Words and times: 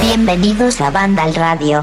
Bienvenidos 0.00 0.80
a 0.80 0.90
Banda 0.90 1.22
al 1.22 1.34
Radio. 1.34 1.82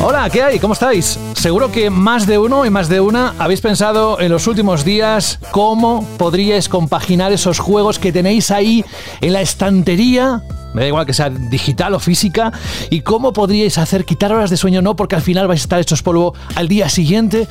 Hola, 0.00 0.30
¿qué 0.30 0.42
hay? 0.42 0.60
¿Cómo 0.60 0.74
estáis? 0.74 1.18
Seguro 1.34 1.72
que 1.72 1.90
más 1.90 2.26
de 2.26 2.38
uno 2.38 2.64
y 2.64 2.70
más 2.70 2.88
de 2.88 3.00
una 3.00 3.34
habéis 3.38 3.60
pensado 3.60 4.20
en 4.20 4.30
los 4.30 4.46
últimos 4.46 4.84
días 4.84 5.40
cómo 5.50 6.06
podríais 6.16 6.68
compaginar 6.68 7.32
esos 7.32 7.58
juegos 7.58 7.98
que 7.98 8.12
tenéis 8.12 8.52
ahí 8.52 8.84
en 9.20 9.32
la 9.32 9.40
estantería 9.40 10.44
me 10.74 10.82
da 10.82 10.88
igual 10.88 11.06
que 11.06 11.14
sea 11.14 11.30
digital 11.30 11.94
o 11.94 11.98
física, 11.98 12.52
y 12.90 13.00
cómo 13.00 13.32
podríais 13.32 13.78
hacer 13.78 14.04
quitar 14.04 14.32
horas 14.32 14.50
de 14.50 14.56
sueño, 14.56 14.82
no 14.82 14.96
porque 14.96 15.16
al 15.16 15.22
final 15.22 15.48
vais 15.48 15.60
a 15.60 15.64
estar 15.64 15.80
hechos 15.80 16.02
polvo 16.02 16.34
al 16.54 16.68
día 16.68 16.88
siguiente. 16.88 17.48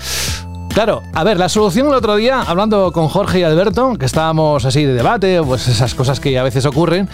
Claro, 0.78 1.02
a 1.12 1.24
ver, 1.24 1.40
la 1.40 1.50
solución 1.50 1.88
el 1.88 1.96
otro 1.96 2.18
día, 2.18 2.44
hablando 2.44 2.92
con 2.92 3.08
Jorge 3.08 3.40
y 3.40 3.44
Alberto, 3.44 3.96
que 3.98 4.06
estábamos 4.06 4.64
así 4.64 4.84
de 4.84 4.94
debate, 4.94 5.42
pues 5.42 5.68
esas 5.68 5.96
cosas 5.96 6.20
que 6.20 6.38
a 6.38 6.44
veces 6.44 6.68
ocurren, 6.68 7.10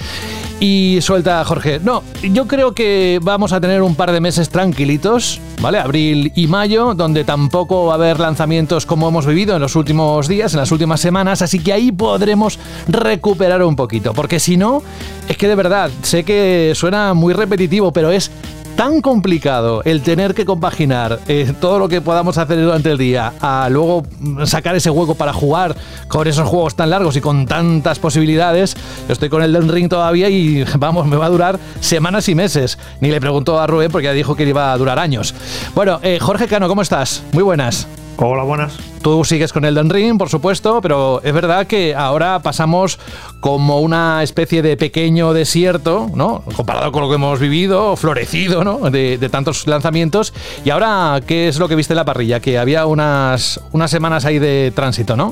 y 0.60 0.98
suelta 1.00 1.46
Jorge, 1.46 1.80
no, 1.82 2.04
yo 2.22 2.46
creo 2.46 2.74
que 2.74 3.22
vamos 3.24 3.54
a 3.54 3.62
tener 3.62 3.82
un 3.82 3.96
par 3.96 4.12
de 4.12 4.20
meses 4.20 4.50
tranquilitos, 4.50 5.40
¿vale? 5.62 5.80
Abril 5.80 6.34
y 6.36 6.48
mayo, 6.48 6.94
donde 6.94 7.24
tampoco 7.24 7.86
va 7.86 7.94
a 7.94 7.96
haber 7.96 8.20
lanzamientos 8.20 8.86
como 8.86 9.08
hemos 9.08 9.26
vivido 9.26 9.56
en 9.56 9.62
los 9.62 9.78
últimos 9.78 10.28
días, 10.28 10.54
en 10.54 10.60
las 10.60 10.74
últimas 10.74 11.00
semanas, 11.00 11.42
así 11.42 11.60
que 11.60 11.72
ahí 11.72 11.94
podremos 11.94 12.60
recuperar 12.90 13.64
un 13.64 13.78
poquito, 13.78 14.14
porque 14.14 14.42
si 14.42 14.58
no, 14.58 14.84
es 15.30 15.38
que 15.38 15.48
de 15.48 15.56
verdad, 15.56 15.90
sé 16.02 16.26
que 16.26 16.74
suena 16.76 17.14
muy 17.14 17.34
repetitivo, 17.34 17.94
pero 17.94 18.12
es 18.12 18.30
tan 18.76 19.02
complicado 19.02 19.82
el 19.86 20.02
tener 20.02 20.34
que 20.34 20.46
compaginar 20.46 21.20
eh, 21.28 21.54
todo 21.60 21.80
lo 21.80 21.88
que 21.88 22.02
podamos 22.02 22.38
hacer 22.38 22.62
durante 22.62 22.92
el 22.92 22.98
día 22.98 23.34
a 23.40 23.70
luego 23.70 24.04
sacar 24.46 24.76
ese 24.76 24.90
hueco 24.90 25.16
para 25.16 25.34
jugar 25.34 25.76
con 26.08 26.28
esos 26.28 26.48
juegos 26.48 26.76
tan 26.76 26.90
largos 26.90 27.16
y 27.16 27.22
con 27.22 27.46
tantas 27.46 28.00
posibilidades. 28.00 28.76
Estoy 29.08 29.30
con 29.30 29.44
el 29.44 29.54
Den 29.54 29.70
Ring 29.70 29.90
todavía 29.90 30.30
y 30.30 30.64
vamos, 30.78 31.08
me 31.08 31.16
va 31.16 31.26
a 31.26 31.30
durar 31.30 31.60
semanas 31.80 32.28
y 32.30 32.36
meses. 32.36 32.78
Ni 33.02 33.10
le 33.10 33.22
pregunto 33.22 33.60
a 33.60 33.68
Rubén 33.68 33.92
porque 33.92 34.06
ya 34.06 34.14
dijo 34.14 34.36
que 34.36 34.44
iba 34.44 34.72
a 34.72 34.78
durar 34.78 35.00
años. 35.00 35.34
Bueno, 35.76 36.00
eh, 36.04 36.20
Jorge 36.20 36.48
Cano, 36.48 36.68
¿cómo 36.68 36.82
estás? 36.82 37.24
Muy 37.34 37.44
buenas. 37.44 37.88
Hola, 38.18 38.44
buenas. 38.44 38.78
Tú 39.02 39.26
sigues 39.26 39.52
con 39.52 39.66
el 39.66 39.76
Den 39.76 39.90
Ring, 39.90 40.18
por 40.18 40.30
supuesto, 40.30 40.82
pero 40.82 41.22
es 41.24 41.34
verdad 41.34 41.68
que 41.68 41.94
ahora 41.96 42.40
pasamos 42.40 43.00
como 43.40 43.82
una 43.82 44.24
especie 44.24 44.62
de 44.62 44.78
pequeño 44.78 45.34
desierto, 45.34 46.10
¿no? 46.14 46.44
Comparado 46.56 46.92
con 46.92 47.02
lo 47.02 47.10
que 47.10 47.16
hemos 47.16 47.40
vivido, 47.40 47.96
florecido, 47.98 48.64
¿no? 48.64 48.90
De, 48.90 49.18
tantos 49.30 49.68
lanzamientos. 49.68 50.34
Y 50.64 50.70
ahora, 50.70 51.20
¿qué 51.26 51.48
es 51.48 51.60
lo 51.60 51.68
que 51.68 51.76
viste 51.76 51.94
en 51.94 51.98
la 51.98 52.06
parrilla? 52.06 52.40
Que 52.40 52.58
había 52.58 52.86
unas, 52.86 53.60
unas 53.72 53.92
semanas 53.92 54.26
ahí 54.26 54.40
de 54.40 54.72
tránsito, 54.74 55.18
¿no? 55.18 55.32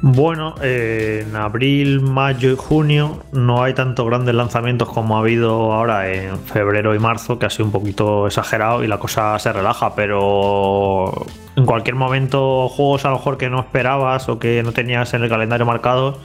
Bueno, 0.00 0.54
eh, 0.62 1.24
en 1.26 1.34
abril, 1.34 2.00
mayo 2.00 2.52
y 2.52 2.56
junio 2.56 3.24
no 3.32 3.64
hay 3.64 3.74
tantos 3.74 4.06
grandes 4.06 4.32
lanzamientos 4.32 4.88
como 4.88 5.16
ha 5.16 5.20
habido 5.20 5.72
ahora 5.72 6.12
en 6.12 6.38
febrero 6.38 6.94
y 6.94 7.00
marzo, 7.00 7.40
que 7.40 7.46
ha 7.46 7.50
sido 7.50 7.64
un 7.64 7.72
poquito 7.72 8.28
exagerado 8.28 8.84
y 8.84 8.86
la 8.86 8.98
cosa 8.98 9.36
se 9.40 9.52
relaja, 9.52 9.96
pero 9.96 11.26
en 11.56 11.66
cualquier 11.66 11.96
momento 11.96 12.68
juegos 12.68 13.04
a 13.06 13.10
lo 13.10 13.16
mejor 13.16 13.38
que 13.38 13.50
no 13.50 13.58
esperabas 13.58 14.28
o 14.28 14.38
que 14.38 14.62
no 14.62 14.70
tenías 14.70 15.14
en 15.14 15.24
el 15.24 15.28
calendario 15.28 15.66
marcado, 15.66 16.20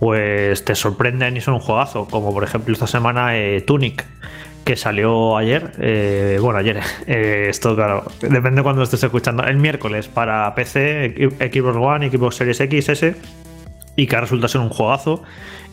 pues 0.00 0.64
te 0.64 0.74
sorprenden 0.74 1.36
y 1.36 1.40
son 1.40 1.54
un 1.54 1.60
juegazo, 1.60 2.08
como 2.10 2.32
por 2.32 2.42
ejemplo 2.42 2.74
esta 2.74 2.88
semana 2.88 3.38
eh, 3.38 3.60
Tunic 3.60 4.04
que 4.64 4.76
salió 4.76 5.36
ayer, 5.36 5.72
eh, 5.78 6.38
bueno, 6.40 6.58
ayer, 6.58 6.80
eh, 7.06 7.46
esto 7.50 7.74
claro, 7.76 8.04
depende 8.20 8.56
de 8.56 8.62
cuando 8.62 8.82
estés 8.82 9.02
escuchando, 9.04 9.44
el 9.44 9.56
miércoles 9.58 10.08
para 10.08 10.54
PC, 10.54 11.14
Xbox 11.38 11.76
One, 11.76 12.10
Xbox 12.10 12.36
Series 12.36 12.60
X, 12.60 12.88
S, 12.88 13.16
y 13.96 14.06
que 14.06 14.20
resulta 14.20 14.48
ser 14.48 14.60
un 14.60 14.70
juegazo 14.70 15.22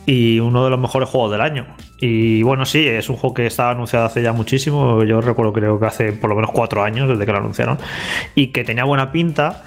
y 0.06 0.40
uno 0.40 0.64
de 0.64 0.72
los 0.72 0.80
mejores 0.80 1.10
juegos 1.10 1.32
del 1.32 1.42
año. 1.42 1.68
Y 2.00 2.42
bueno, 2.44 2.66
sí, 2.66 2.88
es 2.88 3.10
un 3.10 3.16
juego 3.16 3.36
que 3.36 3.46
estaba 3.46 3.72
anunciado 3.72 4.06
hace 4.06 4.22
ya 4.22 4.34
muchísimo, 4.34 5.04
yo 5.04 5.22
recuerdo 5.22 5.54
creo 5.54 5.80
que 5.80 5.86
hace 5.86 6.12
por 6.12 6.30
lo 6.30 6.36
menos 6.36 6.52
cuatro 6.52 6.84
años 6.84 7.08
desde 7.08 7.26
que 7.26 7.32
lo 7.32 7.38
anunciaron, 7.38 7.78
y 8.36 8.48
que 8.48 8.64
tenía 8.64 8.84
buena 8.84 9.12
pinta 9.12 9.64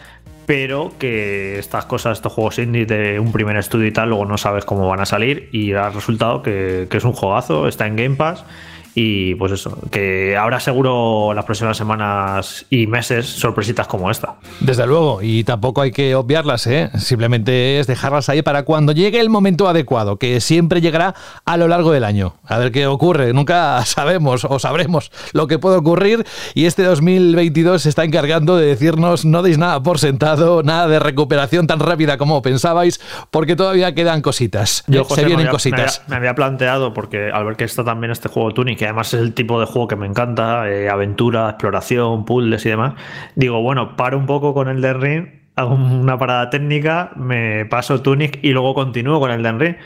pero 0.47 0.93
que 0.99 1.59
estas 1.59 1.87
cosas, 1.87 2.19
estos 2.19 2.31
juegos 2.35 2.59
indie 2.59 2.85
de 2.85 3.19
un 3.19 3.33
primer 3.33 3.57
estudio 3.57 3.87
y 3.87 3.93
tal, 3.93 4.11
luego 4.11 4.27
no 4.27 4.37
sabes 4.37 4.67
cómo 4.67 4.87
van 4.87 5.01
a 5.01 5.07
salir 5.07 5.49
y 5.53 5.73
ha 5.73 5.89
resultado 5.89 6.43
que, 6.43 6.87
que 6.91 6.99
es 6.99 7.05
un 7.05 7.15
juegazo, 7.15 7.67
está 7.67 7.87
en 7.87 7.97
Game 7.97 8.17
Pass 8.17 8.45
y 8.95 9.35
pues 9.35 9.53
eso, 9.53 9.77
que 9.91 10.37
habrá 10.37 10.61
seguro 10.61 11.33
las 11.35 11.45
próximas 11.45 11.77
semanas 11.77 12.67
y 12.71 12.87
meses 12.87 13.27
sorpresitas 13.27 13.87
como 13.87 14.11
esta. 14.11 14.37
Desde 14.61 14.87
luego, 14.87 15.21
y 15.23 15.45
tampoco 15.45 15.81
hay 15.81 15.91
que 15.91 16.15
obviarlas, 16.15 16.67
¿eh? 16.67 16.91
simplemente 16.99 17.81
es 17.81 17.87
dejarlas 17.87 18.29
ahí 18.29 18.43
para 18.43 18.65
cuando 18.65 18.93
llegue 18.93 19.21
el 19.21 19.31
momento 19.31 19.69
adecuado, 19.69 20.17
que 20.17 20.41
siempre 20.41 20.81
llegará 20.81 21.15
a 21.45 21.57
lo 21.57 21.69
largo 21.69 21.93
del 21.93 22.05
año. 22.05 22.35
A 22.47 22.59
ver 22.59 22.73
qué 22.73 22.87
ocurre, 22.87 23.33
nunca 23.33 23.83
sabemos 23.87 24.45
o 24.45 24.59
sabremos 24.59 25.11
lo 25.33 25.47
que 25.47 25.59
puede 25.59 25.77
ocurrir 25.77 26.25
y 26.55 26.67
este 26.67 26.83
2022 26.85 27.83
se 27.83 27.89
está 27.89 28.05
encargando 28.05 28.57
de 28.57 28.67
decirnos 28.67 29.25
no 29.25 29.43
deis 29.43 29.59
nada 29.59 29.83
por 29.83 29.99
sentado, 29.99 30.63
nada 30.63 30.87
de 30.87 30.99
recuperación 30.99 31.67
tan 31.67 31.81
rápida 31.81 32.17
como 32.19 32.43
pensabais, 32.43 33.01
porque 33.31 33.57
todavía 33.57 33.95
quedan 33.95 34.23
cositas. 34.23 34.85
Yo, 34.87 35.05
se 35.05 35.25
vienen 35.25 35.49
cositas. 35.49 36.03
Me 36.07 36.17
había, 36.17 36.35
planteado, 36.35 36.95
porque 36.95 37.31
al 37.33 37.45
ver 37.45 37.57
que 37.57 37.65
está 37.65 37.85
también 37.85 38.11
este 38.11 38.29
juego 38.29 38.53
Tunic, 38.53 38.84
además 38.85 39.13
es 39.15 39.21
el 39.21 39.35
tipo 39.35 39.61
de 39.61 39.67
juego 39.67 39.89
que 39.89 39.97
me 39.97 40.07
encanta, 40.07 40.69
eh, 40.71 40.89
aventura, 40.89 41.51
exploración, 41.51 42.25
puzzles 42.25 42.65
y 42.67 42.71
demás, 42.71 42.95
digo, 43.35 43.61
bueno, 43.63 43.97
paro 43.97 44.19
un 44.19 44.27
poco 44.27 44.55
con 44.55 44.69
el 44.69 44.81
Den 44.81 45.01
Ring, 45.01 45.29
hago 45.57 45.75
una 45.75 46.19
parada 46.19 46.51
técnica, 46.51 47.13
me 47.17 47.65
paso 47.67 48.03
Tunic 48.03 48.39
y 48.43 48.51
luego 48.51 48.75
continúo 48.75 49.21
con 49.21 49.31
el 49.31 49.59
Ring. 49.59 49.77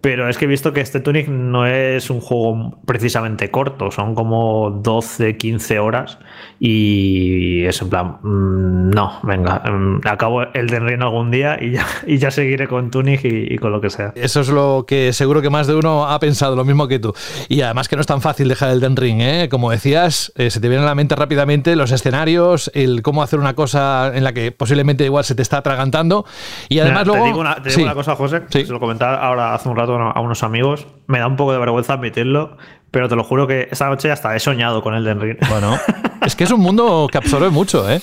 Pero 0.00 0.28
es 0.28 0.38
que 0.38 0.44
he 0.44 0.48
visto 0.48 0.72
que 0.72 0.80
este 0.80 1.00
Tunic 1.00 1.28
no 1.28 1.66
es 1.66 2.08
un 2.10 2.20
juego 2.20 2.78
precisamente 2.86 3.50
corto, 3.50 3.90
son 3.90 4.14
como 4.14 4.70
12, 4.70 5.36
15 5.36 5.78
horas 5.80 6.18
y 6.60 7.64
es 7.64 7.82
en 7.82 7.90
plan, 7.90 8.18
mm, 8.22 8.90
no, 8.90 9.18
venga, 9.24 9.58
mm, 9.58 10.00
acabo 10.04 10.42
el 10.42 10.68
Den 10.68 10.86
Ring 10.86 11.02
algún 11.02 11.30
día 11.30 11.58
y 11.60 11.72
ya, 11.72 11.86
y 12.06 12.18
ya 12.18 12.30
seguiré 12.30 12.68
con 12.68 12.90
Tunic 12.90 13.20
y, 13.24 13.58
con 13.58 13.72
lo 13.72 13.80
que 13.80 13.90
sea. 13.90 14.12
Eso 14.14 14.40
es 14.40 14.48
lo 14.48 14.84
que 14.86 15.12
seguro 15.12 15.42
que 15.42 15.50
más 15.50 15.66
de 15.66 15.74
uno 15.74 16.08
ha 16.08 16.18
pensado, 16.20 16.54
lo 16.54 16.64
mismo 16.64 16.86
que 16.86 17.00
tú. 17.00 17.12
Y 17.48 17.62
además 17.62 17.88
que 17.88 17.96
no 17.96 18.00
es 18.00 18.06
tan 18.06 18.20
fácil 18.20 18.48
dejar 18.48 18.70
el 18.70 18.80
Den 18.80 18.96
Ring, 18.96 19.20
¿eh? 19.20 19.48
como 19.50 19.70
decías, 19.70 20.32
eh, 20.36 20.50
se 20.50 20.60
te 20.60 20.68
vienen 20.68 20.84
a 20.84 20.90
la 20.90 20.94
mente 20.94 21.16
rápidamente 21.16 21.74
los 21.74 21.90
escenarios, 21.90 22.70
el 22.74 23.02
cómo 23.02 23.22
hacer 23.22 23.40
una 23.40 23.54
cosa 23.54 24.12
en 24.14 24.22
la 24.22 24.32
que 24.32 24.52
posiblemente 24.52 25.04
igual 25.04 25.24
se 25.24 25.34
te 25.34 25.42
está 25.42 25.58
atragantando 25.58 26.24
y 26.68 26.78
además 26.78 27.06
luego... 27.06 27.24
Te 27.24 27.28
digo 27.28 27.40
una, 27.40 27.62
te 27.62 27.70
digo 27.70 27.82
una 27.82 27.94
cosa, 27.94 28.14
José, 28.14 28.42
se 28.48 28.64
lo 28.66 28.78
comentaba 28.78 29.16
ahora 29.16 29.54
hace 29.54 29.68
un 29.68 29.76
rato 29.76 29.87
a 29.94 30.20
unos 30.20 30.42
amigos. 30.42 30.86
Me 31.06 31.18
da 31.18 31.26
un 31.26 31.36
poco 31.36 31.52
de 31.52 31.58
vergüenza 31.58 31.94
admitirlo, 31.94 32.56
pero 32.90 33.08
te 33.08 33.16
lo 33.16 33.24
juro 33.24 33.46
que 33.46 33.68
esta 33.70 33.88
noche 33.88 34.10
hasta 34.10 34.34
he 34.34 34.40
soñado 34.40 34.82
con 34.82 34.94
el 34.94 35.04
Den 35.04 35.20
Ring. 35.20 35.38
Bueno, 35.48 35.78
es 36.26 36.36
que 36.36 36.44
es 36.44 36.50
un 36.50 36.60
mundo 36.60 37.08
que 37.10 37.18
absorbe 37.18 37.50
mucho, 37.50 37.88
¿eh? 37.90 38.00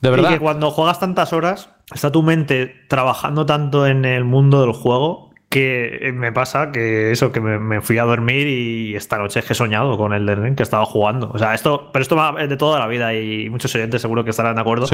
De 0.00 0.10
verdad. 0.10 0.30
Y 0.30 0.34
que 0.34 0.40
cuando 0.40 0.70
juegas 0.70 0.98
tantas 1.00 1.32
horas, 1.32 1.70
está 1.94 2.10
tu 2.10 2.22
mente 2.22 2.84
trabajando 2.88 3.46
tanto 3.46 3.86
en 3.86 4.04
el 4.04 4.24
mundo 4.24 4.60
del 4.60 4.72
juego 4.72 5.31
que 5.52 6.12
me 6.14 6.32
pasa 6.32 6.72
que 6.72 7.12
eso, 7.12 7.30
que 7.30 7.38
me, 7.38 7.82
fui 7.82 7.98
a 7.98 8.04
dormir 8.04 8.46
y 8.46 8.96
esta 8.96 9.18
noche 9.18 9.44
he 9.46 9.54
soñado 9.54 9.98
con 9.98 10.14
el 10.14 10.26
Ring 10.26 10.56
que 10.56 10.62
estaba 10.62 10.86
jugando. 10.86 11.30
O 11.30 11.38
sea, 11.38 11.52
esto, 11.52 11.90
pero 11.92 12.02
esto 12.02 12.38
es 12.38 12.48
de 12.48 12.56
toda 12.56 12.78
la 12.78 12.86
vida 12.86 13.12
y 13.12 13.50
muchos 13.50 13.74
oyentes 13.74 14.00
seguro 14.00 14.24
que 14.24 14.30
estarán 14.30 14.54
de 14.54 14.62
acuerdo. 14.62 14.86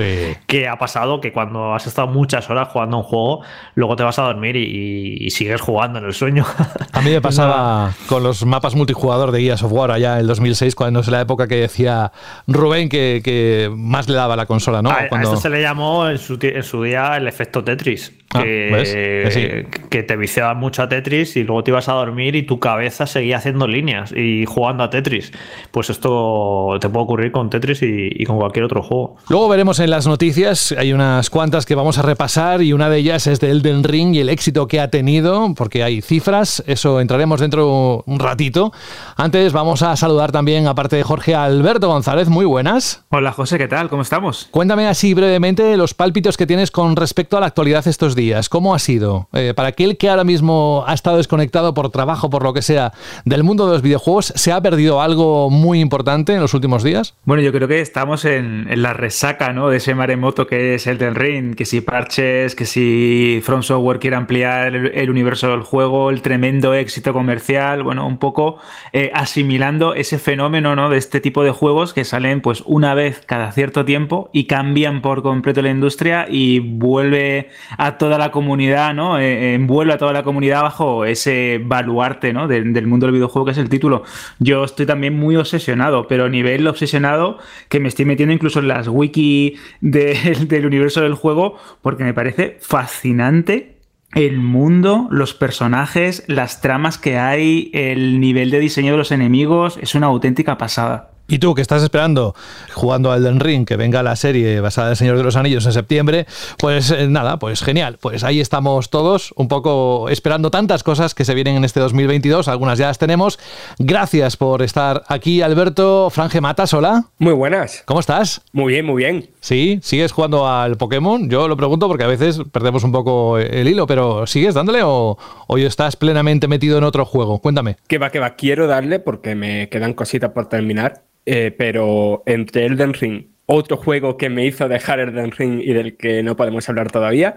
Que 0.48 0.66
ha 0.66 0.76
pasado 0.76 1.20
que 1.20 1.32
cuando 1.32 1.76
has 1.76 1.86
estado 1.86 2.08
muchas 2.08 2.50
horas 2.50 2.70
jugando 2.72 2.96
un 2.96 3.02
juego, 3.04 3.42
luego 3.76 3.94
te 3.94 4.02
vas 4.02 4.18
a 4.18 4.22
dormir 4.22 4.56
y, 4.56 5.30
sigues 5.30 5.60
jugando 5.60 6.00
en 6.00 6.06
el 6.06 6.12
sueño. 6.12 6.44
A 6.92 7.02
mí 7.02 7.10
me 7.10 7.20
pasaba 7.20 7.92
con 8.08 8.24
los 8.24 8.44
mapas 8.44 8.74
multijugador 8.74 9.30
de 9.30 9.40
Gears 9.42 9.62
of 9.62 9.70
War 9.70 9.92
allá 9.92 10.14
en 10.14 10.22
el 10.22 10.26
2006, 10.26 10.74
cuando 10.74 11.00
es 11.00 11.06
la 11.06 11.20
época 11.20 11.46
que 11.46 11.54
decía 11.54 12.10
Rubén 12.48 12.88
que, 12.88 13.70
más 13.76 14.08
le 14.08 14.16
daba 14.16 14.34
la 14.34 14.46
consola, 14.46 14.82
¿no? 14.82 14.90
A, 14.90 15.04
esto 15.04 15.36
se 15.36 15.50
le 15.50 15.62
llamó 15.62 16.08
en 16.08 16.18
su, 16.18 16.36
en 16.42 16.64
su 16.64 16.82
día 16.82 17.16
el 17.16 17.28
efecto 17.28 17.62
Tetris. 17.62 18.12
Ah, 18.30 18.42
que, 18.42 19.66
que, 19.88 20.02
te 20.02 20.16
viciaba 20.16 20.47
mucho 20.54 20.82
a 20.82 20.88
Tetris 20.88 21.36
y 21.36 21.44
luego 21.44 21.64
te 21.64 21.70
ibas 21.70 21.88
a 21.88 21.92
dormir 21.92 22.36
y 22.36 22.42
tu 22.42 22.58
cabeza 22.60 23.06
seguía 23.06 23.38
haciendo 23.38 23.66
líneas 23.66 24.12
y 24.12 24.44
jugando 24.46 24.84
a 24.84 24.90
Tetris. 24.90 25.32
Pues 25.70 25.90
esto 25.90 26.76
te 26.80 26.88
puede 26.88 27.04
ocurrir 27.04 27.32
con 27.32 27.50
Tetris 27.50 27.82
y, 27.82 28.24
con 28.24 28.38
cualquier 28.38 28.64
otro 28.64 28.82
juego. 28.82 29.16
Luego 29.28 29.48
veremos 29.48 29.80
en 29.80 29.90
las 29.90 30.06
noticias, 30.06 30.74
hay 30.76 30.92
unas 30.92 31.30
cuantas 31.30 31.66
que 31.66 31.74
vamos 31.74 31.98
a 31.98 32.02
repasar 32.02 32.62
y 32.62 32.72
una 32.72 32.88
de 32.90 32.98
ellas 32.98 33.26
es 33.26 33.40
de 33.40 33.50
Elden 33.50 33.84
Ring 33.84 34.14
y 34.14 34.20
el 34.20 34.28
éxito 34.28 34.68
que 34.68 34.80
ha 34.80 34.88
tenido, 34.88 35.54
porque 35.54 35.82
hay 35.82 36.02
cifras, 36.02 36.62
eso 36.66 37.00
entraremos 37.00 37.40
dentro 37.40 38.02
un 38.06 38.18
ratito. 38.18 38.72
Antes 39.16 39.52
vamos 39.52 39.82
a 39.82 39.96
saludar 39.96 40.32
también, 40.32 40.66
aparte 40.66 40.96
de 40.96 41.02
Jorge, 41.02 41.34
a 41.34 41.44
Alberto 41.44 41.88
González, 41.88 42.28
muy 42.28 42.44
buenas. 42.44 43.04
Hola 43.10 43.32
José, 43.32 43.58
¿qué 43.58 43.68
tal? 43.68 43.88
¿Cómo 43.88 44.02
estamos? 44.02 44.48
Cuéntame 44.50 44.86
así 44.86 45.14
brevemente 45.14 45.76
los 45.76 45.94
pálpitos 45.94 46.36
que 46.36 46.46
tienes 46.46 46.70
con 46.70 46.96
respecto 46.96 47.36
a 47.36 47.40
la 47.40 47.46
actualidad 47.46 47.86
estos 47.86 48.14
días. 48.14 48.48
¿Cómo 48.48 48.74
ha 48.74 48.78
sido? 48.78 49.28
Eh, 49.32 49.52
para 49.54 49.68
aquel 49.68 49.96
que 49.96 50.08
ahora 50.08 50.24
mismo 50.24 50.37
ha 50.86 50.94
estado 50.94 51.16
desconectado 51.16 51.74
por 51.74 51.90
trabajo, 51.90 52.30
por 52.30 52.42
lo 52.42 52.52
que 52.52 52.62
sea, 52.62 52.92
del 53.24 53.44
mundo 53.44 53.66
de 53.66 53.72
los 53.72 53.82
videojuegos, 53.82 54.32
¿se 54.36 54.52
ha 54.52 54.60
perdido 54.60 55.00
algo 55.00 55.50
muy 55.50 55.80
importante 55.80 56.34
en 56.34 56.40
los 56.40 56.54
últimos 56.54 56.82
días? 56.82 57.14
Bueno, 57.24 57.42
yo 57.42 57.52
creo 57.52 57.68
que 57.68 57.80
estamos 57.80 58.24
en, 58.24 58.66
la 58.82 58.92
resaca 58.92 59.52
¿no? 59.52 59.68
de 59.68 59.78
ese 59.78 59.94
maremoto 59.94 60.46
que 60.46 60.74
es 60.74 60.86
el 60.86 60.98
del 60.98 61.14
Ring, 61.14 61.54
que 61.54 61.64
si 61.64 61.80
parches, 61.80 62.54
que 62.54 62.64
si 62.64 63.40
From 63.42 63.62
Software 63.62 63.98
quiere 63.98 64.16
ampliar 64.16 64.74
el, 64.74 65.10
universo 65.10 65.48
del 65.48 65.62
juego, 65.62 66.10
el 66.10 66.22
tremendo 66.22 66.74
éxito 66.74 67.12
comercial, 67.12 67.82
bueno, 67.82 68.06
un 68.06 68.18
poco 68.18 68.58
eh, 68.92 69.10
asimilando 69.14 69.94
ese 69.94 70.18
fenómeno 70.18 70.76
¿no? 70.76 70.90
de 70.90 70.98
este 70.98 71.20
tipo 71.20 71.42
de 71.42 71.50
juegos 71.50 71.92
que 71.92 72.04
salen 72.04 72.40
pues 72.40 72.62
una 72.66 72.94
vez 72.94 73.22
cada 73.26 73.52
cierto 73.52 73.84
tiempo 73.84 74.30
y 74.32 74.44
cambian 74.44 75.02
por 75.02 75.22
completo 75.22 75.62
la 75.62 75.70
industria 75.70 76.26
y 76.28 76.60
vuelve 76.60 77.48
a 77.76 77.98
toda 77.98 78.18
la 78.18 78.30
comunidad, 78.30 78.94
¿no? 78.94 79.18
Eh, 79.18 79.54
envuelve 79.54 79.92
a 79.92 79.98
toda 79.98 80.12
la 80.12 80.22
comunidad 80.22 80.27
bajo 80.62 81.04
ese 81.04 81.60
baluarte, 81.62 82.32
¿no? 82.32 82.48
del 82.48 82.86
mundo 82.86 83.06
del 83.06 83.14
videojuego 83.14 83.46
que 83.46 83.52
es 83.52 83.58
el 83.58 83.68
título. 83.68 84.02
Yo 84.38 84.64
estoy 84.64 84.86
también 84.86 85.18
muy 85.18 85.36
obsesionado, 85.36 86.06
pero 86.08 86.24
a 86.24 86.28
nivel 86.28 86.66
obsesionado 86.66 87.38
que 87.68 87.80
me 87.80 87.88
estoy 87.88 88.04
metiendo 88.04 88.34
incluso 88.34 88.60
en 88.60 88.68
las 88.68 88.88
wiki 88.88 89.56
del 89.80 90.66
universo 90.66 91.00
del 91.00 91.14
juego 91.14 91.56
porque 91.82 92.04
me 92.04 92.14
parece 92.14 92.58
fascinante 92.60 93.78
el 94.14 94.38
mundo, 94.38 95.06
los 95.10 95.34
personajes, 95.34 96.24
las 96.28 96.62
tramas 96.62 96.96
que 96.96 97.18
hay, 97.18 97.70
el 97.74 98.20
nivel 98.20 98.50
de 98.50 98.58
diseño 98.58 98.92
de 98.92 98.98
los 98.98 99.12
enemigos, 99.12 99.78
es 99.82 99.94
una 99.94 100.06
auténtica 100.06 100.56
pasada. 100.56 101.10
Y 101.30 101.40
tú 101.40 101.54
que 101.54 101.60
estás 101.60 101.82
esperando, 101.82 102.34
jugando 102.72 103.12
al 103.12 103.20
Elden 103.20 103.40
Ring, 103.40 103.66
que 103.66 103.76
venga 103.76 104.02
la 104.02 104.16
serie 104.16 104.60
basada 104.60 104.88
en 104.88 104.90
El 104.92 104.96
Señor 104.96 105.18
de 105.18 105.22
los 105.22 105.36
Anillos 105.36 105.66
en 105.66 105.72
septiembre, 105.74 106.26
pues 106.56 106.90
eh, 106.90 107.06
nada, 107.06 107.38
pues 107.38 107.62
genial. 107.62 107.98
Pues 108.00 108.24
ahí 108.24 108.40
estamos 108.40 108.88
todos, 108.88 109.34
un 109.36 109.46
poco 109.46 110.08
esperando 110.08 110.50
tantas 110.50 110.82
cosas 110.82 111.14
que 111.14 111.26
se 111.26 111.34
vienen 111.34 111.56
en 111.56 111.64
este 111.64 111.80
2022, 111.80 112.48
algunas 112.48 112.78
ya 112.78 112.86
las 112.86 112.96
tenemos. 112.96 113.38
Gracias 113.78 114.38
por 114.38 114.62
estar 114.62 115.04
aquí, 115.06 115.42
Alberto. 115.42 116.08
Franje 116.08 116.40
Matas, 116.40 116.72
hola. 116.72 117.04
Muy 117.18 117.34
buenas. 117.34 117.82
¿Cómo 117.84 118.00
estás? 118.00 118.40
Muy 118.52 118.72
bien, 118.72 118.86
muy 118.86 119.02
bien. 119.02 119.28
Sí, 119.48 119.78
¿sigues 119.82 120.12
jugando 120.12 120.46
al 120.46 120.76
Pokémon? 120.76 121.30
Yo 121.30 121.48
lo 121.48 121.56
pregunto 121.56 121.88
porque 121.88 122.04
a 122.04 122.08
veces 122.08 122.38
perdemos 122.52 122.84
un 122.84 122.92
poco 122.92 123.38
el 123.38 123.66
hilo, 123.66 123.86
pero 123.86 124.26
¿sigues 124.26 124.52
dándole 124.52 124.80
o 124.82 125.16
estás 125.56 125.96
plenamente 125.96 126.48
metido 126.48 126.76
en 126.76 126.84
otro 126.84 127.06
juego? 127.06 127.38
Cuéntame. 127.38 127.76
Que 127.86 127.96
va, 127.96 128.10
que 128.10 128.18
va, 128.18 128.34
quiero 128.34 128.66
darle 128.66 128.98
porque 128.98 129.34
me 129.34 129.70
quedan 129.70 129.94
cositas 129.94 130.32
por 130.32 130.50
terminar 130.50 131.02
eh, 131.30 131.54
pero 131.56 132.22
entre 132.24 132.64
Elden 132.64 132.94
Ring, 132.94 133.26
otro 133.44 133.76
juego 133.76 134.16
que 134.16 134.30
me 134.30 134.46
hizo 134.46 134.66
dejar 134.66 134.98
Elden 134.98 135.30
Ring 135.30 135.60
y 135.62 135.74
del 135.74 135.94
que 135.96 136.22
no 136.22 136.36
podemos 136.36 136.66
hablar 136.70 136.90
todavía, 136.90 137.36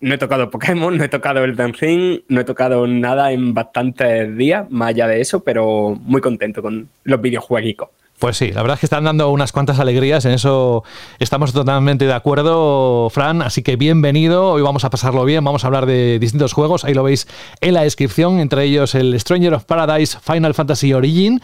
no 0.00 0.14
he 0.14 0.18
tocado 0.18 0.50
Pokémon, 0.50 0.96
no 0.96 1.04
he 1.04 1.08
tocado 1.08 1.42
Elden 1.42 1.72
Ring, 1.72 2.20
no 2.28 2.42
he 2.42 2.44
tocado 2.44 2.86
nada 2.86 3.32
en 3.32 3.54
bastantes 3.54 4.36
días, 4.36 4.70
más 4.70 4.90
allá 4.90 5.08
de 5.08 5.22
eso, 5.22 5.42
pero 5.42 5.98
muy 6.02 6.20
contento 6.20 6.60
con 6.60 6.90
los 7.04 7.20
videojuegos. 7.22 7.88
Pues 8.20 8.36
sí, 8.36 8.52
la 8.52 8.60
verdad 8.60 8.74
es 8.74 8.80
que 8.80 8.86
están 8.86 9.04
dando 9.04 9.30
unas 9.30 9.50
cuantas 9.50 9.80
alegrías, 9.80 10.26
en 10.26 10.32
eso 10.32 10.84
estamos 11.18 11.54
totalmente 11.54 12.04
de 12.04 12.12
acuerdo, 12.12 13.08
Fran, 13.08 13.40
así 13.40 13.62
que 13.62 13.76
bienvenido, 13.76 14.50
hoy 14.50 14.60
vamos 14.60 14.84
a 14.84 14.90
pasarlo 14.90 15.24
bien, 15.24 15.42
vamos 15.42 15.64
a 15.64 15.68
hablar 15.68 15.86
de 15.86 16.18
distintos 16.18 16.52
juegos, 16.52 16.84
ahí 16.84 16.92
lo 16.92 17.02
veis 17.02 17.26
en 17.62 17.72
la 17.72 17.82
descripción, 17.82 18.38
entre 18.38 18.64
ellos 18.64 18.94
el 18.94 19.18
Stranger 19.18 19.54
of 19.54 19.64
Paradise 19.64 20.18
Final 20.20 20.52
Fantasy 20.52 20.92
Origin, 20.92 21.40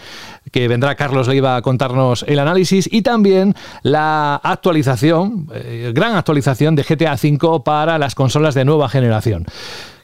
que 0.53 0.69
vendrá 0.69 0.97
Carlos 0.97 1.29
Leiva 1.29 1.57
a 1.57 1.63
contarnos 1.63 2.27
el 2.29 2.39
análisis, 2.39 2.87
y 2.93 3.01
también 3.01 3.55
la 3.83 4.35
actualización, 4.35 5.49
eh, 5.55 5.93
gran 5.95 6.15
actualización 6.15 6.77
de 6.77 6.83
GTA 6.83 7.15
V 7.15 7.63
para 7.65 7.97
las 7.97 8.15
consolas 8.15 8.55
de 8.55 8.67
nueva 8.67 8.91
generación. 8.91 9.47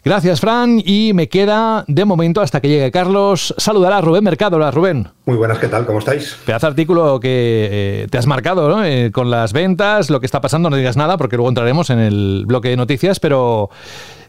Gracias, 0.05 0.41
Fran. 0.41 0.83
Y 0.85 1.13
me 1.15 1.29
queda, 1.29 1.85
de 1.87 2.05
momento, 2.05 2.41
hasta 2.41 2.61
que 2.61 2.69
llegue 2.69 2.91
Carlos, 2.91 3.55
saludar 3.57 3.93
a 3.93 4.01
Rubén 4.01 4.25
Mercado. 4.25 4.57
Hola, 4.57 4.73
Rubén. 4.73 5.07
Muy 5.27 5.37
buenas, 5.37 5.61
¿qué 5.61 5.69
tal? 5.69 5.87
¿Cómo 5.87 6.01
estáis? 6.01 6.37
Pedazo 6.45 6.67
artículo 6.67 7.21
que 7.21 7.69
eh, 7.71 8.07
te 8.11 8.19
has 8.19 8.27
marcado, 8.27 8.69
¿no? 8.69 8.85
Eh, 8.85 9.13
con 9.13 9.31
las 9.31 9.53
ventas, 9.53 10.11
lo 10.11 10.19
que 10.19 10.27
está 10.27 10.41
pasando, 10.41 10.71
no 10.71 10.77
digas 10.77 10.97
nada, 10.97 11.17
porque 11.17 11.37
luego 11.37 11.51
entraremos 11.51 11.89
en 11.91 12.01
el 12.01 12.45
bloque 12.47 12.71
de 12.71 12.77
noticias, 12.77 13.21
pero... 13.21 13.71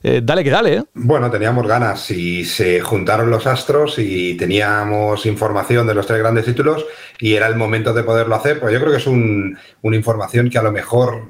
Eh, 0.06 0.22
dale 0.22 0.44
que 0.44 0.50
dale. 0.50 0.84
Bueno, 0.96 1.32
teníamos 1.32 1.66
ganas 1.66 2.12
y 2.12 2.44
se 2.44 2.82
juntaron 2.82 3.30
los 3.30 3.48
astros 3.48 3.98
y 3.98 4.36
teníamos 4.36 5.26
información 5.26 5.88
de 5.88 5.94
los 5.96 6.06
tres 6.06 6.20
grandes 6.20 6.44
títulos 6.44 6.86
y 7.20 7.36
era 7.36 7.48
el 7.48 7.56
momento 7.56 7.94
de 7.94 8.04
poderlo 8.04 8.36
hacer. 8.36 8.60
Pues 8.60 8.74
yo 8.74 8.82
creo 8.82 8.92
que 8.92 8.98
es 8.98 9.08
una 9.08 9.96
información 9.96 10.50
que 10.50 10.58
a 10.58 10.62
lo 10.62 10.74
mejor 10.74 11.30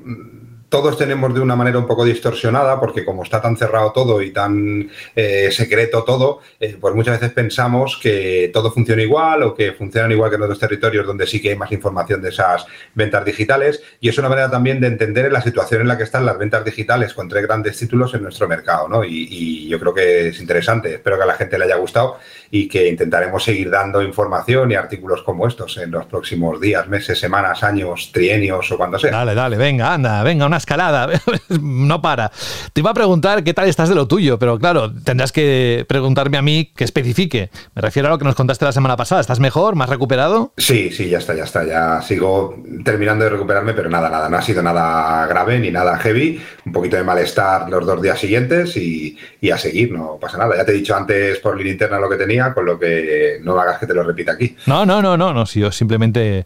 todos 0.74 0.98
tenemos 0.98 1.32
de 1.36 1.40
una 1.40 1.56
manera 1.56 1.78
un 1.78 1.86
poco 1.86 2.04
distorsionada, 2.04 2.80
porque 2.80 3.06
como 3.06 3.22
está 3.22 3.40
tan 3.40 3.56
cerrado 3.56 3.92
todo 3.92 4.24
y 4.24 4.32
tan 4.32 4.90
eh, 5.16 5.52
secreto 5.52 6.04
todo, 6.04 6.40
eh, 6.60 6.78
pues 6.82 6.96
muchas 6.96 7.20
veces 7.20 7.32
pensamos 7.32 8.00
que 8.02 8.50
todo 8.52 8.72
funciona 8.72 9.04
igual 9.04 9.44
o 9.44 9.54
que 9.54 9.74
funcionan 9.74 10.12
igual 10.14 10.32
que 10.32 10.38
en 10.38 10.42
otros 10.42 10.58
territorios 10.58 11.06
donde 11.06 11.28
sí 11.28 11.40
que 11.40 11.50
hay 11.50 11.56
más 11.56 11.72
información 11.72 12.24
de 12.24 12.30
esas 12.30 12.66
ventas 12.96 13.24
digitales. 13.24 13.84
Y 14.00 14.10
es 14.10 14.18
una 14.18 14.30
manera 14.30 14.50
también 14.50 14.82
de 14.82 14.88
entender 14.88 15.32
la 15.32 15.44
situación 15.44 15.82
en 15.82 15.90
la 15.90 15.96
que 15.96 16.06
están 16.06 16.26
las 16.26 16.40
ventas 16.40 16.66
digitales 16.66 17.14
con 17.14 17.30
tres 17.30 17.44
grandes 17.44 17.78
títulos 17.78 18.12
en 18.16 18.24
nuestro 18.24 18.48
mercado. 18.48 18.88
¿no? 18.90 19.04
Y, 19.04 19.28
y 19.30 19.68
yo 19.68 19.80
creo 19.80 19.94
que 19.94 20.30
es 20.30 20.40
interesante. 20.40 20.96
Espero 20.96 21.18
que 21.18 21.24
a 21.24 21.28
la 21.28 21.36
gente 21.36 21.60
le 21.60 21.66
haya 21.66 21.76
gustado 21.76 22.18
y 22.56 22.68
que 22.68 22.88
intentaremos 22.88 23.44
seguir 23.44 23.72
dando 23.72 24.04
información 24.04 24.72
y 24.72 24.76
artículos 24.76 25.24
como 25.24 25.48
estos 25.48 25.76
en 25.78 25.90
los 25.90 26.06
próximos 26.06 26.62
días, 26.62 26.88
meses, 26.88 27.20
semanas, 27.20 27.64
años, 27.64 28.12
trienios 28.14 28.72
o 28.72 28.78
cuando 28.78 29.00
sea. 29.00 29.10
Dale, 29.10 29.34
dale, 29.34 29.58
venga, 29.58 29.92
anda, 29.92 30.22
venga, 30.22 30.46
una 30.46 30.58
escalada, 30.58 31.10
no 31.60 32.00
para. 32.00 32.32
Te 32.72 32.82
iba 32.82 32.92
a 32.92 32.94
preguntar 32.94 33.44
qué 33.44 33.56
tal 33.56 33.68
estás 33.68 33.90
de 33.90 33.96
lo 33.96 34.08
tuyo, 34.08 34.38
pero 34.38 34.60
claro, 34.60 34.94
tendrás 35.04 35.32
que 35.32 35.84
preguntarme 35.88 36.38
a 36.38 36.44
mí 36.44 36.72
que 36.76 36.84
especifique. 36.84 37.50
Me 37.74 37.82
refiero 37.82 38.08
a 38.08 38.12
lo 38.12 38.20
que 38.20 38.26
nos 38.26 38.36
contaste 38.36 38.66
la 38.66 38.72
semana 38.72 38.98
pasada. 38.98 39.22
¿Estás 39.22 39.40
mejor? 39.40 39.74
¿Más 39.76 39.90
recuperado? 39.90 40.54
Sí, 40.58 40.92
sí, 40.92 41.10
ya 41.10 41.18
está, 41.18 41.34
ya 41.34 41.46
está. 41.46 41.66
Ya 41.66 42.04
sigo 42.04 42.62
terminando 42.86 43.24
de 43.24 43.32
recuperarme, 43.32 43.74
pero 43.74 43.90
nada, 43.90 44.10
nada. 44.10 44.30
No 44.30 44.38
ha 44.38 44.42
sido 44.44 44.62
nada 44.62 45.26
grave 45.26 45.60
ni 45.60 45.72
nada 45.72 45.98
heavy. 45.98 46.40
Un 46.66 46.72
poquito 46.72 46.98
de 46.98 47.04
malestar 47.04 47.70
los 47.70 47.86
dos 47.86 48.02
días 48.02 48.20
siguientes 48.20 48.78
y, 48.78 49.18
a 49.52 49.58
seguir, 49.58 49.92
no 49.92 50.18
pasa 50.20 50.38
nada. 50.38 50.56
Ya 50.56 50.66
te 50.66 50.72
he 50.72 50.76
dicho 50.76 50.96
antes 50.96 51.40
por 51.40 51.58
línea 51.58 51.74
interna 51.74 52.00
lo 52.00 52.10
que 52.10 52.16
tenía, 52.16 52.43
con 52.54 52.66
lo 52.66 52.80
que 52.80 53.40
no 53.44 53.60
hagas 53.60 53.80
que 53.80 53.88
te 53.88 53.94
lo 53.94 54.04
repita 54.04 54.34
aquí. 54.34 54.56
No, 54.66 54.86
no, 54.86 55.02
no, 55.02 55.16
no, 55.16 55.34
no. 55.34 55.46
Si 55.46 55.60
yo 55.60 55.72
simplemente 55.72 56.46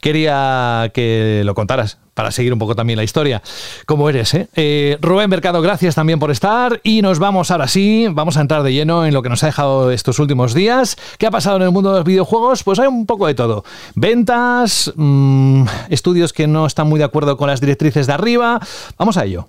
quería 0.00 0.90
que 0.92 1.42
lo 1.44 1.54
contaras 1.54 1.98
para 2.14 2.30
seguir 2.30 2.52
un 2.52 2.58
poco 2.58 2.74
también 2.74 2.98
la 2.98 3.02
historia, 3.02 3.40
como 3.86 4.10
eres. 4.10 4.34
¿eh? 4.34 4.46
¿eh? 4.54 4.98
Rubén 5.00 5.30
Mercado, 5.30 5.62
gracias 5.62 5.94
también 5.94 6.18
por 6.18 6.30
estar 6.30 6.80
y 6.82 7.00
nos 7.00 7.18
vamos 7.18 7.50
ahora 7.50 7.66
sí, 7.66 8.08
vamos 8.10 8.36
a 8.36 8.42
entrar 8.42 8.62
de 8.62 8.74
lleno 8.74 9.06
en 9.06 9.14
lo 9.14 9.22
que 9.22 9.30
nos 9.30 9.42
ha 9.42 9.46
dejado 9.46 9.90
estos 9.90 10.18
últimos 10.18 10.52
días. 10.52 10.98
¿Qué 11.16 11.26
ha 11.26 11.30
pasado 11.30 11.56
en 11.56 11.62
el 11.62 11.70
mundo 11.70 11.92
de 11.92 12.00
los 12.00 12.04
videojuegos? 12.04 12.62
Pues 12.62 12.78
hay 12.78 12.88
un 12.88 13.06
poco 13.06 13.26
de 13.26 13.34
todo. 13.34 13.64
Ventas, 13.94 14.92
mmm, 14.96 15.64
estudios 15.88 16.34
que 16.34 16.46
no 16.46 16.66
están 16.66 16.88
muy 16.88 16.98
de 16.98 17.04
acuerdo 17.04 17.38
con 17.38 17.48
las 17.48 17.60
directrices 17.60 18.06
de 18.06 18.12
arriba. 18.12 18.60
Vamos 18.98 19.16
a 19.16 19.24
ello. 19.24 19.46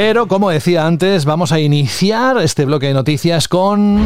Pero 0.00 0.28
como 0.28 0.48
decía 0.50 0.86
antes, 0.86 1.24
vamos 1.24 1.50
a 1.50 1.58
iniciar 1.58 2.38
este 2.38 2.64
bloque 2.64 2.86
de 2.86 2.94
noticias 2.94 3.48
con 3.48 3.98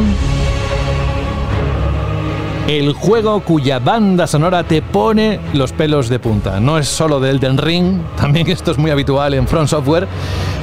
el 2.67 2.93
juego 2.93 3.41
cuya 3.41 3.79
banda 3.79 4.25
sonora 4.25 4.63
te 4.63 4.81
pone 4.81 5.39
los 5.53 5.73
pelos 5.73 6.07
de 6.07 6.19
punta. 6.19 6.61
No 6.61 6.77
es 6.77 6.87
solo 6.87 7.19
de 7.19 7.29
Elden 7.31 7.57
Ring, 7.57 8.01
también 8.17 8.49
esto 8.49 8.71
es 8.71 8.77
muy 8.77 8.91
habitual 8.91 9.33
en 9.33 9.47
Front 9.47 9.67
Software. 9.67 10.07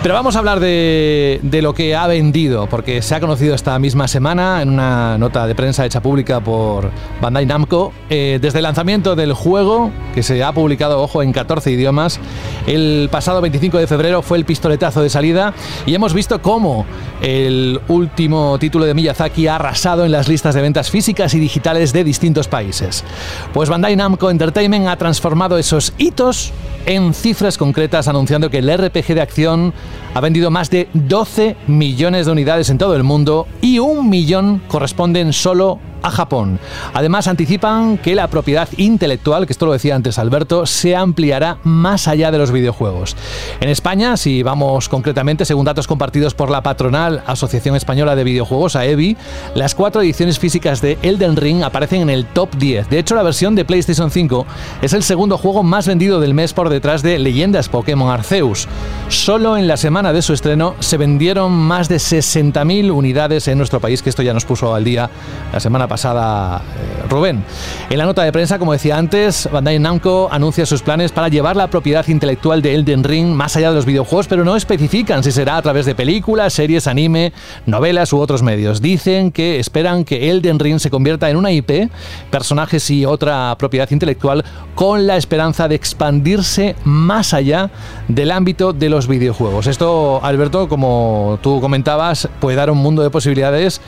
Pero 0.02 0.14
vamos 0.14 0.34
a 0.34 0.38
hablar 0.38 0.60
de, 0.60 1.40
lo 1.60 1.74
que 1.74 1.94
ha 1.94 2.06
vendido, 2.06 2.66
porque 2.68 3.02
se 3.02 3.14
ha 3.14 3.20
conocido 3.20 3.54
esta 3.54 3.78
misma 3.78 4.08
semana 4.08 4.62
en 4.62 4.70
una 4.70 5.18
nota 5.18 5.46
de 5.46 5.54
prensa 5.54 5.84
hecha 5.84 6.00
pública 6.00 6.40
por 6.40 6.90
Bandai 7.20 7.44
Namco. 7.44 7.92
Eh, 8.08 8.38
desde 8.40 8.60
el 8.60 8.62
lanzamiento 8.62 9.14
del 9.14 9.34
juego, 9.34 9.90
que 10.14 10.22
se 10.22 10.42
ha 10.42 10.52
publicado, 10.52 11.02
ojo, 11.02 11.22
en 11.22 11.32
14 11.32 11.70
idiomas, 11.70 12.18
el 12.66 13.10
pasado 13.12 13.42
25 13.42 13.76
de 13.76 13.86
febrero 13.86 14.22
fue 14.22 14.38
el 14.38 14.46
pistoletazo 14.46 15.02
de 15.02 15.10
salida 15.10 15.52
y 15.84 15.94
hemos 15.94 16.14
visto 16.14 16.40
cómo 16.40 16.86
el 17.20 17.78
último 17.88 18.58
título 18.58 18.86
de 18.86 18.94
Miyazaki 18.94 19.48
ha 19.48 19.56
arrasado 19.56 20.06
en 20.06 20.12
las 20.12 20.28
listas 20.28 20.54
de 20.54 20.62
ventas 20.62 20.90
físicas 20.90 21.34
y 21.34 21.40
digitales 21.40 21.89
de 21.92 22.04
distintos 22.04 22.48
países. 22.48 23.04
Pues 23.52 23.68
Bandai 23.68 23.96
Namco 23.96 24.30
Entertainment 24.30 24.88
ha 24.88 24.96
transformado 24.96 25.58
esos 25.58 25.92
hitos 25.98 26.52
en 26.86 27.14
cifras 27.14 27.58
concretas 27.58 28.08
anunciando 28.08 28.50
que 28.50 28.58
el 28.58 28.72
RPG 28.72 29.14
de 29.14 29.20
acción 29.20 29.74
ha 30.14 30.20
vendido 30.20 30.50
más 30.50 30.70
de 30.70 30.88
12 30.94 31.56
millones 31.66 32.26
de 32.26 32.32
unidades 32.32 32.70
en 32.70 32.78
todo 32.78 32.96
el 32.96 33.02
mundo 33.02 33.46
y 33.60 33.78
un 33.78 34.08
millón 34.08 34.62
corresponden 34.68 35.32
solo 35.32 35.78
a 36.02 36.10
Japón. 36.10 36.58
Además, 36.94 37.28
anticipan 37.28 37.98
que 37.98 38.14
la 38.14 38.28
propiedad 38.28 38.68
intelectual, 38.76 39.46
que 39.46 39.52
esto 39.52 39.66
lo 39.66 39.72
decía 39.72 39.94
antes 39.94 40.18
Alberto, 40.18 40.66
se 40.66 40.96
ampliará 40.96 41.58
más 41.64 42.08
allá 42.08 42.30
de 42.30 42.38
los 42.38 42.52
videojuegos. 42.52 43.16
En 43.60 43.68
España, 43.68 44.16
si 44.16 44.42
vamos 44.42 44.88
concretamente, 44.88 45.44
según 45.44 45.64
datos 45.64 45.86
compartidos 45.86 46.34
por 46.34 46.50
la 46.50 46.62
patronal 46.62 47.22
Asociación 47.26 47.76
Española 47.76 48.16
de 48.16 48.24
Videojuegos, 48.24 48.76
AEBI, 48.76 49.16
las 49.54 49.74
cuatro 49.74 50.02
ediciones 50.02 50.38
físicas 50.38 50.80
de 50.80 50.98
Elden 51.02 51.36
Ring 51.36 51.62
aparecen 51.62 52.02
en 52.02 52.10
el 52.10 52.26
top 52.26 52.54
10. 52.56 52.88
De 52.88 52.98
hecho, 52.98 53.14
la 53.14 53.22
versión 53.22 53.54
de 53.54 53.64
PlayStation 53.64 54.10
5 54.10 54.46
es 54.82 54.92
el 54.92 55.02
segundo 55.02 55.38
juego 55.38 55.62
más 55.62 55.86
vendido 55.86 56.20
del 56.20 56.34
mes 56.34 56.52
por 56.52 56.68
detrás 56.68 57.02
de 57.02 57.18
Leyendas 57.18 57.68
Pokémon 57.68 58.10
Arceus. 58.10 58.68
Solo 59.08 59.56
en 59.56 59.66
la 59.66 59.76
semana 59.76 60.12
de 60.12 60.22
su 60.22 60.32
estreno 60.32 60.74
se 60.80 60.96
vendieron 60.96 61.52
más 61.52 61.88
de 61.88 61.96
60.000 61.96 62.90
unidades 62.90 63.48
en 63.48 63.58
nuestro 63.58 63.80
país, 63.80 64.02
que 64.02 64.10
esto 64.10 64.22
ya 64.22 64.34
nos 64.34 64.44
puso 64.44 64.74
al 64.74 64.84
día 64.84 65.10
la 65.52 65.60
semana 65.60 65.88
pasada 65.90 66.62
eh, 66.62 67.06
Rubén. 67.10 67.42
En 67.90 67.98
la 67.98 68.04
nota 68.04 68.22
de 68.22 68.30
prensa, 68.30 68.60
como 68.60 68.72
decía 68.72 68.96
antes, 68.96 69.48
Bandai 69.52 69.80
Namco 69.80 70.28
anuncia 70.30 70.64
sus 70.64 70.82
planes 70.82 71.10
para 71.10 71.28
llevar 71.28 71.56
la 71.56 71.68
propiedad 71.68 72.06
intelectual 72.06 72.62
de 72.62 72.76
Elden 72.76 73.02
Ring 73.02 73.26
más 73.34 73.56
allá 73.56 73.70
de 73.70 73.74
los 73.74 73.86
videojuegos, 73.86 74.28
pero 74.28 74.44
no 74.44 74.54
especifican 74.54 75.24
si 75.24 75.32
será 75.32 75.56
a 75.56 75.62
través 75.62 75.86
de 75.86 75.96
películas, 75.96 76.52
series, 76.52 76.86
anime, 76.86 77.32
novelas 77.66 78.12
u 78.12 78.20
otros 78.20 78.44
medios. 78.44 78.80
Dicen 78.80 79.32
que 79.32 79.58
esperan 79.58 80.04
que 80.04 80.30
Elden 80.30 80.60
Ring 80.60 80.78
se 80.78 80.90
convierta 80.90 81.28
en 81.28 81.36
una 81.36 81.50
IP, 81.50 81.90
personajes 82.30 82.88
y 82.90 83.04
otra 83.04 83.56
propiedad 83.58 83.90
intelectual 83.90 84.44
con 84.76 85.08
la 85.08 85.16
esperanza 85.16 85.66
de 85.66 85.74
expandirse 85.74 86.76
más 86.84 87.34
allá 87.34 87.70
del 88.06 88.30
ámbito 88.30 88.72
de 88.72 88.88
los 88.88 89.08
videojuegos. 89.08 89.66
Esto, 89.66 90.20
Alberto, 90.22 90.68
como 90.68 91.40
tú 91.42 91.60
comentabas, 91.60 92.28
puede 92.38 92.56
dar 92.56 92.70
un 92.70 92.78
mundo 92.78 93.02
de 93.02 93.10
posibilidades 93.10 93.80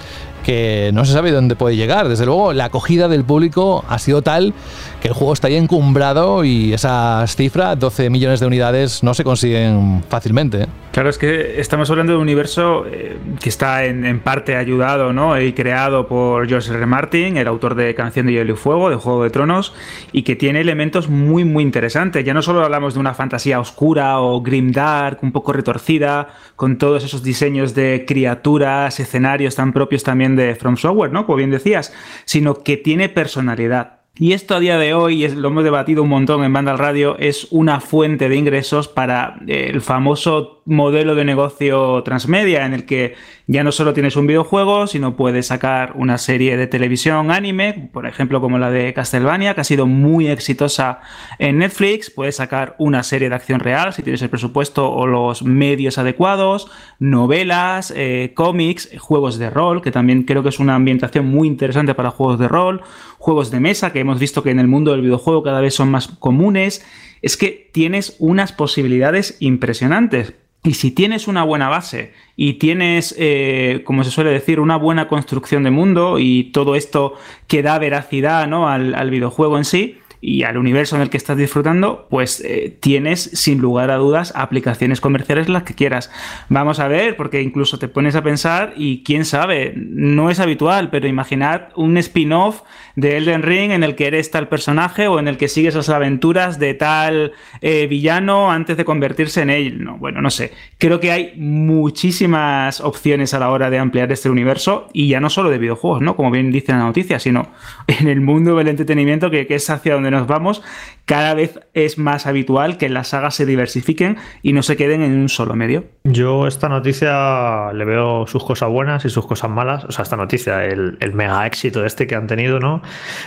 que 0.43 0.91
no 0.93 1.05
se 1.05 1.13
sabe 1.13 1.31
dónde 1.31 1.57
puede 1.57 1.77
llegar. 1.77 2.09
Desde 2.09 2.27
luego, 2.27 2.53
la 2.53 2.67
acogida 2.67 3.09
del 3.09 3.25
público 3.25 3.85
ha 3.89 3.99
sido 3.99 4.23
tal 4.23 4.55
que 5.03 5.09
el 5.09 5.15
juego 5.15 5.33
está 5.33 5.49
ya 5.49 5.59
encumbrado 5.59 6.45
y 6.45 6.73
esas 6.73 7.35
cifras, 7.35 7.77
12 7.77 8.09
millones 8.09 8.39
de 8.39 8.47
unidades, 8.47 9.03
no 9.03 9.15
se 9.15 9.25
consiguen 9.25 10.05
fácilmente. 10.09 10.63
¿eh? 10.63 10.67
Claro, 10.93 11.09
es 11.09 11.19
que 11.19 11.61
estamos 11.61 11.91
hablando 11.91 12.13
de 12.13 12.19
un 12.19 12.23
universo 12.23 12.87
eh, 12.87 13.17
que 13.41 13.49
está 13.49 13.85
en, 13.85 14.21
parte 14.21 14.55
ayudado 14.55 15.13
¿no? 15.13 15.41
y 15.41 15.55
creado 15.55 16.07
por 16.07 16.49
George 16.49 16.73
R. 16.73 16.87
Martin, 16.87 17.37
el 17.37 17.49
autor 17.49 17.75
de 17.75 17.97
Canción 17.97 18.27
de 18.27 18.35
Hielo 18.35 18.53
y 18.53 18.57
Fuego, 18.57 18.91
de 18.91 18.97
Juego 18.97 19.25
de 19.25 19.31
Tronos, 19.31 19.75
y 20.13 20.23
que 20.23 20.37
tiene 20.37 20.61
elementos 20.61 21.09
muy, 21.09 21.45
muy 21.45 21.65
interesantes. 21.65 22.25
Ya 22.25 22.33
no 22.33 22.43
solo 22.43 22.63
hablamos 22.63 22.95
de 22.95 23.01
una 23.01 23.15
fantasía 23.15 23.59
oscura 23.59 24.21
o 24.21 24.41
grimdark, 24.41 25.21
un 25.25 25.33
poco 25.33 25.53
retorcida, 25.53 26.29
con 26.55 26.79
todos 26.79 27.03
esos 27.03 27.25
diseños 27.25 27.75
de 27.75 28.05
criaturas, 28.07 29.01
escenarios 29.01 29.57
tan 29.57 29.73
propios 29.73 30.05
también 30.05 30.37
de 30.37 30.55
From 30.55 30.77
Software, 30.77 31.11
¿no? 31.11 31.27
Como 31.27 31.39
bien 31.39 31.51
decías, 31.51 31.93
sino 32.25 32.63
que 32.63 32.77
tiene 32.77 33.09
personalidad. 33.09 34.02
Y 34.19 34.35
esto 34.35 34.55
a 34.55 34.61
día 34.61 34.77
de 34.77 34.93
hoy, 34.93 35.27
lo 35.29 35.49
hemos 35.49 35.65
debatido 35.65 36.03
un 36.03 36.11
montón 36.11 36.45
en 36.45 36.53
Banda 36.53 36.73
al 36.73 36.79
Radio, 36.79 37.17
es 37.19 37.49
una 37.51 37.81
fuente 37.81 38.29
de 38.29 38.37
ingresos 38.37 38.87
para 38.87 39.39
el 39.47 39.81
famoso 39.81 40.61
modelo 40.67 41.15
de 41.15 41.25
negocio 41.25 42.03
transmedia 42.03 42.67
en 42.67 42.75
el 42.75 42.85
que 42.85 43.15
ya 43.47 43.65
no 43.65 43.73
solo 43.73 43.93
tienes 43.93 44.15
un 44.17 44.27
videojuego, 44.27 44.87
sino 44.87 45.17
puedes 45.17 45.49
sacar 45.49 45.95
una 45.97 46.19
serie 46.19 46.57
de 46.57 46.67
televisión 46.67 47.31
anime, 47.31 47.91
por 47.93 48.07
ejemplo 48.07 48.41
como 48.41 48.59
la 48.59 48.71
de 48.71 48.93
Castlevania, 48.95 49.55
que 49.55 49.63
ha 49.63 49.65
sido 49.65 49.87
muy 49.87 50.29
exitosa 50.29 51.01
en 51.39 51.59
Netflix, 51.59 52.11
puedes 52.11 52.37
sacar 52.37 52.77
una 52.79 53.03
serie 53.03 53.29
de 53.29 53.35
acción 53.35 53.61
real 53.61 53.93
si 53.93 54.03
tienes 54.03 54.23
el 54.23 54.31
presupuesto 54.31 54.91
o 54.91 55.07
los 55.07 55.43
medios 55.43 55.99
adecuados, 55.99 56.71
novelas, 56.99 57.93
eh, 57.97 58.33
cómics, 58.35 58.91
juegos 58.99 59.39
de 59.39 59.51
rol, 59.51 59.83
que 59.83 59.91
también 59.91 60.23
creo 60.23 60.43
que 60.43 60.51
es 60.51 60.61
una 60.61 60.75
ambientación 60.75 61.27
muy 61.27 61.49
interesante 61.49 61.95
para 61.95 62.11
juegos 62.11 62.39
de 62.39 62.49
rol, 62.49 62.83
juegos 63.23 63.53
de 63.53 63.61
mesa, 63.61 63.93
que 63.93 64.01
hemos 64.01 64.19
visto 64.19 64.43
que 64.43 64.51
en 64.51 64.59
el 64.59 64.67
mundo 64.67 64.91
del 64.91 65.01
videojuego 65.01 65.45
cada 65.45 65.61
vez 65.61 65.75
son 65.75 65.93
más 65.93 66.09
comunes, 66.09 66.85
es 67.23 67.37
que 67.37 67.71
tienes 67.73 68.17
unas 68.19 68.51
posibilidades 68.51 69.37
impresionantes. 69.39 70.35
Y 70.65 70.75
si 70.75 70.91
tienes 70.91 71.29
una 71.29 71.45
buena 71.45 71.69
base 71.69 72.13
y 72.35 72.55
tienes, 72.55 73.15
eh, 73.17 73.83
como 73.85 74.03
se 74.03 74.11
suele 74.11 74.31
decir, 74.31 74.59
una 74.59 74.77
buena 74.77 75.07
construcción 75.07 75.63
de 75.63 75.71
mundo 75.71 76.19
y 76.19 76.51
todo 76.51 76.75
esto 76.75 77.15
que 77.47 77.63
da 77.63 77.79
veracidad 77.79 78.49
¿no? 78.49 78.69
al, 78.69 78.93
al 78.97 79.11
videojuego 79.11 79.57
en 79.57 79.65
sí, 79.65 79.99
y 80.25 80.45
al 80.45 80.57
universo 80.57 80.95
en 80.95 81.03
el 81.03 81.11
que 81.11 81.17
estás 81.17 81.37
disfrutando, 81.37 82.07
pues 82.09 82.41
eh, 82.45 82.79
tienes 82.79 83.23
sin 83.35 83.59
lugar 83.59 83.91
a 83.91 83.97
dudas 83.97 84.33
aplicaciones 84.37 85.01
comerciales 85.01 85.49
las 85.49 85.65
que 85.65 85.75
quieras. 85.75 86.13
Vamos 86.49 86.79
a 86.79 86.87
ver, 86.87 87.17
porque 87.17 87.43
incluso 87.43 87.81
te 87.81 87.89
pones 87.89 88.15
a 88.15 88.23
pensar 88.23 88.73
y 88.77 89.03
quién 89.03 89.25
sabe, 89.25 89.75
no 89.77 90.31
es 90.31 90.39
habitual, 90.39 90.91
pero 90.91 91.09
imaginad 91.09 91.71
un 91.75 91.99
spin-off 91.99 92.63
de 92.95 93.17
Elden 93.17 93.43
Ring 93.43 93.73
en 93.73 93.83
el 93.83 93.97
que 93.97 94.07
eres 94.07 94.31
tal 94.31 94.47
personaje 94.47 95.09
o 95.09 95.19
en 95.19 95.27
el 95.27 95.39
que 95.39 95.49
sigues 95.49 95.75
las 95.75 95.89
aventuras 95.89 96.61
de 96.61 96.75
tal 96.75 97.33
eh, 97.61 97.89
villano 97.89 98.53
antes 98.53 98.77
de 98.77 98.85
convertirse 98.85 99.43
en 99.43 99.51
él. 99.51 99.83
No, 99.83 99.99
bueno, 99.99 100.23
no 100.23 100.31
sé. 100.31 100.53
Creo 100.79 101.01
que 101.01 101.11
hay 101.11 101.33
muchísimas 101.37 102.81
opciones 102.81 103.35
a 103.35 103.41
la 103.41 103.51
hora 103.51 103.71
de 103.71 103.81
ampliar 103.81 104.13
este 104.13 104.31
universo 104.31 104.89
y 104.93 105.09
ya 105.09 105.19
no 105.19 105.31
solo 105.31 105.51
de 105.51 105.59
videojuegos, 105.59 106.01
¿no? 106.01 106.15
Como 106.15 106.31
bien 106.31 106.53
dice 106.53 106.71
la 106.71 106.79
noticia, 106.79 107.19
sino 107.19 107.51
en 107.89 108.07
el 108.07 108.21
mundo 108.21 108.55
del 108.55 108.69
entretenimiento 108.69 109.29
que, 109.29 109.49
que 109.49 109.57
es 109.57 109.69
hacia 109.69 109.95
donde 109.95 110.12
nos 110.13 110.27
vamos, 110.27 110.63
cada 111.05 111.35
vez 111.35 111.61
es 111.75 111.99
más 111.99 112.27
habitual 112.27 112.79
que 112.79 112.89
las 112.89 113.09
sagas 113.09 113.35
se 113.35 113.47
diversifiquen 113.47 114.19
y 114.43 114.53
no 114.53 114.63
se 114.63 114.77
queden 114.77 115.03
en 115.03 115.13
un 115.13 115.29
solo 115.29 115.55
medio. 115.55 115.85
Yo 116.05 116.47
esta 116.47 116.69
noticia 116.69 117.73
le 117.73 117.85
veo 117.85 118.27
sus 118.27 118.45
cosas 118.45 118.69
buenas 118.69 119.05
y 119.05 119.11
sus 119.11 119.27
cosas 119.27 119.51
malas. 119.51 119.85
O 119.85 119.93
sea, 119.93 120.05
esta 120.05 120.17
noticia, 120.17 120.65
el, 120.65 120.97
mega 121.13 121.47
éxito 121.47 121.85
este 121.85 122.07
que 122.07 122.15
han 122.15 122.27
tenido, 122.27 122.61
¿no? 122.61 122.83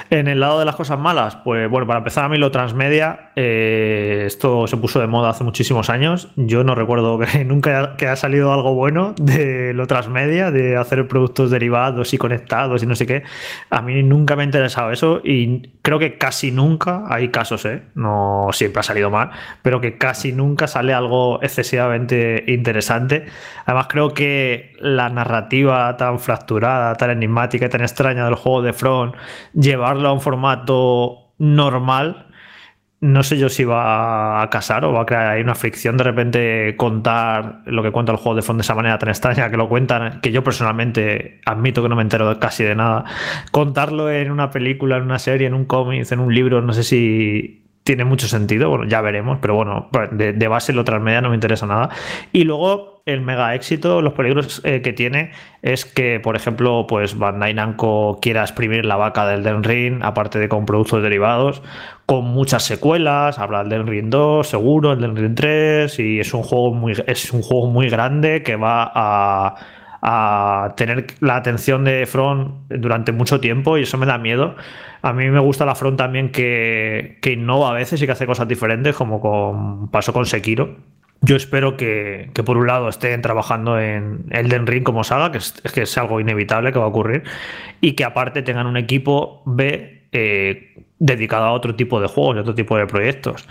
En 0.10 0.28
el 0.28 0.40
lado 0.40 0.60
de 0.60 0.66
las 0.66 0.76
cosas 0.76 1.00
malas, 1.00 1.36
pues 1.38 1.70
bueno, 1.70 1.86
para 1.86 2.00
empezar 2.00 2.26
a 2.26 2.30
mí 2.30 2.38
lo 2.38 2.52
transmedia, 2.52 3.32
eh, 3.36 4.24
esto 4.26 4.68
se 4.68 4.78
puso 4.78 5.00
de 5.00 5.08
moda 5.08 5.30
hace 5.30 5.44
muchísimos 5.44 5.90
años. 5.90 6.30
Yo 6.36 6.64
no 6.64 6.76
recuerdo 6.76 7.20
que 7.20 7.44
nunca 7.46 7.98
que 7.98 8.08
ha 8.08 8.16
salido 8.16 8.54
algo 8.54 8.74
bueno 8.74 9.14
de 9.20 9.74
lo 9.74 9.86
transmedia, 9.88 10.52
de 10.52 10.78
hacer 10.78 11.08
productos 11.08 11.52
derivados 11.52 12.14
y 12.14 12.18
conectados 12.18 12.84
y 12.84 12.86
no 12.86 12.96
sé 12.96 13.06
qué. 13.06 13.24
A 13.70 13.82
mí 13.82 14.02
nunca 14.02 14.36
me 14.36 14.44
ha 14.44 14.46
interesado 14.46 14.92
eso 14.92 15.22
y 15.24 15.70
creo 15.82 16.00
que 16.00 16.18
casi 16.18 16.52
nunca, 16.52 17.04
hay 17.10 17.30
casos 17.30 17.65
no 17.96 18.50
siempre 18.52 18.80
ha 18.80 18.84
salido 18.84 19.10
mal, 19.10 19.32
pero 19.62 19.82
que 19.82 19.98
casi 19.98 20.32
nunca 20.32 20.68
sale 20.68 20.94
algo 20.94 21.42
excesivamente 21.42 22.44
interesante. 22.48 23.26
Además, 23.66 23.88
creo 23.90 24.14
que 24.14 24.74
la 24.80 25.10
narrativa 25.10 25.96
tan 25.98 26.20
fracturada, 26.20 26.96
tan 26.96 27.12
enigmática 27.12 27.66
y 27.66 27.70
tan 27.70 27.82
extraña 27.82 28.26
del 28.26 28.36
juego 28.36 28.62
de 28.62 28.74
Front, 28.74 29.16
llevarlo 29.54 30.10
a 30.10 30.14
un 30.14 30.22
formato 30.22 31.34
normal, 31.38 32.28
no 33.06 33.24
sé 33.24 33.38
yo 33.38 33.50
si 33.50 33.64
va 33.64 34.42
a 34.42 34.50
casar 34.50 34.84
o 34.84 34.92
va 34.92 35.04
a 35.04 35.06
crear 35.06 35.28
ahí 35.28 35.42
una 35.42 35.56
fricción 35.56 35.96
de 35.96 36.04
repente 36.04 36.76
contar 36.76 37.62
lo 37.66 37.84
que 37.84 37.92
cuenta 37.92 38.12
el 38.12 38.18
juego 38.18 38.36
de 38.36 38.42
Front 38.42 38.60
de 38.60 38.64
esa 38.64 38.74
manera 38.74 38.98
tan 38.98 39.10
extraña 39.10 39.50
que 39.50 39.58
lo 39.58 39.70
cuentan, 39.70 40.20
que 40.22 40.32
yo 40.32 40.44
personalmente 40.44 41.40
admito 41.46 41.84
que 41.84 41.90
no 41.90 41.96
me 41.96 42.02
entero 42.02 42.40
casi 42.40 42.64
de 42.64 42.76
nada. 42.76 43.06
Contarlo 43.52 44.10
en 44.10 44.32
una 44.32 44.50
película, 44.50 44.98
en 44.98 45.04
una 45.04 45.20
serie, 45.20 45.48
en 45.48 45.54
un 45.54 45.66
cómic, 45.66 46.12
en 46.12 46.20
un 46.20 46.34
libro, 46.34 46.62
no 46.62 46.74
sé 46.74 46.84
si 46.84 47.65
tiene 47.86 48.04
mucho 48.04 48.28
sentido, 48.28 48.72
bueno, 48.72 48.86
ya 48.86 49.00
veremos, 49.02 49.38
pero 49.40 49.54
bueno, 49.54 49.90
pues, 49.92 50.10
de, 50.12 50.48
base 50.48 50.74
lo 50.74 50.84
transmedia 50.84 51.22
no 51.22 51.30
me 51.30 51.36
interesa 51.36 51.68
nada. 51.68 51.90
Y 52.32 52.44
luego 52.44 53.04
el 53.06 53.22
mega 53.22 53.54
éxito, 53.54 54.02
los 54.02 54.14
peligros 54.14 54.60
eh, 54.66 54.82
que 54.82 54.92
tiene 54.92 55.34
es 55.62 55.86
que, 55.86 56.20
por 56.20 56.36
ejemplo, 56.36 56.88
pues 56.88 57.16
Bandai 57.16 57.54
Namco 57.54 58.18
quiera 58.24 58.42
exprimir 58.42 58.86
la 58.86 58.96
vaca 58.96 59.28
del 59.28 59.44
Den 59.44 59.64
Ring, 59.64 60.00
aparte 60.02 60.40
de 60.40 60.50
con 60.50 60.66
productos 60.66 61.04
derivados, 61.04 61.62
con 62.08 62.26
muchas 62.26 62.64
secuelas, 62.64 63.38
habla 63.38 63.60
del 63.60 63.70
Den 63.70 63.88
Ring 63.88 64.10
2, 64.10 64.48
seguro, 64.48 64.94
el 64.94 65.02
Den 65.02 65.16
Ring 65.16 65.36
3, 65.36 66.00
y 66.00 66.20
es 66.20 66.34
un 66.34 66.42
juego 66.42 66.74
muy, 66.74 66.94
es 67.06 67.32
un 67.34 67.44
juego 67.44 67.68
muy 67.68 67.88
grande 67.88 68.42
que 68.42 68.56
va 68.56 68.92
a 68.96 69.58
a 70.08 70.76
tener 70.78 71.08
la 71.20 71.36
atención 71.36 71.84
de 71.84 72.06
Front 72.06 72.68
durante 72.70 73.12
mucho 73.12 73.40
tiempo 73.40 73.76
y 73.76 73.84
eso 73.84 73.98
me 73.98 74.06
da 74.06 74.20
miedo. 74.20 74.56
A 75.02 75.14
mí 75.14 75.32
me 75.32 75.40
gusta 75.40 75.66
la 75.66 75.74
Front 75.74 75.98
también 75.98 76.32
que, 76.32 77.18
que 77.24 77.32
innova 77.32 77.72
a 77.72 77.74
veces 77.74 78.00
y 78.00 78.06
que 78.06 78.12
hace 78.12 78.28
cosas 78.28 78.48
diferentes, 78.48 78.96
como 78.96 79.20
con, 79.20 79.90
pasó 79.90 80.14
con 80.14 80.28
Sekiro. 80.28 80.76
Yo 81.22 81.36
espero 81.36 81.76
que, 81.76 82.30
que, 82.36 82.44
por 82.44 82.58
un 82.58 82.68
lado 82.68 82.88
estén 82.88 83.24
trabajando 83.24 83.80
en 83.80 84.26
Elden 84.30 84.68
Ring 84.68 84.84
como 84.84 85.04
saga, 85.04 85.32
que 85.32 85.40
es, 85.40 85.54
que 85.74 85.82
es 85.82 85.98
algo 85.98 86.20
inevitable 86.20 86.72
que 86.72 86.78
va 86.78 86.86
a 86.86 86.90
ocurrir, 86.90 87.24
y 87.82 87.94
que 87.94 88.04
aparte 88.04 88.44
tengan 88.44 88.68
un 88.68 88.78
equipo 88.78 89.42
B 89.48 90.04
eh, 90.12 90.86
dedicado 91.00 91.46
a 91.46 91.52
otro 91.52 91.74
tipo 91.74 92.00
de 92.00 92.08
juegos 92.08 92.36
y 92.36 92.40
otro 92.40 92.54
tipo 92.54 92.78
de 92.78 92.86
proyectos 92.86 93.48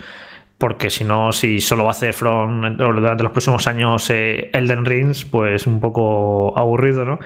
porque 0.58 0.90
si 0.90 1.04
no, 1.04 1.32
si 1.32 1.60
solo 1.60 1.88
hacer 1.90 2.14
From 2.14 2.76
durante 2.76 3.22
los 3.22 3.32
próximos 3.32 3.66
años 3.66 4.08
eh, 4.10 4.50
Elden 4.52 4.84
Rings, 4.84 5.24
pues 5.24 5.66
un 5.66 5.80
poco 5.80 6.56
aburrido, 6.56 7.04
¿no? 7.04 7.18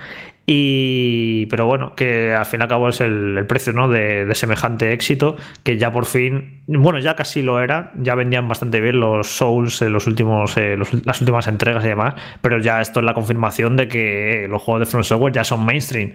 Y, 0.50 1.44
pero 1.50 1.66
bueno, 1.66 1.94
que 1.94 2.32
al 2.32 2.46
fin 2.46 2.60
y 2.60 2.62
al 2.62 2.70
cabo 2.70 2.88
es 2.88 3.02
el, 3.02 3.44
precio 3.46 3.74
¿no? 3.74 3.86
de, 3.86 4.34
semejante 4.34 4.94
éxito, 4.94 5.36
que 5.62 5.76
ya 5.76 5.92
por 5.92 6.06
fin, 6.06 6.62
bueno, 6.66 6.98
ya 7.00 7.16
casi 7.16 7.42
lo 7.42 7.60
era, 7.60 7.92
ya 7.96 8.14
vendían 8.14 8.48
bastante 8.48 8.80
bien 8.80 8.98
los 8.98 9.26
Souls 9.26 9.82
en 9.82 9.92
los 9.92 10.06
últimos, 10.06 10.56
eh, 10.56 10.78
las 11.04 11.20
últimas 11.20 11.48
entregas 11.48 11.84
y 11.84 11.88
demás, 11.88 12.14
pero 12.40 12.58
ya 12.60 12.80
esto 12.80 13.00
es 13.00 13.04
la 13.04 13.12
confirmación 13.12 13.76
de 13.76 13.88
que 13.88 14.46
los 14.48 14.62
juegos 14.62 14.80
de 14.80 14.86
From 14.86 15.04
Software 15.04 15.34
ya 15.34 15.44
son 15.44 15.66
mainstream. 15.66 16.14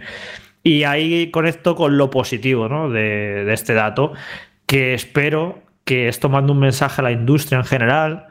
Y 0.64 0.84
ahí 0.84 1.30
conecto 1.30 1.76
con 1.76 2.00
lo 2.00 2.10
positivo 2.10 2.68
¿no? 2.68 2.90
de 2.90 3.54
este 3.54 3.76
dato, 3.76 4.14
que 4.66 4.96
espero 4.96 5.62
que 5.86 6.08
esto 6.08 6.30
mande 6.30 6.52
un 6.52 6.60
mensaje 6.60 7.02
a 7.02 7.04
la 7.04 7.12
industria 7.12 7.58
en 7.58 7.66
general 7.66 8.28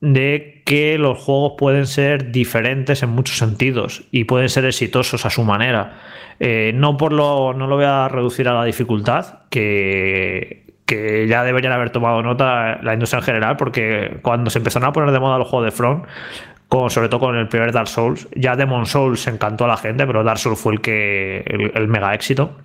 de 0.00 0.62
que 0.66 0.98
los 0.98 1.18
juegos 1.18 1.54
pueden 1.56 1.86
ser 1.86 2.30
diferentes 2.30 3.02
en 3.02 3.10
muchos 3.10 3.38
sentidos 3.38 4.04
y 4.10 4.24
pueden 4.24 4.48
ser 4.48 4.64
exitosos 4.66 5.24
a 5.24 5.30
su 5.30 5.44
manera. 5.44 5.98
Eh, 6.40 6.72
no 6.74 6.96
por 6.96 7.12
lo, 7.12 7.54
no 7.54 7.66
lo 7.66 7.76
voy 7.76 7.86
a 7.86 8.08
reducir 8.08 8.48
a 8.48 8.54
la 8.54 8.64
dificultad, 8.64 9.40
que, 9.50 10.66
que 10.84 11.26
ya 11.26 11.42
deberían 11.44 11.72
haber 11.72 11.90
tomado 11.90 12.22
nota 12.22 12.82
la 12.82 12.92
industria 12.92 13.20
en 13.20 13.24
general, 13.24 13.56
porque 13.56 14.18
cuando 14.22 14.50
se 14.50 14.58
empezaron 14.58 14.88
a 14.88 14.92
poner 14.92 15.10
de 15.10 15.20
moda 15.20 15.38
los 15.38 15.48
juegos 15.48 15.66
de 15.66 15.72
Front, 15.72 16.04
con, 16.68 16.90
sobre 16.90 17.08
todo 17.08 17.20
con 17.20 17.36
el 17.36 17.48
primer 17.48 17.72
Dark 17.72 17.88
Souls, 17.88 18.28
ya 18.34 18.56
Demon 18.56 18.84
Souls 18.84 19.26
encantó 19.26 19.64
a 19.64 19.68
la 19.68 19.76
gente, 19.76 20.06
pero 20.06 20.22
Dark 20.24 20.38
Souls 20.38 20.58
fue 20.58 20.74
el 20.74 20.80
que 20.80 21.44
el 21.74 21.88
mega 21.88 22.14
éxito. 22.14 22.58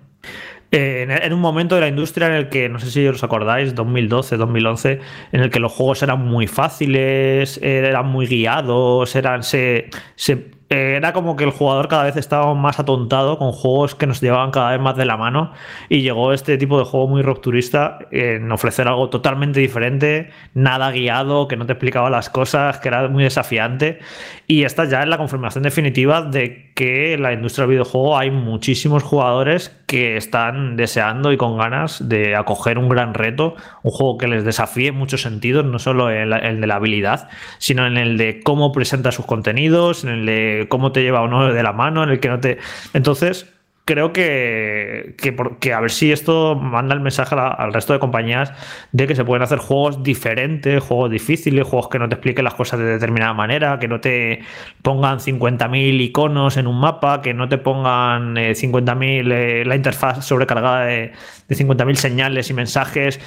Eh, 0.72 1.06
en, 1.08 1.32
un 1.32 1.40
momento 1.40 1.74
de 1.74 1.80
la 1.80 1.88
industria 1.88 2.28
en 2.28 2.34
el 2.34 2.48
que, 2.48 2.68
no 2.68 2.78
sé 2.78 2.90
si 2.90 3.06
os 3.06 3.24
acordáis, 3.24 3.74
2012, 3.74 4.36
2011, 4.36 5.00
en 5.32 5.40
el 5.40 5.50
que 5.50 5.58
los 5.58 5.72
juegos 5.72 6.02
eran 6.02 6.24
muy 6.24 6.46
fáciles, 6.46 7.58
eran 7.62 8.06
muy 8.06 8.26
guiados, 8.26 9.16
eran 9.16 9.42
se, 9.42 9.90
se 10.14 10.50
era 10.72 11.12
como 11.12 11.34
que 11.34 11.42
el 11.42 11.50
jugador 11.50 11.88
cada 11.88 12.04
vez 12.04 12.16
estaba 12.16 12.54
más 12.54 12.78
atontado 12.78 13.38
con 13.38 13.50
juegos 13.50 13.96
que 13.96 14.06
nos 14.06 14.20
llevaban 14.20 14.52
cada 14.52 14.70
vez 14.70 14.80
más 14.80 14.96
de 14.96 15.04
la 15.04 15.16
mano 15.16 15.52
y 15.88 16.02
llegó 16.02 16.32
este 16.32 16.56
tipo 16.58 16.78
de 16.78 16.84
juego 16.84 17.08
muy 17.08 17.22
rupturista 17.22 17.98
en 18.12 18.52
ofrecer 18.52 18.86
algo 18.86 19.10
totalmente 19.10 19.58
diferente, 19.58 20.30
nada 20.54 20.92
guiado, 20.92 21.48
que 21.48 21.56
no 21.56 21.66
te 21.66 21.72
explicaba 21.72 22.08
las 22.08 22.30
cosas, 22.30 22.78
que 22.78 22.86
era 22.86 23.08
muy 23.08 23.24
desafiante 23.24 23.98
y 24.46 24.62
esta 24.62 24.84
ya 24.84 25.02
es 25.02 25.08
la 25.08 25.18
confirmación 25.18 25.64
definitiva 25.64 26.22
de 26.22 26.69
que 26.80 27.12
en 27.12 27.20
la 27.20 27.34
industria 27.34 27.66
del 27.66 27.72
videojuego 27.72 28.16
hay 28.16 28.30
muchísimos 28.30 29.02
jugadores 29.02 29.76
que 29.84 30.16
están 30.16 30.76
deseando 30.76 31.30
y 31.30 31.36
con 31.36 31.58
ganas 31.58 32.08
de 32.08 32.34
acoger 32.34 32.78
un 32.78 32.88
gran 32.88 33.12
reto, 33.12 33.54
un 33.82 33.90
juego 33.90 34.16
que 34.16 34.26
les 34.26 34.46
desafíe 34.46 34.88
en 34.88 34.94
muchos 34.94 35.20
sentidos, 35.20 35.62
no 35.66 35.78
solo 35.78 36.08
el, 36.08 36.32
el 36.32 36.58
de 36.58 36.66
la 36.66 36.76
habilidad, 36.76 37.28
sino 37.58 37.86
en 37.86 37.98
el 37.98 38.16
de 38.16 38.40
cómo 38.42 38.72
presenta 38.72 39.12
sus 39.12 39.26
contenidos, 39.26 40.04
en 40.04 40.10
el 40.10 40.24
de 40.24 40.66
cómo 40.70 40.90
te 40.90 41.02
lleva 41.02 41.22
uno 41.22 41.52
de 41.52 41.62
la 41.62 41.74
mano, 41.74 42.02
en 42.02 42.08
el 42.08 42.18
que 42.18 42.30
no 42.30 42.40
te. 42.40 42.56
Entonces, 42.94 43.52
creo 43.90 44.12
que, 44.12 45.16
que, 45.58 45.72
a 45.72 45.80
ver 45.80 45.90
si 45.90 46.12
esto 46.12 46.54
manda 46.54 46.94
el 46.94 47.00
mensaje 47.00 47.34
al 47.34 47.72
resto 47.72 47.92
de 47.92 47.98
compañías 47.98 48.52
de 48.92 49.08
que 49.08 49.16
se 49.16 49.24
pueden 49.24 49.42
hacer 49.42 49.58
juegos 49.58 50.04
diferentes, 50.04 50.80
juegos 50.80 51.10
difíciles, 51.10 51.66
juegos 51.66 51.88
que 51.88 51.98
no 51.98 52.08
te 52.08 52.14
expliquen 52.14 52.44
las 52.44 52.54
cosas 52.54 52.78
de 52.78 52.84
determinada 52.84 53.34
manera, 53.34 53.80
que 53.80 53.88
no 53.88 54.00
te 54.00 54.42
pongan 54.82 55.18
50.000 55.18 56.00
iconos 56.02 56.56
en 56.56 56.68
un 56.68 56.78
mapa, 56.78 57.20
que 57.20 57.34
no 57.34 57.48
te 57.48 57.58
pongan 57.58 58.36
50.000 58.36 59.32
eh, 59.32 59.64
la 59.64 59.74
interfaz 59.74 60.24
sobrecargada 60.24 60.84
de, 60.84 61.10
de 61.48 61.56
50.000 61.56 61.94
señales 61.96 62.48
y 62.48 62.54
mensajes. 62.54 63.20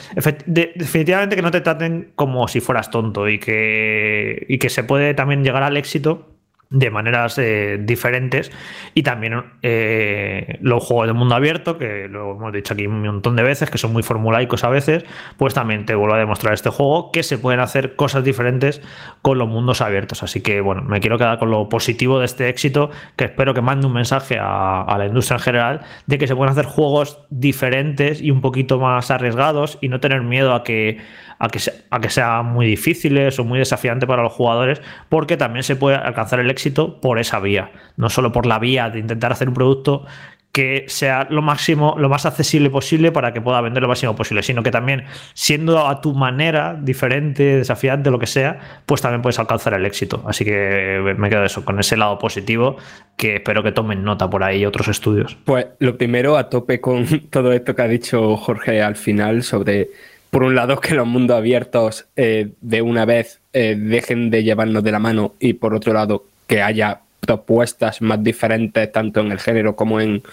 definitivamente 0.45 1.35
que 1.35 1.41
no 1.41 1.51
te 1.51 1.59
traten 1.59 2.13
como 2.15 2.47
si 2.47 2.61
fueras 2.61 2.89
tonto 2.89 3.27
y 3.27 3.37
que, 3.37 4.45
y 4.47 4.59
que 4.59 4.69
se 4.69 4.85
puede 4.85 5.13
también 5.13 5.43
llegar 5.43 5.63
al 5.63 5.75
éxito 5.75 6.32
de 6.73 6.89
maneras 6.89 7.37
eh, 7.37 7.77
diferentes. 7.79 8.51
Y 8.95 9.03
también 9.03 9.43
eh, 9.61 10.57
los 10.61 10.83
juegos 10.83 11.07
de 11.07 11.13
mundo 11.13 11.35
abierto 11.35 11.77
que 11.77 12.07
lo 12.09 12.31
hemos 12.31 12.51
dicho 12.51 12.73
aquí 12.73 12.87
un 12.87 13.01
montón 13.03 13.35
de 13.35 13.43
veces 13.43 13.69
que 13.69 13.77
son 13.77 13.93
muy 13.93 14.03
formulaicos 14.03 14.63
a 14.63 14.69
veces 14.69 15.05
pues 15.37 15.53
también 15.53 15.85
te 15.85 15.93
vuelvo 15.93 16.15
a 16.15 16.17
demostrar 16.17 16.53
este 16.53 16.69
juego 16.69 17.11
que 17.11 17.21
se 17.23 17.37
pueden 17.37 17.59
hacer 17.59 17.95
cosas 17.95 18.23
diferentes 18.23 18.81
con 19.21 19.37
los 19.37 19.47
mundos 19.47 19.81
abiertos. 19.81 20.23
Así 20.23 20.41
que 20.41 20.61
bueno 20.61 20.81
me 20.81 20.99
quiero 20.99 21.17
quedar 21.17 21.37
con 21.37 21.51
lo 21.51 21.69
positivo 21.69 22.19
de 22.19 22.25
este 22.25 22.49
éxito 22.49 22.89
que 23.15 23.25
espero 23.25 23.53
que 23.53 23.61
mande 23.61 23.85
un 23.85 23.93
mensaje 23.93 24.39
a, 24.39 24.81
a 24.81 24.97
la 24.97 25.05
industria 25.05 25.37
en 25.37 25.43
general 25.43 25.81
de 26.07 26.17
que 26.17 26.27
se 26.27 26.35
pueden 26.35 26.51
hacer 26.51 26.65
juegos 26.65 27.19
diferentes 27.29 28.19
y 28.19 28.31
un 28.31 28.41
poquito 28.41 28.79
más 28.79 29.11
arriesgados 29.11 29.77
y 29.79 29.89
no 29.89 29.99
tener 29.99 30.23
miedo 30.23 30.55
a 30.55 30.63
que 30.63 30.97
a 31.43 31.49
que, 31.49 31.59
a 31.89 31.99
que 31.99 32.09
sean 32.09 32.45
muy 32.45 32.65
difíciles 32.65 33.37
o 33.37 33.43
muy 33.43 33.59
desafiantes 33.59 34.07
para 34.07 34.23
los 34.23 34.31
jugadores, 34.31 34.81
porque 35.09 35.35
también 35.35 35.63
se 35.63 35.75
puede 35.75 35.97
alcanzar 35.97 36.39
el 36.39 36.49
éxito 36.49 37.01
por 37.01 37.19
esa 37.19 37.41
vía, 37.41 37.69
no 37.97 38.09
solo 38.09 38.31
por 38.31 38.45
la 38.45 38.59
vía 38.59 38.89
de 38.89 38.99
intentar 38.99 39.33
hacer 39.33 39.49
un 39.49 39.53
producto 39.53 40.05
que 40.53 40.85
sea 40.87 41.27
lo 41.29 41.41
máximo, 41.41 41.95
lo 41.97 42.07
más 42.07 42.25
accesible 42.25 42.69
posible 42.69 43.11
para 43.11 43.33
que 43.33 43.41
pueda 43.41 43.59
vender 43.59 43.81
lo 43.83 43.89
máximo 43.89 44.15
posible, 44.15 44.41
sino 44.41 44.63
que 44.63 44.71
también 44.71 45.03
siendo 45.33 45.85
a 45.85 45.99
tu 45.99 46.13
manera 46.13 46.79
diferente, 46.79 47.57
desafiante, 47.57 48.09
lo 48.09 48.19
que 48.19 48.27
sea, 48.27 48.81
pues 48.85 49.01
también 49.01 49.21
puedes 49.21 49.39
alcanzar 49.39 49.73
el 49.73 49.85
éxito. 49.85 50.23
Así 50.25 50.45
que 50.45 51.15
me 51.17 51.29
quedo 51.29 51.43
eso, 51.43 51.65
con 51.65 51.77
ese 51.79 51.97
lado 51.97 52.19
positivo, 52.19 52.77
que 53.17 53.37
espero 53.37 53.63
que 53.63 53.73
tomen 53.73 54.03
nota 54.03 54.29
por 54.29 54.43
ahí 54.43 54.63
otros 54.65 54.87
estudios. 54.87 55.35
Pues 55.43 55.65
lo 55.79 55.97
primero, 55.97 56.37
a 56.37 56.49
tope 56.49 56.79
con 56.79 57.05
todo 57.31 57.51
esto 57.51 57.75
que 57.75 57.81
ha 57.81 57.87
dicho 57.87 58.37
Jorge 58.37 58.81
al 58.81 58.95
final 58.95 59.43
sobre 59.43 59.89
por 60.33 60.41
un 60.41 60.55
lado, 60.55 60.81
que 60.81 60.95
los 60.95 61.05
mundos 61.05 61.37
abiertos 61.37 62.07
eh, 62.15 62.53
de 62.59 62.81
una 62.81 63.05
vez 63.05 63.39
eh, 63.53 63.75
dejen 63.77 64.31
de 64.31 64.43
llevarnos 64.43 64.83
de 64.83 64.91
la 64.91 64.97
mano 64.97 65.35
y 65.39 65.53
por 65.53 65.75
otro 65.75 65.93
lado, 65.93 66.25
que 66.47 66.59
haya 66.59 67.01
propuestas 67.19 68.01
más 68.01 68.23
diferentes 68.23 68.91
tanto 68.91 69.19
en 69.21 69.31
el 69.31 69.39
género 69.39 69.75
como 69.75 70.01
en 70.01 70.23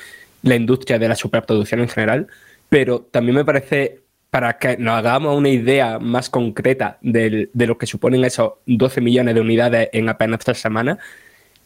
la 0.42 0.54
industria 0.54 0.98
de 0.98 1.06
la 1.06 1.14
superproducción 1.16 1.80
en 1.80 1.88
general. 1.90 2.28
Pero 2.70 3.02
también 3.10 3.36
me 3.36 3.44
parece, 3.44 4.00
para 4.30 4.56
que 4.56 4.78
nos 4.78 4.94
hagamos 4.94 5.36
una 5.36 5.50
idea 5.50 5.98
más 5.98 6.30
concreta 6.30 6.96
de, 7.02 7.50
lo 7.52 7.76
que 7.76 7.84
suponen 7.84 8.24
esos 8.24 8.54
12 8.64 9.02
millones 9.02 9.34
de 9.34 9.42
unidades 9.42 9.90
en 9.92 10.08
apenas 10.08 10.40
tres 10.40 10.56
semanas, 10.56 10.96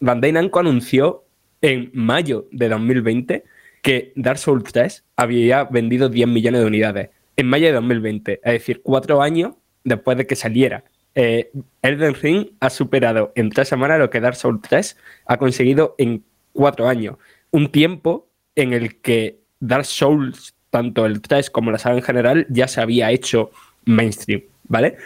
Bandai 0.00 0.32
Namco 0.32 0.58
anunció 0.58 1.22
en 1.62 1.88
mayo 1.94 2.48
de 2.50 2.68
2020 2.68 3.44
que 3.80 4.12
Dark 4.16 4.38
Souls 4.38 4.64
3 4.72 5.04
había 5.14 5.62
vendido 5.62 6.08
10 6.08 6.26
millones 6.26 6.62
de 6.62 6.66
unidades 6.66 7.10
en 7.36 7.46
mayo 7.46 7.66
de 7.66 7.72
2020, 7.72 8.40
es 8.42 8.52
decir, 8.52 8.82
cuatro 8.82 9.22
años 9.22 9.54
después 9.84 10.16
de 10.16 10.26
que 10.26 10.36
saliera. 10.36 10.84
Eh, 11.14 11.50
Elden 11.82 12.14
Ring 12.14 12.46
ha 12.60 12.70
superado 12.70 13.32
en 13.36 13.50
tres 13.50 13.68
semanas 13.68 13.98
lo 13.98 14.10
que 14.10 14.20
Dark 14.20 14.36
Souls 14.36 14.60
3 14.62 14.96
ha 15.26 15.36
conseguido 15.36 15.94
en 15.98 16.24
cuatro 16.52 16.88
años. 16.88 17.16
Un 17.50 17.70
tiempo 17.70 18.28
en 18.56 18.72
el 18.72 19.00
que 19.00 19.38
Dark 19.60 19.84
Souls, 19.84 20.54
tanto 20.70 21.06
el 21.06 21.20
3 21.20 21.50
como 21.50 21.70
la 21.70 21.78
saga 21.78 21.96
en 21.96 22.02
general, 22.02 22.46
ya 22.50 22.66
se 22.66 22.80
había 22.80 23.10
hecho 23.12 23.50
mainstream, 23.84 24.42
¿vale? 24.64 24.96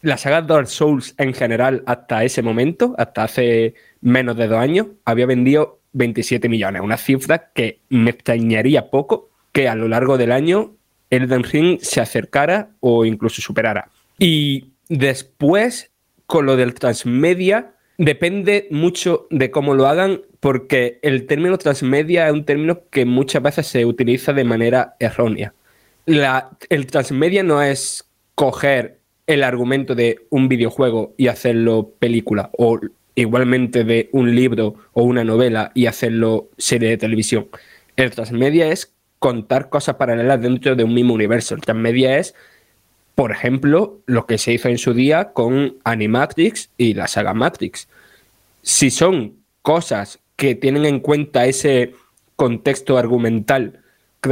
La 0.00 0.16
saga 0.16 0.42
Dark 0.42 0.68
Souls 0.68 1.14
en 1.18 1.34
general 1.34 1.82
hasta 1.86 2.24
ese 2.24 2.42
momento, 2.42 2.94
hasta 2.98 3.24
hace 3.24 3.74
menos 4.00 4.36
de 4.36 4.48
dos 4.48 4.58
años, 4.58 4.88
había 5.04 5.26
vendido 5.26 5.80
27 5.92 6.48
millones, 6.48 6.82
una 6.82 6.96
cifra 6.96 7.50
que 7.52 7.80
me 7.90 8.10
extrañaría 8.10 8.90
poco 8.90 9.30
que 9.52 9.68
a 9.68 9.74
lo 9.74 9.86
largo 9.86 10.16
del 10.16 10.32
año 10.32 10.72
Elden 11.12 11.44
Ring 11.44 11.78
se 11.80 12.00
acercara 12.00 12.70
o 12.80 13.04
incluso 13.04 13.42
superara. 13.42 13.90
Y 14.18 14.72
después, 14.88 15.90
con 16.26 16.46
lo 16.46 16.56
del 16.56 16.72
transmedia, 16.72 17.74
depende 17.98 18.66
mucho 18.70 19.26
de 19.30 19.50
cómo 19.50 19.74
lo 19.74 19.86
hagan, 19.86 20.22
porque 20.40 20.98
el 21.02 21.26
término 21.26 21.58
transmedia 21.58 22.26
es 22.26 22.32
un 22.32 22.46
término 22.46 22.88
que 22.90 23.04
muchas 23.04 23.42
veces 23.42 23.66
se 23.66 23.84
utiliza 23.84 24.32
de 24.32 24.44
manera 24.44 24.96
errónea. 24.98 25.54
el 26.06 26.86
transmedia 26.86 27.42
no 27.42 27.62
es 27.62 28.08
coger 28.34 28.98
el 29.26 29.44
argumento 29.44 29.94
de 29.94 30.26
un 30.30 30.48
videojuego 30.48 31.14
y 31.18 31.28
hacerlo 31.28 31.92
película, 31.98 32.50
o 32.56 32.80
igualmente 33.14 33.84
de 33.84 34.08
un 34.12 34.34
libro 34.34 34.76
o 34.94 35.02
una 35.02 35.24
novela 35.24 35.70
y 35.74 35.86
hacerlo 35.86 36.48
serie 36.56 36.88
de 36.88 36.96
televisión. 36.96 37.48
El 37.96 38.10
transmedia 38.10 38.68
es 38.68 38.91
contar 39.22 39.68
cosas 39.68 39.94
paralelas 39.94 40.42
dentro 40.42 40.74
de 40.74 40.82
un 40.82 40.94
mismo 40.94 41.14
universo. 41.14 41.54
El 41.54 41.60
transmedia 41.60 42.18
es, 42.18 42.34
por 43.14 43.30
ejemplo, 43.30 44.00
lo 44.06 44.26
que 44.26 44.36
se 44.36 44.52
hizo 44.52 44.68
en 44.68 44.78
su 44.78 44.94
día 44.94 45.32
con 45.32 45.76
Animatrix 45.84 46.70
y 46.76 46.94
la 46.94 47.06
saga 47.06 47.32
Matrix. 47.32 47.86
Si 48.62 48.90
son 48.90 49.34
cosas 49.62 50.18
que 50.34 50.56
tienen 50.56 50.84
en 50.86 50.98
cuenta 50.98 51.46
ese 51.46 51.94
contexto 52.34 52.98
argumental 52.98 53.78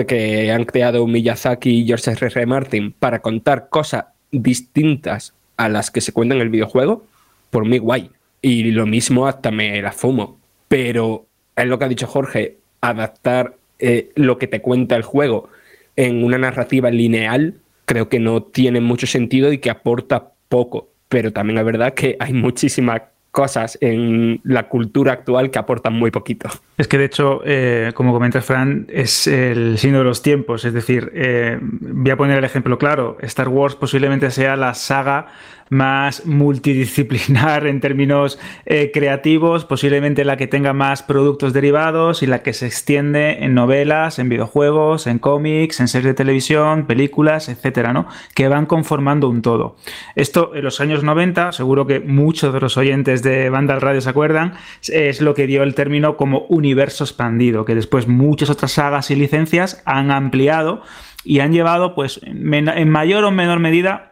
que 0.09 0.51
han 0.51 0.65
creado 0.65 1.07
Miyazaki 1.07 1.71
y 1.71 1.87
George 1.87 2.11
R. 2.11 2.27
R. 2.27 2.47
Martin 2.47 2.93
para 2.93 3.23
contar 3.23 3.69
cosas 3.69 4.07
distintas 4.33 5.35
a 5.57 5.69
las 5.69 5.93
que 5.93 6.01
se 6.01 6.13
cuentan 6.13 6.39
en 6.39 6.43
el 6.43 6.49
videojuego, 6.49 7.05
por 7.51 7.65
mí 7.65 7.79
guay. 7.79 8.11
Y 8.43 8.73
lo 8.73 8.87
mismo 8.87 9.29
hasta 9.29 9.53
me 9.53 9.81
la 9.81 9.93
fumo. 9.93 10.41
Pero 10.67 11.27
es 11.55 11.67
lo 11.67 11.79
que 11.79 11.85
ha 11.85 11.89
dicho 11.89 12.09
Jorge, 12.09 12.59
adaptar 12.81 13.60
eh, 13.81 14.11
lo 14.15 14.39
que 14.39 14.47
te 14.47 14.61
cuenta 14.61 14.97
el 14.97 15.03
juego 15.03 15.49
en 15.97 16.25
una 16.25 16.39
narrativa 16.39 16.91
lineal, 16.91 17.55
creo 17.85 18.09
que 18.09 18.19
no 18.19 18.43
tiene 18.43 18.81
mucho 18.81 19.07
sentido 19.07 19.53
y 19.53 19.59
que 19.59 19.71
aporta 19.71 20.33
poco. 20.49 20.89
Pero 21.09 21.33
también 21.33 21.59
es 21.59 21.65
verdad 21.65 21.95
que 21.95 22.17
hay 22.21 22.33
muchísimas 22.33 23.03
cosas 23.31 23.79
en 23.81 24.41
la 24.43 24.69
cultura 24.69 25.13
actual 25.13 25.51
que 25.51 25.59
aportan 25.59 25.93
muy 25.93 26.11
poquito. 26.11 26.49
Es 26.79 26.89
que 26.89 26.99
de 26.99 27.05
hecho, 27.05 27.43
eh, 27.45 27.93
como 27.95 28.13
comentas 28.13 28.45
Fran, 28.45 28.87
es 28.89 29.27
el 29.27 29.79
signo 29.79 29.99
de 29.99 30.05
los 30.05 30.23
tiempos. 30.23 30.65
Es 30.65 30.73
decir, 30.73 31.13
eh, 31.15 31.59
voy 31.61 32.11
a 32.11 32.17
poner 32.17 32.39
el 32.39 32.45
ejemplo 32.45 32.79
claro. 32.79 33.19
Star 33.23 33.49
Wars 33.49 33.77
posiblemente 33.77 34.31
sea 34.31 34.57
la 34.57 34.75
saga 34.75 35.29
más 35.71 36.27
multidisciplinar 36.27 37.67
en 37.67 37.81
términos 37.81 38.39
eh, 38.67 38.91
creativos, 38.93 39.65
posiblemente 39.65 40.25
la 40.25 40.37
que 40.37 40.49
tenga 40.49 40.73
más 40.73 41.03
productos 41.03 41.53
derivados 41.53 42.23
y 42.23 42.27
la 42.27 42.43
que 42.43 42.53
se 42.53 42.67
extiende 42.67 43.45
en 43.45 43.55
novelas, 43.55 44.19
en 44.19 44.29
videojuegos, 44.29 45.07
en 45.07 45.19
cómics, 45.19 45.81
en 45.81 45.89
series 45.89 46.09
de 46.09 46.15
televisión, 46.15 46.87
películas, 46.87 47.49
etcétera, 47.49 47.93
¿no? 47.93 48.07
Que 48.35 48.49
van 48.49 48.67
conformando 48.67 49.29
un 49.29 49.43
todo. 49.43 49.77
Esto 50.17 50.53
en 50.55 50.65
los 50.65 50.81
años 50.81 51.05
90, 51.05 51.53
seguro 51.53 51.87
que 51.87 52.01
muchos 52.01 52.53
de 52.53 52.61
los 52.61 52.77
oyentes 52.77 53.23
de 53.23 53.49
Banda 53.49 53.79
Radio 53.79 54.01
se 54.01 54.11
acuerdan, 54.11 54.55
es 54.89 55.21
lo 55.21 55.35
que 55.35 55.47
dio 55.47 55.63
el 55.63 55.77
término 55.77 56.17
como 56.17 56.41
universo 56.49 57.05
expandido, 57.05 57.65
que 57.65 57.77
después 57.77 58.09
muchas 58.09 58.51
otras 58.51 58.73
sagas 58.73 59.11
y 59.13 59.15
licencias 59.15 59.83
han 59.87 60.11
ampliado 60.11 60.83
y 61.23 61.41
han 61.41 61.53
llevado, 61.53 61.95
pues, 61.95 62.21
en 62.25 62.91
mayor 62.91 63.25
o 63.25 63.31
menor 63.31 63.61
medida 63.61 64.10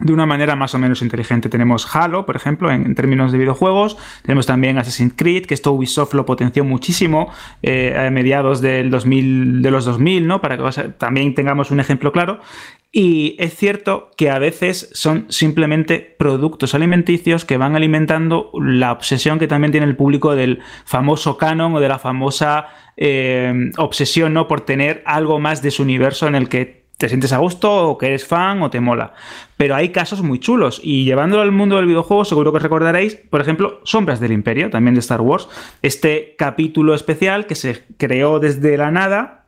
de 0.00 0.12
una 0.12 0.26
manera 0.26 0.56
más 0.56 0.74
o 0.74 0.78
menos 0.78 1.02
inteligente. 1.02 1.48
Tenemos 1.48 1.94
Halo, 1.94 2.26
por 2.26 2.36
ejemplo, 2.36 2.70
en, 2.70 2.94
términos 2.94 3.32
de 3.32 3.38
videojuegos. 3.38 3.96
Tenemos 4.22 4.46
también 4.46 4.78
Assassin's 4.78 5.14
Creed, 5.16 5.46
que 5.46 5.54
esto 5.54 5.72
Ubisoft 5.72 6.14
lo 6.14 6.26
potenció 6.26 6.64
muchísimo 6.64 7.32
eh, 7.62 7.96
a 7.96 8.10
mediados 8.10 8.60
del 8.60 8.90
2000, 8.90 9.62
de 9.62 9.70
los 9.70 9.84
2000, 9.84 10.26
¿no? 10.26 10.40
Para 10.40 10.56
que 10.56 10.88
también 10.98 11.34
tengamos 11.34 11.70
un 11.70 11.80
ejemplo 11.80 12.12
claro. 12.12 12.40
Y 12.92 13.36
es 13.38 13.54
cierto 13.54 14.10
que 14.16 14.30
a 14.30 14.40
veces 14.40 14.90
son 14.92 15.26
simplemente 15.28 16.16
productos 16.18 16.74
alimenticios 16.74 17.44
que 17.44 17.56
van 17.56 17.76
alimentando 17.76 18.50
la 18.54 18.90
obsesión 18.90 19.38
que 19.38 19.46
también 19.46 19.70
tiene 19.70 19.86
el 19.86 19.94
público 19.94 20.34
del 20.34 20.60
famoso 20.84 21.36
canon 21.36 21.76
o 21.76 21.80
de 21.80 21.88
la 21.88 22.00
famosa 22.00 22.66
eh, 22.96 23.70
obsesión 23.78 24.34
¿no? 24.34 24.48
por 24.48 24.62
tener 24.62 25.04
algo 25.06 25.38
más 25.38 25.62
de 25.62 25.70
su 25.70 25.84
universo 25.84 26.26
en 26.26 26.34
el 26.34 26.48
que 26.48 26.79
te 27.00 27.08
sientes 27.08 27.32
a 27.32 27.38
gusto 27.38 27.88
o 27.88 27.96
que 27.96 28.08
eres 28.08 28.26
fan 28.26 28.60
o 28.60 28.68
te 28.68 28.78
mola. 28.78 29.14
Pero 29.56 29.74
hay 29.74 29.88
casos 29.88 30.20
muy 30.20 30.38
chulos 30.38 30.82
y 30.84 31.04
llevándolo 31.04 31.40
al 31.40 31.50
mundo 31.50 31.76
del 31.76 31.86
videojuego 31.86 32.26
seguro 32.26 32.52
que 32.52 32.58
recordaréis, 32.58 33.16
por 33.16 33.40
ejemplo, 33.40 33.80
Sombras 33.84 34.20
del 34.20 34.32
Imperio, 34.32 34.68
también 34.68 34.94
de 34.94 35.00
Star 35.00 35.22
Wars, 35.22 35.48
este 35.80 36.34
capítulo 36.36 36.94
especial 36.94 37.46
que 37.46 37.54
se 37.54 37.84
creó 37.96 38.38
desde 38.38 38.76
la 38.76 38.90
nada 38.90 39.46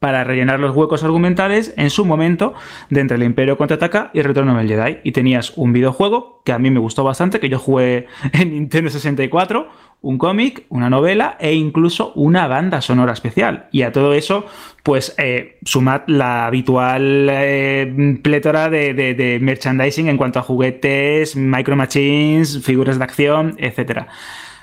para 0.00 0.24
rellenar 0.24 0.58
los 0.60 0.74
huecos 0.74 1.02
argumentales 1.04 1.72
en 1.76 1.90
su 1.90 2.04
momento 2.04 2.54
de 2.90 3.00
entre 3.00 3.16
el 3.16 3.22
Imperio 3.22 3.56
contraataca 3.56 4.10
y 4.12 4.18
el 4.18 4.24
Retorno 4.24 4.56
del 4.56 4.68
Jedi. 4.68 4.98
Y 5.04 5.12
tenías 5.12 5.52
un 5.56 5.72
videojuego 5.72 6.42
que 6.44 6.52
a 6.52 6.58
mí 6.58 6.70
me 6.70 6.80
gustó 6.80 7.04
bastante, 7.04 7.40
que 7.40 7.48
yo 7.48 7.58
jugué 7.58 8.06
en 8.32 8.52
Nintendo 8.52 8.90
64, 8.90 9.68
un 10.00 10.18
cómic, 10.18 10.64
una 10.68 10.88
novela 10.88 11.36
e 11.40 11.54
incluso 11.54 12.12
una 12.14 12.46
banda 12.46 12.80
sonora 12.80 13.12
especial. 13.12 13.68
Y 13.72 13.82
a 13.82 13.92
todo 13.92 14.12
eso, 14.12 14.46
pues 14.88 15.14
eh, 15.18 15.58
sumad 15.66 16.04
la 16.06 16.46
habitual 16.46 17.28
eh, 17.30 18.16
plétora 18.22 18.70
de, 18.70 19.38
merchandising 19.38 20.08
en 20.08 20.16
cuanto 20.16 20.38
a 20.38 20.42
juguetes, 20.42 21.36
micro 21.36 21.76
machines, 21.76 22.64
figuras 22.64 22.96
de 22.96 23.04
acción, 23.04 23.54
etcétera. 23.58 24.08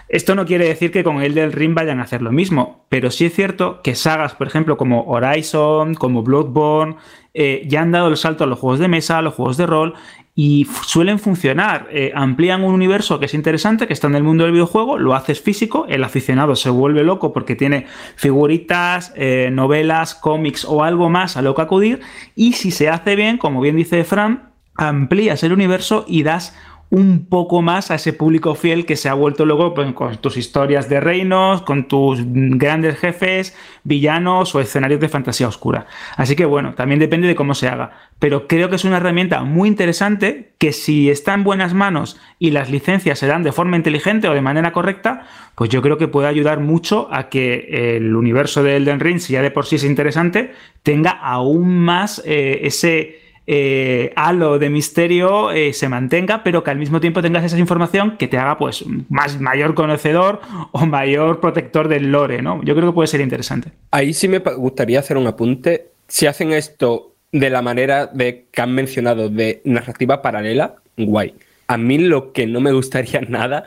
Esto 0.10 0.34
no 0.34 0.48
quiere 0.48 0.68
decir 0.68 0.92
que 0.92 1.04
con 1.04 1.22
el 1.22 1.36
del 1.36 1.54
Ring 1.54 1.76
vayan 1.76 2.00
a 2.00 2.06
hacer 2.06 2.24
lo 2.24 2.32
mismo, 2.32 2.88
pero 2.90 3.12
sí 3.12 3.26
es 3.26 3.36
cierto 3.36 3.84
que 3.84 3.94
sagas, 3.94 4.34
por 4.34 4.48
ejemplo, 4.48 4.78
como 4.78 5.04
Horizon, 5.04 5.94
como 5.94 6.24
Bloodborne, 6.24 6.96
eh, 7.36 7.62
ya 7.68 7.84
han 7.84 7.92
dado 7.92 8.08
el 8.08 8.18
salto 8.18 8.46
a 8.46 8.48
los 8.48 8.58
juegos 8.58 8.80
de 8.80 8.88
mesa, 8.88 9.20
a 9.20 9.22
los 9.22 9.36
juegos 9.36 9.58
de 9.58 9.68
rol 9.68 9.94
y 10.36 10.67
suelen 10.86 11.17
funcionar. 11.17 11.88
Eh, 11.91 12.12
amplían 12.13 12.63
un 12.63 12.74
universo 12.74 13.19
que 13.19 13.26
es 13.26 13.34
interesante, 13.34 13.88
que 13.88 13.93
está 13.93 14.08
en 14.08 14.15
el 14.15 14.24
mundo 14.24 14.43
del 14.43 14.52
videojuego, 14.52 14.98
lo 14.98 15.15
haces 15.15 15.41
físico, 15.41 15.86
el 15.88 16.04
aficionado 16.04 16.56
se 16.58 16.69
vuelve 16.69 17.04
loco 17.04 17.32
porque 17.32 17.56
tiene 17.56 17.86
figuritas, 18.17 19.13
eh, 19.15 19.50
novelas, 19.52 20.13
cómics 20.13 20.65
o 20.65 20.84
algo 20.84 21.10
más 21.10 21.38
a 21.38 21.41
lo 21.41 21.56
que 21.56 21.62
acudir, 21.62 22.02
y 22.36 22.54
si 22.54 22.71
se 22.71 22.89
hace 22.89 23.15
bien, 23.15 23.38
como 23.38 23.62
bien 23.62 23.78
dice 23.78 24.04
Fran, 24.04 24.50
amplías 24.76 25.41
el 25.43 25.54
universo 25.54 26.04
y 26.06 26.24
das 26.24 26.54
un 26.89 27.26
poco 27.26 27.62
más 27.62 27.91
a 27.91 27.95
ese 27.95 28.13
público 28.13 28.56
fiel 28.56 28.86
que 28.86 28.95
se 28.95 29.10
ha 29.10 29.13
vuelto 29.13 29.45
luego 29.45 29.74
pues, 29.74 29.91
con 29.93 30.17
tus 30.17 30.38
historias 30.38 30.88
de 30.88 31.00
reinos, 31.00 31.62
con 31.63 31.88
tus 31.88 32.19
grandes 32.24 32.98
jefes, 32.98 33.56
villanos 33.84 34.54
o 34.54 34.62
escenarios 34.62 35.00
de 35.02 35.10
fantasía 35.10 35.48
oscura. 35.48 35.88
Así 36.15 36.36
que 36.36 36.45
bueno, 36.45 36.74
también 36.76 37.00
depende 37.00 37.28
de 37.28 37.36
cómo 37.36 37.56
se 37.56 37.67
haga. 37.67 37.91
Pero 38.19 38.48
creo 38.48 38.69
que 38.69 38.76
es 38.76 38.86
una 38.86 38.98
herramienta 38.98 39.43
muy 39.43 39.67
interesante 39.67 40.54
que 40.58 40.71
si 40.71 41.10
está 41.10 41.34
en 41.34 41.43
buenas 41.43 41.74
manos 41.74 42.17
y 42.39 42.52
las 42.52 42.69
licencias 42.69 43.19
se 43.19 43.28
dan 43.28 43.43
de 43.43 43.52
forma 43.52 43.78
inteligente 43.78 44.30
o 44.30 44.34
de 44.34 44.41
manera 44.41 44.71
correcta, 44.71 45.28
pues 45.56 45.69
yo 45.69 45.82
creo 45.82 45.98
que 45.98 46.08
puede 46.08 46.28
ayudar 46.28 46.60
mucho 46.60 47.10
a 47.12 47.30
que 47.30 47.95
el 47.98 48.15
universo 48.15 48.63
de 48.63 48.78
Elden 48.78 49.00
Ring, 49.00 49.19
si 49.19 49.34
ya 49.34 49.41
de 49.41 49.52
por 49.52 49.65
sí 49.65 49.76
es 49.78 49.84
interesante, 49.84 50.54
tenga 50.84 51.12
aún 51.12 51.80
más 51.80 52.21
eh, 52.26 52.62
ese 52.63 53.25
eh, 53.48 54.12
halo 54.16 54.58
de 54.58 54.70
misterio 54.70 55.52
eh, 55.52 55.74
se 55.74 55.88
mantenga, 55.88 56.44
pero 56.44 56.64
que 56.64 56.72
al 56.72 56.78
mismo 56.78 57.00
tiempo 57.00 57.22
tengas 57.22 57.44
esa 57.44 57.60
información 57.60 58.18
que 58.18 58.28
te 58.28 58.38
haga 58.38 58.58
pues 58.58 58.84
más 59.10 59.40
mayor 59.40 59.76
conocedor 59.76 60.42
o 60.72 60.86
mayor 60.86 61.40
protector 61.40 61.88
del 61.88 62.12
lore, 62.12 62.42
¿no? 62.42 62.64
Yo 62.64 62.76
creo 62.76 62.90
que 62.90 62.96
puede 62.96 63.08
ser 63.08 63.22
interesante. 63.22 63.72
Ahí 63.92 64.14
sí 64.14 64.28
me 64.28 64.40
gustaría 64.40 65.00
hacer 65.00 65.18
un 65.18 65.28
apunte. 65.28 65.92
Si 66.08 66.26
hacen 66.26 66.54
esto 66.54 67.14
de 67.32 67.50
la 67.50 67.62
manera 67.62 68.08
de 68.08 68.46
que 68.52 68.62
han 68.62 68.74
mencionado 68.74 69.30
de 69.30 69.62
narrativa 69.66 70.22
paralela, 70.22 70.76
guay. 70.98 71.36
A 71.68 71.78
mí 71.78 71.98
lo 71.98 72.32
que 72.32 72.48
no 72.48 72.62
me 72.62 72.72
gustaría 72.72 73.22
nada 73.28 73.66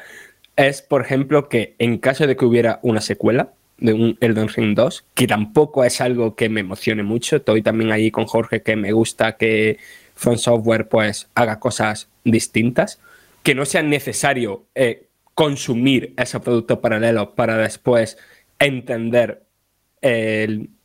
es, 0.56 0.82
por 0.82 1.02
ejemplo, 1.02 1.48
que 1.48 1.74
en 1.78 1.98
caso 1.98 2.26
de 2.26 2.36
que 2.36 2.44
hubiera 2.44 2.80
una 2.82 3.00
secuela, 3.00 3.52
de 3.78 3.92
un 3.92 4.18
Elden 4.20 4.48
Ring 4.48 4.74
2, 4.74 5.04
que 5.14 5.26
tampoco 5.26 5.84
es 5.84 6.00
algo 6.00 6.34
que 6.34 6.48
me 6.48 6.60
emocione 6.60 7.02
mucho. 7.02 7.36
Estoy 7.36 7.62
también 7.62 7.92
ahí 7.92 8.10
con 8.10 8.26
Jorge 8.26 8.62
que 8.62 8.76
me 8.76 8.92
gusta 8.92 9.36
que 9.36 9.78
From 10.14 10.36
Software 10.36 10.88
pues 10.88 11.28
haga 11.34 11.60
cosas 11.60 12.08
distintas, 12.24 13.00
que 13.42 13.54
no 13.54 13.64
sea 13.64 13.82
necesario 13.82 14.64
eh, 14.74 15.06
consumir 15.34 16.14
ese 16.16 16.40
producto 16.40 16.80
paralelo 16.80 17.34
para 17.34 17.56
después 17.56 18.18
entender 18.58 19.44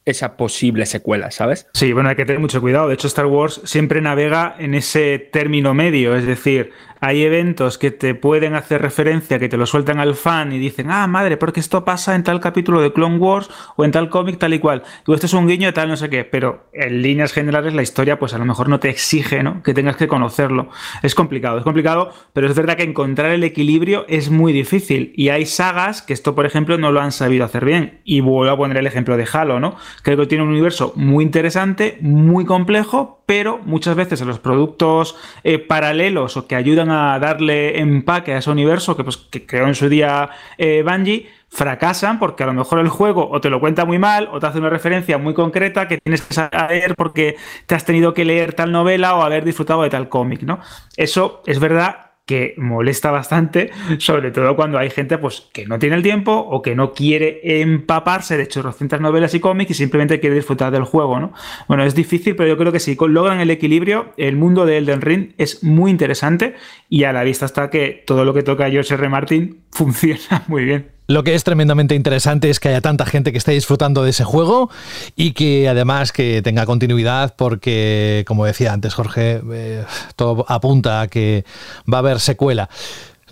esa 0.06 0.38
posible 0.38 0.86
secuela, 0.86 1.32
¿sabes? 1.32 1.68
Sí, 1.74 1.94
bueno, 1.94 2.10
hay 2.10 2.16
que 2.16 2.26
tener 2.26 2.40
mucho 2.40 2.62
cuidado. 2.62 2.88
De 2.88 2.96
hecho, 2.96 3.08
Star 3.08 3.26
Wars 3.26 3.62
siempre 3.64 4.02
navega 4.02 4.56
en 4.60 4.74
ese 4.74 5.20
término 5.20 5.74
medio, 5.74 6.16
es 6.16 6.26
decir, 6.26 6.72
hay 7.04 7.24
eventos 7.24 7.78
que 7.78 7.92
te 7.92 8.16
pueden 8.16 8.56
hacer 8.56 8.82
referencia, 8.82 9.38
que 9.38 9.50
te 9.50 9.58
lo 9.58 9.66
sueltan 9.66 10.00
al 10.00 10.16
fan 10.16 10.54
y 10.54 10.58
dicen, 10.58 10.90
ah, 10.90 11.06
madre, 11.06 11.36
porque 11.36 11.60
esto 11.60 11.84
pasa 11.84 12.16
en 12.16 12.24
tal 12.24 12.40
capítulo 12.40 12.80
de 12.80 12.94
Clone 12.94 13.18
Wars 13.18 13.50
o 13.76 13.84
en 13.84 13.92
tal 13.92 14.08
cómic 14.08 14.38
tal 14.38 14.54
y 14.54 14.60
cual. 14.60 14.84
Y 15.06 15.14
esto 15.14 15.26
es 15.26 15.34
un 15.34 15.46
guiño 15.46 15.68
de 15.68 15.74
tal, 15.74 15.90
no 15.90 15.98
sé 15.98 16.10
qué, 16.10 16.24
pero 16.24 16.70
en 16.72 17.02
líneas 17.02 17.34
generales 17.34 17.74
la 17.74 17.82
historia, 17.82 18.20
pues 18.20 18.34
a 18.34 18.38
lo 18.38 18.46
mejor 18.46 18.70
no 18.70 18.80
te 18.80 18.88
exige, 18.88 19.44
¿no? 19.44 19.62
Que 19.64 19.74
tengas 19.74 19.98
que 19.98 20.08
conocerlo. 20.08 20.70
Es 21.02 21.14
complicado, 21.14 21.58
es 21.58 21.66
complicado, 21.66 22.14
pero 22.32 22.48
es 22.48 22.56
verdad 22.56 22.78
que 22.78 22.84
encontrar 22.84 23.32
el 23.32 23.44
equilibrio 23.44 24.06
es 24.08 24.30
muy 24.30 24.54
difícil. 24.54 25.12
Y 25.18 25.28
hay 25.28 25.46
sagas 25.46 26.04
que 26.04 26.14
esto, 26.14 26.36
por 26.36 26.46
ejemplo, 26.46 26.78
no 26.78 26.94
lo 26.94 27.02
han 27.02 27.12
sabido 27.12 27.44
hacer 27.44 27.66
bien. 27.66 28.00
Y 28.06 28.22
vuelvo 28.22 28.54
a 28.54 28.58
poner 28.58 28.78
el 28.78 28.88
ejemplo 28.88 29.18
de 29.18 29.28
Halo, 29.30 29.60
¿no? 29.60 29.76
Creo 30.04 30.16
que 30.20 30.28
tiene 30.28 30.46
un 30.46 30.52
universo 30.52 30.94
muy 30.96 31.26
interesante, 31.26 31.98
muy 32.00 32.46
complejo, 32.46 33.24
pero 33.26 33.60
muchas 33.66 33.96
veces 33.96 34.22
en 34.22 34.28
los 34.28 34.40
productos 34.40 35.18
eh, 35.44 35.60
paralelos 35.60 36.38
o 36.38 36.48
que 36.48 36.56
ayudan 36.56 36.92
a 36.92 36.93
darle 37.20 37.80
empaque 37.80 38.34
a 38.34 38.38
ese 38.38 38.50
universo 38.50 38.96
que, 38.96 39.04
pues, 39.04 39.28
creó 39.46 39.68
en 39.68 39.76
su 39.76 39.90
día 39.90 40.30
eh, 40.58 40.84
Bungie, 40.86 41.30
fracasan 41.50 42.18
porque 42.18 42.44
a 42.44 42.48
lo 42.48 42.54
mejor 42.54 42.80
el 42.80 42.90
juego 42.90 43.30
o 43.30 43.40
te 43.40 43.50
lo 43.50 43.60
cuenta 43.60 43.86
muy 43.86 44.00
mal 44.00 44.28
o 44.32 44.40
te 44.40 44.48
hace 44.48 44.58
una 44.58 44.70
referencia 44.70 45.20
muy 45.20 45.36
concreta 45.36 45.88
que 45.88 46.00
tienes 46.00 46.24
que 46.24 46.34
saber 46.34 46.96
porque 46.96 47.36
te 47.68 47.76
has 47.76 47.86
tenido 47.86 48.14
que 48.14 48.26
leer 48.26 48.54
tal 48.54 48.72
novela 48.72 49.16
o 49.16 49.22
haber 49.22 49.46
disfrutado 49.46 49.84
de 49.84 49.92
tal 49.92 50.10
cómic, 50.10 50.42
¿no? 50.42 50.60
Eso 50.98 51.44
es 51.46 51.60
verdad 51.60 52.03
que 52.26 52.54
molesta 52.58 53.12
bastante, 53.12 53.72
sobre 53.98 54.32
todo 54.32 54.56
cuando 54.56 54.78
hay 54.78 54.90
gente 54.90 55.18
pues, 55.18 55.50
que 55.54 55.66
no 55.66 55.78
tiene 55.78 55.98
el 55.98 56.04
tiempo 56.04 56.32
o 56.32 56.62
que 56.62 56.74
no 56.74 56.94
quiere 56.94 57.62
empaparse 57.62 58.38
de 58.38 58.48
chorrocientas 58.48 59.02
novelas 59.02 59.34
y 59.34 59.42
cómics 59.42 59.72
y 59.72 59.74
simplemente 59.74 60.22
quiere 60.22 60.36
disfrutar 60.36 60.72
del 60.72 60.84
juego, 60.84 61.20
¿no? 61.20 61.34
Bueno, 61.68 61.84
es 61.84 61.96
difícil, 61.96 62.36
pero 62.36 62.48
yo 62.48 62.58
creo 62.58 62.72
que 62.72 62.80
si 62.80 62.96
logran 62.96 63.42
el 63.42 63.50
equilibrio, 63.50 64.14
el 64.16 64.38
mundo 64.38 64.66
de 64.66 64.78
Elden 64.78 65.02
Ring 65.02 65.34
es 65.38 65.64
muy 65.64 65.92
interesante 65.92 66.56
y 66.88 67.04
a 67.04 67.12
la 67.12 67.24
vista 67.24 67.46
está 67.46 67.70
que 67.70 68.04
todo 68.06 68.24
lo 68.24 68.34
que 68.34 68.44
toca 68.44 68.70
George 68.70 68.94
R. 68.94 69.10
Martin 69.10 69.64
funciona 69.72 70.44
muy 70.48 70.64
bien. 70.64 70.92
Lo 71.08 71.24
que 71.24 71.36
es 71.36 71.44
tremendamente 71.44 71.96
interesante 71.96 72.50
es 72.50 72.60
que 72.60 72.70
haya 72.70 72.82
tanta 72.82 73.06
gente 73.06 73.32
que 73.32 73.38
esté 73.38 73.52
disfrutando 73.52 74.04
de 74.04 74.12
ese 74.12 74.24
juego 74.24 74.70
y 75.16 75.34
que 75.34 75.68
además 75.68 76.12
que 76.12 76.42
tenga 76.42 76.66
continuidad 76.66 77.36
porque, 77.36 78.24
como 78.28 78.46
decía 78.46 78.72
antes 78.72 78.94
Jorge, 78.94 79.42
eh, 79.52 79.86
todo 80.16 80.46
apunta 80.48 81.02
a 81.02 81.08
que 81.08 81.44
va 81.92 81.98
a 81.98 82.00
haber 82.00 82.20
secuela. 82.20 82.70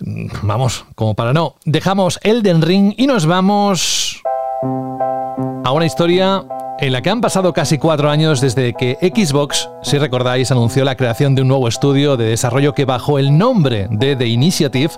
Mm, 0.00 0.26
vamos, 0.42 0.84
como 0.94 1.14
para 1.14 1.32
no. 1.32 1.56
Dejamos 1.64 2.20
Elden 2.22 2.62
Ring 2.62 2.94
y 2.96 3.06
nos 3.06 3.26
vamos 3.26 4.22
a 5.64 5.72
una 5.72 5.86
historia 5.86 6.44
en 6.82 6.92
la 6.92 7.00
que 7.00 7.10
han 7.10 7.20
pasado 7.20 7.52
casi 7.52 7.78
cuatro 7.78 8.10
años 8.10 8.40
desde 8.40 8.74
que 8.74 8.98
Xbox, 9.00 9.70
si 9.84 9.98
recordáis, 9.98 10.50
anunció 10.50 10.84
la 10.84 10.96
creación 10.96 11.36
de 11.36 11.42
un 11.42 11.48
nuevo 11.48 11.68
estudio 11.68 12.16
de 12.16 12.24
desarrollo 12.24 12.74
que 12.74 12.84
bajo 12.84 13.20
el 13.20 13.38
nombre 13.38 13.86
de 13.88 14.16
The 14.16 14.26
Initiative 14.26 14.90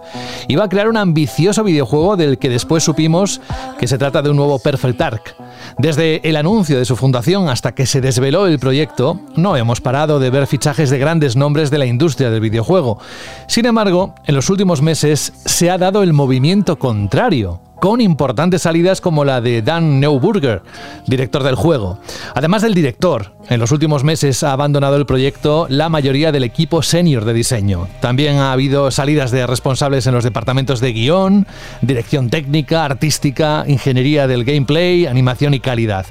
iba 0.48 0.64
a 0.64 0.68
crear 0.70 0.88
un 0.88 0.96
ambicioso 0.96 1.62
videojuego 1.62 2.16
del 2.16 2.38
que 2.38 2.48
después 2.48 2.82
supimos 2.82 3.42
que 3.78 3.86
se 3.86 3.98
trata 3.98 4.22
de 4.22 4.30
un 4.30 4.36
nuevo 4.36 4.58
Perfect 4.58 4.98
Dark. 4.98 5.22
Desde 5.76 6.26
el 6.26 6.36
anuncio 6.36 6.78
de 6.78 6.86
su 6.86 6.96
fundación 6.96 7.50
hasta 7.50 7.72
que 7.72 7.84
se 7.84 8.00
desveló 8.00 8.46
el 8.46 8.58
proyecto, 8.58 9.20
no 9.36 9.54
hemos 9.54 9.82
parado 9.82 10.18
de 10.18 10.30
ver 10.30 10.46
fichajes 10.46 10.88
de 10.88 10.98
grandes 10.98 11.36
nombres 11.36 11.70
de 11.70 11.76
la 11.76 11.86
industria 11.86 12.30
del 12.30 12.40
videojuego. 12.40 12.98
Sin 13.46 13.66
embargo, 13.66 14.14
en 14.24 14.34
los 14.34 14.48
últimos 14.48 14.80
meses 14.80 15.34
se 15.44 15.70
ha 15.70 15.76
dado 15.76 16.02
el 16.02 16.14
movimiento 16.14 16.78
contrario 16.78 17.60
con 17.80 18.00
importantes 18.00 18.62
salidas 18.62 19.00
como 19.00 19.24
la 19.24 19.40
de 19.40 19.62
Dan 19.62 20.00
Neuburger, 20.00 20.62
director 21.06 21.42
del 21.42 21.54
juego. 21.54 21.98
Además 22.34 22.62
del 22.62 22.74
director, 22.74 23.32
en 23.48 23.60
los 23.60 23.72
últimos 23.72 24.04
meses 24.04 24.42
ha 24.42 24.52
abandonado 24.52 24.96
el 24.96 25.06
proyecto 25.06 25.66
la 25.68 25.88
mayoría 25.88 26.32
del 26.32 26.44
equipo 26.44 26.82
senior 26.82 27.24
de 27.24 27.34
diseño. 27.34 27.88
También 28.00 28.38
ha 28.38 28.52
habido 28.52 28.90
salidas 28.90 29.30
de 29.30 29.46
responsables 29.46 30.06
en 30.06 30.14
los 30.14 30.24
departamentos 30.24 30.80
de 30.80 30.92
guion, 30.92 31.46
dirección 31.82 32.30
técnica, 32.30 32.84
artística, 32.84 33.64
ingeniería 33.66 34.26
del 34.26 34.44
gameplay, 34.44 35.06
animación 35.06 35.52
y 35.54 35.60
calidad. 35.60 36.06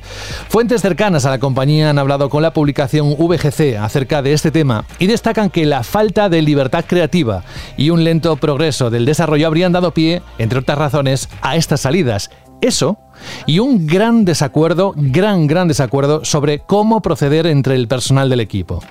Fuentes 0.50 0.82
cercanas 0.82 1.26
a 1.26 1.32
la 1.32 1.40
compañía 1.40 1.90
han 1.90 1.98
hablado 1.98 2.30
con 2.30 2.44
la 2.44 2.54
publicación 2.54 3.16
VGC 3.18 3.78
acerca 3.80 4.22
de 4.22 4.34
este 4.34 4.52
tema 4.52 4.86
y 5.00 5.08
destacan 5.08 5.50
que 5.50 5.66
la 5.66 5.84
falta 5.84 6.30
de 6.30 6.42
libertad 6.42 6.86
creativa 6.88 7.44
y 7.78 7.90
un 7.90 8.04
lento 8.04 8.36
progreso 8.36 8.90
del 8.90 9.06
desarrollo 9.06 9.48
habrían 9.48 9.72
dado 9.72 9.94
pie, 9.94 10.22
entre 10.38 10.60
otras 10.60 10.78
razones, 10.78 11.30
a 11.42 11.53
estas 11.56 11.82
salidas. 11.82 12.32
Eso 12.62 12.98
y 13.46 13.60
un 13.60 13.88
gran 13.88 14.26
desacuerdo, 14.26 14.94
gran, 14.96 15.48
gran 15.48 15.68
desacuerdo 15.68 16.26
sobre 16.26 16.60
cómo 16.60 17.02
proceder 17.02 17.48
entre 17.48 17.76
el 17.76 17.88
personal 17.88 18.30
del 18.30 18.40
equipo. 18.40 18.82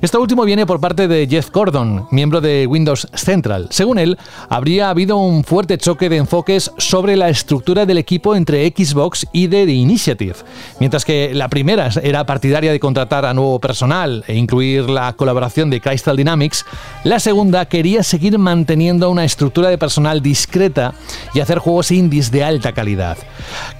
Esto 0.00 0.20
último 0.20 0.44
viene 0.44 0.66
por 0.66 0.80
parte 0.80 1.08
de 1.08 1.26
Jeff 1.28 1.50
Gordon, 1.50 2.06
miembro 2.10 2.40
de 2.40 2.66
Windows 2.66 3.08
Central. 3.14 3.68
Según 3.70 3.98
él, 3.98 4.18
habría 4.48 4.90
habido 4.90 5.18
un 5.18 5.44
fuerte 5.44 5.78
choque 5.78 6.08
de 6.08 6.16
enfoques 6.16 6.72
sobre 6.78 7.16
la 7.16 7.28
estructura 7.28 7.86
del 7.86 7.98
equipo 7.98 8.34
entre 8.34 8.66
Xbox 8.68 9.26
y 9.32 9.48
The 9.48 9.64
Initiative. 9.64 10.36
Mientras 10.78 11.04
que 11.04 11.32
la 11.34 11.48
primera 11.48 11.90
era 12.02 12.24
partidaria 12.24 12.72
de 12.72 12.80
contratar 12.80 13.24
a 13.24 13.34
nuevo 13.34 13.60
personal 13.60 14.24
e 14.26 14.34
incluir 14.34 14.88
la 14.88 15.12
colaboración 15.14 15.70
de 15.70 15.80
Crystal 15.80 16.16
Dynamics, 16.16 16.64
la 17.04 17.20
segunda 17.20 17.66
quería 17.66 18.02
seguir 18.02 18.38
manteniendo 18.38 19.10
una 19.10 19.24
estructura 19.24 19.68
de 19.68 19.78
personal 19.78 20.22
discreta 20.22 20.94
y 21.34 21.40
hacer 21.40 21.58
juegos 21.58 21.90
indies 21.90 22.30
de 22.30 22.44
alta 22.44 22.72
calidad. 22.72 23.18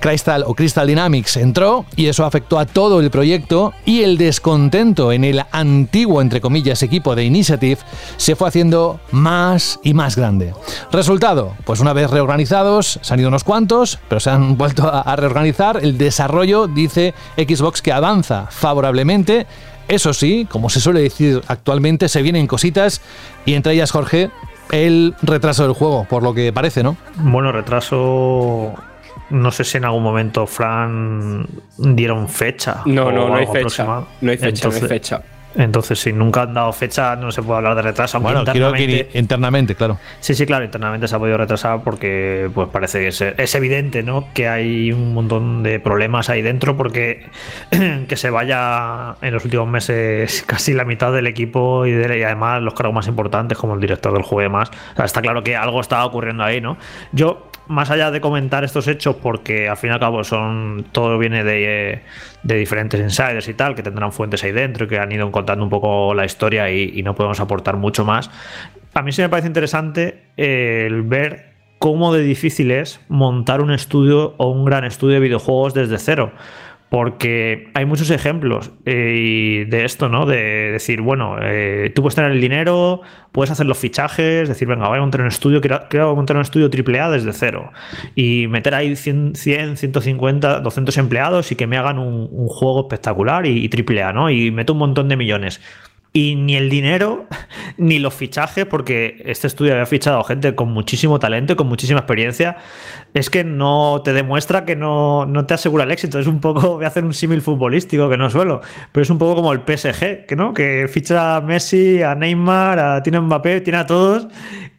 Crystal 0.00 0.44
o 0.46 0.54
Crystal 0.54 0.86
Dynamics 0.86 1.36
entró 1.36 1.84
y 1.94 2.06
eso 2.06 2.24
afectó 2.24 2.58
a 2.58 2.66
todo 2.66 3.00
el 3.00 3.10
proyecto 3.10 3.72
y 3.84 4.02
el 4.02 4.18
descontento 4.18 5.12
en 5.12 5.24
el 5.24 5.42
antiguo, 5.52 6.20
entre 6.20 6.40
comillas, 6.40 6.82
equipo 6.82 7.14
de 7.14 7.24
Initiative 7.24 7.80
se 8.16 8.34
fue 8.34 8.48
haciendo 8.48 9.00
más 9.12 9.78
y 9.84 9.94
más 9.94 10.16
grande. 10.16 10.54
Resultado, 10.90 11.54
pues 11.64 11.80
una 11.80 11.92
vez 11.92 12.10
reorganizados, 12.10 12.98
se 13.02 13.14
han 13.14 13.20
ido 13.20 13.28
unos 13.28 13.44
cuantos, 13.44 13.98
pero 14.08 14.20
se 14.20 14.30
han 14.30 14.56
vuelto 14.58 14.90
a 14.92 15.14
reorganizar. 15.16 15.78
El 15.82 15.98
desarrollo 15.98 16.66
dice 16.66 17.14
Xbox 17.36 17.82
que 17.82 17.92
avanza 17.92 18.46
favorablemente. 18.50 19.46
Eso 19.88 20.14
sí, 20.14 20.46
como 20.50 20.70
se 20.70 20.80
suele 20.80 21.00
decir 21.00 21.42
actualmente, 21.48 22.08
se 22.08 22.22
vienen 22.22 22.46
cositas 22.46 23.00
y 23.44 23.54
entre 23.54 23.72
ellas, 23.72 23.90
Jorge, 23.90 24.30
el 24.70 25.14
retraso 25.22 25.64
del 25.64 25.72
juego, 25.72 26.06
por 26.08 26.22
lo 26.22 26.32
que 26.32 26.52
parece, 26.52 26.82
¿no? 26.82 26.96
Bueno, 27.16 27.50
retraso 27.50 28.74
no 29.30 29.50
sé 29.50 29.64
si 29.64 29.78
en 29.78 29.84
algún 29.84 30.02
momento 30.02 30.46
Fran 30.46 31.46
dieron 31.78 32.28
fecha. 32.28 32.82
No, 32.86 33.10
no, 33.10 33.28
no 33.28 33.36
hay 33.36 33.46
fecha. 33.46 33.84
No 34.20 34.30
hay 34.30 34.36
fecha, 34.36 34.68
no 34.68 34.74
hay 34.74 34.80
fecha. 34.82 35.22
Entonces, 35.56 35.98
si 35.98 36.12
nunca 36.12 36.42
han 36.42 36.54
dado 36.54 36.72
fecha, 36.72 37.16
no 37.16 37.32
se 37.32 37.42
puede 37.42 37.58
hablar 37.58 37.74
de 37.74 37.82
retraso. 37.82 38.20
Bueno, 38.20 38.44
quiero 38.44 38.72
que 38.72 39.10
internamente, 39.14 39.74
claro. 39.74 39.98
Sí, 40.20 40.34
sí, 40.34 40.46
claro, 40.46 40.64
internamente 40.64 41.08
se 41.08 41.16
ha 41.16 41.18
podido 41.18 41.36
retrasar 41.38 41.82
porque 41.82 42.48
pues 42.54 42.68
parece 42.68 43.00
que 43.00 43.08
es, 43.08 43.54
evidente, 43.54 44.02
¿no? 44.02 44.28
Que 44.32 44.48
hay 44.48 44.92
un 44.92 45.12
montón 45.12 45.62
de 45.62 45.80
problemas 45.80 46.30
ahí 46.30 46.40
dentro 46.40 46.76
porque 46.76 47.26
que 48.08 48.16
se 48.16 48.30
vaya 48.30 49.16
en 49.22 49.34
los 49.34 49.44
últimos 49.44 49.68
meses 49.68 50.44
casi 50.46 50.72
la 50.72 50.84
mitad 50.84 51.12
del 51.12 51.26
equipo 51.26 51.84
y, 51.84 51.92
de, 51.92 52.18
y 52.18 52.22
además 52.22 52.62
los 52.62 52.74
cargos 52.74 52.94
más 52.94 53.08
importantes 53.08 53.58
como 53.58 53.74
el 53.74 53.80
director 53.80 54.12
del 54.12 54.22
juego 54.22 54.42
y 54.42 54.44
demás. 54.44 54.70
O 54.92 54.96
sea, 54.96 55.04
está 55.04 55.20
claro 55.20 55.42
que 55.42 55.56
algo 55.56 55.80
estaba 55.80 56.04
ocurriendo 56.04 56.44
ahí, 56.44 56.60
¿no? 56.60 56.76
Yo 57.10 57.49
más 57.70 57.90
allá 57.90 58.10
de 58.10 58.20
comentar 58.20 58.64
estos 58.64 58.88
hechos, 58.88 59.16
porque 59.16 59.68
al 59.68 59.76
fin 59.76 59.90
y 59.90 59.92
al 59.92 60.00
cabo 60.00 60.24
son 60.24 60.86
todo 60.90 61.18
viene 61.18 61.44
de, 61.44 62.02
diferentes 62.42 63.00
insiders 63.00 63.48
y 63.48 63.54
tal, 63.54 63.76
que 63.76 63.82
tendrán 63.82 64.12
fuentes 64.12 64.42
ahí 64.42 64.50
dentro 64.50 64.84
y 64.84 64.88
que 64.88 64.98
han 64.98 65.10
ido 65.12 65.30
contando 65.30 65.64
un 65.64 65.70
poco 65.70 66.12
la 66.12 66.24
historia 66.24 66.70
y, 66.70 67.02
no 67.02 67.14
podemos 67.14 67.38
aportar 67.40 67.76
mucho 67.76 68.04
más. 68.04 68.30
A 68.92 69.02
mí 69.02 69.12
sí 69.12 69.22
me 69.22 69.28
parece 69.28 69.46
interesante 69.46 70.24
el 70.36 71.02
ver 71.02 71.50
cómo 71.78 72.12
de 72.12 72.22
difícil 72.22 72.72
es 72.72 73.00
montar 73.08 73.60
un 73.60 73.72
estudio 73.72 74.34
o 74.36 74.50
un 74.50 74.64
gran 74.64 74.84
estudio 74.84 75.14
de 75.14 75.20
videojuegos 75.20 75.72
desde 75.72 75.96
cero 75.98 76.32
porque 76.90 77.70
hay 77.74 77.84
muchos 77.86 78.10
ejemplos 78.10 78.72
eh, 78.84 79.64
de 79.68 79.84
esto, 79.84 80.08
¿no? 80.08 80.26
De 80.26 80.72
decir, 80.72 81.00
bueno, 81.00 81.36
eh, 81.40 81.92
tú 81.94 82.02
puedes 82.02 82.16
tener 82.16 82.32
el 82.32 82.40
dinero, 82.40 83.02
puedes 83.30 83.52
hacer 83.52 83.66
los 83.66 83.78
fichajes, 83.78 84.48
decir, 84.48 84.66
venga, 84.66 84.88
voy 84.88 84.98
a 84.98 85.00
montar 85.00 85.20
un 85.20 85.28
estudio, 85.28 85.60
quiero, 85.60 86.16
montar 86.16 86.34
un 86.34 86.42
estudio 86.42 86.68
AAA 86.68 87.10
desde 87.12 87.32
cero 87.32 87.70
y 88.16 88.48
meter 88.48 88.74
ahí 88.74 88.96
100, 88.96 89.36
150, 89.36 90.60
200 90.60 90.98
empleados 90.98 91.52
y 91.52 91.54
que 91.54 91.68
me 91.68 91.78
hagan 91.78 92.00
un, 92.00 92.28
juego 92.48 92.80
espectacular 92.80 93.46
y, 93.46 93.70
y 93.72 94.00
AAA, 94.02 94.12
¿no? 94.12 94.28
Y 94.28 94.50
meto 94.50 94.72
un 94.72 94.80
montón 94.80 95.08
de 95.08 95.16
millones. 95.16 95.60
Y 96.12 96.34
ni 96.34 96.56
el 96.56 96.70
dinero, 96.70 97.26
ni 97.76 97.98
los 98.00 98.14
fichajes, 98.14 98.66
porque 98.66 99.22
este 99.24 99.46
estudio 99.46 99.72
había 99.72 99.86
fichado 99.86 100.24
gente 100.24 100.54
con 100.54 100.72
muchísimo 100.72 101.20
talento, 101.20 101.56
con 101.56 101.68
muchísima 101.68 102.00
experiencia, 102.00 102.56
es 103.14 103.30
que 103.30 103.44
no 103.44 104.02
te 104.04 104.12
demuestra 104.12 104.64
que 104.64 104.74
no, 104.74 105.24
no 105.26 105.46
te 105.46 105.54
asegura 105.54 105.84
el 105.84 105.92
éxito. 105.92 106.18
Es 106.18 106.26
un 106.26 106.40
poco, 106.40 106.76
voy 106.76 106.84
a 106.84 106.88
hacer 106.88 107.04
un 107.04 107.14
símil 107.14 107.42
futbolístico 107.42 108.08
que 108.08 108.16
no 108.16 108.28
suelo, 108.28 108.60
pero 108.90 109.02
es 109.02 109.10
un 109.10 109.18
poco 109.18 109.36
como 109.36 109.52
el 109.52 109.60
PSG, 109.60 110.26
que 110.26 110.34
no, 110.36 110.52
que 110.52 110.88
ficha 110.88 111.36
a 111.36 111.40
Messi, 111.40 112.02
a 112.02 112.14
Neymar, 112.14 112.78
a 112.78 113.02
tiene 113.02 113.20
Mbappé, 113.20 113.60
tiene 113.60 113.78
a 113.78 113.86
todos 113.86 114.26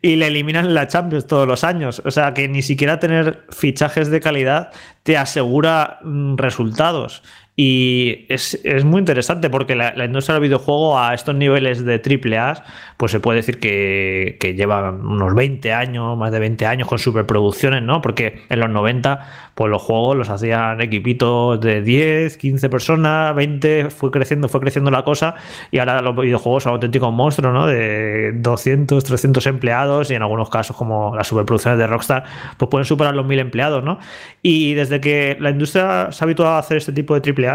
y 0.01 0.15
le 0.15 0.27
eliminan 0.27 0.73
la 0.73 0.87
Champions 0.87 1.27
todos 1.27 1.47
los 1.47 1.63
años. 1.63 2.01
O 2.05 2.11
sea 2.11 2.33
que 2.33 2.47
ni 2.47 2.61
siquiera 2.61 2.99
tener 2.99 3.45
fichajes 3.49 4.09
de 4.09 4.19
calidad 4.19 4.71
te 5.03 5.17
asegura 5.17 5.99
mm, 6.03 6.37
resultados. 6.37 7.23
Y 7.55 8.25
es, 8.29 8.57
muy 8.85 8.99
interesante 8.99 9.49
porque 9.49 9.75
la, 9.75 10.05
industria 10.05 10.35
del 10.35 10.43
videojuego 10.43 10.97
a 10.97 11.13
estos 11.13 11.35
niveles 11.35 11.83
de 11.83 11.99
triple 11.99 12.37
A, 12.37 12.63
pues 12.97 13.11
se 13.11 13.19
puede 13.19 13.37
decir 13.37 13.59
que, 13.59 14.37
que 14.39 14.53
lleva 14.55 14.91
unos 14.91 15.35
20 15.35 15.73
años, 15.73 16.17
más 16.17 16.31
de 16.31 16.39
20 16.39 16.65
años 16.65 16.87
con 16.87 16.97
superproducciones, 16.97 17.83
¿no? 17.83 18.01
Porque 18.01 18.41
en 18.49 18.59
los 18.59 18.69
90, 18.69 19.50
pues 19.55 19.69
los 19.69 19.81
juegos 19.81 20.17
los 20.17 20.29
hacían 20.29 20.81
equipitos 20.81 21.59
de 21.59 21.81
10, 21.81 22.37
15 22.37 22.69
personas, 22.69 23.35
20, 23.35 23.89
fue 23.89 24.11
creciendo, 24.11 24.49
fue 24.49 24.61
creciendo 24.61 24.91
la 24.91 25.03
cosa 25.03 25.35
y 25.71 25.79
ahora 25.79 26.01
los 26.01 26.15
videojuegos 26.15 26.63
son 26.63 26.73
auténticos 26.73 27.13
monstruos, 27.13 27.53
¿no? 27.53 27.67
De 27.67 28.31
200, 28.33 29.03
300 29.03 29.45
empleados 29.47 30.11
y 30.11 30.15
en 30.15 30.21
algunos 30.21 30.49
casos 30.49 30.75
como 30.75 31.15
las 31.15 31.27
superproducciones 31.27 31.79
de 31.79 31.87
Rockstar, 31.87 32.23
pues 32.57 32.69
pueden 32.69 32.85
superar 32.85 33.15
los 33.15 33.25
1000 33.25 33.39
empleados, 33.39 33.83
¿no? 33.83 33.99
Y 34.41 34.73
desde 34.73 35.01
que 35.01 35.37
la 35.39 35.49
industria 35.49 36.11
se 36.11 36.23
ha 36.23 36.25
habituado 36.25 36.53
a 36.55 36.59
hacer 36.59 36.77
este 36.77 36.93
tipo 36.93 37.13
de 37.13 37.21
triple 37.21 37.49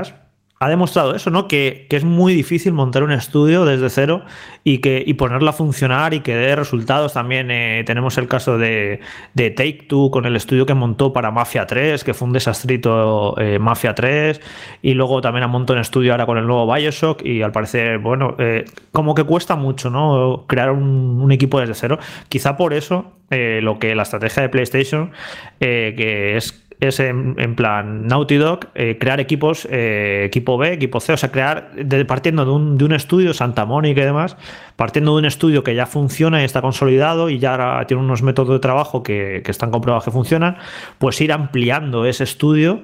ha 0.59 0.71
demostrado 0.71 1.15
eso, 1.15 1.31
¿no? 1.31 1.49
Que, 1.49 1.87
es 1.91 2.05
muy 2.05 2.35
difícil 2.35 2.73
montar 2.73 3.03
un 3.03 3.13
estudio 3.13 3.65
desde 3.65 3.91
cero 3.91 4.23
y, 4.65 4.79
que, 4.79 5.03
y 5.07 5.15
ponerlo 5.15 5.49
a 5.51 5.53
funcionar 5.53 6.15
y 6.15 6.21
que 6.21 6.35
dé 6.35 6.57
resultados. 6.57 7.13
También 7.13 7.51
eh, 7.51 7.85
tenemos 7.87 8.17
el 8.19 8.27
caso 8.29 8.57
de, 8.59 9.01
Take 9.35 9.85
Two 9.89 10.11
con 10.11 10.25
el 10.25 10.37
estudio 10.37 10.65
que 10.67 10.75
montó 10.75 11.13
para 11.13 11.31
Mafia 11.31 11.67
3, 11.67 12.05
que 12.05 12.15
fue 12.15 12.27
un 12.27 12.33
desastrito 12.33 13.39
eh, 13.39 13.59
Mafia 13.59 13.95
3, 13.95 14.41
y 14.83 14.95
luego 14.95 15.21
también 15.21 15.45
ha 15.45 15.49
montado 15.49 15.77
un 15.77 15.83
estudio 15.83 16.13
ahora 16.13 16.27
con 16.27 16.39
el 16.39 16.47
nuevo 16.47 16.73
Bioshock 16.73 17.25
y 17.25 17.43
al 17.43 17.53
parecer, 17.53 17.99
bueno, 17.99 18.35
eh, 18.39 18.65
como 18.93 19.15
que 19.15 19.25
cuesta 19.25 19.57
mucho, 19.57 19.91
¿no? 19.91 20.45
Crear 20.47 20.71
un, 20.71 21.21
un 21.23 21.33
equipo 21.33 21.61
desde 21.61 21.75
cero. 21.75 21.99
Quizá 22.29 22.57
por 22.57 22.73
eso 22.73 23.13
lo 23.29 23.81
que 23.81 23.95
la 23.97 24.05
estrategia 24.05 24.43
de 24.45 24.49
PlayStation, 24.49 25.11
que 25.59 26.37
es 26.37 26.66
es 26.81 27.01
en, 27.01 27.55
plan 27.57 28.07
Naughty 28.07 28.37
Dog, 28.37 28.69
eh, 28.75 28.99
crear 28.99 29.19
equipos, 29.21 29.67
eh, 29.71 30.25
equipo 30.27 30.59
B, 30.59 30.75
equipo 30.75 31.01
C, 31.01 31.15
o 31.15 31.17
sea, 31.17 31.31
crear, 31.31 31.71
partiendo 32.07 32.45
de 32.45 32.51
un, 32.51 32.77
de 32.77 32.85
un, 32.85 32.93
estudio, 32.93 33.33
Santa 33.33 33.65
Mónica 33.65 34.03
y 34.03 34.05
demás, 34.05 34.37
partiendo 34.77 35.13
de 35.13 35.21
un 35.21 35.25
estudio 35.25 35.65
que 35.65 35.75
ya 35.75 35.87
funciona 35.87 36.43
y 36.43 36.45
está 36.45 36.61
consolidado 36.61 37.31
y 37.31 37.39
ya 37.39 37.85
tiene 37.87 38.03
unos 38.03 38.23
métodos 38.23 38.51
de 38.51 38.59
trabajo 38.59 39.03
que, 39.03 39.43
están 39.47 39.71
comprobados 39.71 40.05
que 40.05 40.11
funcionan, 40.11 40.59
pues 40.99 41.21
ir 41.21 41.33
ampliando 41.33 42.05
ese 42.05 42.25
estudio 42.25 42.83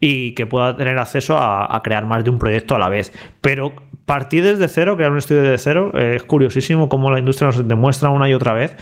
y 0.00 0.32
que 0.34 0.46
pueda 0.46 0.76
tener 0.76 0.98
acceso 0.98 1.38
a, 1.38 1.80
crear 1.82 2.04
más 2.04 2.24
de 2.24 2.30
un 2.30 2.38
proyecto 2.38 2.74
a 2.74 2.78
la 2.78 2.88
vez. 2.88 3.12
Pero 3.40 3.72
partir 4.04 4.42
desde 4.44 4.68
cero, 4.68 4.96
crear 4.96 5.12
un 5.12 5.18
estudio 5.18 5.42
desde 5.42 5.58
cero, 5.58 5.92
es 5.98 6.22
curiosísimo 6.24 6.88
cómo 6.88 7.10
la 7.10 7.18
industria 7.18 7.46
nos 7.46 7.66
demuestra 7.66 8.10
una 8.10 8.28
y 8.28 8.34
otra 8.34 8.52
vez 8.52 8.76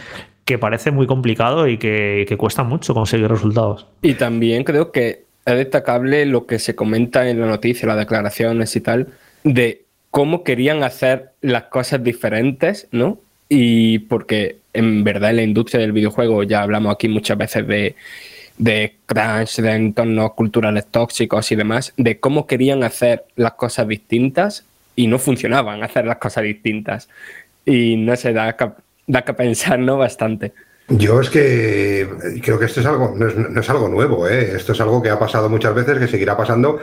que 0.49 0.57
parece 0.57 0.91
muy 0.91 1.07
complicado 1.07 1.69
y 1.69 1.77
que, 1.77 2.35
cuesta 2.39 2.65
mucho 2.65 2.95
conseguir 2.95 3.29
resultados. 3.29 3.87
Y 4.01 4.15
también 4.15 4.65
creo 4.65 4.93
que 4.93 5.25
es 5.45 5.55
destacable 5.55 6.25
lo 6.25 6.47
que 6.47 6.59
se 6.59 6.75
comenta 6.75 7.29
en 7.29 7.39
la 7.39 7.47
noticia, 7.47 7.87
las 7.87 7.99
declaraciones 7.99 8.75
y 8.75 8.81
tal, 8.81 9.09
de 9.45 9.85
cómo 10.11 10.45
querían 10.45 10.85
hacer 10.85 11.33
las 11.43 11.65
cosas 11.65 12.03
diferentes, 12.03 12.89
¿no? 12.93 13.21
Y 13.51 13.99
porque 13.99 14.57
en 14.73 15.05
verdad 15.05 15.31
en 15.31 15.37
la 15.37 15.43
industria 15.43 15.83
del 15.83 15.93
videojuego 15.93 16.43
ya 16.45 16.63
hablamos 16.63 16.95
aquí 16.95 17.09
muchas 17.09 17.37
veces 17.37 17.67
de, 17.67 17.95
de 18.57 18.95
crunch, 19.05 19.57
de 19.57 19.73
entornos 19.73 20.33
culturales 20.33 20.87
tóxicos 20.87 21.53
y 21.53 21.57
demás, 21.57 21.93
de 21.99 22.21
cómo 22.21 22.47
querían 22.47 22.85
hacer 22.85 23.27
las 23.37 23.53
cosas 23.53 23.87
distintas 23.87 24.65
y 24.97 25.09
no 25.09 25.19
funcionaban 25.19 25.83
hacer 25.83 26.07
las 26.07 26.17
cosas 26.17 26.45
distintas. 26.45 27.11
Y 27.67 27.97
no 27.99 28.17
se 28.17 28.33
da, 28.33 28.57
da 29.09 29.23
que 29.23 29.35
pensar, 29.35 29.81
¿no? 29.81 29.99
Bastante. 29.99 30.53
Yo 30.91 31.21
es 31.21 31.29
que 31.29 32.09
creo 32.43 32.59
que 32.59 32.65
esto 32.65 32.81
es 32.81 32.87
algo, 32.87 33.13
no 33.15 33.61
es, 33.61 33.69
algo 33.69 33.89
nuevo, 33.89 34.27
¿eh? 34.27 34.57
esto 34.57 34.73
es 34.73 34.81
algo 34.81 35.03
que 35.03 35.11
ha 35.11 35.19
pasado 35.19 35.51
muchas 35.51 35.75
veces, 35.75 35.99
que 35.99 36.09
seguirá 36.09 36.35
pasando. 36.35 36.79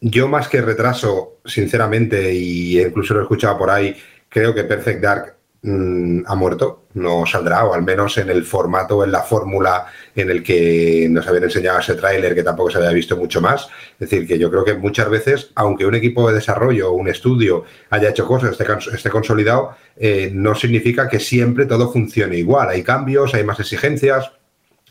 Yo 0.00 0.28
más 0.28 0.46
que 0.46 0.60
retraso, 0.60 1.38
sinceramente, 1.44 2.32
y 2.32 2.80
incluso 2.80 3.14
lo 3.14 3.20
he 3.20 3.22
escuchado 3.24 3.58
por 3.58 3.70
ahí, 3.70 3.96
creo 4.28 4.54
que 4.54 4.62
Perfect 4.62 5.02
Dark 5.02 5.37
Mm, 5.60 6.22
ha 6.24 6.36
muerto, 6.36 6.84
no 6.94 7.26
saldrá, 7.26 7.64
o 7.64 7.74
al 7.74 7.82
menos 7.82 8.16
en 8.18 8.30
el 8.30 8.44
formato, 8.44 9.02
en 9.02 9.10
la 9.10 9.22
fórmula 9.22 9.86
en 10.14 10.30
el 10.30 10.40
que 10.40 11.08
nos 11.10 11.26
habían 11.26 11.44
enseñado 11.44 11.80
ese 11.80 11.96
tráiler 11.96 12.32
que 12.32 12.44
tampoco 12.44 12.70
se 12.70 12.78
había 12.78 12.90
visto 12.90 13.16
mucho 13.16 13.40
más. 13.40 13.68
Es 13.98 14.08
decir, 14.08 14.26
que 14.28 14.38
yo 14.38 14.50
creo 14.52 14.64
que 14.64 14.74
muchas 14.74 15.10
veces, 15.10 15.50
aunque 15.56 15.84
un 15.84 15.96
equipo 15.96 16.28
de 16.28 16.36
desarrollo 16.36 16.92
o 16.92 16.94
un 16.94 17.08
estudio 17.08 17.64
haya 17.90 18.10
hecho 18.10 18.24
cosas, 18.24 18.56
esté, 18.92 19.10
consolidado, 19.10 19.74
eh, 19.96 20.30
no 20.32 20.54
significa 20.54 21.08
que 21.08 21.18
siempre 21.18 21.66
todo 21.66 21.90
funcione 21.92 22.36
igual. 22.36 22.68
Hay 22.68 22.84
cambios, 22.84 23.34
hay 23.34 23.42
más 23.42 23.58
exigencias, 23.58 24.30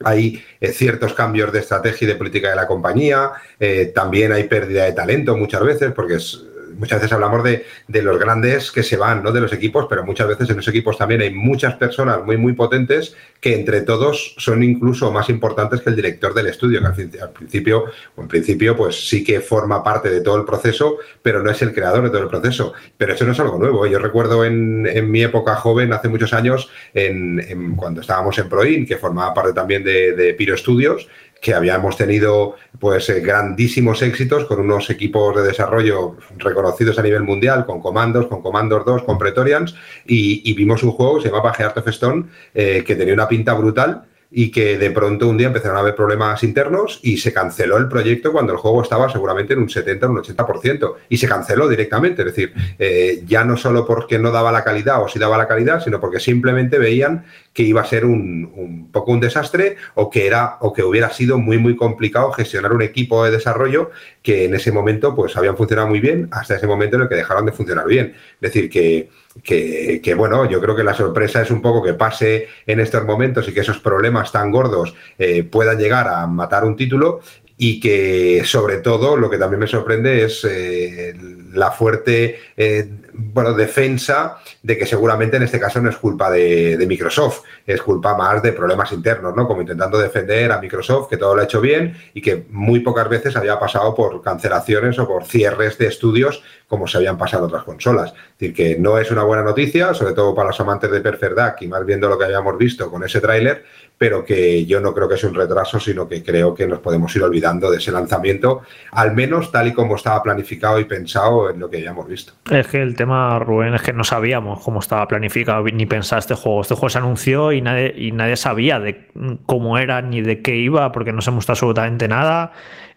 hay 0.04 0.44
eh, 0.60 0.74
ciertos 0.74 1.14
cambios 1.14 1.54
de 1.54 1.60
estrategia 1.60 2.06
y 2.06 2.10
de 2.10 2.16
política 2.16 2.50
de 2.50 2.58
la 2.58 2.68
compañía, 2.68 3.32
eh, 3.58 3.94
también 3.96 4.34
hay 4.34 4.44
pérdida 4.44 4.84
de 4.84 4.92
talento 4.92 5.38
muchas 5.38 5.64
veces, 5.64 5.94
porque 5.94 6.16
es 6.16 6.44
muchas 6.78 7.00
veces 7.00 7.14
hablamos 7.14 7.44
de, 7.44 7.66
los 8.02 8.20
grandes 8.20 8.72
que 8.72 8.84
se 8.84 8.98
van, 8.98 9.24
¿no? 9.24 9.32
De 9.32 9.42
los 9.42 9.52
equipos, 9.54 9.88
pero 9.90 10.06
muchas 10.06 10.28
veces 10.28 10.50
en 10.50 10.58
los 10.58 10.68
equipos 10.68 10.98
también 10.98 11.22
hay 11.22 11.34
muchas 11.34 11.76
personas 11.76 12.24
muy, 12.24 12.38
muy 12.38 12.54
potentes 12.54 13.16
que 13.42 13.56
entre 13.56 13.82
todos 13.82 14.36
son 14.38 14.64
incluso 14.64 15.12
más 15.12 15.30
importantes 15.30 15.82
que 15.82 15.90
el 15.90 15.96
director 15.96 16.34
del 16.34 16.48
estudio, 16.48 16.80
que 16.80 17.20
al, 17.22 17.32
principio, 17.32 17.86
o 18.16 18.22
en 18.22 18.28
principio, 18.28 18.76
pues 18.76 19.08
sí 19.08 19.24
que 19.24 19.42
forma 19.42 19.84
parte 19.84 20.10
de 20.10 20.22
todo 20.22 20.38
el 20.38 20.46
proceso, 20.46 20.98
pero 21.22 21.44
no 21.44 21.52
es 21.52 21.62
el 21.62 21.74
creador 21.74 22.04
de 22.04 22.10
todo 22.10 22.24
el 22.24 22.30
proceso. 22.30 22.74
Pero 22.98 23.14
eso 23.14 23.26
no 23.26 23.32
es 23.34 23.40
algo 23.40 23.58
nuevo. 23.58 23.86
Yo 23.86 24.00
recuerdo 24.00 24.46
en, 24.46 25.12
mi 25.12 25.24
época 25.24 25.56
joven, 25.56 25.94
hace 25.94 26.10
muchos 26.10 26.34
años, 26.34 26.70
en, 26.94 27.76
cuando 27.76 28.02
estábamos 28.02 28.38
en 28.40 28.50
Proin, 28.50 28.86
que 28.86 28.98
formaba 28.98 29.34
parte 29.34 29.54
también 29.54 29.84
de, 29.84 30.14
de 30.14 30.34
Piro 30.34 30.58
Studios, 30.58 31.08
que 31.42 31.54
habíamos 31.54 31.98
tenido 31.98 32.56
pues 32.80 33.10
eh, 33.10 33.20
grandísimos 33.22 34.02
éxitos 34.02 34.46
con 34.46 34.60
unos 34.60 34.90
equipos 34.90 35.36
de 35.36 35.44
desarrollo 35.44 36.18
reconocidos 36.38 36.98
a 37.00 37.04
nivel 37.04 37.24
mundial, 37.24 37.66
con 37.66 37.82
Comandos, 37.82 38.28
con 38.28 38.42
Commandos 38.42 38.86
2, 38.86 39.04
con 39.04 39.18
Pretorians, 39.18 39.76
y, 40.06 40.54
vimos 40.54 40.82
un 40.84 40.92
juego 40.92 41.18
que 41.18 41.24
se 41.24 41.30
llamaba 41.30 41.54
Heart 41.54 41.78
of 41.78 41.88
Stone, 41.90 42.26
eh, 42.54 42.84
que 42.86 42.96
tenía 42.96 43.14
una 43.14 43.28
pinta 43.28 43.54
brutal 43.54 44.06
y 44.30 44.52
que 44.52 44.78
de 44.78 44.92
pronto 44.92 45.28
un 45.28 45.38
día 45.38 45.48
empezaron 45.48 45.78
a 45.78 45.80
haber 45.80 45.96
problemas 45.96 46.44
internos 46.44 47.00
y 47.02 47.18
se 47.18 47.32
canceló 47.32 47.78
el 47.78 47.88
proyecto 47.88 48.32
cuando 48.32 48.54
el 48.54 48.60
juego 48.60 48.82
estaba 48.82 49.10
seguramente 49.10 49.54
en 49.54 49.60
un 49.60 49.70
70 49.70 50.06
o 50.06 50.10
un 50.12 50.18
80% 50.18 50.94
y 51.10 51.18
se 51.18 51.28
canceló 51.28 51.68
directamente. 51.68 52.24
Es 52.24 52.28
decir, 52.28 52.54
eh, 52.78 53.24
ya 53.26 53.46
no 53.46 53.56
solo 53.56 53.86
porque 53.86 54.20
no 54.20 54.32
daba 54.32 54.52
la 54.52 54.64
calidad 54.64 55.02
o 55.02 55.08
sí 55.08 55.18
daba 55.18 55.38
la 55.38 55.48
calidad, 55.48 55.82
sino 55.82 56.00
porque 56.00 56.20
simplemente 56.20 56.78
veían 56.78 57.26
que 57.54 57.64
iba 57.64 57.82
a 57.82 57.86
ser 57.86 58.06
un, 58.06 58.52
un, 58.56 58.92
poco 58.92 59.12
un 59.12 59.20
desastre 59.20 59.78
o 59.96 60.10
que 60.10 60.28
era 60.28 60.58
o 60.60 60.74
que 60.74 60.84
hubiera 60.84 61.10
sido 61.12 61.40
muy 61.40 61.58
muy 61.58 61.76
complicado 61.76 62.32
gestionar 62.32 62.74
un 62.74 62.82
equipo 62.82 63.24
de 63.24 63.32
desarrollo 63.32 63.92
que 64.22 64.46
en 64.46 64.54
ese 64.54 64.72
momento 64.72 65.16
pues 65.16 65.36
habían 65.38 65.58
funcionado 65.58 65.88
muy 65.88 66.00
bien 66.00 66.28
hasta 66.32 66.56
ese 66.56 66.68
momento 66.68 66.98
en 66.98 67.04
el 67.04 67.10
que 67.10 67.16
dejaron 67.16 67.46
de 67.46 67.54
funcionar 67.54 67.88
bien. 67.88 68.14
Es 68.42 68.54
decir, 68.54 68.70
que 68.70 69.10
que, 69.44 70.14
bueno, 70.18 70.50
yo 70.50 70.62
creo 70.62 70.76
que 70.76 70.84
la 70.84 70.94
sorpresa 70.94 71.42
es 71.42 71.52
un 71.52 71.62
poco 71.62 71.84
que 71.84 71.94
pase 71.94 72.48
en 72.66 72.80
estos 72.80 73.06
momentos 73.06 73.48
y 73.48 73.54
que 73.54 73.62
esos 73.62 73.80
problemas 73.80 74.32
tan 74.32 74.52
gordos 74.52 74.96
eh, 75.18 75.44
puedan 75.44 75.78
llegar 75.78 76.08
a 76.08 76.28
matar 76.28 76.66
un 76.66 76.76
título 76.76 77.22
y 77.58 77.80
que 77.80 78.44
sobre 78.46 78.78
todo 78.78 79.18
lo 79.18 79.30
que 79.30 79.38
también 79.38 79.60
me 79.60 79.68
sorprende 79.68 80.24
es 80.24 80.46
eh, 80.48 81.16
la 81.54 81.72
fuerte 81.72 82.40
eh, 82.56 82.88
bueno, 83.18 83.54
defensa 83.54 84.38
de 84.62 84.78
que 84.78 84.86
seguramente 84.86 85.38
en 85.38 85.44
este 85.44 85.60
caso 85.60 85.82
no 85.82 85.90
es 85.90 85.98
culpa 85.98 86.30
de, 86.30 86.84
Microsoft, 86.88 87.42
es 87.66 87.82
culpa 87.82 88.16
más 88.16 88.42
de 88.42 88.54
problemas 88.54 88.92
internos, 88.92 89.36
¿no? 89.36 89.48
Como 89.48 89.62
intentando 89.62 89.98
defender 89.98 90.52
a 90.52 90.62
Microsoft, 90.62 91.10
que 91.10 91.18
todo 91.18 91.36
lo 91.36 91.42
ha 91.42 91.46
hecho 91.46 91.60
bien 91.60 91.96
y 92.14 92.22
que 92.22 92.46
muy 92.50 92.80
pocas 92.82 93.10
veces 93.10 93.36
había 93.36 93.60
pasado 93.60 93.94
por 93.96 94.22
cancelaciones 94.22 94.98
o 95.00 95.08
por 95.08 95.26
cierres 95.26 95.78
de 95.78 95.88
estudios 95.88 96.44
como 96.68 96.86
se 96.86 96.98
habían 96.98 97.18
pasado 97.18 97.46
otras 97.46 97.64
consolas. 97.64 98.12
Es 98.12 98.38
decir, 98.38 98.54
que 98.54 98.78
no 98.78 98.98
es 98.98 99.10
una 99.10 99.24
buena 99.24 99.44
noticia, 99.44 99.94
sobre 99.94 100.14
todo 100.14 100.36
para 100.36 100.50
los 100.50 100.60
amantes 100.60 100.92
de 100.92 101.02
Perfect 101.02 101.36
Dark 101.36 101.56
y 101.62 101.68
más 101.68 101.86
viendo 101.86 102.10
lo 102.10 102.18
que 102.18 102.26
habíamos 102.26 102.58
visto 102.58 102.92
con 102.92 103.04
ese 103.04 103.22
tráiler, 103.22 103.64
pero 103.98 104.24
que 104.24 104.66
yo 104.66 104.80
no 104.80 104.94
creo 104.94 105.08
que 105.08 105.18
sea 105.18 105.30
un 105.30 105.36
retraso, 105.36 105.80
sino 105.80 106.08
que 106.08 106.24
creo 106.24 106.54
que 106.54 106.68
nos 106.68 106.80
podemos 106.80 107.16
ir 107.16 107.24
olvidando 107.24 107.72
de 107.72 107.78
ese 107.78 107.92
lanzamiento, 107.92 108.62
al 108.92 109.14
menos 109.14 109.52
tal 109.52 109.68
y 109.68 109.74
como 109.74 109.96
estaba 109.96 110.22
planificado 110.22 110.80
y 110.80 110.86
pensado 110.86 111.50
en 111.50 111.60
lo 111.60 111.70
que 111.70 111.78
hayamos 111.78 112.08
visto. 112.08 112.34
Es 112.52 112.68
que 112.68 112.82
el 112.82 112.96
tema, 112.96 113.07
Rubén, 113.40 113.74
es 113.74 113.82
que 113.82 113.94
no 113.94 114.04
sabíamos 114.04 114.64
cómo 114.64 114.80
estaba 114.80 115.08
planificado 115.08 115.64
ni 115.64 115.86
pensar 115.86 116.20
este 116.20 116.36
juego. 116.36 116.62
Este 116.62 116.76
juego 116.76 116.90
se 116.90 116.98
anunció 116.98 117.52
y 117.52 117.62
nadie, 117.62 117.94
y 117.98 118.12
nadie 118.12 118.36
sabía 118.36 118.80
de 118.80 119.08
cómo 119.46 119.78
era 119.78 120.02
ni 120.02 120.22
de 120.22 120.42
qué 120.42 120.56
iba, 120.56 120.92
porque 120.92 121.14
no 121.14 121.22
se 121.22 121.32
mostró 121.32 121.54
absolutamente 121.54 122.08
nada 122.08 122.52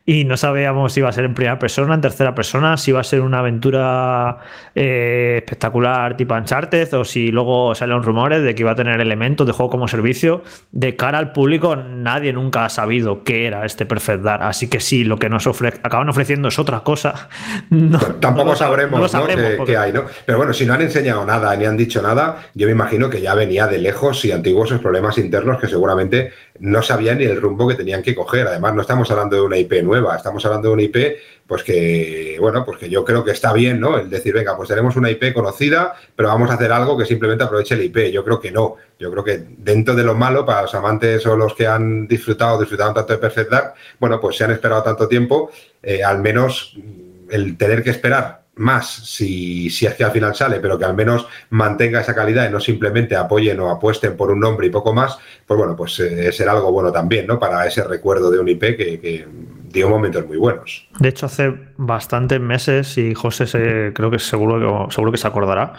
y 0.06 0.24
no 0.24 0.36
sabíamos 0.36 0.92
si 0.92 1.00
iba 1.00 1.08
a 1.08 1.12
ser 1.12 1.24
en 1.24 1.34
primera 1.34 1.58
persona, 1.58 1.94
en 1.94 2.00
tercera 2.00 2.34
persona, 2.34 2.76
si 2.76 2.90
iba 2.90 3.00
a 3.00 3.04
ser 3.04 3.20
una 3.20 3.40
aventura 3.40 4.38
eh, 4.74 5.36
espectacular 5.38 6.16
tipo 6.16 6.34
Uncharted 6.34 6.92
o 6.94 7.04
si 7.04 7.30
luego 7.30 7.74
salieron 7.74 8.02
rumores 8.02 8.42
de 8.42 8.54
que 8.54 8.62
iba 8.62 8.72
a 8.72 8.74
tener 8.74 9.00
elementos 9.00 9.46
de 9.46 9.52
juego 9.52 9.70
como 9.70 9.88
servicio. 9.88 10.42
De 10.72 10.96
cara 10.96 11.18
al 11.18 11.32
público, 11.32 11.76
nadie 11.76 12.32
nunca 12.32 12.64
ha 12.64 12.68
sabido 12.68 13.22
qué 13.22 13.46
era 13.46 13.64
este 13.64 13.86
Perfect 13.86 14.22
Dark. 14.22 14.42
Así 14.42 14.68
que 14.68 14.80
sí, 14.80 15.04
lo 15.04 15.18
que 15.18 15.28
nos 15.28 15.46
acaban 15.46 16.08
ofreciendo 16.08 16.48
es 16.48 16.58
otra 16.58 16.80
cosa. 16.80 17.28
tampoco 18.20 18.56
sabremos, 18.56 19.10
qué, 19.66 19.76
hay, 19.76 19.92
¿no? 19.92 20.04
Pero 20.24 20.38
bueno, 20.38 20.52
si 20.52 20.66
no 20.66 20.74
han 20.74 20.82
enseñado 20.82 21.24
nada 21.24 21.54
ni 21.56 21.66
han 21.66 21.76
dicho 21.76 22.02
nada, 22.02 22.38
yo 22.54 22.66
me 22.66 22.72
imagino 22.72 23.10
que 23.10 23.20
ya 23.20 23.34
venía 23.34 23.66
de 23.66 23.78
lejos 23.78 24.24
y 24.24 24.32
antiguos 24.32 24.70
problemas 24.80 25.18
internos 25.18 25.60
que 25.60 25.68
seguramente 25.68 26.32
no 26.60 26.82
sabían 26.82 27.18
ni 27.18 27.24
el 27.24 27.40
rumbo 27.40 27.66
que 27.66 27.74
tenían 27.74 28.02
que 28.02 28.14
coger. 28.14 28.46
Además, 28.46 28.74
no 28.74 28.82
estamos 28.82 29.10
hablando 29.10 29.36
de 29.36 29.42
una 29.42 29.56
IP 29.56 29.82
nueva, 29.82 30.16
estamos 30.16 30.44
hablando 30.44 30.68
de 30.68 30.74
una 30.74 30.82
IP, 30.82 30.96
pues 31.46 31.62
que, 31.62 32.36
bueno, 32.38 32.64
pues 32.64 32.78
que 32.78 32.88
yo 32.88 33.04
creo 33.04 33.24
que 33.24 33.32
está 33.32 33.52
bien, 33.52 33.80
¿no? 33.80 33.98
El 33.98 34.10
decir, 34.10 34.34
venga, 34.34 34.56
pues 34.56 34.68
tenemos 34.68 34.94
una 34.96 35.10
IP 35.10 35.32
conocida, 35.32 35.94
pero 36.14 36.28
vamos 36.28 36.50
a 36.50 36.54
hacer 36.54 36.70
algo 36.70 36.96
que 36.96 37.06
simplemente 37.06 37.44
aproveche 37.44 37.76
la 37.76 37.84
IP. 37.84 38.12
Yo 38.12 38.22
creo 38.22 38.40
que 38.40 38.52
no. 38.52 38.76
Yo 38.98 39.10
creo 39.10 39.24
que 39.24 39.42
dentro 39.56 39.94
de 39.94 40.04
lo 40.04 40.14
malo, 40.14 40.44
para 40.44 40.62
los 40.62 40.74
amantes 40.74 41.26
o 41.26 41.34
los 41.34 41.54
que 41.54 41.66
han 41.66 42.06
disfrutado, 42.06 42.60
disfrutado 42.60 42.92
tanto 42.92 43.14
de 43.14 43.18
Perfect 43.18 43.50
Dark, 43.50 43.74
bueno, 43.98 44.20
pues 44.20 44.36
se 44.36 44.44
han 44.44 44.50
esperado 44.50 44.82
tanto 44.82 45.08
tiempo, 45.08 45.50
eh, 45.82 46.04
al 46.04 46.20
menos 46.20 46.76
el 47.30 47.56
tener 47.56 47.82
que 47.82 47.90
esperar 47.90 48.40
más 48.60 48.88
si, 48.88 49.70
si, 49.70 49.86
es 49.86 49.94
que 49.94 50.04
al 50.04 50.12
final 50.12 50.34
sale, 50.34 50.60
pero 50.60 50.78
que 50.78 50.84
al 50.84 50.94
menos 50.94 51.26
mantenga 51.50 52.00
esa 52.00 52.14
calidad 52.14 52.48
y 52.48 52.52
no 52.52 52.60
simplemente 52.60 53.16
apoyen 53.16 53.58
o 53.60 53.70
apuesten 53.70 54.16
por 54.16 54.30
un 54.30 54.40
nombre 54.40 54.66
y 54.66 54.70
poco 54.70 54.92
más, 54.92 55.18
pues 55.46 55.58
bueno, 55.58 55.74
pues 55.74 55.98
eh, 56.00 56.30
será 56.30 56.52
algo 56.52 56.70
bueno 56.70 56.92
también, 56.92 57.26
¿no? 57.26 57.38
Para 57.38 57.66
ese 57.66 57.82
recuerdo 57.84 58.30
de 58.30 58.38
un 58.38 58.48
IP 58.48 58.60
que, 58.76 59.26
dio 59.72 59.88
momentos 59.88 60.26
muy 60.26 60.36
buenos. 60.36 60.88
De 60.98 61.08
hecho, 61.08 61.26
hace 61.26 61.52
bastantes 61.76 62.40
meses, 62.40 62.96
y 62.98 63.14
José 63.14 63.46
se, 63.46 63.92
creo 63.94 64.10
que 64.10 64.18
seguro, 64.18 64.90
seguro 64.90 65.12
que 65.12 65.18
se 65.18 65.26
acordará, 65.26 65.74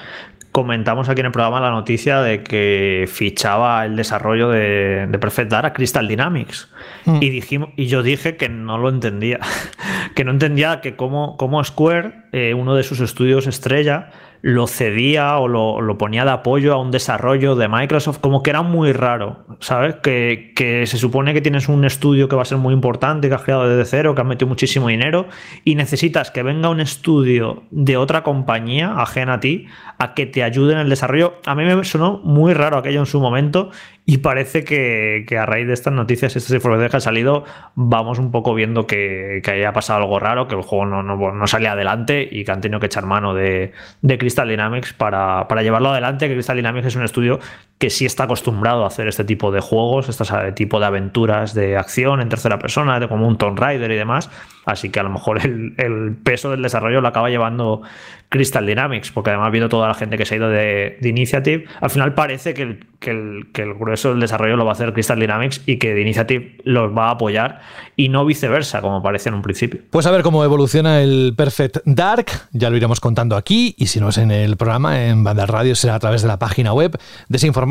comentamos 0.51 1.07
aquí 1.09 1.21
en 1.21 1.27
el 1.27 1.31
programa 1.31 1.61
la 1.61 1.71
noticia 1.71 2.21
de 2.21 2.43
que 2.43 3.07
fichaba 3.11 3.85
el 3.85 3.95
desarrollo 3.95 4.49
de, 4.49 5.07
Perfect 5.19 5.51
Dark 5.51 5.65
a 5.67 5.73
Crystal 5.73 6.07
Dynamics. 6.07 6.69
Mm. 7.05 7.17
Y, 7.21 7.29
dijimos, 7.29 7.69
y 7.77 7.87
yo 7.87 8.03
dije 8.03 8.35
que 8.35 8.49
no 8.49 8.77
lo 8.77 8.89
entendía. 8.89 9.39
que 10.15 10.23
no 10.23 10.31
entendía 10.31 10.81
que 10.81 10.95
como, 10.95 11.37
como 11.37 11.63
Square, 11.63 12.25
eh, 12.31 12.53
uno 12.53 12.75
de 12.75 12.83
sus 12.83 12.99
estudios 12.99 13.47
estrella, 13.47 14.09
lo 14.41 14.65
cedía 14.67 15.37
o 15.37 15.47
lo, 15.47 15.97
ponía 15.97 16.25
de 16.25 16.31
apoyo 16.31 16.73
a 16.73 16.77
un 16.77 16.89
desarrollo 16.89 17.55
de 17.55 17.67
Microsoft, 17.67 18.19
como 18.19 18.41
que 18.41 18.49
era 18.49 18.63
muy 18.63 18.91
raro, 18.91 19.45
¿sabes? 19.59 19.95
Que, 20.01 20.53
que, 20.55 20.87
se 20.87 20.97
supone 20.97 21.33
que 21.33 21.41
tienes 21.41 21.69
un 21.69 21.85
estudio 21.85 22.27
que 22.27 22.35
va 22.35 22.41
a 22.41 22.45
ser 22.45 22.57
muy 22.57 22.73
importante, 22.73 23.29
que 23.29 23.35
has 23.35 23.43
creado 23.43 23.69
desde 23.69 23.85
cero, 23.85 24.15
que 24.15 24.21
has 24.21 24.27
metido 24.27 24.47
muchísimo 24.47 24.87
dinero, 24.87 25.27
y 25.63 25.75
necesitas 25.75 26.31
que 26.31 26.41
venga 26.41 26.69
un 26.69 26.79
estudio 26.79 27.63
de 27.69 27.97
otra 27.97 28.23
compañía 28.23 28.95
ajena 28.97 29.35
a 29.35 29.39
ti 29.39 29.67
a 29.99 30.13
que 30.15 30.25
te 30.25 30.43
ayude 30.43 30.73
en 30.73 30.79
el 30.79 30.89
desarrollo. 30.89 31.35
A 31.45 31.53
mí 31.53 31.63
me 31.63 31.83
sonó 31.83 32.19
muy 32.23 32.53
raro 32.53 32.77
aquello 32.77 32.99
en 33.01 33.05
su 33.05 33.19
momento 33.19 33.69
Y 34.05 34.17
parece 34.17 34.63
que, 34.63 35.25
a 35.37 35.45
raíz 35.45 35.67
de 35.67 35.73
estas 35.73 35.93
noticias, 35.93 36.35
estas 36.35 36.53
informaciones 36.53 36.89
que 36.89 36.97
han 36.97 37.01
salido, 37.01 37.45
vamos 37.75 38.17
un 38.17 38.31
poco 38.31 38.55
viendo 38.55 38.87
que, 38.87 39.41
haya 39.45 39.73
pasado 39.73 39.99
algo 40.01 40.19
raro, 40.19 40.47
que 40.47 40.55
el 40.55 40.63
juego 40.63 40.85
no, 40.85 41.03
no, 41.03 41.47
sale 41.47 41.67
adelante 41.67 42.27
y 42.29 42.43
que 42.43 42.51
han 42.51 42.61
tenido 42.61 42.79
que 42.79 42.87
echar 42.87 43.05
mano 43.05 43.33
de, 43.33 43.73
Crystal 44.01 44.49
Dynamics 44.49 44.93
para, 44.93 45.47
para, 45.47 45.61
llevarlo 45.61 45.89
adelante. 45.89 46.27
Que 46.27 46.33
Crystal 46.33 46.57
Dynamics 46.57 46.87
es 46.87 46.95
un 46.95 47.03
estudio 47.03 47.39
que 47.81 47.89
sí 47.89 48.05
está 48.05 48.25
acostumbrado 48.25 48.83
a 48.83 48.87
hacer 48.87 49.07
este 49.07 49.23
tipo 49.23 49.51
de 49.51 49.59
juegos, 49.59 50.07
este 50.07 50.51
tipo 50.51 50.79
de 50.79 50.85
aventuras 50.85 51.55
de 51.55 51.77
acción 51.77 52.21
en 52.21 52.29
tercera 52.29 52.59
persona, 52.59 52.99
de 52.99 53.07
como 53.07 53.27
un 53.27 53.39
Tomb 53.39 53.57
Raider 53.57 53.89
y 53.89 53.95
demás. 53.95 54.29
Así 54.65 54.91
que 54.91 54.99
a 54.99 55.03
lo 55.03 55.09
mejor 55.09 55.39
el, 55.43 56.15
peso 56.23 56.51
del 56.51 56.61
desarrollo 56.61 57.01
lo 57.01 57.07
acaba 57.07 57.29
llevando 57.29 57.81
Crystal 58.29 58.65
Dynamics, 58.65 59.11
porque 59.11 59.31
además 59.31 59.51
viendo 59.51 59.67
toda 59.67 59.87
la 59.87 59.95
gente 59.95 60.17
que 60.17 60.25
se 60.25 60.35
ha 60.35 60.37
ido 60.37 60.49
de, 60.49 60.99
Initiative, 61.01 61.65
al 61.81 61.89
final 61.89 62.13
parece 62.13 62.53
que 62.53 62.61
el, 63.09 63.47
grueso 63.79 64.11
del 64.11 64.19
desarrollo 64.19 64.55
lo 64.55 64.63
va 64.63 64.71
a 64.71 64.73
hacer 64.73 64.93
Crystal 64.93 65.19
Dynamics 65.19 65.63
y 65.65 65.77
que 65.77 65.99
Initiative 65.99 66.57
los 66.63 66.95
va 66.95 67.07
a 67.07 67.11
apoyar 67.11 67.61
y 67.95 68.09
no 68.09 68.23
viceversa, 68.23 68.81
como 68.81 69.01
parece 69.01 69.29
en 69.29 69.35
un 69.35 69.41
principio. 69.41 69.81
Pues 69.89 70.05
a 70.05 70.11
ver 70.11 70.21
cómo 70.21 70.43
evoluciona 70.43 71.01
el 71.01 71.33
Perfect 71.35 71.79
Dark, 71.85 72.27
ya 72.51 72.69
lo 72.69 72.77
iremos 72.77 72.99
contando 72.99 73.35
aquí 73.35 73.73
y 73.77 73.87
si 73.87 73.99
no 73.99 74.09
es 74.09 74.19
en 74.19 74.29
el 74.29 74.55
programa, 74.55 75.07
en 75.07 75.23
Banda 75.23 75.47
Radio 75.47 75.75
será 75.75 75.95
a 75.95 75.99
través 75.99 76.21
de 76.21 76.27
la 76.27 76.37
página 76.37 76.73
web. 76.73 76.97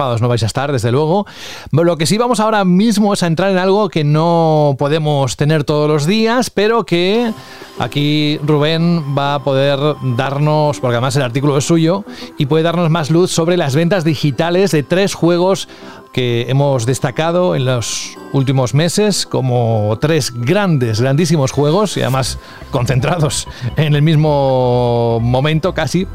No 0.00 0.28
vais 0.28 0.42
a 0.42 0.46
estar, 0.46 0.72
desde 0.72 0.90
luego. 0.90 1.26
Lo 1.72 1.98
que 1.98 2.06
sí 2.06 2.16
vamos 2.16 2.40
ahora 2.40 2.64
mismo 2.64 3.12
es 3.12 3.22
a 3.22 3.26
entrar 3.26 3.50
en 3.50 3.58
algo 3.58 3.90
que 3.90 4.02
no 4.02 4.74
podemos 4.78 5.36
tener 5.36 5.64
todos 5.64 5.90
los 5.90 6.06
días, 6.06 6.48
pero 6.48 6.86
que 6.86 7.30
aquí 7.78 8.38
Rubén 8.42 9.14
va 9.16 9.34
a 9.34 9.44
poder 9.44 9.78
darnos 10.16 10.80
porque 10.80 10.96
además 10.96 11.16
el 11.16 11.22
artículo 11.22 11.58
es 11.58 11.66
suyo, 11.66 12.04
y 12.38 12.46
puede 12.46 12.64
darnos 12.64 12.88
más 12.88 13.10
luz 13.10 13.30
sobre 13.30 13.58
las 13.58 13.74
ventas 13.74 14.02
digitales 14.02 14.70
de 14.70 14.82
tres 14.82 15.12
juegos 15.12 15.68
que 16.12 16.46
hemos 16.48 16.86
destacado 16.86 17.54
en 17.54 17.64
los 17.64 18.16
últimos 18.32 18.74
meses 18.74 19.26
como 19.26 19.96
tres 20.00 20.32
grandes, 20.34 21.00
grandísimos 21.00 21.52
juegos 21.52 21.96
y 21.96 22.02
además 22.02 22.38
concentrados 22.70 23.46
en 23.76 23.94
el 23.94 24.02
mismo 24.02 25.18
momento 25.20 25.74
casi. 25.74 26.06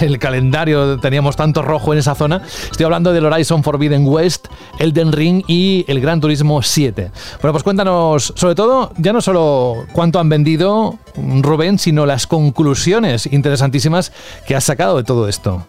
El 0.00 0.18
calendario 0.18 0.98
teníamos 0.98 1.36
tanto 1.36 1.62
rojo 1.62 1.92
en 1.92 1.98
esa 1.98 2.14
zona. 2.14 2.42
Estoy 2.70 2.84
hablando 2.84 3.12
del 3.12 3.26
Horizon 3.26 3.62
Forbidden 3.62 4.06
West, 4.06 4.48
Elden 4.78 5.12
Ring 5.12 5.42
y 5.46 5.84
el 5.88 6.00
Gran 6.00 6.20
Turismo 6.20 6.62
7. 6.62 7.10
Bueno, 7.40 7.52
pues 7.52 7.64
cuéntanos, 7.64 8.32
sobre 8.36 8.54
todo, 8.54 8.92
ya 8.98 9.12
no 9.12 9.20
solo 9.20 9.86
cuánto 9.92 10.18
han 10.18 10.28
vendido, 10.28 10.98
Rubén, 11.16 11.78
sino 11.78 12.06
las 12.06 12.26
conclusiones 12.26 13.26
interesantísimas 13.26 14.12
que 14.46 14.56
has 14.56 14.64
sacado 14.64 14.96
de 14.96 15.04
todo 15.04 15.28
esto. 15.28 15.66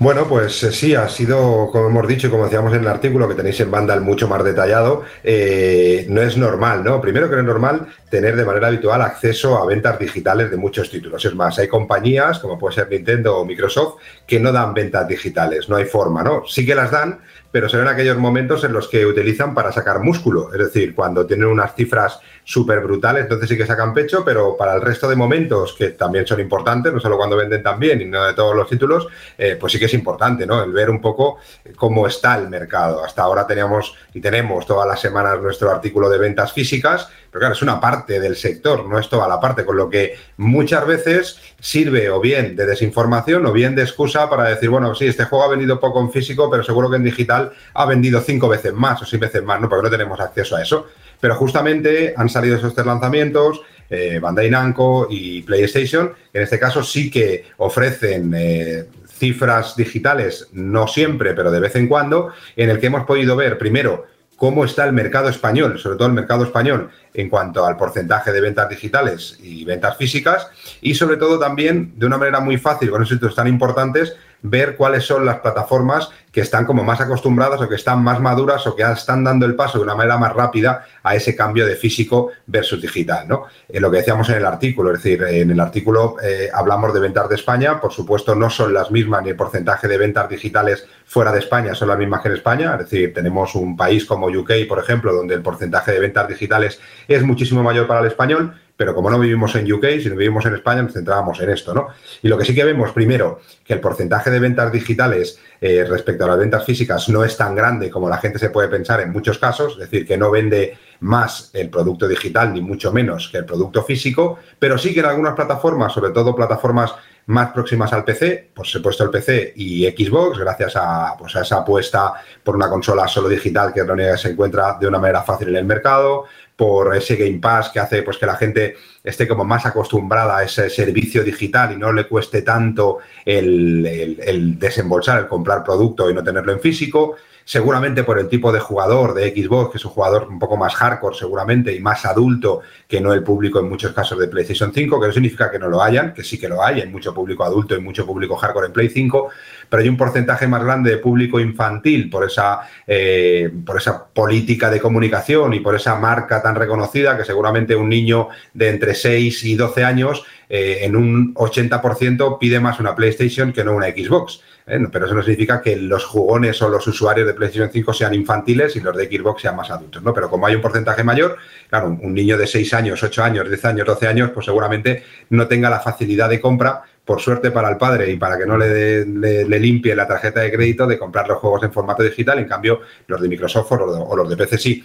Bueno, 0.00 0.26
pues 0.26 0.62
eh, 0.62 0.72
sí, 0.72 0.94
ha 0.94 1.10
sido, 1.10 1.68
como 1.70 1.88
hemos 1.88 2.08
dicho 2.08 2.26
y 2.26 2.30
como 2.30 2.44
decíamos 2.44 2.72
en 2.72 2.80
el 2.80 2.88
artículo 2.88 3.28
que 3.28 3.34
tenéis 3.34 3.60
en 3.60 3.70
Vandal 3.70 4.00
mucho 4.00 4.26
más 4.26 4.42
detallado, 4.42 5.04
eh, 5.22 6.06
no 6.08 6.22
es 6.22 6.38
normal, 6.38 6.82
¿no? 6.82 7.02
Primero 7.02 7.28
que 7.28 7.34
no 7.34 7.42
es 7.42 7.46
normal 7.46 7.86
tener 8.08 8.34
de 8.34 8.46
manera 8.46 8.68
habitual 8.68 9.02
acceso 9.02 9.58
a 9.58 9.66
ventas 9.66 9.98
digitales 9.98 10.50
de 10.50 10.56
muchos 10.56 10.88
títulos. 10.88 11.22
Es 11.22 11.34
más, 11.34 11.58
hay 11.58 11.68
compañías, 11.68 12.38
como 12.38 12.58
puede 12.58 12.76
ser 12.76 12.88
Nintendo 12.88 13.36
o 13.36 13.44
Microsoft, 13.44 14.00
que 14.26 14.40
no 14.40 14.52
dan 14.52 14.72
ventas 14.72 15.06
digitales, 15.06 15.68
no 15.68 15.76
hay 15.76 15.84
forma, 15.84 16.22
¿no? 16.22 16.44
Sí 16.46 16.64
que 16.64 16.74
las 16.74 16.90
dan, 16.90 17.20
pero 17.52 17.68
son 17.68 17.86
aquellos 17.88 18.16
momentos 18.16 18.64
en 18.64 18.72
los 18.72 18.88
que 18.88 19.04
utilizan 19.06 19.54
para 19.54 19.72
sacar 19.72 20.00
músculo, 20.00 20.52
es 20.52 20.58
decir, 20.58 20.94
cuando 20.94 21.26
tienen 21.26 21.46
unas 21.46 21.74
cifras 21.74 22.20
súper 22.44 22.80
brutales, 22.80 23.22
entonces 23.22 23.48
sí 23.48 23.56
que 23.56 23.66
sacan 23.66 23.94
pecho, 23.94 24.24
pero 24.24 24.56
para 24.56 24.74
el 24.74 24.80
resto 24.80 25.08
de 25.08 25.16
momentos, 25.16 25.74
que 25.74 25.90
también 25.90 26.26
son 26.26 26.40
importantes, 26.40 26.92
no 26.92 27.00
solo 27.00 27.16
cuando 27.16 27.36
venden 27.36 27.62
tan 27.62 27.78
bien 27.78 28.00
y 28.00 28.06
no 28.06 28.24
de 28.24 28.34
todos 28.34 28.56
los 28.56 28.68
títulos, 28.68 29.08
eh, 29.38 29.56
pues 29.58 29.72
sí 29.72 29.78
que 29.78 29.84
es 29.84 29.94
importante, 29.94 30.46
¿no? 30.46 30.62
El 30.62 30.72
ver 30.72 30.90
un 30.90 31.00
poco 31.00 31.38
cómo 31.76 32.06
está 32.06 32.36
el 32.36 32.48
mercado. 32.48 33.04
Hasta 33.04 33.22
ahora 33.22 33.46
teníamos 33.46 33.94
y 34.14 34.20
tenemos 34.20 34.66
todas 34.66 34.88
las 34.88 35.00
semanas 35.00 35.40
nuestro 35.40 35.70
artículo 35.70 36.08
de 36.08 36.18
ventas 36.18 36.52
físicas, 36.52 37.08
pero 37.30 37.40
claro, 37.40 37.54
es 37.54 37.62
una 37.62 37.80
parte 37.80 38.18
del 38.18 38.36
sector, 38.36 38.86
no 38.88 38.98
es 38.98 39.08
toda 39.08 39.28
la 39.28 39.40
parte, 39.40 39.64
con 39.64 39.76
lo 39.76 39.88
que 39.88 40.16
muchas 40.36 40.86
veces 40.86 41.38
sirve 41.60 42.10
o 42.10 42.20
bien 42.20 42.56
de 42.56 42.66
desinformación 42.66 43.46
o 43.46 43.52
bien 43.52 43.74
de 43.74 43.82
excusa 43.82 44.28
para 44.28 44.44
decir, 44.44 44.68
bueno, 44.68 44.94
sí, 44.94 45.06
este 45.06 45.24
juego 45.24 45.44
ha 45.44 45.48
vendido 45.48 45.78
poco 45.78 46.00
en 46.00 46.10
físico, 46.10 46.50
pero 46.50 46.64
seguro 46.64 46.90
que 46.90 46.96
en 46.96 47.04
digital 47.04 47.52
ha 47.74 47.86
vendido 47.86 48.20
cinco 48.20 48.48
veces 48.48 48.72
más 48.72 49.00
o 49.02 49.06
seis 49.06 49.20
veces 49.20 49.44
más, 49.44 49.60
¿no? 49.60 49.68
Porque 49.68 49.84
no 49.84 49.90
tenemos 49.90 50.18
acceso 50.18 50.56
a 50.56 50.62
eso. 50.62 50.88
Pero 51.20 51.34
justamente 51.36 52.14
han 52.16 52.28
salido 52.28 52.56
esos 52.56 52.74
tres 52.74 52.86
lanzamientos, 52.86 53.60
eh, 53.88 54.18
Bandai 54.20 54.50
Namco 54.50 55.06
y 55.10 55.42
PlayStation, 55.42 56.14
que 56.32 56.38
en 56.38 56.44
este 56.44 56.58
caso 56.58 56.82
sí 56.82 57.10
que 57.10 57.44
ofrecen 57.58 58.32
eh, 58.34 58.86
cifras 59.06 59.76
digitales, 59.76 60.48
no 60.52 60.88
siempre, 60.88 61.34
pero 61.34 61.50
de 61.50 61.60
vez 61.60 61.76
en 61.76 61.88
cuando, 61.88 62.32
en 62.56 62.70
el 62.70 62.80
que 62.80 62.86
hemos 62.86 63.04
podido 63.04 63.36
ver 63.36 63.58
primero 63.58 64.06
cómo 64.40 64.64
está 64.64 64.86
el 64.86 64.94
mercado 64.94 65.28
español, 65.28 65.78
sobre 65.78 65.98
todo 65.98 66.08
el 66.08 66.14
mercado 66.14 66.44
español, 66.44 66.88
en 67.12 67.28
cuanto 67.28 67.66
al 67.66 67.76
porcentaje 67.76 68.32
de 68.32 68.40
ventas 68.40 68.70
digitales 68.70 69.38
y 69.42 69.66
ventas 69.66 69.98
físicas, 69.98 70.48
y 70.80 70.94
sobre 70.94 71.18
todo 71.18 71.38
también, 71.38 71.92
de 71.96 72.06
una 72.06 72.16
manera 72.16 72.40
muy 72.40 72.56
fácil, 72.56 72.90
con 72.90 73.02
esos 73.02 73.16
sitios 73.16 73.34
tan 73.34 73.48
importantes, 73.48 74.16
ver 74.42 74.76
cuáles 74.76 75.04
son 75.04 75.24
las 75.26 75.40
plataformas 75.40 76.10
que 76.32 76.40
están 76.40 76.64
como 76.64 76.84
más 76.84 77.00
acostumbradas 77.00 77.60
o 77.60 77.68
que 77.68 77.74
están 77.74 78.02
más 78.02 78.20
maduras 78.20 78.66
o 78.66 78.76
que 78.76 78.82
están 78.82 79.24
dando 79.24 79.46
el 79.46 79.56
paso 79.56 79.78
de 79.78 79.84
una 79.84 79.94
manera 79.94 80.16
más 80.16 80.32
rápida 80.32 80.86
a 81.02 81.16
ese 81.16 81.34
cambio 81.34 81.66
de 81.66 81.74
físico 81.74 82.30
versus 82.46 82.80
digital. 82.80 83.26
¿no? 83.26 83.46
Eh, 83.68 83.80
lo 83.80 83.90
que 83.90 83.98
decíamos 83.98 84.28
en 84.28 84.36
el 84.36 84.46
artículo, 84.46 84.92
es 84.92 85.02
decir, 85.02 85.22
en 85.24 85.50
el 85.50 85.60
artículo 85.60 86.16
eh, 86.22 86.48
hablamos 86.52 86.94
de 86.94 87.00
ventas 87.00 87.28
de 87.28 87.34
España, 87.34 87.80
por 87.80 87.92
supuesto 87.92 88.34
no 88.34 88.48
son 88.48 88.72
las 88.72 88.90
mismas 88.90 89.22
ni 89.24 89.30
el 89.30 89.36
porcentaje 89.36 89.88
de 89.88 89.98
ventas 89.98 90.28
digitales 90.28 90.86
fuera 91.10 91.32
de 91.32 91.40
España 91.40 91.74
son 91.74 91.88
las 91.88 91.98
mismas 91.98 92.20
que 92.22 92.28
en 92.28 92.34
España, 92.34 92.72
es 92.74 92.88
decir, 92.88 93.12
tenemos 93.12 93.56
un 93.56 93.76
país 93.76 94.04
como 94.04 94.28
UK, 94.28 94.68
por 94.68 94.78
ejemplo, 94.78 95.12
donde 95.12 95.34
el 95.34 95.42
porcentaje 95.42 95.90
de 95.90 95.98
ventas 95.98 96.28
digitales 96.28 96.80
es 97.08 97.24
muchísimo 97.24 97.64
mayor 97.64 97.88
para 97.88 97.98
el 97.98 98.06
español, 98.06 98.54
pero 98.80 98.94
como 98.94 99.10
no 99.10 99.18
vivimos 99.18 99.54
en 99.56 99.70
UK, 99.70 99.84
si 100.02 100.08
no 100.08 100.16
vivimos 100.16 100.46
en 100.46 100.54
España, 100.54 100.80
nos 100.80 100.94
centrábamos 100.94 101.38
en 101.42 101.50
esto, 101.50 101.74
¿no? 101.74 101.88
Y 102.22 102.28
lo 102.28 102.38
que 102.38 102.46
sí 102.46 102.54
que 102.54 102.64
vemos, 102.64 102.92
primero, 102.92 103.40
que 103.62 103.74
el 103.74 103.80
porcentaje 103.80 104.30
de 104.30 104.40
ventas 104.40 104.72
digitales 104.72 105.38
eh, 105.60 105.84
respecto 105.86 106.24
a 106.24 106.28
las 106.28 106.38
ventas 106.38 106.64
físicas 106.64 107.06
no 107.10 107.22
es 107.22 107.36
tan 107.36 107.54
grande 107.54 107.90
como 107.90 108.08
la 108.08 108.16
gente 108.16 108.38
se 108.38 108.48
puede 108.48 108.68
pensar 108.68 109.02
en 109.02 109.12
muchos 109.12 109.36
casos, 109.36 109.74
es 109.74 109.90
decir, 109.90 110.06
que 110.06 110.16
no 110.16 110.30
vende 110.30 110.78
más 111.00 111.50
el 111.52 111.68
producto 111.68 112.08
digital, 112.08 112.54
ni 112.54 112.62
mucho 112.62 112.90
menos 112.90 113.28
que 113.28 113.36
el 113.36 113.44
producto 113.44 113.82
físico, 113.82 114.38
pero 114.58 114.78
sí 114.78 114.94
que 114.94 115.00
en 115.00 115.06
algunas 115.06 115.34
plataformas, 115.34 115.92
sobre 115.92 116.12
todo 116.12 116.34
plataformas 116.34 116.94
más 117.26 117.52
próximas 117.52 117.92
al 117.92 118.04
PC, 118.04 118.50
pues 118.54 118.74
he 118.74 118.80
puesto 118.80 119.04
el 119.04 119.10
PC 119.10 119.52
y 119.56 119.86
Xbox, 119.86 120.38
gracias 120.38 120.74
a, 120.76 121.14
pues 121.18 121.36
a 121.36 121.42
esa 121.42 121.58
apuesta 121.58 122.14
por 122.42 122.56
una 122.56 122.68
consola 122.68 123.06
solo 123.06 123.28
digital 123.28 123.72
que 123.72 123.80
es 123.80 123.86
la 123.86 123.92
única 123.92 124.12
que 124.12 124.18
se 124.18 124.30
encuentra 124.30 124.76
de 124.80 124.88
una 124.88 124.98
manera 124.98 125.22
fácil 125.22 125.48
en 125.50 125.56
el 125.56 125.64
mercado, 125.64 126.24
por 126.60 126.94
ese 126.94 127.16
Game 127.16 127.38
Pass 127.38 127.70
que 127.70 127.80
hace 127.80 128.02
pues 128.02 128.18
que 128.18 128.26
la 128.26 128.36
gente 128.36 128.76
esté 129.02 129.26
como 129.26 129.46
más 129.46 129.64
acostumbrada 129.64 130.36
a 130.36 130.42
ese 130.42 130.68
servicio 130.68 131.24
digital 131.24 131.72
y 131.72 131.78
no 131.78 131.90
le 131.90 132.06
cueste 132.06 132.42
tanto 132.42 132.98
el, 133.24 134.18
el 134.20 134.58
desembolsar, 134.58 135.20
el 135.20 135.26
comprar 135.26 135.64
producto 135.64 136.10
y 136.10 136.12
no 136.12 136.22
tenerlo 136.22 136.52
en 136.52 136.60
físico 136.60 137.16
seguramente 137.50 138.04
por 138.04 138.20
el 138.20 138.28
tipo 138.28 138.52
de 138.52 138.60
jugador 138.60 139.12
de 139.12 139.28
Xbox, 139.30 139.72
que 139.72 139.78
es 139.78 139.84
un 139.84 139.90
jugador 139.90 140.28
un 140.30 140.38
poco 140.38 140.56
más 140.56 140.72
hardcore 140.76 141.16
seguramente 141.16 141.74
y 141.74 141.80
más 141.80 142.06
adulto 142.06 142.60
que 142.86 143.00
no 143.00 143.12
el 143.12 143.24
público 143.24 143.58
en 143.58 143.68
muchos 143.68 143.92
casos 143.92 144.20
de 144.20 144.28
PlayStation 144.28 144.72
5, 144.72 145.00
que 145.00 145.06
no 145.08 145.12
significa 145.12 145.50
que 145.50 145.58
no 145.58 145.66
lo 145.66 145.82
hayan, 145.82 146.14
que 146.14 146.22
sí 146.22 146.38
que 146.38 146.48
lo 146.48 146.64
hay, 146.64 146.80
hay 146.80 146.86
mucho 146.86 147.12
público 147.12 147.42
adulto 147.42 147.74
y 147.74 147.80
mucho 147.80 148.06
público 148.06 148.36
hardcore 148.36 148.68
en 148.68 148.72
Play 148.72 148.88
5, 148.90 149.30
pero 149.68 149.82
hay 149.82 149.88
un 149.88 149.96
porcentaje 149.96 150.46
más 150.46 150.62
grande 150.62 150.92
de 150.92 150.98
público 150.98 151.40
infantil 151.40 152.08
por 152.08 152.24
esa, 152.24 152.60
eh, 152.86 153.50
por 153.66 153.78
esa 153.78 154.06
política 154.06 154.70
de 154.70 154.78
comunicación 154.78 155.52
y 155.52 155.58
por 155.58 155.74
esa 155.74 155.96
marca 155.96 156.40
tan 156.40 156.54
reconocida 156.54 157.16
que 157.16 157.24
seguramente 157.24 157.74
un 157.74 157.88
niño 157.88 158.28
de 158.54 158.68
entre 158.68 158.94
6 158.94 159.42
y 159.42 159.56
12 159.56 159.82
años 159.82 160.24
eh, 160.48 160.78
en 160.82 160.94
un 160.94 161.34
80% 161.34 162.38
pide 162.38 162.60
más 162.60 162.78
una 162.78 162.94
PlayStation 162.94 163.52
que 163.52 163.64
no 163.64 163.74
una 163.74 163.86
Xbox. 163.86 164.40
Pero 164.64 165.06
eso 165.06 165.14
no 165.14 165.22
significa 165.22 165.60
que 165.60 165.76
los 165.76 166.04
jugones 166.04 166.60
o 166.62 166.68
los 166.68 166.86
usuarios 166.86 167.26
de 167.26 167.34
PlayStation 167.34 167.70
5 167.72 167.92
sean 167.92 168.14
infantiles 168.14 168.76
y 168.76 168.80
los 168.80 168.96
de 168.96 169.06
Xbox 169.06 169.42
sean 169.42 169.56
más 169.56 169.70
adultos, 169.70 170.02
¿no? 170.02 170.14
Pero 170.14 170.30
como 170.30 170.46
hay 170.46 170.54
un 170.54 170.60
porcentaje 170.60 171.02
mayor, 171.02 171.36
claro, 171.68 171.98
un 172.00 172.14
niño 172.14 172.38
de 172.38 172.46
6 172.46 172.74
años, 172.74 173.02
8 173.02 173.22
años, 173.22 173.48
10 173.48 173.64
años, 173.64 173.86
12 173.86 174.06
años, 174.06 174.30
pues 174.32 174.46
seguramente 174.46 175.02
no 175.30 175.48
tenga 175.48 175.70
la 175.70 175.80
facilidad 175.80 176.28
de 176.28 176.40
compra, 176.40 176.82
por 177.04 177.20
suerte 177.20 177.50
para 177.50 177.68
el 177.68 177.76
padre 177.76 178.08
y 178.10 178.16
para 178.16 178.38
que 178.38 178.46
no 178.46 178.56
le, 178.56 179.04
le, 179.04 179.58
limpie 179.58 179.96
la 179.96 180.06
tarjeta 180.06 180.42
de 180.42 180.52
crédito 180.52 180.86
de 180.86 180.96
comprar 180.96 181.26
los 181.26 181.38
juegos 181.38 181.64
en 181.64 181.72
formato 181.72 182.04
digital, 182.04 182.38
en 182.38 182.46
cambio 182.46 182.82
los 183.08 183.20
de 183.20 183.28
Microsoft 183.28 183.72
o 183.72 184.16
los 184.16 184.28
de 184.28 184.36
PC 184.36 184.58
sí. 184.58 184.84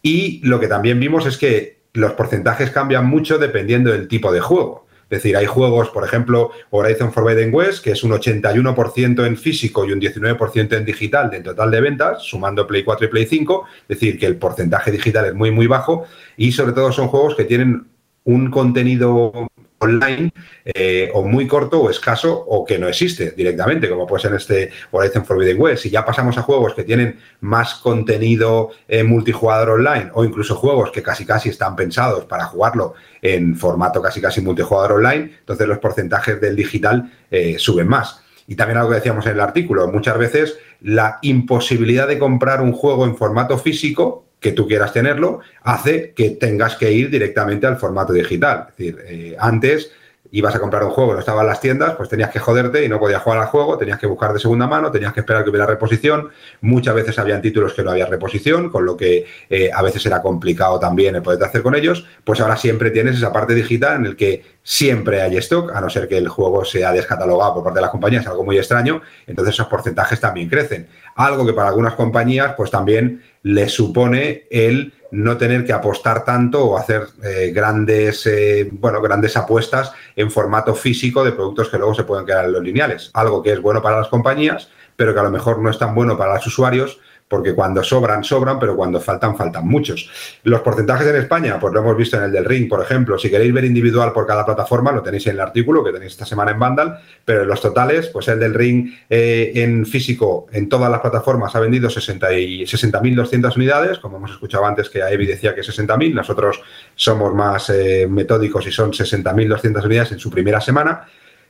Y 0.00 0.40
lo 0.46 0.58
que 0.58 0.68
también 0.68 0.98
vimos 0.98 1.26
es 1.26 1.36
que 1.36 1.80
los 1.92 2.12
porcentajes 2.12 2.70
cambian 2.70 3.06
mucho 3.06 3.36
dependiendo 3.36 3.92
del 3.92 4.08
tipo 4.08 4.32
de 4.32 4.40
juego. 4.40 4.85
Es 5.08 5.22
decir, 5.22 5.36
hay 5.36 5.46
juegos, 5.46 5.90
por 5.90 6.04
ejemplo, 6.04 6.50
Horizon 6.70 7.12
Forbidden 7.12 7.54
West, 7.54 7.84
que 7.84 7.92
es 7.92 8.02
un 8.02 8.10
81% 8.10 9.24
en 9.24 9.36
físico 9.36 9.84
y 9.84 9.92
un 9.92 10.00
19% 10.00 10.76
en 10.76 10.84
digital 10.84 11.30
del 11.30 11.44
total 11.44 11.70
de 11.70 11.80
ventas, 11.80 12.22
sumando 12.24 12.66
Play 12.66 12.82
4 12.82 13.06
y 13.06 13.10
Play 13.10 13.26
5, 13.26 13.64
es 13.82 13.88
decir, 13.88 14.18
que 14.18 14.26
el 14.26 14.36
porcentaje 14.36 14.90
digital 14.90 15.26
es 15.26 15.34
muy, 15.34 15.52
muy 15.52 15.68
bajo 15.68 16.06
y 16.36 16.50
sobre 16.50 16.72
todo 16.72 16.90
son 16.90 17.06
juegos 17.06 17.36
que 17.36 17.44
tienen 17.44 17.86
un 18.24 18.50
contenido 18.50 19.46
online 19.78 20.32
eh, 20.64 21.10
o 21.14 21.22
muy 21.22 21.46
corto 21.46 21.80
o 21.82 21.90
escaso 21.90 22.32
o 22.32 22.64
que 22.64 22.78
no 22.78 22.88
existe 22.88 23.32
directamente, 23.32 23.88
como 23.88 24.06
puede 24.06 24.22
ser 24.22 24.34
este 24.34 24.70
Horizon 24.90 25.24
Forbidden 25.24 25.60
West. 25.60 25.82
Si 25.82 25.90
ya 25.90 26.04
pasamos 26.04 26.38
a 26.38 26.42
juegos 26.42 26.74
que 26.74 26.84
tienen 26.84 27.18
más 27.40 27.74
contenido 27.74 28.70
eh, 28.88 29.02
multijugador 29.02 29.70
online 29.70 30.10
o 30.14 30.24
incluso 30.24 30.56
juegos 30.56 30.90
que 30.90 31.02
casi 31.02 31.26
casi 31.26 31.50
están 31.50 31.76
pensados 31.76 32.24
para 32.24 32.46
jugarlo 32.46 32.94
en 33.20 33.56
formato 33.56 34.00
casi 34.00 34.20
casi 34.20 34.40
multijugador 34.40 34.92
online, 34.92 35.36
entonces 35.40 35.66
los 35.66 35.78
porcentajes 35.78 36.40
del 36.40 36.56
digital 36.56 37.12
eh, 37.30 37.56
suben 37.58 37.88
más. 37.88 38.22
Y 38.48 38.54
también 38.54 38.78
algo 38.78 38.90
que 38.90 38.96
decíamos 38.96 39.26
en 39.26 39.32
el 39.32 39.40
artículo, 39.40 39.88
muchas 39.88 40.16
veces 40.18 40.58
la 40.80 41.18
imposibilidad 41.22 42.06
de 42.06 42.18
comprar 42.18 42.60
un 42.60 42.72
juego 42.72 43.04
en 43.04 43.16
formato 43.16 43.58
físico 43.58 44.25
que 44.40 44.52
tú 44.52 44.66
quieras 44.66 44.92
tenerlo, 44.92 45.40
hace 45.62 46.12
que 46.12 46.30
tengas 46.30 46.76
que 46.76 46.92
ir 46.92 47.10
directamente 47.10 47.66
al 47.66 47.78
formato 47.78 48.12
digital. 48.12 48.66
Es 48.68 48.76
decir, 48.76 48.98
eh, 49.06 49.36
antes 49.38 49.90
ibas 50.32 50.54
a 50.54 50.58
comprar 50.58 50.84
un 50.84 50.90
juego, 50.90 51.14
no 51.14 51.20
estaba 51.20 51.42
en 51.42 51.46
las 51.46 51.60
tiendas, 51.60 51.94
pues 51.94 52.08
tenías 52.08 52.30
que 52.30 52.38
joderte 52.38 52.84
y 52.84 52.88
no 52.88 52.98
podías 52.98 53.22
jugar 53.22 53.38
al 53.40 53.46
juego, 53.46 53.78
tenías 53.78 53.98
que 53.98 54.06
buscar 54.06 54.32
de 54.32 54.38
segunda 54.38 54.66
mano, 54.66 54.90
tenías 54.90 55.12
que 55.12 55.20
esperar 55.20 55.44
que 55.44 55.50
hubiera 55.50 55.66
reposición. 55.66 56.30
Muchas 56.60 56.94
veces 56.94 57.18
habían 57.18 57.40
títulos 57.40 57.72
que 57.74 57.82
no 57.82 57.90
había 57.90 58.06
reposición, 58.06 58.70
con 58.70 58.84
lo 58.84 58.96
que 58.96 59.26
eh, 59.48 59.70
a 59.72 59.82
veces 59.82 60.04
era 60.04 60.22
complicado 60.22 60.78
también 60.78 61.16
el 61.16 61.22
poder 61.22 61.42
hacer 61.42 61.62
con 61.62 61.74
ellos. 61.74 62.06
Pues 62.24 62.40
ahora 62.40 62.56
siempre 62.56 62.90
tienes 62.90 63.16
esa 63.16 63.32
parte 63.32 63.54
digital 63.54 63.96
en 63.96 64.06
el 64.06 64.16
que 64.16 64.55
siempre 64.68 65.22
hay 65.22 65.36
stock, 65.36 65.70
a 65.72 65.80
no 65.80 65.88
ser 65.88 66.08
que 66.08 66.18
el 66.18 66.26
juego 66.26 66.64
sea 66.64 66.90
descatalogado 66.90 67.54
por 67.54 67.62
parte 67.62 67.76
de 67.76 67.82
las 67.82 67.90
compañías, 67.92 68.26
algo 68.26 68.42
muy 68.42 68.58
extraño, 68.58 69.00
entonces 69.24 69.54
esos 69.54 69.68
porcentajes 69.68 70.18
también 70.18 70.48
crecen. 70.48 70.88
Algo 71.14 71.46
que 71.46 71.52
para 71.52 71.68
algunas 71.68 71.94
compañías, 71.94 72.54
pues 72.56 72.72
también 72.72 73.22
le 73.44 73.68
supone 73.68 74.48
el 74.50 74.92
no 75.12 75.36
tener 75.36 75.64
que 75.64 75.72
apostar 75.72 76.24
tanto 76.24 76.64
o 76.64 76.76
hacer 76.76 77.06
eh, 77.22 77.52
grandes, 77.54 78.26
eh, 78.26 78.68
bueno, 78.72 79.00
grandes 79.00 79.36
apuestas 79.36 79.92
en 80.16 80.32
formato 80.32 80.74
físico 80.74 81.22
de 81.22 81.30
productos 81.30 81.68
que 81.68 81.78
luego 81.78 81.94
se 81.94 82.02
pueden 82.02 82.26
quedar 82.26 82.46
en 82.46 82.52
los 82.52 82.62
lineales. 82.64 83.12
Algo 83.14 83.44
que 83.44 83.52
es 83.52 83.62
bueno 83.62 83.80
para 83.80 83.98
las 83.98 84.08
compañías, 84.08 84.68
pero 84.96 85.14
que 85.14 85.20
a 85.20 85.22
lo 85.22 85.30
mejor 85.30 85.60
no 85.60 85.70
es 85.70 85.78
tan 85.78 85.94
bueno 85.94 86.18
para 86.18 86.34
los 86.34 86.46
usuarios 86.48 86.98
porque 87.28 87.54
cuando 87.54 87.82
sobran, 87.82 88.22
sobran, 88.22 88.58
pero 88.58 88.76
cuando 88.76 89.00
faltan, 89.00 89.36
faltan 89.36 89.66
muchos. 89.66 90.08
Los 90.44 90.60
porcentajes 90.60 91.06
en 91.08 91.16
España, 91.16 91.58
pues 91.58 91.72
lo 91.74 91.80
hemos 91.80 91.96
visto 91.96 92.16
en 92.16 92.24
el 92.24 92.32
del 92.32 92.44
Ring, 92.44 92.68
por 92.68 92.80
ejemplo. 92.80 93.18
Si 93.18 93.28
queréis 93.30 93.52
ver 93.52 93.64
individual 93.64 94.12
por 94.12 94.26
cada 94.26 94.44
plataforma, 94.44 94.92
lo 94.92 95.02
tenéis 95.02 95.26
en 95.26 95.34
el 95.34 95.40
artículo 95.40 95.82
que 95.82 95.92
tenéis 95.92 96.12
esta 96.12 96.24
semana 96.24 96.52
en 96.52 96.58
Vandal, 96.58 96.98
pero 97.24 97.42
en 97.42 97.48
los 97.48 97.60
totales, 97.60 98.08
pues 98.08 98.28
el 98.28 98.38
del 98.38 98.54
Ring 98.54 98.92
eh, 99.10 99.52
en 99.56 99.86
físico, 99.86 100.46
en 100.52 100.68
todas 100.68 100.90
las 100.90 101.00
plataformas, 101.00 101.54
ha 101.56 101.60
vendido 101.60 101.88
60.200 101.88 103.56
unidades, 103.56 103.98
como 103.98 104.18
hemos 104.18 104.30
escuchado 104.30 104.64
antes 104.64 104.88
que 104.88 105.00
Evi 105.00 105.26
decía 105.26 105.54
que 105.54 105.62
60.000, 105.62 106.14
nosotros 106.14 106.60
somos 106.94 107.34
más 107.34 107.70
eh, 107.70 108.06
metódicos 108.08 108.66
y 108.66 108.70
son 108.70 108.92
60.200 108.92 109.84
unidades 109.84 110.12
en 110.12 110.18
su 110.20 110.30
primera 110.30 110.60
semana. 110.60 111.06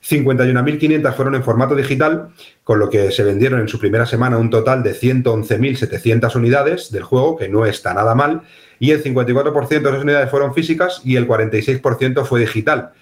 51.500 0.09 1.15
fueron 1.15 1.35
en 1.35 1.43
formato 1.43 1.75
digital, 1.75 2.29
con 2.63 2.79
lo 2.79 2.89
que 2.89 3.11
se 3.11 3.25
vendieron 3.25 3.61
en 3.61 3.69
su 3.69 3.79
primera 3.79 4.07
semana 4.07 4.39
un 4.39 4.51
total 4.51 4.83
de 4.83 4.95
111.700 4.95 6.37
unidades 6.37 6.93
del 6.93 7.03
juego, 7.03 7.37
que 7.37 7.49
no 7.49 7.67
está 7.67 7.93
nada 7.93 8.15
mal, 8.15 8.43
y 8.79 8.93
el 8.93 9.03
54% 9.03 9.69
de 9.69 9.89
esas 9.89 10.03
unidades 10.03 10.31
fueron 10.31 10.55
físicas 10.55 11.01
y 11.05 11.17
el 11.17 11.27
46% 11.27 12.25
fue 12.25 12.41
digital, 12.41 12.93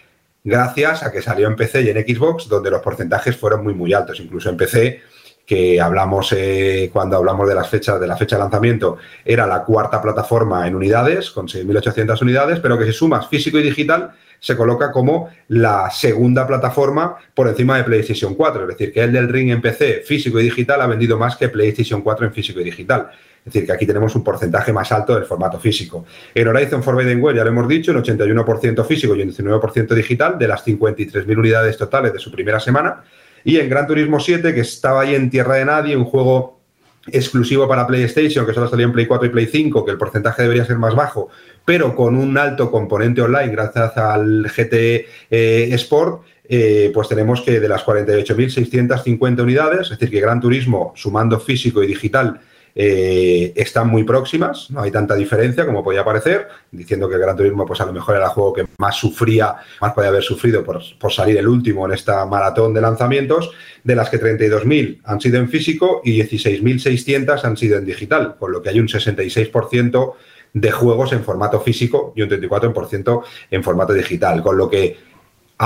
gracias 0.45 1.03
a 1.03 1.13
que 1.13 1.21
salió 1.21 1.49
en 1.49 1.57
PC 1.57 1.83
y 1.83 1.89
en 1.91 1.99
Xbox, 1.99 2.49
donde 2.49 2.71
los 2.71 2.81
porcentajes 2.81 3.37
fueron 3.37 3.65
muy, 3.65 3.75
muy 3.75 3.93
altos. 3.93 4.21
Incluso 4.21 4.51
en 4.51 4.57
PC, 4.57 5.03
que 5.47 5.81
hablamos 5.81 6.33
eh, 6.33 6.91
cuando 6.93 7.17
hablamos 7.17 7.49
de 7.49 7.55
las 7.55 7.69
fechas, 7.69 8.01
de 8.01 8.07
la 8.07 8.17
fecha 8.17 8.37
de 8.37 8.43
lanzamiento, 8.43 8.97
era 9.25 9.47
la 9.47 9.63
cuarta 9.65 10.01
plataforma 10.01 10.67
en 10.67 10.75
unidades, 10.75 11.31
con 11.31 11.47
6.800 11.47 12.23
unidades, 12.23 12.61
pero 12.61 12.79
que 12.79 12.87
si 12.87 12.93
sumas 12.93 13.29
físico 13.29 13.59
y 13.59 13.63
digital, 13.63 14.13
se 14.41 14.57
coloca 14.57 14.93
como 14.93 15.31
la 15.49 15.91
segunda 15.91 16.47
plataforma 16.47 17.17
por 17.35 17.49
encima 17.49 17.79
de 17.79 17.85
PlayStation 17.85 18.35
4. 18.35 18.63
Es 18.63 18.69
decir, 18.69 18.93
que 18.93 19.03
el 19.03 19.13
del 19.13 19.29
Ring 19.29 19.51
en 19.51 19.63
PC 19.63 20.03
físico 20.07 20.39
y 20.39 20.45
digital 20.45 20.83
ha 20.83 20.87
vendido 20.87 21.17
más 21.19 21.37
que 21.37 21.49
PlayStation 21.49 22.03
4 22.03 22.27
en 22.27 22.33
físico 22.33 22.61
y 22.61 22.65
digital. 22.65 23.09
Es 23.39 23.53
decir, 23.53 23.67
que 23.67 23.73
aquí 23.73 23.87
tenemos 23.87 24.15
un 24.15 24.25
porcentaje 24.25 24.73
más 24.73 24.91
alto 24.93 25.15
del 25.15 25.25
formato 25.25 25.59
físico. 25.59 26.05
En 26.35 26.49
Horizon 26.49 26.83
Forbidden 26.83 27.23
West, 27.23 27.37
ya 27.37 27.45
lo 27.45 27.51
hemos 27.51 27.69
dicho, 27.69 27.93
el 27.93 28.03
81% 28.03 28.85
físico 28.87 29.15
y 29.15 29.23
un 29.23 29.31
19% 29.31 29.95
digital 29.95 30.39
de 30.39 30.49
las 30.49 30.67
53.000 30.67 31.39
unidades 31.39 31.77
totales 31.77 32.13
de 32.13 32.19
su 32.19 32.31
primera 32.31 32.59
semana. 32.59 33.03
Y 33.45 33.59
en 33.59 33.69
Gran 33.69 33.87
Turismo 33.87 34.19
7, 34.19 34.55
que 34.55 34.61
estaba 34.61 35.03
ahí 35.03 35.15
en 35.15 35.31
tierra 35.31 35.57
de 35.57 35.67
nadie, 35.67 35.97
un 35.97 36.05
juego 36.05 36.61
exclusivo 37.07 37.69
para 37.69 37.87
PlayStation, 37.87 38.47
que 38.47 38.55
solo 38.55 38.69
salía 38.69 38.87
en 38.87 38.93
Play 38.93 39.07
4 39.07 39.27
y 39.27 39.31
Play 39.31 39.47
5, 39.47 39.85
que 39.85 39.91
el 39.91 39.99
porcentaje 39.99 40.43
debería 40.43 40.65
ser 40.65 40.79
más 40.79 40.95
bajo, 40.95 41.29
pero 41.65 41.95
con 41.95 42.17
un 42.17 42.37
alto 42.39 42.71
componente 42.71 43.21
online 43.21 43.53
gracias 43.53 43.97
al 43.97 44.45
GT 44.45 45.07
eh, 45.31 45.69
Sport, 45.73 46.23
eh, 46.49 46.91
pues 46.93 47.09
tenemos 47.09 47.43
que 47.43 47.61
de 47.61 47.69
las 47.69 47.85
48.650 47.85 49.43
unidades, 49.43 49.81
es 49.83 49.91
decir, 49.91 50.11
que 50.11 50.21
Gran 50.21 50.41
Turismo, 50.41 50.93
sumando 50.97 51.41
físico 51.41 51.83
y 51.83 51.87
digital, 51.87 52.41
eh, 52.77 53.53
están 53.55 53.89
muy 53.89 54.03
próximas, 54.03 54.71
no 54.71 54.83
hay 54.83 54.91
tanta 54.91 55.15
diferencia 55.15 55.65
como 55.65 55.85
podía 55.85 56.05
parecer, 56.05 56.49
diciendo 56.71 57.09
que 57.09 57.15
el 57.15 57.21
Gran 57.21 57.37
Turismo 57.37 57.65
pues 57.65 57.81
a 57.81 57.87
lo 57.87 57.93
mejor 57.93 58.17
era 58.17 58.27
el 58.27 58.31
juego 58.31 58.53
que 58.53 58.67
más 58.79 58.97
sufría, 58.97 59.55
más 59.81 59.93
podía 59.93 60.09
haber 60.09 60.23
sufrido 60.23 60.65
por, 60.65 60.81
por 60.99 61.13
salir 61.13 61.37
el 61.37 61.47
último 61.47 61.87
en 61.87 61.93
esta 61.93 62.27
maratón 62.27 62.75
de 62.75 62.81
lanzamientos, 62.81 63.53
de 63.85 63.95
las 63.95 64.11
que 64.11 64.21
32.000 64.21 65.01
han 65.05 65.21
sido 65.21 65.39
en 65.39 65.49
físico 65.49 66.01
y 66.05 66.21
16.600 66.21 67.45
han 67.45 67.57
sido 67.57 67.79
en 67.79 67.85
digital, 67.85 68.37
con 68.39 68.51
lo 68.51 68.63
que 68.63 68.71
hay 68.71 68.81
un 68.81 68.89
66% 68.89 70.15
de 70.55 70.71
juegos 70.71 71.13
en 71.13 71.23
formato 71.23 71.61
físico 71.61 72.13
y 72.17 72.23
un 72.23 72.31
34% 72.31 73.23
en 73.51 73.63
formato 73.63 73.93
digital, 73.93 74.43
con 74.43 74.57
lo 74.57 74.71
que 74.71 74.97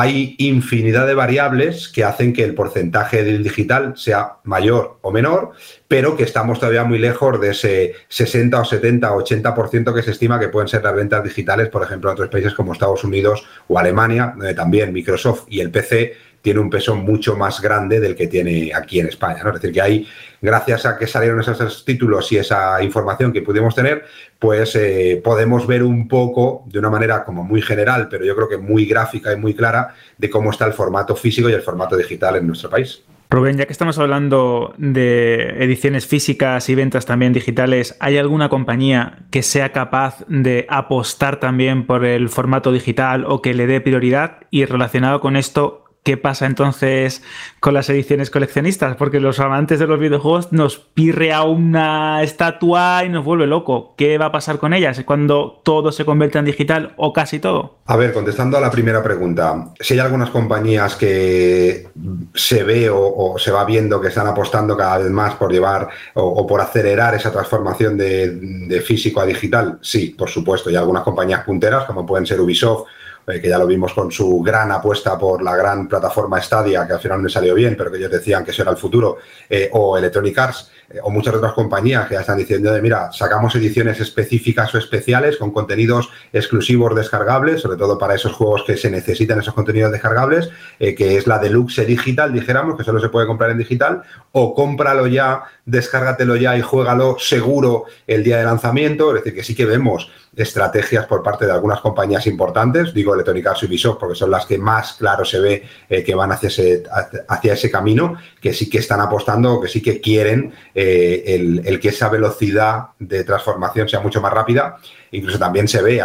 hay 0.01 0.37
infinidad 0.39 1.09
de 1.09 1.15
variables 1.15 1.89
que 1.89 2.05
hacen 2.05 2.33
que 2.33 2.45
el 2.45 2.55
porcentaje 2.55 3.25
del 3.25 3.43
digital 3.43 3.95
sea 3.97 4.37
mayor 4.45 4.99
o 5.01 5.11
menor, 5.11 5.51
pero 5.89 6.17
que 6.17 6.23
estamos 6.23 6.61
todavía 6.61 6.85
muy 6.85 7.01
lejos 7.01 7.41
de 7.41 7.51
ese 7.51 7.95
60 8.07 8.61
o 8.61 8.65
70 8.65 9.13
o 9.13 9.25
80% 9.25 9.93
que 9.93 10.03
se 10.05 10.13
estima 10.13 10.39
que 10.39 10.51
pueden 10.51 10.69
ser 10.69 10.85
las 10.85 10.95
ventas 10.95 11.25
digitales, 11.25 11.69
por 11.69 11.83
ejemplo, 11.83 12.11
en 12.11 12.15
otros 12.15 12.29
países 12.29 12.55
como 12.55 12.73
Estados 12.73 13.03
Unidos 13.03 13.45
o 13.67 13.77
Alemania, 13.77 14.35
donde 14.37 14.55
también 14.55 14.93
Microsoft 14.93 15.47
y 15.49 15.59
el 15.59 15.73
PC 15.73 16.15
tiene 16.43 16.61
un 16.61 16.71
peso 16.71 16.95
mucho 16.95 17.37
más 17.37 17.61
grande 17.61 18.01
del 18.01 18.15
que 18.15 18.27
tiene 18.27 18.73
aquí 18.75 19.01
en 19.01 19.09
España. 19.09 19.39
Es 19.45 19.55
decir, 19.55 19.73
que 19.73 19.81
hay, 19.81 20.09
gracias 20.41 20.87
a 20.87 20.97
que 20.97 21.07
salieron 21.07 21.41
esos 21.41 21.85
títulos 21.85 22.31
y 22.33 22.39
esa 22.39 22.83
información 22.83 23.33
que 23.33 23.43
pudimos 23.43 23.75
tener, 23.75 24.05
pues 24.39 24.75
eh, 24.77 25.21
podemos 25.23 25.67
ver 25.67 25.83
un 25.83 26.09
poco, 26.09 26.65
de 26.67 26.79
una 26.79 26.91
manera 26.91 27.25
como 27.25 27.45
muy 27.45 27.63
general, 27.63 28.09
pero 28.09 28.25
yo 28.25 28.35
creo 28.37 28.49
que 28.49 28.59
muy 28.59 28.87
gráfica 28.87 29.33
y 29.33 29.37
muy 29.37 29.55
clara, 29.55 29.95
de 30.17 30.31
cómo 30.31 30.51
está 30.51 30.67
el 30.67 30.73
formato 30.73 31.17
físico 31.17 31.49
y 31.49 31.53
el 31.53 31.63
formato 31.63 31.97
digital 31.97 32.37
en 32.37 32.47
nuestro 32.47 32.71
país. 32.71 33.03
Rubén, 33.31 33.59
ya 33.59 33.67
que 33.67 33.73
estamos 33.73 33.99
hablando 33.99 34.73
de 34.79 35.63
ediciones 35.63 36.07
físicas 36.07 36.67
y 36.71 36.75
ventas 36.75 37.05
también 37.05 37.35
digitales, 37.35 37.95
¿hay 38.01 38.17
alguna 38.17 38.49
compañía 38.49 39.19
que 39.31 39.43
sea 39.43 39.71
capaz 39.71 40.25
de 40.29 40.65
apostar 40.71 41.39
también 41.39 41.87
por 41.87 42.07
el 42.07 42.31
formato 42.31 42.73
digital 42.73 43.27
o 43.29 43.43
que 43.43 43.53
le 43.53 43.67
dé 43.67 43.83
prioridad? 43.83 44.39
Y 44.51 44.65
relacionado 44.65 45.21
con 45.21 45.37
esto, 45.37 45.88
¿Qué 46.09 46.17
pasa 46.17 46.47
entonces 46.47 47.23
con 47.61 47.75
las 47.75 47.91
ediciones 47.91 48.31
coleccionistas? 48.31 48.97
Porque 48.97 49.21
los 49.21 49.41
amantes 49.41 49.79
de 49.79 49.87
los 49.87 50.01
videojuegos 50.01 50.55
nos 50.55 50.79
pirrea 50.79 51.43
una 51.43 52.23
estatua 52.23 53.03
y 53.05 53.11
nos 53.11 53.27
vuelve 53.27 53.47
loco. 53.47 53.93
¿Qué 53.95 54.17
va 54.17 54.25
a 54.25 54.33
pasar 54.33 54.57
con 54.59 54.73
ellas 54.73 55.03
cuando 55.05 55.61
todo 55.63 55.93
se 55.93 56.07
convierte 56.07 56.39
en 56.39 56.47
digital 56.47 56.95
o 56.97 57.13
casi 57.13 57.41
todo? 57.41 57.81
A 57.85 57.99
ver, 57.99 58.15
contestando 58.15 58.57
a 58.57 58.61
la 58.63 58.71
primera 58.71 59.03
pregunta, 59.03 59.67
si 59.79 59.93
hay 59.93 60.01
algunas 60.01 60.31
compañías 60.31 60.97
que 60.97 61.89
se 62.33 62.65
ve 62.65 62.89
o, 62.89 63.35
se 63.37 63.51
va 63.51 63.67
viendo 63.67 64.01
que 64.01 64.09
están 64.09 64.29
apostando 64.29 64.79
cada 64.79 64.97
vez 64.97 65.11
más 65.11 65.35
por 65.35 65.53
llevar 65.53 65.91
o, 66.15 66.47
por 66.47 66.63
acelerar 66.63 67.17
esa 67.17 67.31
transformación 67.31 67.99
de, 67.99 68.31
de 68.31 68.81
físico 68.81 69.21
a 69.21 69.27
digital, 69.27 69.79
sí, 69.83 70.15
por 70.17 70.31
supuesto. 70.31 70.71
Hay 70.71 70.77
algunas 70.77 71.03
compañías 71.03 71.45
punteras 71.45 71.85
como 71.85 72.07
pueden 72.07 72.25
ser 72.25 72.41
Ubisoft 72.41 72.87
eh, 73.29 73.41
que 73.41 73.49
ya 73.49 73.59
lo 73.59 73.67
vimos 73.67 73.93
con 73.93 74.11
su 74.11 74.41
gran 74.41 74.73
apuesta 74.73 75.19
por 75.19 75.43
la 75.43 75.55
gran 75.55 75.87
plataforma 75.87 76.41
Stadia, 76.41 76.87
que 76.87 76.95
al 76.95 77.01
final 77.01 77.23
no 77.23 77.29
salió 77.29 77.55
bien, 77.55 77.75
pero 77.77 77.91
que 77.91 77.99
ellos 77.99 78.11
decían 78.11 78.43
que 78.43 78.53
eso 78.53 78.63
era 78.63 78.71
el 78.71 78.79
futuro, 78.79 79.19
eh, 79.51 79.69
o 79.73 79.99
Electronic 79.99 80.39
Arts, 80.39 80.71
eh, 80.89 80.99
o 81.03 81.11
muchas 81.11 81.35
otras 81.35 81.53
compañías 81.53 82.09
que 82.09 82.15
ya 82.15 82.21
están 82.21 82.39
diciendo 82.39 82.73
de, 82.73 82.81
mira, 82.81 83.13
sacamos 83.13 83.55
ediciones 83.55 84.01
específicas 84.01 84.75
o 84.75 84.79
especiales 84.79 85.37
con 85.37 85.51
contenidos 85.51 86.09
exclusivos 86.33 86.95
descargables, 86.97 87.61
sobre 87.61 87.77
todo 87.77 87.99
para 87.99 88.15
esos 88.15 88.33
juegos 88.33 88.65
que 88.67 88.79
se 88.79 88.91
necesitan 88.91 89.41
esos 89.41 89.53
contenidos 89.53 89.93
descargables, 89.93 90.49
que 90.79 91.17
es 91.19 91.27
la 91.27 91.39
Deluxe 91.39 91.87
Digital, 91.87 92.33
dijéramos, 92.33 92.79
que 92.79 92.85
solo 92.85 93.01
se 93.01 93.11
puede 93.11 93.27
comprar 93.27 93.51
en 93.51 93.59
digital, 93.59 94.03
o 94.33 94.55
cómpralo 94.55 95.07
ya, 95.07 95.43
descárgatelo 95.67 96.37
ya 96.37 96.57
y 96.57 96.63
juégalo 96.63 97.17
seguro 97.19 97.85
el 98.07 98.25
día 98.25 98.39
de 98.39 98.45
lanzamiento, 98.45 99.11
es 99.11 99.23
decir, 99.23 99.35
que 99.35 99.45
sí 99.45 99.55
que 99.55 99.67
vemos 99.67 100.11
estrategias 100.43 101.07
por 101.07 101.23
parte 101.23 101.47
de 101.47 101.53
algunas 101.53 101.81
compañías 101.81 102.27
importantes, 102.27 102.95
digo 102.95 103.15
Electronic 103.15 103.49
y 103.61 103.67
Ubisoft 103.67 103.99
porque 103.99 104.15
son 104.15 104.31
las 104.31 104.47
que 104.47 104.57
más 104.57 104.95
claro 104.95 105.25
se 105.25 105.41
ve 105.41 105.63
eh, 105.89 106.05
que 106.05 106.15
van 106.15 106.31
hacia 106.33 106.47
ese, 106.47 106.85
hacia 107.29 107.53
ese 107.53 107.71
camino, 107.71 108.17
que 108.41 108.53
sí 108.53 108.71
que 108.71 108.79
están 108.79 109.01
apostando, 109.01 109.61
que 109.61 109.69
sí 109.69 109.83
que 109.83 110.01
quieren 110.01 110.53
eh, 110.75 111.63
el, 111.65 111.81
que 111.81 111.89
esa 111.89 112.09
velocidad 112.09 112.89
de 112.99 113.25
transformación 113.25 113.89
sea 113.89 114.01
mucho 114.01 114.21
más 114.21 114.33
rápida. 114.33 114.77
Incluso 115.11 115.39
también 115.39 115.67
se 115.67 115.83
ve 115.83 116.03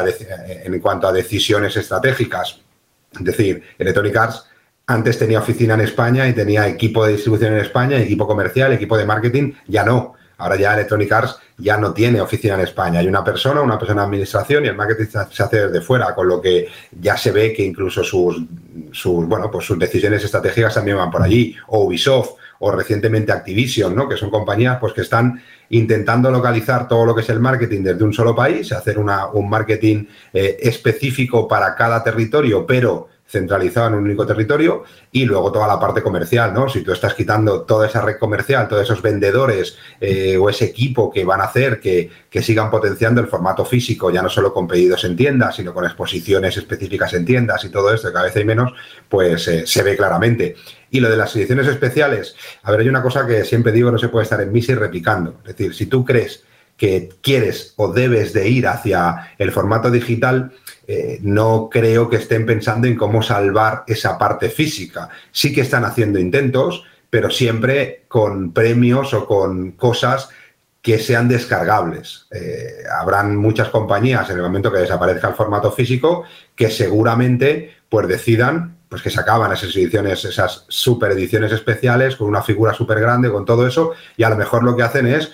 en 0.64 0.80
cuanto 0.80 1.08
a 1.08 1.12
decisiones 1.12 1.76
estratégicas 1.76 2.62
Es 3.12 3.24
decir, 3.24 3.64
Electronic 3.78 4.16
Arts 4.16 4.46
antes 4.88 5.18
tenía 5.18 5.40
oficina 5.40 5.76
en 5.76 5.82
España 5.82 6.28
y 6.28 6.34
tenía 6.34 6.68
equipo 6.68 7.06
de 7.06 7.14
distribución 7.14 7.54
en 7.54 7.60
España, 7.60 7.98
equipo 7.98 8.28
comercial, 8.28 8.74
equipo 8.74 8.98
de 8.98 9.06
marketing, 9.06 9.54
ya 9.68 9.84
no. 9.84 10.16
Ahora 10.38 10.56
ya 10.56 10.74
Electronic 10.74 11.12
Arts 11.12 11.38
ya 11.58 11.78
no 11.78 11.94
tiene 11.94 12.20
oficina 12.22 12.56
en 12.56 12.62
España. 12.62 13.00
Hay 13.00 13.08
una 13.08 13.24
persona, 13.24 13.62
una 13.62 13.78
persona 13.78 14.02
de 14.02 14.08
administración 14.08 14.66
y 14.66 14.68
el 14.68 14.76
marketing 14.76 15.06
se 15.30 15.44
hace 15.44 15.68
desde 15.68 15.82
fuera, 15.82 16.14
con 16.16 16.28
lo 16.28 16.42
que 16.42 16.68
ya 17.00 17.16
se 17.18 17.32
ve 17.32 17.54
que 17.54 17.64
incluso 17.64 18.04
sus, 18.04 18.42
sus, 18.92 19.28
bueno, 19.28 19.50
pues 19.52 19.66
sus 19.66 19.78
decisiones 19.78 20.24
estratégicas 20.24 20.74
también 20.74 20.98
van 20.98 21.12
por 21.12 21.22
allí. 21.22 21.56
O 21.68 21.86
Ubisoft 21.86 22.32
o 22.60 22.72
recientemente 22.72 23.32
Activision, 23.32 23.94
¿no? 23.94 24.08
que 24.08 24.16
son 24.16 24.30
compañías 24.30 24.78
pues, 24.80 24.94
que 24.94 25.02
están 25.02 25.42
intentando 25.70 26.32
localizar 26.32 26.88
todo 26.88 27.06
lo 27.06 27.14
que 27.14 27.22
es 27.22 27.30
el 27.30 27.40
marketing 27.40 27.82
desde 27.82 28.04
un 28.04 28.14
solo 28.14 28.36
país, 28.36 28.72
hacer 28.72 28.98
un 28.98 29.50
marketing 29.50 30.06
eh, 30.34 30.58
específico 30.62 31.48
para 31.48 31.76
cada 31.76 32.04
territorio, 32.04 32.66
pero 32.66 33.10
centralizado 33.34 33.88
en 33.88 33.96
un 33.96 34.04
único 34.06 34.26
territorio 34.26 34.84
y 35.12 35.26
luego 35.26 35.52
toda 35.52 35.68
la 35.68 35.80
parte 35.80 36.04
comercial, 36.04 36.54
¿no? 36.54 36.70
Si 36.70 36.82
tú 36.82 36.92
estás 36.92 37.16
quitando 37.16 37.64
toda 37.64 37.88
esa 37.88 38.02
red 38.02 38.18
comercial, 38.18 38.68
todos 38.68 38.84
esos 38.84 39.02
vendedores 39.02 39.76
eh, 40.00 40.38
o 40.38 40.50
ese 40.50 40.66
equipo 40.66 41.12
que 41.12 41.26
van 41.26 41.42
a 41.42 41.46
hacer 41.46 41.80
que, 41.80 42.10
sigan 42.44 42.70
potenciando 42.70 43.22
el 43.22 43.28
formato 43.28 43.64
físico, 43.64 44.12
ya 44.12 44.22
no 44.22 44.30
solo 44.30 44.54
con 44.54 44.68
pedidos 44.68 45.04
en 45.06 45.16
tiendas, 45.16 45.56
sino 45.56 45.74
con 45.74 45.86
exposiciones 45.86 46.58
específicas 46.58 47.14
en 47.14 47.26
tiendas 47.26 47.64
y 47.64 47.70
todo 47.70 47.94
esto, 47.94 48.12
cada 48.12 48.26
vez 48.26 48.36
hay 48.36 48.46
menos, 48.46 48.74
pues 49.08 49.48
eh, 49.48 49.66
se 49.66 49.82
ve 49.82 49.96
claramente. 49.96 50.56
Y 50.92 51.00
lo 51.00 51.10
de 51.10 51.18
las 51.18 51.36
ediciones 51.36 51.68
especiales, 51.68 52.36
a 52.64 52.72
ver, 52.72 52.82
hay 52.82 52.90
una 52.90 53.02
cosa 53.02 53.26
que 53.26 53.46
siempre 53.46 53.72
digo, 53.72 53.92
no 53.92 53.98
se 53.98 54.10
puede 54.10 54.24
estar 54.24 54.42
en 54.42 54.52
misa 54.52 54.74
y 54.74 54.76
replicando. 54.76 55.40
Es 55.44 55.56
decir, 55.56 55.74
si 55.74 55.86
tú 55.88 56.04
crees 56.06 56.44
que 56.78 57.10
quieres 57.22 57.74
o 57.78 57.94
debes 57.94 58.34
de 58.34 58.50
ir 58.50 58.68
hacia 58.68 59.34
el 59.38 59.52
formato 59.52 59.92
digital, 59.92 60.52
eh, 60.88 61.20
no 61.22 61.70
creo 61.72 62.10
que 62.10 62.18
estén 62.18 62.46
pensando 62.46 62.88
en 62.88 62.96
cómo 62.96 63.22
salvar 63.22 63.84
esa 63.88 64.18
parte 64.18 64.50
física. 64.50 65.10
Sí 65.32 65.54
que 65.54 65.62
están 65.62 65.86
haciendo 65.86 66.20
intentos, 66.20 66.84
pero 67.10 67.30
siempre 67.30 68.06
con 68.08 68.52
premios 68.54 69.14
o 69.14 69.26
con 69.26 69.72
cosas 69.74 70.30
que 70.82 71.00
sean 71.00 71.30
descargables. 71.30 72.28
Eh, 72.32 72.84
habrán 73.00 73.38
muchas 73.38 73.70
compañías 73.70 74.30
en 74.30 74.36
el 74.36 74.42
momento 74.44 74.72
que 74.72 74.80
desaparezca 74.80 75.30
el 75.30 75.36
formato 75.36 75.72
físico 75.72 76.26
que 76.56 76.70
seguramente 76.70 77.74
pues 77.88 78.08
decidan 78.08 78.76
pues 78.90 79.02
que 79.02 79.10
sacaban 79.10 79.52
esas 79.52 79.76
ediciones, 79.76 80.24
esas 80.24 80.66
super 80.68 81.12
ediciones 81.14 81.52
especiales 81.52 82.16
con 82.16 82.28
una 82.28 82.44
figura 82.44 82.76
súper 82.76 83.00
grande, 83.00 83.32
con 83.32 83.44
todo 83.44 83.66
eso, 83.66 83.94
y 84.18 84.22
a 84.22 84.30
lo 84.30 84.36
mejor 84.36 84.64
lo 84.64 84.76
que 84.76 84.84
hacen 84.84 85.08
es 85.08 85.32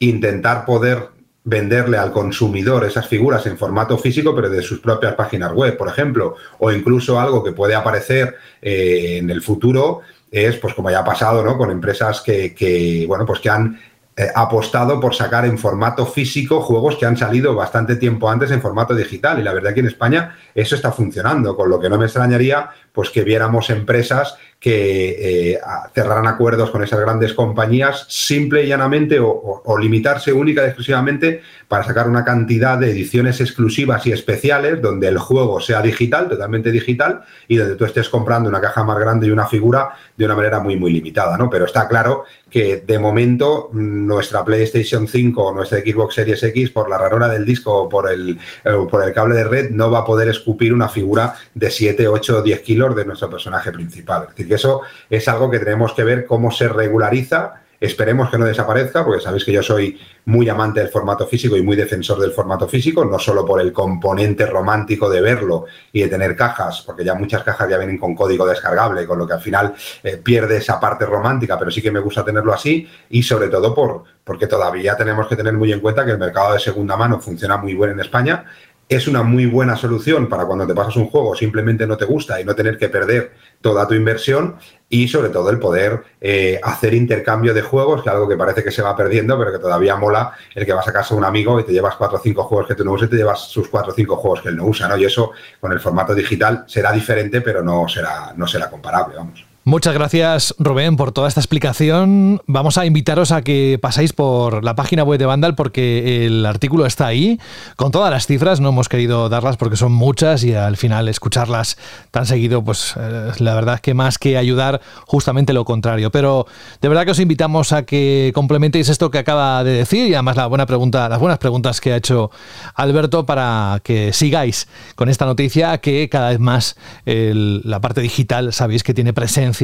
intentar 0.00 0.64
poder 0.64 1.08
venderle 1.44 1.96
al 1.96 2.12
consumidor 2.12 2.84
esas 2.84 3.06
figuras 3.06 3.46
en 3.46 3.56
formato 3.56 3.96
físico, 3.96 4.34
pero 4.34 4.50
de 4.50 4.62
sus 4.62 4.80
propias 4.80 5.14
páginas 5.14 5.52
web, 5.52 5.76
por 5.76 5.88
ejemplo, 5.88 6.36
o 6.58 6.70
incluso 6.70 7.18
algo 7.18 7.42
que 7.42 7.52
puede 7.52 7.74
aparecer 7.74 8.34
eh, 8.60 9.18
en 9.18 9.30
el 9.30 9.42
futuro 9.42 10.00
es, 10.30 10.56
pues 10.56 10.74
como 10.74 10.90
ya 10.90 11.00
ha 11.00 11.04
pasado, 11.04 11.42
¿no? 11.42 11.56
Con 11.56 11.70
empresas 11.70 12.20
que, 12.20 12.54
que 12.54 13.04
bueno, 13.06 13.26
pues 13.26 13.40
que 13.40 13.50
han 13.50 13.78
eh, 14.16 14.28
apostado 14.34 15.00
por 15.00 15.14
sacar 15.14 15.46
en 15.46 15.56
formato 15.56 16.04
físico 16.04 16.60
juegos 16.60 16.96
que 16.96 17.06
han 17.06 17.16
salido 17.16 17.54
bastante 17.54 17.96
tiempo 17.96 18.28
antes 18.28 18.50
en 18.50 18.60
formato 18.60 18.94
digital. 18.94 19.38
Y 19.38 19.42
la 19.42 19.54
verdad 19.54 19.72
que 19.72 19.80
en 19.80 19.86
España 19.86 20.36
eso 20.54 20.74
está 20.74 20.92
funcionando, 20.92 21.56
con 21.56 21.70
lo 21.70 21.80
que 21.80 21.88
no 21.88 21.96
me 21.96 22.04
extrañaría 22.04 22.68
pues 22.92 23.10
que 23.10 23.22
viéramos 23.22 23.70
empresas 23.70 24.36
que 24.60 25.52
eh, 25.52 25.60
cerraran 25.94 26.26
acuerdos 26.26 26.70
con 26.70 26.84
esas 26.84 27.00
grandes 27.00 27.32
compañías 27.32 28.04
simple 28.10 28.62
y 28.62 28.68
llanamente 28.68 29.18
o, 29.18 29.62
limitarse 29.80 30.32
única 30.32 30.62
y 30.62 30.66
exclusivamente 30.66 31.40
para 31.66 31.84
sacar 31.84 32.06
una 32.08 32.24
cantidad 32.24 32.76
de 32.76 32.90
ediciones 32.90 33.40
exclusivas 33.40 34.06
y 34.06 34.12
especiales 34.12 34.82
donde 34.82 35.08
el 35.08 35.16
juego 35.16 35.60
sea 35.60 35.80
digital, 35.80 36.28
totalmente 36.28 36.70
digital, 36.70 37.22
y 37.48 37.56
donde 37.56 37.76
tú 37.76 37.86
estés 37.86 38.10
comprando 38.10 38.50
una 38.50 38.60
caja 38.60 38.84
más 38.84 38.98
grande 38.98 39.28
y 39.28 39.30
una 39.30 39.46
figura 39.46 39.90
de 40.16 40.24
una 40.26 40.34
manera 40.34 40.60
muy, 40.60 40.76
muy 40.76 40.92
limitada, 40.92 41.38
¿no? 41.38 41.48
Pero 41.48 41.64
está 41.64 41.88
claro 41.88 42.24
que 42.50 42.82
de 42.84 42.98
momento 42.98 43.70
nuestra 43.72 44.44
PlayStation 44.44 45.06
5 45.06 45.42
o 45.42 45.54
nuestra 45.54 45.78
Xbox 45.78 46.16
Series 46.16 46.42
X, 46.42 46.70
por 46.70 46.90
la 46.90 46.98
rarura 46.98 47.28
del 47.28 47.46
disco 47.46 47.72
o 47.72 47.88
por 47.88 48.10
el, 48.10 48.38
eh, 48.64 48.86
por 48.90 49.02
el 49.04 49.14
cable 49.14 49.36
de 49.36 49.44
red, 49.44 49.70
no 49.70 49.90
va 49.90 50.00
a 50.00 50.04
poder 50.04 50.28
escupir 50.28 50.74
una 50.74 50.88
figura 50.88 51.34
de 51.54 51.70
7, 51.70 52.08
8 52.08 52.38
o 52.38 52.42
10 52.42 52.60
kilos 52.60 52.79
de 52.88 53.04
nuestro 53.04 53.28
personaje 53.28 53.70
principal. 53.72 54.22
Es 54.22 54.28
decir, 54.30 54.48
que 54.48 54.54
eso 54.54 54.80
es 55.08 55.28
algo 55.28 55.50
que 55.50 55.58
tenemos 55.58 55.92
que 55.92 56.02
ver 56.02 56.24
cómo 56.24 56.50
se 56.50 56.68
regulariza. 56.68 57.62
Esperemos 57.78 58.30
que 58.30 58.38
no 58.38 58.44
desaparezca, 58.44 59.04
porque 59.04 59.22
sabéis 59.22 59.44
que 59.44 59.52
yo 59.52 59.62
soy 59.62 59.98
muy 60.26 60.48
amante 60.48 60.80
del 60.80 60.90
formato 60.90 61.26
físico 61.26 61.56
y 61.56 61.62
muy 61.62 61.76
defensor 61.76 62.18
del 62.18 62.32
formato 62.32 62.68
físico, 62.68 63.04
no 63.06 63.18
solo 63.18 63.44
por 63.44 63.60
el 63.60 63.72
componente 63.72 64.44
romántico 64.44 65.08
de 65.08 65.22
verlo 65.22 65.64
y 65.90 66.02
de 66.02 66.08
tener 66.08 66.36
cajas, 66.36 66.82
porque 66.84 67.04
ya 67.04 67.14
muchas 67.14 67.42
cajas 67.42 67.70
ya 67.70 67.78
vienen 67.78 67.96
con 67.96 68.14
código 68.14 68.46
descargable, 68.46 69.06
con 69.06 69.18
lo 69.18 69.26
que 69.26 69.32
al 69.32 69.40
final 69.40 69.74
eh, 70.02 70.18
pierde 70.18 70.58
esa 70.58 70.78
parte 70.78 71.06
romántica, 71.06 71.58
pero 71.58 71.70
sí 71.70 71.80
que 71.80 71.90
me 71.90 72.00
gusta 72.00 72.22
tenerlo 72.22 72.52
así, 72.52 72.86
y 73.08 73.22
sobre 73.22 73.48
todo 73.48 73.74
por, 73.74 74.04
porque 74.24 74.46
todavía 74.46 74.94
tenemos 74.94 75.26
que 75.26 75.36
tener 75.36 75.54
muy 75.54 75.72
en 75.72 75.80
cuenta 75.80 76.04
que 76.04 76.10
el 76.10 76.18
mercado 76.18 76.52
de 76.52 76.60
segunda 76.60 76.98
mano 76.98 77.18
funciona 77.18 77.56
muy 77.56 77.74
bien 77.74 77.90
en 77.90 78.00
España 78.00 78.44
es 78.90 79.06
una 79.06 79.22
muy 79.22 79.46
buena 79.46 79.76
solución 79.76 80.28
para 80.28 80.44
cuando 80.44 80.66
te 80.66 80.74
pasas 80.74 80.96
un 80.96 81.06
juego 81.06 81.36
simplemente 81.36 81.86
no 81.86 81.96
te 81.96 82.04
gusta 82.04 82.40
y 82.40 82.44
no 82.44 82.56
tener 82.56 82.76
que 82.76 82.88
perder 82.88 83.30
toda 83.60 83.86
tu 83.86 83.94
inversión 83.94 84.56
y 84.88 85.06
sobre 85.06 85.28
todo 85.28 85.48
el 85.50 85.60
poder 85.60 86.02
eh, 86.20 86.58
hacer 86.60 86.94
intercambio 86.94 87.54
de 87.54 87.62
juegos, 87.62 88.02
que 88.02 88.08
es 88.08 88.14
algo 88.14 88.28
que 88.28 88.36
parece 88.36 88.64
que 88.64 88.72
se 88.72 88.82
va 88.82 88.96
perdiendo, 88.96 89.38
pero 89.38 89.52
que 89.52 89.60
todavía 89.60 89.94
mola 89.94 90.32
el 90.56 90.66
que 90.66 90.72
vas 90.72 90.88
a 90.88 90.92
casa 90.92 91.14
a 91.14 91.16
un 91.16 91.24
amigo 91.24 91.60
y 91.60 91.64
te 91.64 91.72
llevas 91.72 91.94
cuatro 91.94 92.18
o 92.18 92.20
cinco 92.20 92.42
juegos 92.42 92.66
que 92.66 92.74
tú 92.74 92.84
no 92.84 92.90
usas 92.92 93.06
y 93.06 93.10
te 93.12 93.16
llevas 93.18 93.42
sus 93.42 93.68
cuatro 93.68 93.92
o 93.92 93.94
cinco 93.94 94.16
juegos 94.16 94.42
que 94.42 94.48
él 94.48 94.56
no 94.56 94.64
usa, 94.64 94.88
¿no? 94.88 94.96
Y 94.96 95.04
eso 95.04 95.30
con 95.60 95.70
el 95.70 95.78
formato 95.78 96.12
digital 96.12 96.64
será 96.66 96.90
diferente, 96.90 97.42
pero 97.42 97.62
no 97.62 97.86
será, 97.86 98.32
no 98.36 98.48
será 98.48 98.68
comparable, 98.68 99.14
vamos. 99.16 99.49
Muchas 99.70 99.94
gracias, 99.94 100.52
Rubén, 100.58 100.96
por 100.96 101.12
toda 101.12 101.28
esta 101.28 101.38
explicación. 101.38 102.42
Vamos 102.48 102.76
a 102.76 102.86
invitaros 102.86 103.30
a 103.30 103.42
que 103.42 103.78
pasáis 103.80 104.12
por 104.12 104.64
la 104.64 104.74
página 104.74 105.04
web 105.04 105.16
de 105.16 105.26
Vandal 105.26 105.54
porque 105.54 106.26
el 106.26 106.44
artículo 106.44 106.86
está 106.86 107.06
ahí 107.06 107.38
con 107.76 107.92
todas 107.92 108.10
las 108.10 108.26
cifras. 108.26 108.58
No 108.58 108.70
hemos 108.70 108.88
querido 108.88 109.28
darlas 109.28 109.56
porque 109.56 109.76
son 109.76 109.92
muchas 109.92 110.42
y 110.42 110.54
al 110.54 110.76
final 110.76 111.06
escucharlas 111.06 111.78
tan 112.10 112.26
seguido, 112.26 112.64
pues 112.64 112.94
eh, 112.98 113.30
la 113.38 113.54
verdad 113.54 113.76
es 113.76 113.80
que 113.80 113.94
más 113.94 114.18
que 114.18 114.36
ayudar, 114.36 114.80
justamente 115.06 115.52
lo 115.52 115.64
contrario. 115.64 116.10
Pero 116.10 116.48
de 116.80 116.88
verdad 116.88 117.04
que 117.04 117.12
os 117.12 117.20
invitamos 117.20 117.72
a 117.72 117.84
que 117.84 118.32
complementéis 118.34 118.88
esto 118.88 119.12
que 119.12 119.18
acaba 119.18 119.62
de 119.62 119.70
decir 119.70 120.08
y 120.08 120.14
además 120.14 120.34
la 120.34 120.48
buena 120.48 120.66
pregunta, 120.66 121.08
las 121.08 121.20
buenas 121.20 121.38
preguntas 121.38 121.80
que 121.80 121.92
ha 121.92 121.96
hecho 121.96 122.32
Alberto 122.74 123.24
para 123.24 123.80
que 123.84 124.12
sigáis 124.12 124.66
con 124.96 125.08
esta 125.08 125.26
noticia 125.26 125.78
que 125.78 126.08
cada 126.08 126.30
vez 126.30 126.40
más 126.40 126.76
la 127.04 127.80
parte 127.80 128.00
digital 128.00 128.52
sabéis 128.52 128.82
que 128.82 128.94
tiene 128.94 129.12
presencia 129.12 129.59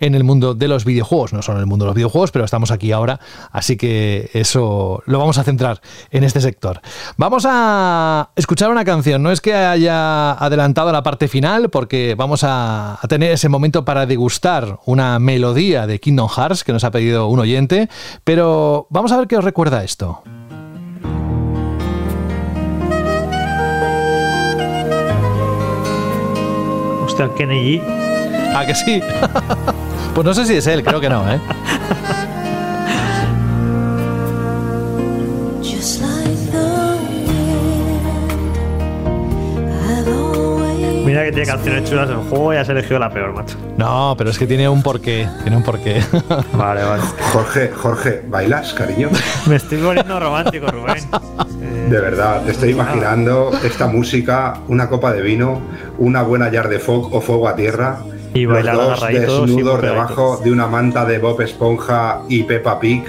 en 0.00 0.14
el 0.14 0.24
mundo 0.24 0.54
de 0.54 0.68
los 0.68 0.84
videojuegos. 0.84 1.32
No 1.32 1.42
solo 1.42 1.58
en 1.58 1.62
el 1.62 1.66
mundo 1.66 1.84
de 1.84 1.88
los 1.88 1.96
videojuegos, 1.96 2.30
pero 2.30 2.44
estamos 2.44 2.70
aquí 2.70 2.92
ahora, 2.92 3.20
así 3.50 3.76
que 3.76 4.30
eso 4.34 5.02
lo 5.06 5.18
vamos 5.18 5.38
a 5.38 5.44
centrar 5.44 5.80
en 6.10 6.24
este 6.24 6.40
sector. 6.40 6.80
Vamos 7.16 7.44
a 7.48 8.30
escuchar 8.36 8.70
una 8.70 8.84
canción, 8.84 9.22
no 9.22 9.30
es 9.30 9.40
que 9.40 9.54
haya 9.54 10.32
adelantado 10.32 10.92
la 10.92 11.02
parte 11.02 11.28
final, 11.28 11.70
porque 11.70 12.14
vamos 12.16 12.44
a, 12.44 12.98
tener 13.08 13.32
ese 13.32 13.48
momento 13.48 13.84
para 13.84 14.06
degustar 14.06 14.80
una 14.84 15.18
melodía 15.18 15.86
de 15.86 15.98
Kingdom 15.98 16.28
Hearts 16.28 16.64
que 16.64 16.72
nos 16.72 16.84
ha 16.84 16.90
pedido 16.90 17.28
un 17.28 17.38
oyente, 17.38 17.88
pero 18.24 18.86
vamos 18.90 19.12
a 19.12 19.16
ver 19.16 19.28
qué 19.28 19.36
os 19.36 19.44
recuerda 19.44 19.82
esto. 19.84 20.22
Kenny 27.36 28.07
¿A 28.58 28.66
que 28.66 28.74
sí? 28.74 29.00
pues 30.16 30.24
no 30.24 30.34
sé 30.34 30.44
si 30.44 30.56
es 30.56 30.66
él, 30.66 30.82
creo 30.82 31.00
que 31.00 31.08
no, 31.08 31.32
¿eh? 31.32 31.38
Mira 41.06 41.24
que 41.24 41.30
tiene 41.30 41.46
canciones 41.46 41.88
chulas 41.88 42.10
en 42.10 42.18
el 42.18 42.28
juego 42.28 42.52
y 42.52 42.56
has 42.56 42.68
elegido 42.68 42.98
la 42.98 43.10
peor, 43.10 43.32
macho. 43.32 43.56
No, 43.76 44.16
pero 44.18 44.30
es 44.30 44.38
que 44.38 44.46
tiene 44.48 44.68
un 44.68 44.82
porqué. 44.82 45.28
Tiene 45.42 45.56
un 45.56 45.62
porqué. 45.62 46.02
Vale, 46.52 46.82
vale. 46.82 47.02
Jorge, 47.32 47.70
Jorge, 47.70 48.22
¿bailas, 48.26 48.74
cariño? 48.74 49.08
Me 49.46 49.54
estoy 49.54 49.78
poniendo 49.78 50.18
romántico, 50.18 50.66
Rubén. 50.66 51.08
De 51.88 52.00
verdad, 52.00 52.42
te 52.42 52.50
estoy 52.50 52.70
imaginando 52.70 53.52
esta 53.62 53.86
música, 53.86 54.58
una 54.66 54.88
copa 54.88 55.12
de 55.12 55.22
vino, 55.22 55.60
una 55.98 56.22
buena 56.22 56.50
yard 56.50 56.68
de 56.68 56.80
fuego 56.80 57.08
o 57.12 57.20
fuego 57.20 57.48
a 57.48 57.54
tierra 57.54 58.00
y 58.34 58.44
los 58.44 58.64
dos 58.64 59.08
desnudos 59.08 59.82
debajo 59.82 60.40
de 60.42 60.52
una 60.52 60.66
manta 60.66 61.04
de 61.04 61.18
Bob 61.18 61.40
Esponja 61.40 62.22
y 62.28 62.42
Peppa 62.42 62.78
Pig, 62.78 63.04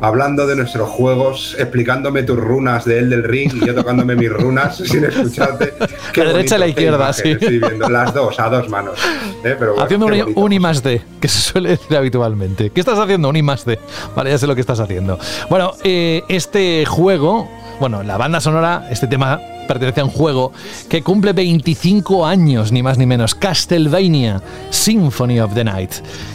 hablando 0.00 0.46
de 0.46 0.56
nuestros 0.56 0.88
juegos, 0.90 1.56
explicándome 1.58 2.24
tus 2.24 2.36
runas 2.36 2.84
de 2.84 2.98
Elden 2.98 3.24
Ring 3.24 3.52
y 3.54 3.66
yo 3.66 3.74
tocándome 3.74 4.16
mis 4.16 4.30
runas 4.30 4.76
sin 4.84 5.04
escucharte. 5.04 5.74
la 6.16 6.24
derecha 6.24 6.56
y 6.56 6.58
la 6.58 6.66
izquierda, 6.66 7.12
sí. 7.12 7.30
Estoy 7.30 7.58
viendo, 7.58 7.88
las 7.88 8.12
dos, 8.12 8.38
a 8.40 8.48
dos 8.48 8.68
manos. 8.68 8.98
¿eh? 9.44 9.56
haciendo 9.78 10.06
un, 10.34 10.52
I 10.52 10.58
más 10.58 10.82
D, 10.82 11.02
que 11.20 11.28
se 11.28 11.38
suele 11.38 11.70
decir 11.70 11.96
habitualmente. 11.96 12.70
¿Qué 12.70 12.80
estás 12.80 12.98
haciendo? 12.98 13.28
Un 13.28 13.36
I 13.36 13.42
más 13.42 13.64
D. 13.64 13.78
Vale, 14.16 14.30
ya 14.30 14.38
sé 14.38 14.46
lo 14.46 14.54
que 14.54 14.60
estás 14.60 14.80
haciendo. 14.80 15.18
Bueno, 15.48 15.72
eh, 15.84 16.22
este 16.28 16.84
juego 16.84 17.48
bueno, 17.82 18.04
la 18.04 18.16
banda 18.16 18.40
sonora, 18.40 18.86
este 18.90 19.08
tema 19.08 19.40
pertenece 19.66 20.00
a 20.00 20.04
un 20.04 20.10
juego 20.10 20.52
que 20.88 21.02
cumple 21.02 21.32
25 21.32 22.26
años, 22.26 22.72
ni 22.72 22.82
más 22.82 22.98
ni 22.98 23.06
menos, 23.06 23.34
Castlevania 23.34 24.42
Symphony 24.70 25.40
of 25.40 25.54
the 25.54 25.64
Night. 25.64 25.92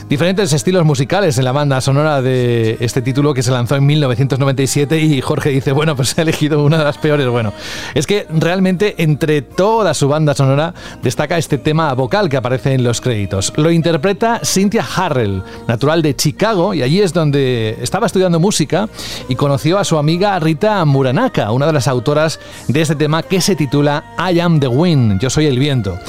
Diferentes 0.10 0.54
estilos 0.54 0.86
musicales 0.86 1.38
en 1.38 1.44
la 1.44 1.52
banda 1.52 1.82
sonora 1.82 2.22
de 2.22 2.78
este 2.80 3.02
título 3.02 3.34
que 3.34 3.44
se 3.44 3.52
lanzó 3.52 3.76
en 3.76 3.86
1997 3.86 5.02
y 5.02 5.20
Jorge 5.20 5.50
dice, 5.50 5.74
bueno, 5.74 5.98
pues 5.98 6.18
he 6.18 6.22
elegido 6.22 6.64
una 6.64 6.78
de 6.78 6.86
las 6.86 6.98
peores. 6.98 7.28
Bueno, 7.28 7.52
es 7.94 8.08
que 8.08 8.26
realmente 8.30 8.96
entre 9.00 9.42
toda 9.42 9.94
su 9.94 10.08
banda 10.08 10.34
sonora 10.34 10.74
destaca 11.04 11.38
este 11.38 11.58
tema 11.58 11.94
vocal 11.94 12.30
que 12.30 12.38
aparece 12.38 12.74
en 12.74 12.86
los 12.86 13.02
créditos. 13.02 13.52
Lo 13.58 13.70
interpreta 13.70 14.40
Cynthia 14.46 14.86
Harrell, 14.96 15.44
natural 15.68 16.02
de 16.02 16.16
Chicago, 16.16 16.74
y 16.74 16.84
allí 16.84 17.02
es 17.02 17.12
donde 17.12 17.78
estaba 17.82 18.06
estudiando 18.06 18.40
música 18.40 18.88
y 19.28 19.36
conoció 19.36 19.78
a 19.78 19.84
su 19.84 19.98
amiga 19.98 20.40
Rita 20.40 20.86
Muranaka, 20.86 21.52
una 21.52 21.66
de 21.66 21.74
las 21.74 21.90
autoras 21.90 22.40
de 22.70 22.82
este 22.82 22.96
tema 22.96 23.24
que 23.24 23.42
se 23.42 23.58
titula 23.58 24.06
I 24.18 24.40
Am 24.40 24.62
the 24.62 24.70
Wind, 24.70 25.20
Yo 25.20 25.30
soy 25.30 25.48
el 25.48 25.60
viento. 25.60 26.00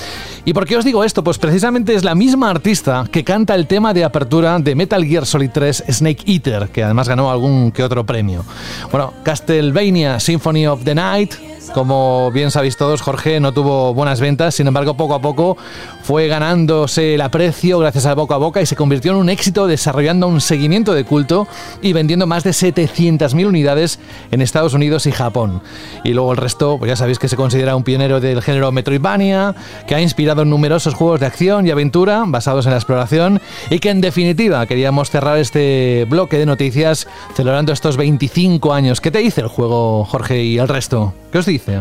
¿Y 0.48 0.54
por 0.54 0.64
qué 0.64 0.78
os 0.78 0.84
digo 0.86 1.04
esto? 1.04 1.22
Pues 1.22 1.36
precisamente 1.36 1.94
es 1.94 2.04
la 2.04 2.14
misma 2.14 2.48
artista 2.48 3.04
que 3.12 3.22
canta 3.22 3.54
el 3.54 3.66
tema 3.66 3.87
de 3.92 4.04
apertura 4.04 4.58
de 4.58 4.74
Metal 4.74 5.04
Gear 5.04 5.26
Solid 5.26 5.50
3 5.50 5.84
Snake 5.88 6.24
Eater, 6.26 6.68
que 6.68 6.82
además 6.82 7.08
ganó 7.08 7.30
algún 7.30 7.72
que 7.72 7.82
otro 7.82 8.04
premio. 8.04 8.44
Bueno, 8.90 9.14
Castlevania 9.22 10.20
Symphony 10.20 10.66
of 10.66 10.84
the 10.84 10.94
Night 10.94 11.34
como 11.72 12.30
bien 12.30 12.50
sabéis 12.50 12.76
todos, 12.76 13.00
Jorge 13.00 13.40
no 13.40 13.52
tuvo 13.52 13.94
buenas 13.94 14.20
ventas, 14.20 14.54
sin 14.54 14.66
embargo, 14.66 14.94
poco 14.94 15.14
a 15.14 15.20
poco 15.20 15.56
fue 16.02 16.28
ganándose 16.28 17.14
el 17.14 17.20
aprecio 17.20 17.78
gracias 17.78 18.06
al 18.06 18.14
boca 18.14 18.34
a 18.34 18.38
boca 18.38 18.60
y 18.62 18.66
se 18.66 18.76
convirtió 18.76 19.12
en 19.12 19.18
un 19.18 19.28
éxito 19.28 19.66
desarrollando 19.66 20.26
un 20.26 20.40
seguimiento 20.40 20.94
de 20.94 21.04
culto 21.04 21.46
y 21.82 21.92
vendiendo 21.92 22.26
más 22.26 22.44
de 22.44 22.50
700.000 22.50 23.46
unidades 23.46 23.98
en 24.30 24.40
Estados 24.40 24.74
Unidos 24.74 25.06
y 25.06 25.12
Japón. 25.12 25.62
Y 26.04 26.12
luego 26.12 26.32
el 26.32 26.38
resto, 26.38 26.78
pues 26.78 26.88
ya 26.88 26.96
sabéis 26.96 27.18
que 27.18 27.28
se 27.28 27.36
considera 27.36 27.76
un 27.76 27.84
pionero 27.84 28.20
del 28.20 28.42
género 28.42 28.72
Metroidvania, 28.72 29.54
que 29.86 29.94
ha 29.94 30.00
inspirado 30.00 30.44
numerosos 30.44 30.94
juegos 30.94 31.20
de 31.20 31.26
acción 31.26 31.66
y 31.66 31.70
aventura 31.70 32.24
basados 32.26 32.66
en 32.66 32.72
la 32.72 32.78
exploración 32.78 33.40
y 33.70 33.78
que 33.78 33.90
en 33.90 34.00
definitiva 34.00 34.66
queríamos 34.66 35.10
cerrar 35.10 35.38
este 35.38 36.06
bloque 36.08 36.38
de 36.38 36.46
noticias 36.46 37.06
celebrando 37.34 37.72
estos 37.72 37.96
25 37.96 38.72
años. 38.72 39.00
¿Qué 39.00 39.10
te 39.10 39.18
dice 39.18 39.40
el 39.40 39.48
juego, 39.48 40.04
Jorge, 40.04 40.42
y 40.42 40.58
el 40.58 40.68
resto? 40.68 41.14
¿Qué 41.30 41.38
os 41.38 41.46
dice? 41.46 41.80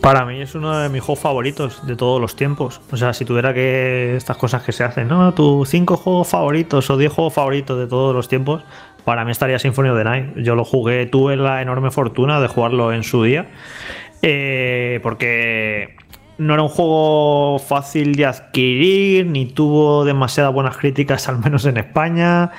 Para 0.00 0.24
mí 0.24 0.40
es 0.40 0.54
uno 0.54 0.78
de 0.78 0.88
mis 0.88 1.02
juegos 1.02 1.22
favoritos 1.22 1.86
de 1.86 1.94
todos 1.94 2.20
los 2.20 2.34
tiempos. 2.34 2.80
O 2.90 2.96
sea, 2.96 3.12
si 3.12 3.26
tuviera 3.26 3.52
que 3.52 4.16
estas 4.16 4.38
cosas 4.38 4.62
que 4.62 4.72
se 4.72 4.82
hacen, 4.82 5.08
¿no? 5.08 5.34
Tus 5.34 5.68
cinco 5.68 5.98
juegos 5.98 6.28
favoritos 6.28 6.88
o 6.88 6.96
diez 6.96 7.12
juegos 7.12 7.34
favoritos 7.34 7.78
de 7.78 7.86
todos 7.86 8.14
los 8.14 8.26
tiempos, 8.26 8.62
para 9.04 9.26
mí 9.26 9.32
estaría 9.32 9.58
Symphony 9.58 9.90
of 9.90 9.98
the 9.98 10.04
Night. 10.04 10.36
Yo 10.38 10.54
lo 10.54 10.64
jugué, 10.64 11.04
tuve 11.04 11.36
la 11.36 11.60
enorme 11.60 11.90
fortuna 11.90 12.40
de 12.40 12.48
jugarlo 12.48 12.92
en 12.94 13.02
su 13.02 13.22
día. 13.22 13.48
Eh, 14.22 15.00
porque 15.02 15.96
no 16.38 16.54
era 16.54 16.62
un 16.62 16.70
juego 16.70 17.58
fácil 17.58 18.14
de 18.14 18.24
adquirir, 18.24 19.26
ni 19.26 19.44
tuvo 19.44 20.06
demasiadas 20.06 20.54
buenas 20.54 20.78
críticas, 20.78 21.28
al 21.28 21.38
menos 21.38 21.66
en 21.66 21.76
España. 21.76 22.50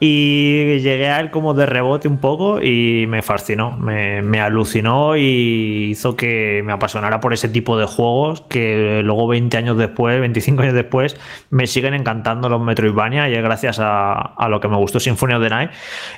Y 0.00 0.78
llegué 0.78 1.08
a 1.08 1.18
él 1.18 1.32
como 1.32 1.54
de 1.54 1.66
rebote 1.66 2.06
un 2.06 2.18
poco 2.18 2.62
y 2.62 3.06
me 3.08 3.20
fascinó, 3.22 3.76
me, 3.76 4.40
alucinó 4.40 5.16
y 5.16 5.88
hizo 5.90 6.14
que 6.14 6.62
me 6.64 6.72
apasionara 6.72 7.18
por 7.18 7.32
ese 7.32 7.48
tipo 7.48 7.76
de 7.76 7.86
juegos 7.86 8.42
que 8.42 9.00
luego 9.02 9.26
20 9.26 9.56
años 9.56 9.76
después, 9.76 10.20
25 10.20 10.62
años 10.62 10.74
después, 10.74 11.16
me 11.50 11.66
siguen 11.66 11.94
encantando 11.94 12.48
los 12.48 12.60
Metroidvania 12.60 13.28
y 13.28 13.34
es 13.34 13.42
gracias 13.42 13.78
a, 13.80 14.46
lo 14.48 14.60
que 14.60 14.68
me 14.68 14.76
gustó 14.76 15.00
Symphony 15.00 15.34
of 15.34 15.42
the 15.42 15.50
Night. 15.50 15.70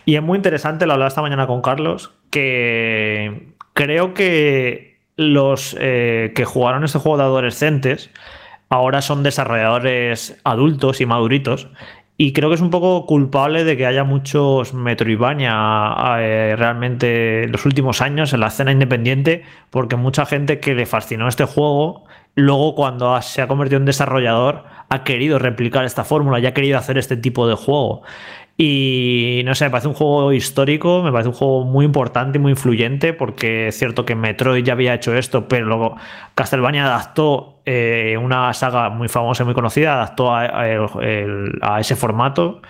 Y 0.05 0.17
es 0.17 0.23
muy 0.23 0.37
interesante, 0.37 0.85
lo 0.85 0.93
hablaba 0.93 1.09
esta 1.09 1.23
mañana 1.23 1.47
con 1.47 1.63
Carlos, 1.63 2.13
que 2.31 3.55
creo 3.73 4.13
que 4.13 4.99
los 5.17 5.75
eh, 5.81 6.33
que 6.35 6.45
jugaron 6.45 6.85
este 6.85 6.99
juego 6.99 7.17
de 7.17 7.25
adolescentes 7.25 8.11
ahora 8.71 9.03
son 9.03 9.23
desarrolladores 9.23 10.39
adultos 10.45 11.01
y 11.01 11.07
maduritos 11.07 11.69
y 12.23 12.35
creo 12.35 12.51
que 12.51 12.57
es 12.57 12.61
un 12.61 12.69
poco 12.69 13.07
culpable 13.07 13.65
de 13.65 13.79
que 13.79 13.87
haya 13.87 14.05
muchos 14.05 14.75
Metroidvania 14.75 16.19
eh, 16.19 16.55
realmente 16.55 17.45
en 17.45 17.53
los 17.53 17.65
últimos 17.65 18.03
años 18.03 18.35
en 18.35 18.41
la 18.41 18.49
escena 18.49 18.73
independiente, 18.73 19.43
porque 19.71 19.97
mucha 19.97 20.27
gente 20.27 20.61
que 20.61 20.75
le 20.75 20.85
fascinó 20.85 21.29
este 21.29 21.47
juego, 21.47 22.05
luego 22.35 22.75
cuando 22.75 23.23
se 23.23 23.41
ha 23.41 23.49
convertido 23.49 23.79
en 23.79 23.87
desarrollador, 23.87 24.65
ha 24.91 25.03
querido 25.03 25.39
replicar 25.39 25.87
esta 25.87 26.05
fórmula 26.05 26.39
y 26.41 26.45
ha 26.45 26.53
querido 26.53 26.77
hacer 26.77 26.99
este 26.99 27.17
tipo 27.17 27.49
de 27.49 27.55
juego. 27.55 28.03
Y 28.63 29.41
no 29.47 29.55
sé, 29.55 29.65
me 29.65 29.71
parece 29.71 29.89
un 29.89 29.95
juego 29.95 30.35
histórico, 30.35 31.03
me 31.03 31.11
parece 31.11 31.31
un 31.31 31.35
juego 31.35 31.65
muy 31.65 31.87
importante 31.87 32.37
y 32.37 32.43
muy 32.43 32.51
influyente, 32.51 33.15
porque 33.15 33.69
es 33.69 33.79
cierto 33.79 34.05
que 34.05 34.15
Metroid 34.15 34.63
ya 34.63 34.75
había 34.75 34.93
hecho 34.93 35.17
esto, 35.17 35.49
pero 35.49 35.65
luego 35.65 35.97
Castlevania 36.35 36.85
adaptó 36.85 37.63
eh, 37.65 38.19
una 38.21 38.53
saga 38.53 38.91
muy 38.91 39.09
famosa 39.09 39.45
y 39.45 39.47
muy 39.47 39.55
conocida, 39.55 39.95
adaptó 39.95 40.35
a, 40.35 41.81
ese 41.81 41.97
formato 41.97 42.61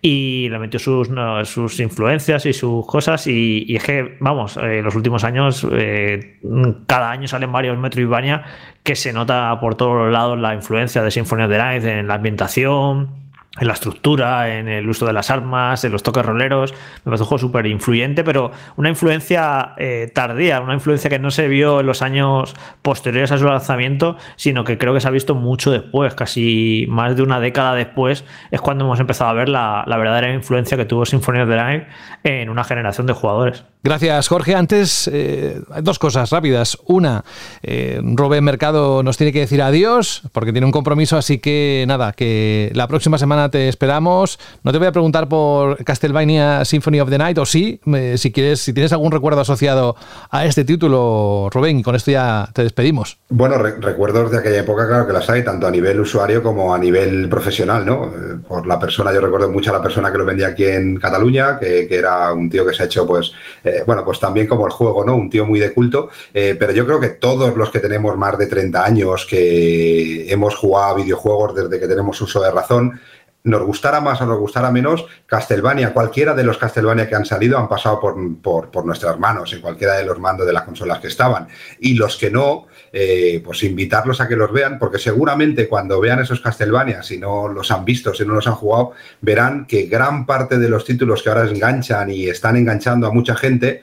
y 0.00 0.48
le 0.48 0.58
metió 0.58 0.80
sus, 0.80 1.10
sus 1.42 1.78
influencias 1.78 2.46
y 2.46 2.54
sus 2.54 2.86
cosas. 2.86 3.26
Y, 3.26 3.76
es 3.76 3.84
que, 3.84 4.16
vamos, 4.20 4.56
en 4.56 4.64
eh, 4.64 4.82
los 4.82 4.94
últimos 4.94 5.24
años, 5.24 5.66
eh, 5.72 6.40
cada 6.86 7.10
año 7.10 7.28
salen 7.28 7.52
varios 7.52 7.76
Metroidvania 7.76 8.44
que 8.82 8.96
se 8.96 9.12
nota 9.12 9.60
por 9.60 9.74
todos 9.74 10.10
lados 10.10 10.38
la 10.38 10.54
influencia 10.54 11.02
de 11.02 11.10
Symphony 11.10 11.42
of 11.42 11.50
the 11.50 11.58
Night 11.58 11.84
en 11.84 12.08
la 12.08 12.14
ambientación 12.14 13.23
en 13.60 13.68
la 13.68 13.74
estructura, 13.74 14.58
en 14.58 14.68
el 14.68 14.88
uso 14.88 15.06
de 15.06 15.12
las 15.12 15.30
armas, 15.30 15.84
en 15.84 15.92
los 15.92 16.02
toques 16.02 16.24
roleros. 16.24 16.72
Me 16.72 17.04
parece 17.04 17.22
un 17.22 17.28
juego 17.28 17.38
súper 17.38 17.66
influyente, 17.66 18.24
pero 18.24 18.50
una 18.76 18.88
influencia 18.88 19.74
eh, 19.76 20.10
tardía, 20.12 20.60
una 20.60 20.74
influencia 20.74 21.08
que 21.08 21.18
no 21.18 21.30
se 21.30 21.48
vio 21.48 21.80
en 21.80 21.86
los 21.86 22.02
años 22.02 22.54
posteriores 22.82 23.30
a 23.32 23.38
su 23.38 23.44
lanzamiento, 23.44 24.16
sino 24.36 24.64
que 24.64 24.78
creo 24.78 24.94
que 24.94 25.00
se 25.00 25.08
ha 25.08 25.12
visto 25.12 25.34
mucho 25.34 25.70
después, 25.70 26.14
casi 26.14 26.86
más 26.88 27.16
de 27.16 27.22
una 27.22 27.40
década 27.40 27.74
después, 27.74 28.24
es 28.50 28.60
cuando 28.60 28.84
hemos 28.84 29.00
empezado 29.00 29.30
a 29.30 29.34
ver 29.34 29.48
la, 29.48 29.84
verdadera 29.86 30.32
influencia 30.32 30.76
que 30.76 30.84
tuvo 30.84 31.06
Symphony 31.06 31.40
of 31.40 31.48
the 31.48 31.56
Night 31.56 31.84
en 32.24 32.50
una 32.50 32.64
generación 32.64 33.06
de 33.06 33.12
jugadores. 33.12 33.64
Gracias, 33.84 34.28
Jorge. 34.28 34.54
Antes, 34.54 35.10
eh, 35.12 35.60
dos 35.82 35.98
cosas 35.98 36.30
rápidas. 36.30 36.78
Una, 36.86 37.22
eh, 37.62 38.00
Robert 38.02 38.42
Mercado 38.42 39.02
nos 39.02 39.18
tiene 39.18 39.30
que 39.30 39.40
decir 39.40 39.60
adiós 39.60 40.22
porque 40.32 40.52
tiene 40.52 40.64
un 40.64 40.72
compromiso, 40.72 41.18
así 41.18 41.38
que 41.38 41.84
nada, 41.86 42.12
que 42.12 42.70
la 42.72 42.88
próxima 42.88 43.18
semana 43.18 43.50
te 43.50 43.68
esperamos. 43.68 44.38
No 44.62 44.72
te 44.72 44.78
voy 44.78 44.86
a 44.86 44.92
preguntar 44.92 45.28
por 45.28 45.84
Castlevania 45.84 46.64
Symphony 46.64 47.00
of 47.00 47.10
the 47.10 47.18
Night, 47.18 47.36
o 47.36 47.44
sí, 47.44 47.78
si 48.16 48.32
quieres, 48.32 48.60
si 48.60 48.72
tienes 48.72 48.90
algún 48.94 49.12
recuerdo 49.12 49.42
asociado 49.42 49.96
a 50.30 50.46
este 50.46 50.64
título, 50.64 51.50
Rubén, 51.52 51.78
y 51.78 51.82
con 51.82 51.94
esto 51.94 52.10
ya 52.10 52.48
te 52.54 52.62
despedimos. 52.62 53.18
Bueno, 53.28 53.58
recuerdos 53.58 54.30
de 54.30 54.38
aquella 54.38 54.60
época, 54.60 54.86
claro 54.86 55.06
que 55.06 55.12
las 55.12 55.28
hay, 55.28 55.44
tanto 55.44 55.66
a 55.66 55.70
nivel 55.70 56.00
usuario 56.00 56.42
como 56.42 56.74
a 56.74 56.78
nivel 56.78 57.28
profesional, 57.28 57.84
¿no? 57.84 58.06
Eh, 58.06 58.36
por 58.48 58.66
la 58.66 58.78
persona, 58.78 59.12
yo 59.12 59.20
recuerdo 59.20 59.50
mucho 59.50 59.68
a 59.68 59.74
la 59.74 59.82
persona 59.82 60.10
que 60.10 60.16
lo 60.16 60.24
vendía 60.24 60.48
aquí 60.48 60.64
en 60.64 60.96
Cataluña, 60.96 61.58
que, 61.58 61.86
era 61.90 62.32
un 62.32 62.48
tío 62.48 62.66
que 62.66 62.72
se 62.72 62.82
ha 62.82 62.86
hecho, 62.86 63.06
pues, 63.06 63.32
eh, 63.62 63.73
bueno, 63.86 64.04
pues 64.04 64.20
también 64.20 64.46
como 64.46 64.66
el 64.66 64.72
juego, 64.72 65.04
¿no? 65.04 65.16
Un 65.16 65.28
tío 65.28 65.44
muy 65.46 65.58
de 65.58 65.72
culto, 65.72 66.10
eh, 66.32 66.56
pero 66.58 66.72
yo 66.72 66.86
creo 66.86 67.00
que 67.00 67.10
todos 67.10 67.56
los 67.56 67.70
que 67.70 67.80
tenemos 67.80 68.16
más 68.16 68.38
de 68.38 68.46
30 68.46 68.84
años, 68.84 69.26
que 69.26 70.30
hemos 70.30 70.54
jugado 70.56 70.96
videojuegos 70.96 71.54
desde 71.54 71.80
que 71.80 71.88
tenemos 71.88 72.20
uso 72.20 72.40
de 72.40 72.50
razón, 72.50 73.00
nos 73.44 73.62
gustara 73.62 74.00
más 74.00 74.20
o 74.22 74.26
nos 74.26 74.38
gustara 74.38 74.70
menos, 74.70 75.04
Castlevania, 75.26 75.92
cualquiera 75.92 76.34
de 76.34 76.44
los 76.44 76.56
Castlevania 76.56 77.06
que 77.06 77.14
han 77.14 77.26
salido 77.26 77.58
han 77.58 77.68
pasado 77.68 78.00
por, 78.00 78.70
por, 78.70 78.86
nuestras 78.86 79.18
manos, 79.18 79.52
en 79.52 79.60
cualquiera 79.60 79.94
de 79.94 80.04
los 80.04 80.18
mandos 80.18 80.46
de 80.46 80.54
las 80.54 80.62
consolas 80.62 80.98
que 80.98 81.08
estaban. 81.08 81.46
Y 81.78 81.94
los 81.94 82.16
que 82.16 82.30
no, 82.30 82.66
eh, 82.90 83.42
pues 83.44 83.62
invitarlos 83.62 84.22
a 84.22 84.28
que 84.28 84.36
los 84.36 84.50
vean, 84.50 84.78
porque 84.78 84.98
seguramente 84.98 85.68
cuando 85.68 86.00
vean 86.00 86.20
esos 86.20 86.40
Castlevania, 86.40 87.02
si 87.02 87.18
no 87.18 87.46
los 87.48 87.70
han 87.70 87.84
visto, 87.84 88.14
si 88.14 88.24
no 88.24 88.32
los 88.32 88.46
han 88.46 88.54
jugado, 88.54 88.92
verán 89.20 89.66
que 89.66 89.82
gran 89.84 90.24
parte 90.24 90.58
de 90.58 90.70
los 90.70 90.86
títulos 90.86 91.22
que 91.22 91.28
ahora 91.28 91.44
enganchan 91.44 92.10
y 92.10 92.28
están 92.28 92.56
enganchando 92.56 93.06
a 93.06 93.12
mucha 93.12 93.36
gente, 93.36 93.82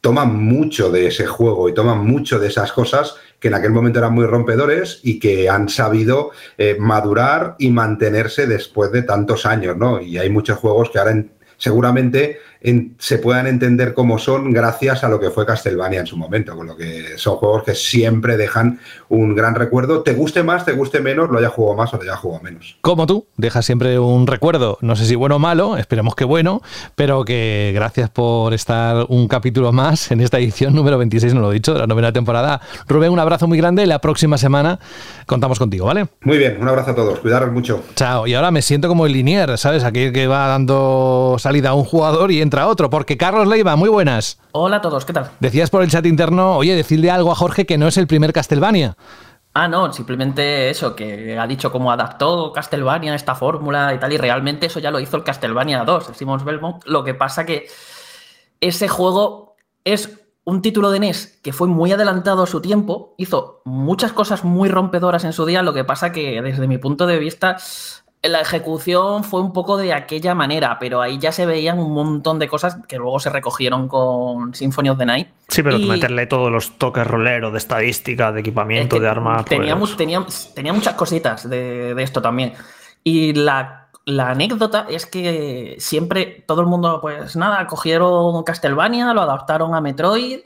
toman 0.00 0.42
mucho 0.42 0.90
de 0.90 1.08
ese 1.08 1.26
juego 1.26 1.68
y 1.68 1.74
toman 1.74 1.98
mucho 1.98 2.38
de 2.38 2.48
esas 2.48 2.72
cosas 2.72 3.16
que 3.46 3.50
en 3.50 3.54
aquel 3.54 3.70
momento 3.70 4.00
eran 4.00 4.12
muy 4.12 4.26
rompedores 4.26 4.98
y 5.04 5.20
que 5.20 5.48
han 5.48 5.68
sabido 5.68 6.32
eh, 6.58 6.76
madurar 6.80 7.54
y 7.60 7.70
mantenerse 7.70 8.48
después 8.48 8.90
de 8.90 9.02
tantos 9.02 9.46
años, 9.46 9.76
¿no? 9.76 10.00
Y 10.00 10.18
hay 10.18 10.28
muchos 10.30 10.58
juegos 10.58 10.90
que 10.90 10.98
ahora 10.98 11.22
seguramente 11.56 12.38
se 12.98 13.18
puedan 13.18 13.46
entender 13.46 13.94
como 13.94 14.18
son 14.18 14.52
gracias 14.52 15.04
a 15.04 15.08
lo 15.08 15.20
que 15.20 15.30
fue 15.30 15.46
Castlevania 15.46 16.00
en 16.00 16.06
su 16.06 16.16
momento, 16.16 16.56
con 16.56 16.66
lo 16.66 16.76
que 16.76 17.16
son 17.16 17.36
juegos 17.36 17.62
que 17.64 17.74
siempre 17.74 18.36
dejan 18.36 18.80
un 19.08 19.34
gran 19.34 19.54
recuerdo, 19.54 20.02
te 20.02 20.14
guste 20.14 20.42
más, 20.42 20.64
te 20.64 20.72
guste 20.72 21.00
menos, 21.00 21.30
lo 21.30 21.38
haya 21.38 21.48
jugado 21.48 21.76
más 21.76 21.92
o 21.94 21.96
lo 21.96 22.02
haya 22.02 22.16
jugado 22.16 22.42
menos. 22.42 22.76
Como 22.80 23.06
tú, 23.06 23.26
deja 23.36 23.62
siempre 23.62 23.98
un 23.98 24.26
recuerdo, 24.26 24.78
no 24.80 24.96
sé 24.96 25.06
si 25.06 25.14
bueno 25.14 25.36
o 25.36 25.38
malo, 25.38 25.76
esperemos 25.76 26.14
que 26.14 26.24
bueno, 26.24 26.62
pero 26.94 27.24
que 27.24 27.72
gracias 27.74 28.10
por 28.10 28.54
estar 28.54 29.06
un 29.08 29.28
capítulo 29.28 29.72
más 29.72 30.10
en 30.10 30.20
esta 30.20 30.38
edición 30.38 30.74
número 30.74 30.98
26, 30.98 31.34
no 31.34 31.40
lo 31.40 31.50
he 31.50 31.54
dicho, 31.54 31.74
de 31.74 31.80
la 31.80 31.86
novena 31.86 32.12
temporada. 32.12 32.60
Rubén, 32.88 33.12
un 33.12 33.18
abrazo 33.18 33.46
muy 33.46 33.58
grande, 33.58 33.86
la 33.86 34.00
próxima 34.00 34.38
semana 34.38 34.80
contamos 35.26 35.58
contigo, 35.58 35.86
¿vale? 35.86 36.06
Muy 36.22 36.38
bien, 36.38 36.58
un 36.60 36.68
abrazo 36.68 36.92
a 36.92 36.94
todos, 36.94 37.20
cuidaros 37.20 37.52
mucho. 37.52 37.82
Chao, 37.94 38.26
y 38.26 38.34
ahora 38.34 38.50
me 38.50 38.62
siento 38.62 38.88
como 38.88 39.06
el 39.06 39.12
linier, 39.12 39.56
¿sabes? 39.58 39.84
Aquí 39.84 40.12
que 40.12 40.26
va 40.26 40.46
dando 40.48 41.36
salida 41.38 41.74
un 41.74 41.84
jugador 41.84 42.32
y 42.32 42.40
entra 42.46 42.68
otro, 42.68 42.88
porque 42.88 43.16
Carlos 43.16 43.46
Leiva, 43.46 43.76
muy 43.76 43.88
buenas. 43.88 44.40
Hola 44.52 44.76
a 44.76 44.80
todos, 44.80 45.04
¿qué 45.04 45.12
tal? 45.12 45.30
Decías 45.40 45.68
por 45.68 45.82
el 45.82 45.90
chat 45.90 46.06
interno, 46.06 46.56
oye, 46.56 46.74
decirle 46.74 47.10
algo 47.10 47.32
a 47.32 47.34
Jorge 47.34 47.66
que 47.66 47.76
no 47.76 47.88
es 47.88 47.96
el 47.98 48.06
primer 48.06 48.32
Castlevania. 48.32 48.96
Ah, 49.52 49.68
no, 49.68 49.92
simplemente 49.92 50.70
eso, 50.70 50.94
que 50.94 51.38
ha 51.38 51.46
dicho 51.46 51.72
cómo 51.72 51.90
adaptó 51.90 52.52
Castlevania 52.52 53.14
esta 53.14 53.34
fórmula 53.34 53.92
y 53.94 53.98
tal, 53.98 54.12
y 54.12 54.18
realmente 54.18 54.66
eso 54.66 54.80
ya 54.80 54.90
lo 54.90 55.00
hizo 55.00 55.16
el 55.16 55.24
Castlevania 55.24 55.84
2, 55.84 56.08
decimos 56.08 56.44
Belmont. 56.44 56.84
Lo 56.84 57.04
que 57.04 57.14
pasa 57.14 57.44
que 57.44 57.66
ese 58.60 58.86
juego 58.86 59.56
es 59.84 60.20
un 60.44 60.62
título 60.62 60.90
de 60.90 61.00
NES 61.00 61.40
que 61.42 61.52
fue 61.52 61.66
muy 61.66 61.90
adelantado 61.90 62.44
a 62.44 62.46
su 62.46 62.60
tiempo, 62.60 63.14
hizo 63.18 63.62
muchas 63.64 64.12
cosas 64.12 64.44
muy 64.44 64.68
rompedoras 64.68 65.24
en 65.24 65.32
su 65.32 65.44
día, 65.44 65.62
lo 65.62 65.74
que 65.74 65.84
pasa 65.84 66.12
que 66.12 66.40
desde 66.42 66.68
mi 66.68 66.78
punto 66.78 67.06
de 67.06 67.18
vista 67.18 67.56
la 68.28 68.40
ejecución 68.40 69.24
fue 69.24 69.40
un 69.40 69.52
poco 69.52 69.76
de 69.76 69.92
aquella 69.92 70.34
manera, 70.34 70.78
pero 70.78 71.00
ahí 71.00 71.18
ya 71.18 71.32
se 71.32 71.46
veían 71.46 71.78
un 71.78 71.92
montón 71.92 72.38
de 72.38 72.48
cosas 72.48 72.78
que 72.88 72.96
luego 72.96 73.20
se 73.20 73.30
recogieron 73.30 73.88
con 73.88 74.54
Symphony 74.54 74.88
of 74.90 74.98
the 74.98 75.06
Night. 75.06 75.28
Sí, 75.48 75.62
pero 75.62 75.78
meterle 75.78 76.26
todos 76.26 76.50
los 76.50 76.78
toques 76.78 77.06
rolero 77.06 77.50
de 77.50 77.58
estadística, 77.58 78.32
de 78.32 78.40
equipamiento, 78.40 78.98
de 78.98 79.08
armas. 79.08 79.44
Tenía, 79.44 79.78
pues- 79.78 79.96
tenía, 79.96 80.72
muchas 80.72 80.94
cositas 80.94 81.48
de, 81.48 81.94
esto 82.02 82.22
también. 82.22 82.52
Y 83.02 83.32
la, 83.34 83.88
la, 84.04 84.30
anécdota 84.30 84.86
es 84.88 85.06
que 85.06 85.76
siempre 85.78 86.44
todo 86.46 86.60
el 86.60 86.66
mundo, 86.66 87.00
pues 87.00 87.36
nada, 87.36 87.66
cogieron 87.66 88.42
Castlevania, 88.44 89.12
lo 89.14 89.22
adaptaron 89.22 89.74
a 89.74 89.80
Metroid 89.80 90.40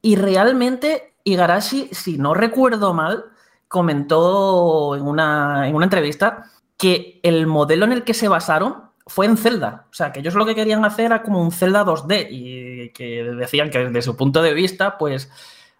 y 0.00 0.16
realmente 0.16 1.14
Igarashi, 1.24 1.88
si 1.92 2.18
no 2.18 2.34
recuerdo 2.34 2.92
mal, 2.94 3.26
comentó 3.68 4.96
en 4.96 5.02
una, 5.02 5.68
en 5.68 5.74
una 5.74 5.86
entrevista 5.86 6.50
que 6.82 7.20
el 7.22 7.46
modelo 7.46 7.84
en 7.84 7.92
el 7.92 8.02
que 8.02 8.12
se 8.12 8.26
basaron 8.26 8.90
fue 9.06 9.26
en 9.26 9.36
Zelda. 9.36 9.86
O 9.92 9.94
sea, 9.94 10.10
que 10.10 10.18
ellos 10.18 10.34
lo 10.34 10.44
que 10.44 10.56
querían 10.56 10.84
hacer 10.84 11.04
era 11.04 11.22
como 11.22 11.40
un 11.40 11.52
Zelda 11.52 11.84
2D 11.84 12.26
y 12.28 12.88
que 12.88 13.22
decían 13.22 13.70
que 13.70 13.84
desde 13.84 14.02
su 14.02 14.16
punto 14.16 14.42
de 14.42 14.52
vista, 14.52 14.98
pues 14.98 15.30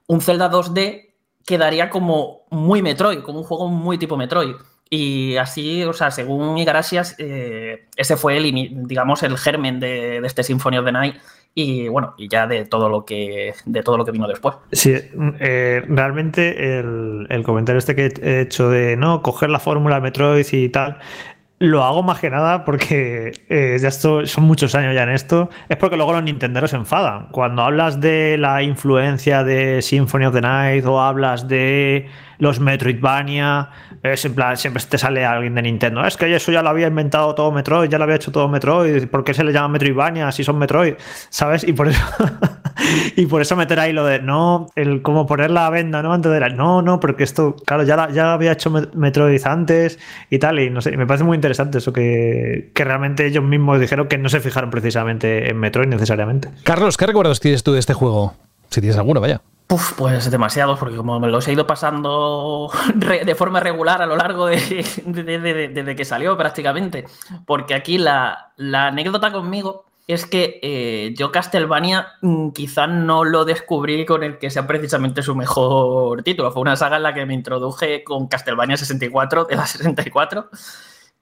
un 0.06 0.20
Zelda 0.20 0.48
2D 0.48 1.10
quedaría 1.44 1.90
como 1.90 2.42
muy 2.50 2.82
Metroid, 2.82 3.22
como 3.22 3.40
un 3.40 3.44
juego 3.44 3.66
muy 3.66 3.98
tipo 3.98 4.16
Metroid. 4.16 4.54
Y 4.94 5.38
así, 5.38 5.84
o 5.84 5.94
sea, 5.94 6.10
según 6.10 6.58
Igarasias, 6.58 7.14
eh, 7.16 7.86
ese 7.96 8.18
fue 8.18 8.36
el, 8.36 8.52
digamos, 8.86 9.22
el 9.22 9.38
germen 9.38 9.80
de, 9.80 10.18
este 10.18 10.42
Symphony 10.42 10.76
of 10.76 10.84
the 10.84 10.92
Night 10.92 11.14
y 11.54 11.88
bueno, 11.88 12.12
y 12.18 12.28
ya 12.28 12.46
de 12.46 12.66
todo 12.66 12.90
lo 12.90 13.06
que, 13.06 13.54
de 13.64 13.82
todo 13.82 13.96
lo 13.96 14.04
que 14.04 14.10
vino 14.10 14.28
después. 14.28 14.56
Sí, 14.70 14.92
eh, 14.92 15.82
realmente 15.88 16.78
el, 16.78 17.26
el, 17.30 17.42
comentario 17.42 17.78
este 17.78 17.96
que 17.96 18.12
he 18.20 18.42
hecho 18.42 18.68
de 18.68 18.98
no 18.98 19.22
coger 19.22 19.48
la 19.48 19.60
fórmula 19.60 19.98
Metroid 19.98 20.44
y 20.52 20.68
tal, 20.68 20.98
lo 21.62 21.84
hago 21.84 22.02
más 22.02 22.18
que 22.18 22.28
nada 22.28 22.64
porque 22.64 23.32
eh, 23.48 23.78
ya 23.80 23.86
esto, 23.86 24.26
son 24.26 24.44
muchos 24.44 24.74
años 24.74 24.96
ya 24.96 25.04
en 25.04 25.10
esto. 25.10 25.48
Es 25.68 25.76
porque 25.76 25.96
luego 25.96 26.12
los 26.12 26.24
Nintenderos 26.24 26.70
se 26.70 26.76
enfadan. 26.76 27.28
Cuando 27.30 27.62
hablas 27.62 28.00
de 28.00 28.36
la 28.36 28.64
influencia 28.64 29.44
de 29.44 29.80
Symphony 29.80 30.24
of 30.24 30.34
the 30.34 30.40
Night 30.40 30.84
o 30.84 31.00
hablas 31.00 31.46
de 31.46 32.08
los 32.42 32.58
Metroidvania, 32.58 33.70
es 34.02 34.24
en 34.24 34.34
plan, 34.34 34.56
siempre 34.56 34.82
te 34.82 34.98
sale 34.98 35.24
alguien 35.24 35.54
de 35.54 35.62
Nintendo. 35.62 36.04
Es 36.04 36.16
que 36.16 36.34
eso 36.34 36.50
ya 36.50 36.60
lo 36.60 36.70
había 36.70 36.88
inventado 36.88 37.36
todo 37.36 37.52
Metroid, 37.52 37.88
ya 37.88 37.98
lo 37.98 38.04
había 38.04 38.16
hecho 38.16 38.32
todo 38.32 38.48
Metroid. 38.48 39.06
¿Por 39.06 39.22
qué 39.22 39.32
se 39.32 39.44
le 39.44 39.52
llama 39.52 39.68
Metroidvania 39.68 40.32
si 40.32 40.42
son 40.42 40.58
Metroid? 40.58 40.94
¿Sabes? 41.28 41.62
Y 41.62 41.72
por 41.72 41.86
eso, 41.86 42.02
y 43.16 43.26
por 43.26 43.42
eso 43.42 43.54
meter 43.54 43.78
ahí 43.78 43.92
lo 43.92 44.04
de 44.04 44.20
no, 44.20 44.66
el 44.74 45.02
como 45.02 45.24
poner 45.24 45.52
la 45.52 45.70
venda, 45.70 46.02
¿no? 46.02 46.12
Antes 46.12 46.32
de 46.32 46.40
la. 46.40 46.48
No, 46.48 46.82
no, 46.82 46.98
porque 46.98 47.22
esto, 47.22 47.54
claro, 47.64 47.84
ya, 47.84 48.10
ya 48.10 48.32
había 48.32 48.50
hecho 48.50 48.72
Metroid 48.92 49.46
antes 49.46 50.00
y 50.28 50.40
tal. 50.40 50.58
Y 50.58 50.68
no 50.68 50.80
sé, 50.80 50.96
me 50.96 51.06
parece 51.06 51.22
muy 51.22 51.36
interesante 51.36 51.78
eso 51.78 51.92
que, 51.92 52.72
que 52.74 52.84
realmente 52.84 53.24
ellos 53.24 53.44
mismos 53.44 53.78
dijeron 53.78 54.08
que 54.08 54.18
no 54.18 54.28
se 54.28 54.40
fijaron 54.40 54.70
precisamente 54.70 55.48
en 55.48 55.58
Metroid 55.58 55.86
necesariamente. 55.86 56.48
Carlos, 56.64 56.96
¿qué 56.96 57.06
recuerdos 57.06 57.38
tienes 57.38 57.62
tú 57.62 57.72
de 57.72 57.78
este 57.78 57.94
juego? 57.94 58.34
Si 58.68 58.80
tienes 58.80 58.98
alguno, 58.98 59.20
vaya 59.20 59.42
pues 59.96 60.30
demasiados, 60.30 60.78
porque 60.78 60.96
como 60.96 61.18
me 61.20 61.28
los 61.28 61.46
he 61.48 61.52
ido 61.52 61.66
pasando 61.66 62.70
de 62.94 63.34
forma 63.34 63.60
regular 63.60 64.02
a 64.02 64.06
lo 64.06 64.16
largo 64.16 64.46
de, 64.46 64.84
desde 65.04 65.96
que 65.96 66.04
salió 66.04 66.36
prácticamente. 66.36 67.06
Porque 67.46 67.74
aquí 67.74 67.98
la, 67.98 68.52
anécdota 68.56 69.32
conmigo 69.32 69.86
es 70.06 70.26
que 70.26 70.58
eh, 70.62 71.14
yo 71.16 71.30
Castlevania 71.30 72.08
mm, 72.22 72.50
quizá 72.50 72.86
no 72.86 73.24
lo 73.24 73.44
descubrí 73.44 74.04
con 74.04 74.22
el 74.24 74.38
que 74.38 74.50
sea 74.50 74.66
precisamente 74.66 75.22
su 75.22 75.34
mejor 75.34 76.22
título. 76.22 76.50
Fue 76.50 76.62
una 76.62 76.76
saga 76.76 76.96
en 76.96 77.04
la 77.04 77.14
que 77.14 77.24
me 77.24 77.34
introduje 77.34 78.04
con 78.04 78.26
Castlevania 78.26 78.76
64 78.76 79.44
de 79.44 79.56
la 79.56 79.66
64. 79.66 80.50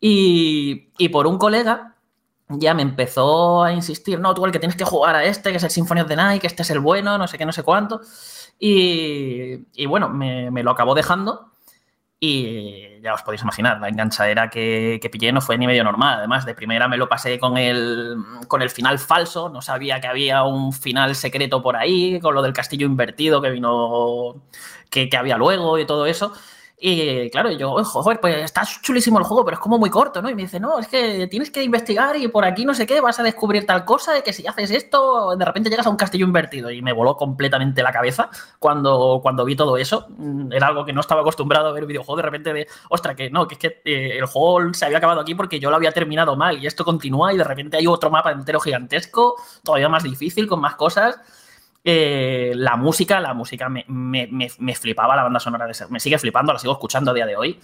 Y, 0.01 0.89
y 0.97 1.09
por 1.11 1.27
un 1.27 1.37
colega 1.39 1.95
ya 2.51 2.75
me 2.75 2.83
empezó 2.83 3.63
a 3.63 3.73
insistir, 3.73 4.19
no, 4.19 4.35
tú 4.35 4.45
el 4.45 4.53
que 4.53 4.59
tienes 4.59 4.77
que 4.77 4.85
jugar 4.85 5.15
a 5.15 5.25
este, 5.25 5.51
que 5.51 5.59
es 5.59 5.63
el 5.63 5.71
Symphony 5.71 6.01
of 6.01 6.09
the 6.09 6.17
Night, 6.17 6.41
que 6.41 6.47
este 6.49 6.63
es 6.63 6.71
el 6.71 6.81
bueno, 6.81 7.17
no 7.17 7.29
sé 7.29 7.39
qué, 7.39 7.47
no 7.47 7.53
sé 7.53 7.63
cuánto. 7.63 8.01
Y, 8.63 9.87
bueno, 9.87 10.11
me, 10.11 10.51
lo 10.63 10.71
acabó 10.71 10.95
dejando. 10.95 11.47
Y 12.23 13.01
ya 13.01 13.15
os 13.15 13.23
podéis 13.23 13.41
imaginar, 13.41 13.81
la 13.81 13.89
enganchadera 13.89 14.51
que, 14.51 14.99
que 15.01 15.09
pillé 15.09 15.33
no 15.33 15.41
fue 15.41 15.57
ni 15.57 15.67
medio 15.67 15.83
normal. 15.83 16.19
Además, 16.19 16.45
de 16.45 16.55
primera 16.55 16.87
me 16.87 16.99
lo 16.99 17.09
pasé 17.09 17.39
con 17.39 17.57
el, 17.57 18.17
con 18.47 18.61
el 18.61 18.69
final 18.69 18.99
falso. 18.99 19.49
No 19.49 19.63
sabía 19.63 20.01
que 20.01 20.07
había 20.07 20.45
un 20.45 20.75
final 20.75 21.15
secreto 21.15 21.63
por 21.63 21.77
ahí, 21.77 22.21
con 22.21 22.35
lo 22.35 22.43
del 22.43 22.53
castillo 22.53 22.87
invertido 22.87 23.41
que 23.41 23.51
vino, 23.51 24.43
que, 24.91 25.09
que 25.09 25.17
había 25.17 25.39
luego 25.39 25.79
y 25.79 25.87
todo 25.87 26.05
eso. 26.05 26.35
Y 26.83 27.29
claro, 27.29 27.51
yo, 27.53 27.85
joder, 27.85 28.21
pues 28.21 28.37
está 28.37 28.63
chulísimo 28.81 29.19
el 29.19 29.25
juego, 29.27 29.45
pero 29.45 29.57
es 29.57 29.61
como 29.61 29.79
muy 29.79 29.91
corto, 29.91 30.23
¿no? 30.23 30.31
Y 30.31 30.35
me 30.35 30.43
dice, 30.43 30.59
no, 30.59 30.79
es 30.79 30.89
que 30.89 31.27
tienes 31.27 31.51
que 31.51 31.63
investigar 31.63 32.17
y 32.17 32.29
por 32.29 32.43
aquí 32.43 32.65
no 32.65 32.73
sé 32.73 32.87
qué, 32.87 33.03
vas 33.03 33.21
a 33.21 33.23
descubrir 33.23 33.67
tal 33.67 33.85
cosa, 33.85 34.15
de 34.15 34.23
que 34.23 34.33
si 34.33 34.47
haces 34.47 34.71
esto, 34.71 35.37
de 35.37 35.45
repente 35.45 35.69
llegas 35.69 35.87
a 35.87 35.91
un 35.91 35.97
castillo 35.97 36.25
invertido. 36.25 36.71
Y 36.71 36.81
me 36.81 36.95
voló 36.95 37.19
completamente 37.19 37.83
la 37.83 37.93
cabeza 37.93 38.31
cuando, 38.59 39.21
cuando 39.23 39.45
vi 39.45 39.57
todo 39.57 39.77
eso. 39.77 40.07
Mm, 40.17 40.53
era 40.55 40.69
algo 40.69 40.87
que 40.87 40.95
no 40.95 41.03
estaba 41.03 41.21
acostumbrado 41.21 41.69
a 41.69 41.73
ver 41.73 41.85
videojuegos 41.85 42.17
de 42.17 42.23
repente 42.23 42.53
de, 42.55 42.67
ostra, 42.89 43.15
que 43.15 43.29
no, 43.29 43.47
que 43.47 43.57
es 43.57 43.59
que 43.59 43.83
eh, 43.85 44.19
el 44.19 44.25
juego 44.25 44.73
se 44.73 44.87
había 44.87 44.99
acabado 44.99 45.21
aquí 45.21 45.35
porque 45.35 45.61
yo 45.61 45.69
lo 45.69 45.77
había 45.77 45.93
terminado 45.93 46.35
mal 46.35 46.63
y 46.63 46.67
esto 46.67 46.83
continúa 46.83 47.35
y 47.35 47.37
de 47.37 47.45
repente 47.45 47.77
hay 47.77 47.87
otro 47.87 48.11
mapa 48.11 48.33
entero 48.33 48.59
gigantesco, 48.59 49.37
todavía 49.63 49.91
más 49.91 50.03
difícil, 50.03 50.47
con 50.47 50.61
más 50.61 50.77
cosas. 50.77 51.21
Eh, 51.83 52.53
la 52.57 52.77
música, 52.77 53.21
la 53.21 53.33
música 53.33 53.69
me, 53.69 54.75
flipaba 54.75 55.17
la 55.17 55.23
banda 55.23 55.41
sonora 55.41 55.67
de 55.67 55.73
ese. 55.73 55.87
Me 55.89 56.01
sigue 56.01 56.19
flipando, 56.19 56.53
la 56.53 56.59
sigo 56.59 56.73
escuchando 56.73 57.11
a 57.11 57.15
día 57.15 57.27
de 57.27 57.37
hoy. 57.37 57.61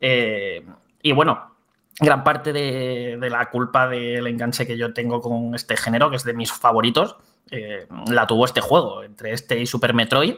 Eh, 0.00 0.64
y 1.02 1.12
bueno, 1.12 1.56
gran 1.98 2.22
parte 2.22 2.52
de, 2.52 3.18
la 3.30 3.50
culpa 3.50 3.88
del 3.88 4.26
enganche 4.26 4.66
que 4.66 4.76
yo 4.76 4.92
tengo 4.92 5.20
con 5.20 5.54
este 5.54 5.76
género, 5.76 6.10
que 6.10 6.16
es 6.16 6.24
de 6.24 6.34
mis 6.34 6.52
favoritos, 6.52 7.16
eh, 7.50 7.86
la 8.08 8.26
tuvo 8.26 8.44
este 8.44 8.60
juego, 8.60 9.02
entre 9.02 9.32
este 9.32 9.58
y 9.58 9.66
Super 9.66 9.94
Metroid. 9.94 10.36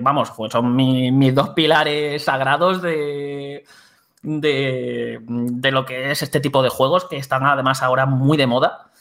vamos, 0.00 0.30
pues 0.36 0.52
son 0.52 0.74
mis 0.74 1.34
dos 1.34 1.50
pilares 1.50 2.24
sagrados 2.24 2.80
de, 2.80 3.64
de, 4.22 5.18
de, 5.22 5.70
lo 5.70 5.84
que 5.84 6.10
es 6.10 6.22
este 6.22 6.40
tipo 6.40 6.62
de 6.62 6.68
juegos, 6.68 7.06
que 7.06 7.16
están 7.16 7.44
además 7.44 7.82
ahora 7.82 8.06
muy 8.06 8.36
de 8.38 8.46
moda. 8.46 8.91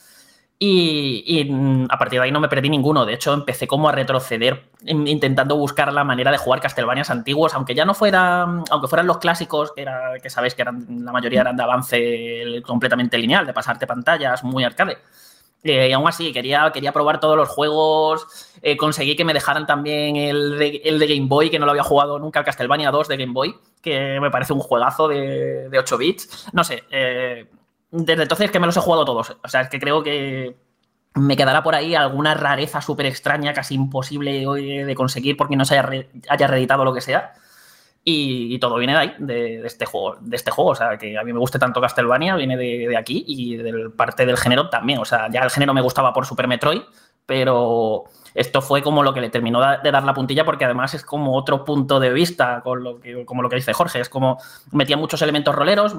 Y, 0.64 1.43
mm, 1.49 1.88
a 1.89 1.97
partir 1.97 2.20
de 2.20 2.26
ahí 2.26 2.32
no 2.32 2.39
me 2.39 2.47
perdí 2.47 2.70
ninguno. 2.70 3.03
De 3.03 3.16
hecho, 3.16 3.34
empecé 3.34 3.66
como 3.66 3.89
a 3.89 3.93
retroceder 3.93 4.70
intentando 4.86 5.55
buscar 5.55 5.91
la 5.91 6.03
manera 6.03 6.30
de 6.30 6.38
jugar 6.38 6.62
Castlevanias 6.62 7.09
antiguos, 7.09 7.55
aunque 7.55 7.74
ya 7.74 7.84
no 7.84 7.95
fueran, 7.95 8.64
aunque 8.70 8.88
fueran 8.88 9.07
los 9.07 9.18
clásicos, 9.18 9.72
que, 9.72 9.82
era, 9.82 10.20
que 10.22 10.30
sabéis 10.30 10.53
que 10.53 10.62
eran, 10.62 11.03
la 11.03 11.12
mayoría 11.12 11.41
eran 11.41 11.57
de 11.57 11.64
avance 11.64 12.62
completamente 12.64 13.18
lineal, 13.18 13.47
de 13.47 13.53
pasarte 13.53 13.88
pantallas, 13.88 14.43
muy 14.43 14.64
arcade. 14.64 14.99
Eh, 15.64 15.89
y 15.89 15.93
aún 15.93 16.07
así, 16.07 16.32
quería, 16.32 16.70
quería 16.72 16.91
probar 16.91 17.20
todos 17.20 17.36
los 17.36 17.49
juegos. 17.49 18.28
Eh, 18.62 18.78
conseguí 18.78 19.16
que 19.16 19.26
me 19.26 19.34
dejaran 19.34 19.66
también 19.66 20.16
el 20.16 20.59
de, 20.59 20.82
el 20.86 20.99
de, 20.99 21.07
Game 21.07 21.28
Boy, 21.28 21.49
que 21.49 21.57
no 21.57 21.66
lo 21.66 21.72
había 21.72 21.84
jugado 21.84 22.20
nunca, 22.20 22.38
el 22.38 22.45
Castlevania 22.45 22.91
2 22.91 23.07
de 23.07 23.18
Game 23.18 23.34
Boy, 23.34 23.55
que 23.82 24.20
me 24.20 24.30
parece 24.30 24.53
un 24.53 24.59
juegazo 24.59 25.07
de, 25.07 25.70
de 25.70 25.80
8 25.80 25.97
bits. 25.97 26.49
No 26.53 26.64
sé, 26.64 26.84
eh, 26.91 27.47
desde 27.91 28.23
entonces 28.23 28.51
que 28.51 28.59
me 28.59 28.65
los 28.65 28.77
he 28.77 28.81
jugado 28.81 29.05
todos. 29.05 29.37
O 29.43 29.47
sea, 29.47 29.61
es 29.61 29.69
que 29.69 29.79
creo 29.79 30.01
que 30.01 30.55
me 31.13 31.35
quedará 31.35 31.61
por 31.61 31.75
ahí 31.75 31.93
alguna 31.93 32.33
rareza 32.33 32.81
súper 32.81 33.05
extraña, 33.05 33.53
casi 33.53 33.75
imposible 33.75 34.45
de 34.85 34.95
conseguir 34.95 35.37
porque 35.37 35.55
no 35.57 35.65
se 35.65 35.77
haya, 35.77 36.05
haya 36.29 36.47
reeditado 36.47 36.85
lo 36.85 36.93
que 36.93 37.01
sea. 37.01 37.33
Y, 38.03 38.57
todo 38.57 38.77
viene 38.77 38.93
de 38.93 38.99
ahí, 38.99 39.13
de, 39.19 39.65
este 39.65 39.85
juego, 39.85 40.17
de 40.21 40.35
este 40.35 40.49
juego. 40.49 40.71
O 40.71 40.75
sea, 40.75 40.97
que 40.97 41.17
a 41.17 41.23
mí 41.23 41.33
me 41.33 41.39
guste 41.39 41.59
tanto 41.59 41.81
Castlevania, 41.81 42.35
viene 42.35 42.57
de, 42.57 42.97
aquí 42.97 43.23
y 43.27 43.57
de 43.57 43.89
parte 43.91 44.25
del 44.25 44.37
género 44.37 44.69
también. 44.69 44.99
O 44.99 45.05
sea, 45.05 45.29
ya 45.29 45.41
el 45.41 45.51
género 45.51 45.73
me 45.73 45.81
gustaba 45.81 46.11
por 46.13 46.25
Super 46.25 46.47
Metroid, 46.47 46.81
pero 47.25 48.05
esto 48.34 48.61
fue 48.61 48.82
como 48.82 49.03
lo 49.03 49.13
que 49.13 49.21
le 49.21 49.29
terminó 49.29 49.59
de 49.59 49.91
dar 49.91 50.03
la 50.03 50.13
puntilla 50.13 50.45
porque 50.45 50.65
además 50.65 50.93
es 50.93 51.03
como 51.03 51.36
otro 51.36 51.65
punto 51.65 51.99
de 51.99 52.11
vista, 52.11 52.61
con 52.61 52.84
lo 52.84 52.99
que, 52.99 53.25
como 53.25 53.41
lo 53.41 53.49
que 53.49 53.57
dice 53.57 53.73
Jorge, 53.73 53.99
es 53.99 54.09
como 54.09 54.38
metía 54.71 54.97
muchos 54.97 55.21
elementos 55.21 55.53
roleros, 55.53 55.95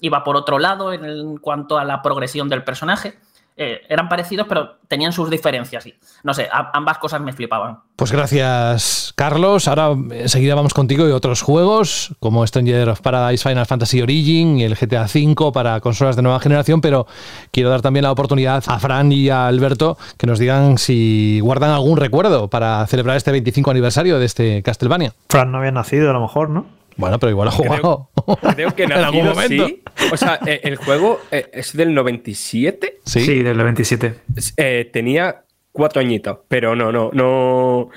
iba 0.00 0.24
por 0.24 0.36
otro 0.36 0.58
lado 0.58 0.92
en, 0.92 1.38
cuanto 1.38 1.78
a 1.78 1.84
la 1.84 2.02
progresión 2.02 2.48
del 2.48 2.64
personaje. 2.64 3.18
Eh, 3.60 3.80
eran 3.88 4.08
parecidos, 4.08 4.46
pero 4.48 4.76
tenían 4.86 5.12
sus 5.12 5.28
diferencias. 5.28 5.84
Y, 5.84 5.94
no 6.22 6.32
sé, 6.32 6.48
ambas 6.72 6.98
cosas 6.98 7.20
me 7.20 7.32
flipaban. 7.32 7.80
Pues 7.96 8.12
gracias, 8.12 9.12
Carlos. 9.16 9.66
Ahora 9.66 9.96
enseguida 10.12 10.54
vamos 10.54 10.72
contigo 10.72 11.08
y 11.08 11.10
otros 11.10 11.42
juegos, 11.42 12.14
como 12.20 12.46
Stranger 12.46 12.90
of 12.90 13.00
Paradise 13.00 13.48
Final 13.48 13.66
Fantasy 13.66 14.00
Origin 14.00 14.58
y 14.58 14.62
el 14.62 14.76
GTA 14.76 15.06
V 15.06 15.50
para 15.52 15.80
consolas 15.80 16.14
de 16.14 16.22
nueva 16.22 16.38
generación, 16.38 16.80
pero 16.80 17.08
quiero 17.50 17.68
dar 17.68 17.82
también 17.82 18.04
la 18.04 18.12
oportunidad 18.12 18.62
a 18.64 18.78
Fran 18.78 19.10
y 19.10 19.28
a 19.28 19.48
Alberto 19.48 19.98
que 20.16 20.28
nos 20.28 20.38
digan 20.38 20.78
si 20.78 21.40
guardan 21.40 21.70
algún 21.72 21.96
recuerdo 21.96 22.46
para 22.46 22.86
celebrar 22.86 23.16
este 23.16 23.32
25 23.32 23.72
aniversario 23.72 24.20
de 24.20 24.26
este 24.26 24.62
Castlevania. 24.62 25.14
Fran 25.28 25.50
no 25.50 25.58
había 25.58 25.72
nacido, 25.72 26.10
a 26.10 26.12
lo 26.12 26.20
mejor, 26.20 26.50
¿no? 26.50 26.77
Bueno, 26.98 27.18
pero 27.20 27.30
igual 27.30 27.48
ha 27.48 27.52
jugado. 27.52 28.10
Creo, 28.54 28.74
que 28.74 28.82
en 28.84 28.92
algún 28.92 29.24
momento. 29.24 29.68
Sí. 29.68 29.82
O 30.12 30.16
sea, 30.16 30.40
eh, 30.44 30.60
el 30.64 30.76
juego 30.76 31.20
eh, 31.30 31.48
es 31.52 31.74
del 31.74 31.94
97. 31.94 32.98
Sí, 33.04 33.20
sí 33.20 33.42
del 33.42 33.56
97. 33.56 34.14
Eh, 34.56 34.90
tenía 34.92 35.44
cuatro 35.70 36.00
añitos, 36.00 36.38
pero 36.48 36.76
no, 36.76 36.92
no, 36.92 37.10
no. 37.12 37.88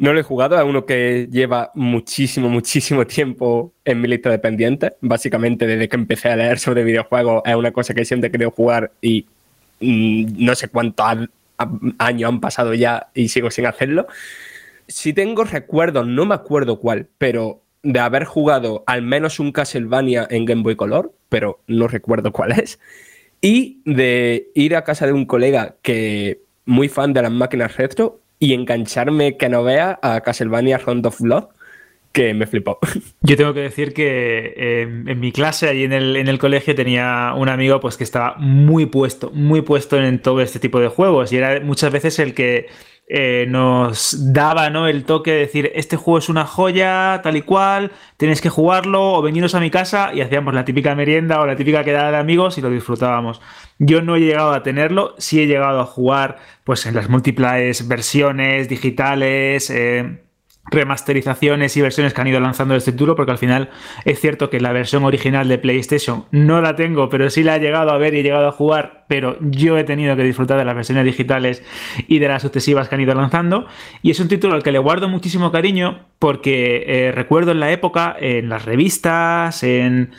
No 0.00 0.12
lo 0.12 0.20
he 0.20 0.22
jugado, 0.22 0.56
a 0.56 0.62
uno 0.62 0.86
que 0.86 1.28
lleva 1.28 1.72
muchísimo, 1.74 2.48
muchísimo 2.48 3.04
tiempo 3.06 3.72
en 3.84 4.00
mi 4.00 4.06
lista 4.06 4.30
de 4.30 4.38
pendientes. 4.38 4.92
Básicamente, 5.00 5.66
desde 5.66 5.88
que 5.88 5.96
empecé 5.96 6.28
a 6.28 6.36
leer 6.36 6.60
sobre 6.60 6.84
videojuegos, 6.84 7.42
es 7.44 7.54
una 7.56 7.72
cosa 7.72 7.94
que 7.94 8.04
siempre 8.04 8.28
he 8.28 8.30
querido 8.30 8.52
jugar 8.52 8.92
y 9.00 9.26
mm, 9.80 10.44
no 10.44 10.54
sé 10.54 10.68
cuántos 10.68 11.04
años 11.98 12.28
han 12.28 12.40
pasado 12.40 12.74
ya 12.74 13.08
y 13.12 13.28
sigo 13.28 13.50
sin 13.50 13.66
hacerlo. 13.66 14.06
Si 14.86 15.12
tengo 15.12 15.42
recuerdos, 15.42 16.06
no 16.06 16.26
me 16.26 16.34
acuerdo 16.36 16.78
cuál, 16.78 17.08
pero 17.18 17.62
de 17.82 18.00
haber 18.00 18.24
jugado 18.24 18.84
al 18.86 19.02
menos 19.02 19.40
un 19.40 19.52
Castlevania 19.52 20.26
en 20.30 20.44
Game 20.44 20.62
Boy 20.62 20.76
Color, 20.76 21.12
pero 21.28 21.60
no 21.66 21.88
recuerdo 21.88 22.32
cuál 22.32 22.52
es, 22.52 22.78
y 23.40 23.80
de 23.84 24.50
ir 24.54 24.74
a 24.76 24.84
casa 24.84 25.06
de 25.06 25.12
un 25.12 25.26
colega 25.26 25.76
que 25.82 26.40
muy 26.64 26.88
fan 26.88 27.12
de 27.12 27.22
las 27.22 27.32
máquinas 27.32 27.76
retro 27.76 28.20
y 28.38 28.52
engancharme 28.54 29.36
que 29.36 29.48
no 29.48 29.62
vea 29.62 29.98
a 30.02 30.20
Castlevania 30.20 30.78
Round 30.78 31.06
of 31.06 31.20
Blood, 31.20 31.44
que 32.12 32.34
me 32.34 32.46
flipó. 32.46 32.78
Yo 33.22 33.36
tengo 33.36 33.54
que 33.54 33.60
decir 33.60 33.94
que 33.94 34.54
eh, 34.56 34.82
en 34.82 35.20
mi 35.20 35.32
clase, 35.32 35.68
allí 35.68 35.84
en 35.84 35.92
el, 35.92 36.16
en 36.16 36.28
el, 36.28 36.38
colegio, 36.38 36.74
tenía 36.74 37.32
un 37.36 37.48
amigo 37.48 37.80
pues, 37.80 37.96
que 37.96 38.04
estaba 38.04 38.36
muy 38.38 38.86
puesto, 38.86 39.30
muy 39.30 39.62
puesto 39.62 39.98
en 39.98 40.20
todo 40.20 40.40
este 40.40 40.58
tipo 40.58 40.80
de 40.80 40.88
juegos 40.88 41.32
y 41.32 41.36
era 41.36 41.60
muchas 41.60 41.92
veces 41.92 42.18
el 42.18 42.34
que 42.34 42.66
eh, 43.10 43.46
nos 43.48 44.32
daba 44.34 44.68
¿no? 44.68 44.86
el 44.86 45.04
toque 45.04 45.32
de 45.32 45.38
decir, 45.38 45.72
este 45.74 45.96
juego 45.96 46.18
es 46.18 46.28
una 46.28 46.44
joya, 46.44 47.20
tal 47.22 47.36
y 47.36 47.42
cual, 47.42 47.92
tienes 48.18 48.42
que 48.42 48.50
jugarlo 48.50 49.14
o 49.14 49.22
veniros 49.22 49.54
a 49.54 49.60
mi 49.60 49.70
casa 49.70 50.10
y 50.12 50.20
hacíamos 50.20 50.52
la 50.52 50.66
típica 50.66 50.94
merienda 50.94 51.40
o 51.40 51.46
la 51.46 51.56
típica 51.56 51.84
quedada 51.84 52.10
de 52.10 52.18
amigos 52.18 52.58
y 52.58 52.60
lo 52.60 52.68
disfrutábamos. 52.70 53.40
Yo 53.78 54.02
no 54.02 54.16
he 54.16 54.20
llegado 54.20 54.52
a 54.52 54.62
tenerlo, 54.62 55.14
sí 55.16 55.40
he 55.40 55.46
llegado 55.46 55.80
a 55.80 55.86
jugar 55.86 56.38
pues 56.64 56.84
en 56.84 56.94
las 56.94 57.08
múltiples 57.08 57.88
versiones 57.88 58.68
digitales. 58.68 59.70
Eh, 59.70 60.27
remasterizaciones 60.70 61.76
y 61.76 61.80
versiones 61.80 62.14
que 62.14 62.20
han 62.20 62.26
ido 62.26 62.40
lanzando 62.40 62.74
de 62.74 62.78
este 62.78 62.92
título, 62.92 63.16
porque 63.16 63.32
al 63.32 63.38
final 63.38 63.70
es 64.04 64.20
cierto 64.20 64.50
que 64.50 64.60
la 64.60 64.72
versión 64.72 65.04
original 65.04 65.48
de 65.48 65.58
PlayStation 65.58 66.26
no 66.30 66.60
la 66.60 66.76
tengo, 66.76 67.08
pero 67.08 67.30
sí 67.30 67.42
la 67.42 67.56
he 67.56 67.60
llegado 67.60 67.90
a 67.90 67.98
ver 67.98 68.14
y 68.14 68.22
llegado 68.22 68.48
a 68.48 68.52
jugar, 68.52 69.04
pero 69.08 69.36
yo 69.40 69.78
he 69.78 69.84
tenido 69.84 70.16
que 70.16 70.22
disfrutar 70.22 70.58
de 70.58 70.64
las 70.64 70.74
versiones 70.74 71.04
digitales 71.04 71.62
y 72.06 72.18
de 72.18 72.28
las 72.28 72.42
sucesivas 72.42 72.88
que 72.88 72.94
han 72.94 73.00
ido 73.00 73.14
lanzando. 73.14 73.66
Y 74.02 74.10
es 74.10 74.20
un 74.20 74.28
título 74.28 74.54
al 74.54 74.62
que 74.62 74.72
le 74.72 74.78
guardo 74.78 75.08
muchísimo 75.08 75.50
cariño 75.50 76.06
porque 76.18 76.84
eh, 76.86 77.12
recuerdo 77.12 77.52
en 77.52 77.60
la 77.60 77.70
época, 77.70 78.16
en 78.18 78.48
las 78.48 78.64
revistas, 78.64 79.62
en, 79.62 80.10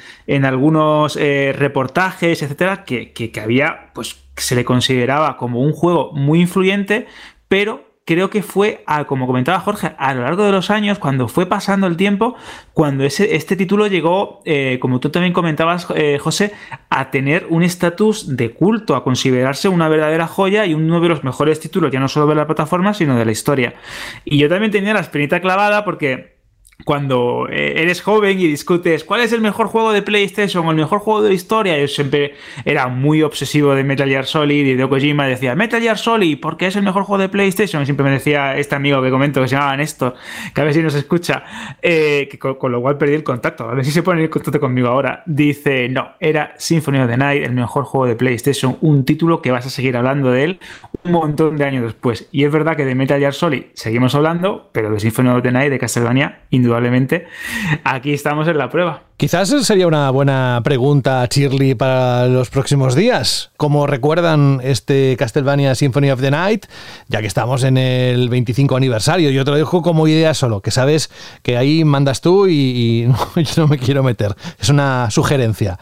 algunos 0.43 1.17
eh, 1.17 1.53
reportajes, 1.57 2.41
etcétera, 2.41 2.85
que, 2.85 3.11
que, 3.11 3.31
que 3.31 3.39
había, 3.41 3.91
pues, 3.93 4.15
que 4.33 4.41
se 4.41 4.55
le 4.55 4.63
consideraba 4.63 5.35
como 5.37 5.61
un 5.61 5.73
juego 5.73 6.11
muy 6.13 6.39
influyente, 6.39 7.07
pero 7.49 7.88
creo 8.09 8.31
que 8.31 8.41
fue, 8.41 8.83
como 9.05 9.27
comentaba 9.27 9.59
Jorge, 9.59 9.91
a 9.99 10.15
lo 10.15 10.23
largo 10.23 10.43
de 10.43 10.51
los 10.51 10.71
años, 10.71 10.97
cuando 10.97 11.27
fue 11.27 11.45
pasando 11.45 11.85
el 11.85 11.95
tiempo, 11.95 12.35
cuando 12.73 13.03
ese, 13.03 13.35
este 13.35 13.55
título 13.55 13.85
llegó, 13.85 14.41
eh, 14.45 14.79
como 14.81 14.99
tú 14.99 15.11
también 15.11 15.31
comentabas, 15.31 15.85
eh, 15.93 16.17
José, 16.17 16.51
a 16.89 17.11
tener 17.11 17.45
un 17.51 17.61
estatus 17.61 18.35
de 18.35 18.49
culto, 18.49 18.95
a 18.95 19.03
considerarse 19.03 19.69
una 19.69 19.87
verdadera 19.89 20.25
joya 20.25 20.65
y 20.65 20.73
uno 20.73 20.99
de 21.01 21.07
los 21.07 21.23
mejores 21.23 21.59
títulos, 21.59 21.91
ya 21.91 21.99
no 21.99 22.07
solo 22.07 22.25
de 22.25 22.33
la 22.33 22.47
plataforma, 22.47 22.95
sino 22.95 23.15
de 23.15 23.25
la 23.25 23.31
historia. 23.31 23.75
Y 24.25 24.39
yo 24.39 24.49
también 24.49 24.71
tenía 24.71 24.95
la 24.95 25.01
espinita 25.01 25.39
clavada 25.39 25.85
porque 25.85 26.38
cuando 26.85 27.47
eh, 27.49 27.81
eres 27.81 28.01
joven 28.01 28.39
y 28.39 28.47
discutes 28.47 29.03
cuál 29.03 29.21
es 29.21 29.33
el 29.33 29.41
mejor 29.41 29.67
juego 29.67 29.91
de 29.91 30.01
PlayStation 30.01 30.65
o 30.65 30.71
el 30.71 30.77
mejor 30.77 30.99
juego 30.99 31.21
de 31.21 31.29
la 31.29 31.35
historia, 31.35 31.77
yo 31.77 31.87
siempre 31.87 32.35
era 32.65 32.87
muy 32.87 33.21
obsesivo 33.21 33.75
de 33.75 33.83
Metal 33.83 34.07
Gear 34.07 34.25
Solid 34.25 34.65
y 34.65 34.75
de 34.75 34.87
Kojima 34.87 35.27
decía 35.27 35.55
Metal 35.55 35.81
Gear 35.81 35.97
Solid 35.97 36.39
porque 36.39 36.67
es 36.67 36.75
el 36.75 36.83
mejor 36.83 37.03
juego 37.03 37.21
de 37.21 37.29
PlayStation. 37.29 37.81
Y 37.81 37.85
siempre 37.85 38.03
me 38.05 38.11
decía 38.11 38.57
este 38.57 38.75
amigo 38.75 39.01
que 39.01 39.09
comento 39.11 39.41
que 39.41 39.47
se 39.47 39.55
llamaba 39.55 39.75
Néstor, 39.77 40.15
que 40.53 40.61
a 40.61 40.63
ver 40.63 40.73
si 40.73 40.81
nos 40.81 40.95
escucha, 40.95 41.43
eh, 41.81 42.27
que 42.31 42.39
con, 42.39 42.71
lo 42.71 42.81
cual 42.81 42.97
perdí 42.97 43.15
el 43.15 43.23
contacto. 43.23 43.69
A 43.69 43.73
ver 43.73 43.85
si 43.85 43.91
se 43.91 44.01
pone 44.01 44.23
en 44.23 44.29
contacto 44.29 44.59
conmigo 44.59 44.87
ahora. 44.87 45.23
Dice: 45.25 45.89
No, 45.89 46.11
era 46.19 46.53
Symphony 46.57 46.99
of 46.99 47.09
the 47.09 47.17
Night, 47.17 47.43
el 47.43 47.53
mejor 47.53 47.83
juego 47.83 48.05
de 48.05 48.15
PlayStation, 48.15 48.77
un 48.81 49.05
título 49.05 49.41
que 49.41 49.51
vas 49.51 49.65
a 49.65 49.69
seguir 49.69 49.97
hablando 49.97 50.31
de 50.31 50.43
él 50.43 50.59
un 51.03 51.11
montón 51.11 51.57
de 51.57 51.65
años 51.65 51.83
después. 51.83 52.27
Y 52.31 52.43
es 52.43 52.51
verdad 52.51 52.75
que 52.75 52.85
de 52.85 52.95
Metal 52.95 53.19
Gear 53.19 53.33
Solid 53.33 53.63
seguimos 53.73 54.15
hablando, 54.15 54.69
pero 54.71 54.91
de 54.91 54.99
Symphony 54.99 55.29
of 55.29 55.41
the 55.41 55.51
Night, 55.51 55.69
de 55.69 55.79
Castlevania, 55.79 56.41
aquí 57.83 58.13
estamos 58.13 58.47
en 58.47 58.57
la 58.57 58.69
prueba. 58.69 59.03
Quizás 59.17 59.49
sería 59.65 59.85
una 59.85 60.09
buena 60.11 60.61
pregunta, 60.63 61.27
Shirley, 61.29 61.75
para 61.75 62.27
los 62.27 62.49
próximos 62.49 62.95
días. 62.95 63.51
¿Cómo 63.57 63.85
recuerdan 63.85 64.61
este 64.63 65.17
Castlevania 65.17 65.75
Symphony 65.75 66.11
of 66.11 66.21
the 66.21 66.31
Night? 66.31 66.67
Ya 67.09 67.19
que 67.19 67.27
estamos 67.27 67.63
en 67.65 67.77
el 67.77 68.29
25 68.29 68.77
aniversario. 68.77 69.29
Yo 69.29 69.43
te 69.43 69.51
lo 69.51 69.57
dejo 69.57 69.81
como 69.81 70.07
idea 70.07 70.33
solo, 70.33 70.61
que 70.61 70.71
sabes 70.71 71.11
que 71.43 71.57
ahí 71.57 71.83
mandas 71.83 72.21
tú 72.21 72.47
y, 72.47 72.53
y 72.53 73.07
yo 73.43 73.63
no 73.63 73.67
me 73.67 73.77
quiero 73.77 74.03
meter. 74.03 74.35
Es 74.57 74.69
una 74.69 75.11
sugerencia. 75.11 75.77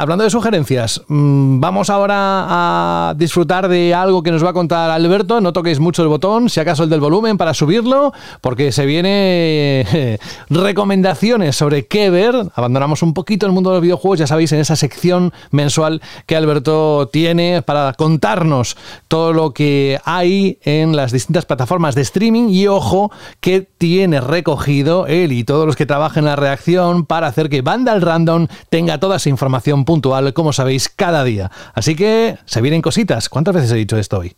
Hablando 0.00 0.24
de 0.24 0.30
sugerencias, 0.30 1.02
mm, 1.08 1.60
vamos 1.60 1.90
ahora 1.90 2.16
a 2.16 3.14
disfrutar 3.18 3.68
de 3.68 3.92
algo 3.92 4.22
que 4.22 4.30
nos 4.30 4.42
va 4.42 4.48
a 4.48 4.52
contar 4.54 4.90
Alberto. 4.90 5.42
No 5.42 5.52
toquéis 5.52 5.78
mucho 5.78 6.00
el 6.00 6.08
botón, 6.08 6.48
si 6.48 6.58
acaso 6.58 6.84
el 6.84 6.88
del 6.88 7.00
volumen, 7.00 7.36
para 7.36 7.52
subirlo, 7.52 8.14
porque 8.40 8.72
se 8.72 8.86
viene 8.86 10.18
recomendaciones 10.48 11.54
sobre 11.54 11.84
qué 11.84 12.08
ver. 12.08 12.34
Abandonamos 12.54 13.02
un 13.02 13.12
poquito 13.12 13.44
el 13.44 13.52
mundo 13.52 13.68
de 13.68 13.76
los 13.76 13.82
videojuegos, 13.82 14.20
ya 14.20 14.26
sabéis, 14.26 14.52
en 14.52 14.60
esa 14.60 14.74
sección 14.74 15.34
mensual 15.50 16.00
que 16.24 16.34
Alberto 16.34 17.10
tiene 17.12 17.60
para 17.60 17.92
contarnos 17.92 18.78
todo 19.06 19.34
lo 19.34 19.52
que 19.52 20.00
hay 20.06 20.56
en 20.62 20.96
las 20.96 21.12
distintas 21.12 21.44
plataformas 21.44 21.94
de 21.94 22.00
streaming 22.00 22.48
y 22.48 22.68
ojo 22.68 23.12
que 23.40 23.68
tiene 23.76 24.22
recogido 24.22 25.06
él 25.08 25.30
y 25.32 25.44
todos 25.44 25.66
los 25.66 25.76
que 25.76 25.84
trabajan 25.84 26.24
en 26.24 26.30
la 26.30 26.36
reacción 26.36 27.04
para 27.04 27.26
hacer 27.26 27.50
que 27.50 27.60
Vandal 27.60 28.00
Random 28.00 28.46
tenga 28.70 28.98
toda 28.98 29.16
esa 29.16 29.28
información 29.28 29.84
puntual, 29.90 30.32
como 30.32 30.52
sabéis, 30.52 30.88
cada 30.88 31.24
día. 31.24 31.50
Así 31.74 31.96
que 31.96 32.38
se 32.44 32.60
vienen 32.60 32.80
cositas. 32.80 33.28
¿Cuántas 33.28 33.56
veces 33.56 33.72
he 33.72 33.74
dicho 33.74 33.96
esto 33.96 34.18
hoy? 34.18 34.36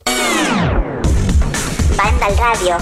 Banda 1.94 2.26
al 2.26 2.38
radio. 2.38 2.78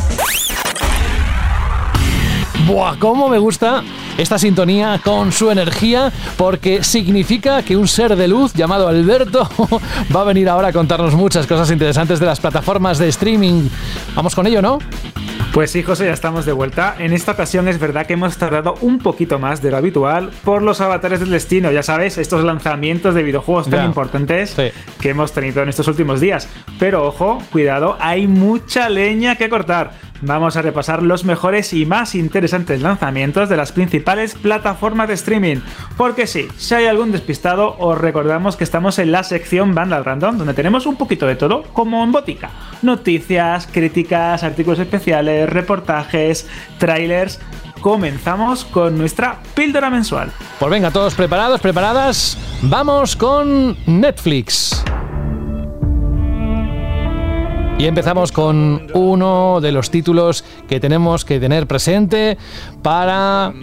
¡Buah! 2.69 2.97
¿Cómo 3.01 3.29
me 3.29 3.39
gusta 3.39 3.83
esta 4.21 4.39
sintonía 4.39 5.01
con 5.03 5.33
su 5.33 5.51
energía? 5.51 6.13
Porque 6.37 6.85
significa 6.85 7.63
que 7.63 7.77
un 7.77 7.89
ser 7.89 8.17
de 8.17 8.29
luz 8.29 8.53
llamado 8.53 8.87
Alberto 8.87 9.49
va 10.15 10.21
a 10.21 10.25
venir 10.25 10.49
ahora 10.49 10.69
a 10.69 10.73
contarnos 10.73 11.15
muchas 11.15 11.47
cosas 11.47 11.71
interesantes 11.71 12.21
de 12.21 12.27
las 12.27 12.39
plataformas 12.39 12.99
de 12.99 13.09
streaming. 13.09 13.69
Vamos 14.15 14.35
con 14.35 14.47
ello, 14.47 14.61
¿no? 14.61 14.79
Pues 15.53 15.73
sí, 15.73 15.83
José, 15.83 16.07
ya 16.07 16.13
estamos 16.13 16.47
de 16.47 16.53
vuelta. 16.53 16.95
En 16.99 17.13
esta 17.13 17.33
ocasión 17.33 17.67
es 17.67 17.81
verdad 17.81 18.07
que 18.07 18.13
hemos 18.13 18.37
tardado 18.37 18.77
un 18.83 18.99
poquito 18.99 19.39
más 19.41 19.61
de 19.61 19.73
lo 19.73 19.79
habitual 19.79 20.31
por 20.45 20.63
los 20.63 20.81
avatares 20.81 21.19
del 21.19 21.31
destino. 21.31 21.73
Ya 21.73 21.83
sabes, 21.83 22.19
estos 22.19 22.45
lanzamientos 22.45 23.17
de 23.17 23.25
videojuegos 23.25 23.69
tan 23.69 23.85
importantes 23.85 24.55
que 25.01 25.09
hemos 25.09 25.33
tenido 25.33 25.63
en 25.63 25.71
estos 25.71 25.89
últimos 25.89 26.21
días. 26.21 26.49
Pero 26.79 27.05
ojo, 27.05 27.43
cuidado, 27.51 27.97
hay 27.99 28.29
mucha 28.29 28.89
leña 28.89 29.35
que 29.37 29.49
cortar. 29.49 29.93
Vamos 30.23 30.57
a 30.57 30.63
repasar 30.63 31.03
los 31.03 31.25
mejores 31.25 31.73
y 31.73 31.87
más 31.87 32.15
interesantes 32.15 32.83
lanzamientos 32.83 33.49
de 33.49 33.57
las 33.57 33.73
principales 33.73 34.10
plataformas 34.43 35.09
de 35.09 35.15
streaming. 35.15 35.59
Porque 35.97 36.27
sí, 36.27 36.49
si 36.57 36.75
hay 36.75 36.87
algún 36.87 37.13
despistado, 37.13 37.77
os 37.79 37.99
recordamos 37.99 38.57
que 38.57 38.65
estamos 38.65 38.99
en 38.99 39.13
la 39.13 39.23
sección 39.23 39.75
Vandal 39.75 40.05
Random, 40.05 40.39
donde 40.39 40.55
tenemos 40.55 40.87
un 40.87 40.97
poquito 40.97 41.27
de 41.27 41.37
todo, 41.37 41.65
como 41.73 42.03
en 42.05 42.13
botica. 42.13 42.51
Noticias, 42.83 43.69
críticas, 43.71 44.43
artículos 44.43 44.79
especiales, 44.79 45.49
reportajes, 45.49 46.49
trailers. 46.79 47.41
Comenzamos 47.81 48.65
con 48.65 48.99
nuestra 48.99 49.39
píldora 49.55 49.89
mensual. 49.89 50.31
Pues 50.59 50.71
venga, 50.71 50.91
todos 50.91 51.15
preparados, 51.15 51.61
preparadas. 51.61 52.37
Vamos 52.63 53.17
con 53.17 53.77
Netflix. 53.87 54.85
Y 57.81 57.87
empezamos 57.87 58.31
con 58.31 58.89
uno 58.93 59.59
de 59.63 59.73
los 59.73 59.91
títulos 59.91 60.45
que 60.69 60.81
tenemos 60.81 61.25
que 61.25 61.41
tener 61.41 61.67
presente 61.67 62.37
para, 62.83 63.55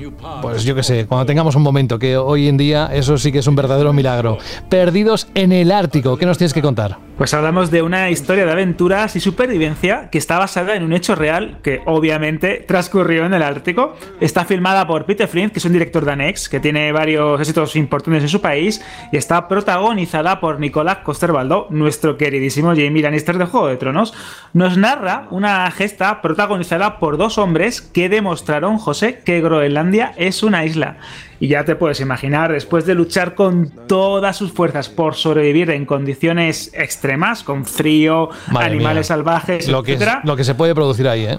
pues 0.41 0.63
yo 0.63 0.73
qué 0.73 0.81
sé, 0.81 1.05
cuando 1.05 1.27
tengamos 1.27 1.53
un 1.53 1.61
momento, 1.61 1.99
que 1.99 2.17
hoy 2.17 2.47
en 2.47 2.57
día 2.57 2.89
eso 2.91 3.19
sí 3.19 3.31
que 3.31 3.37
es 3.37 3.45
un 3.45 3.55
verdadero 3.55 3.93
milagro. 3.93 4.39
Perdidos 4.69 5.27
en 5.35 5.51
el 5.51 5.71
Ártico, 5.71 6.17
¿qué 6.17 6.25
nos 6.25 6.39
tienes 6.39 6.55
que 6.55 6.63
contar? 6.63 6.97
Pues 7.17 7.33
hablamos 7.33 7.71
de 7.71 7.81
una 7.81 8.11
historia 8.11 8.45
de 8.45 8.51
aventuras 8.51 9.15
y 9.15 9.19
supervivencia 9.19 10.11
que 10.11 10.19
está 10.19 10.37
basada 10.37 10.75
en 10.75 10.83
un 10.83 10.93
hecho 10.93 11.15
real 11.15 11.57
que 11.63 11.81
obviamente 11.85 12.63
transcurrió 12.67 13.25
en 13.25 13.33
el 13.33 13.41
Ártico. 13.41 13.95
Está 14.21 14.45
filmada 14.45 14.85
por 14.85 15.05
Peter 15.05 15.27
Flint, 15.27 15.51
que 15.51 15.57
es 15.57 15.65
un 15.65 15.73
director 15.73 16.05
danés 16.05 16.47
que 16.47 16.59
tiene 16.59 16.91
varios 16.91 17.41
éxitos 17.41 17.75
importantes 17.75 18.21
en 18.21 18.29
su 18.29 18.39
país 18.39 18.85
y 19.11 19.17
está 19.17 19.47
protagonizada 19.47 20.39
por 20.39 20.59
Nicolás 20.59 20.99
Coster-Waldau, 20.99 21.65
nuestro 21.71 22.17
queridísimo 22.17 22.75
Jamie 22.75 23.01
Lannister 23.01 23.39
de 23.39 23.45
Juego 23.45 23.65
de 23.65 23.77
Tronos. 23.77 24.13
Nos 24.53 24.77
narra 24.77 25.25
una 25.31 25.71
gesta 25.71 26.21
protagonizada 26.21 26.99
por 26.99 27.17
dos 27.17 27.39
hombres 27.39 27.81
que 27.81 28.09
demostraron, 28.09 28.77
José, 28.77 29.23
que 29.25 29.41
Groenlandia 29.41 30.13
es 30.17 30.43
una 30.43 30.65
isla. 30.65 30.97
Y 31.39 31.47
ya 31.47 31.65
te 31.65 31.75
puedes 31.75 31.99
imaginar, 31.99 32.51
después 32.51 32.85
de 32.85 32.95
luchar 32.95 33.35
con 33.35 33.69
todas 33.87 34.35
sus 34.35 34.51
fuerzas 34.51 34.89
por 34.89 35.15
sobrevivir 35.15 35.69
en 35.71 35.85
condiciones 35.85 36.71
extremas, 36.73 37.43
con 37.43 37.65
frío, 37.65 38.29
animales 38.55 39.07
salvajes, 39.07 39.67
lo 39.67 39.83
que, 39.83 39.97
lo 40.23 40.35
que 40.35 40.43
se 40.43 40.55
puede 40.55 40.73
producir 40.73 41.07
ahí, 41.07 41.25
¿eh? 41.25 41.37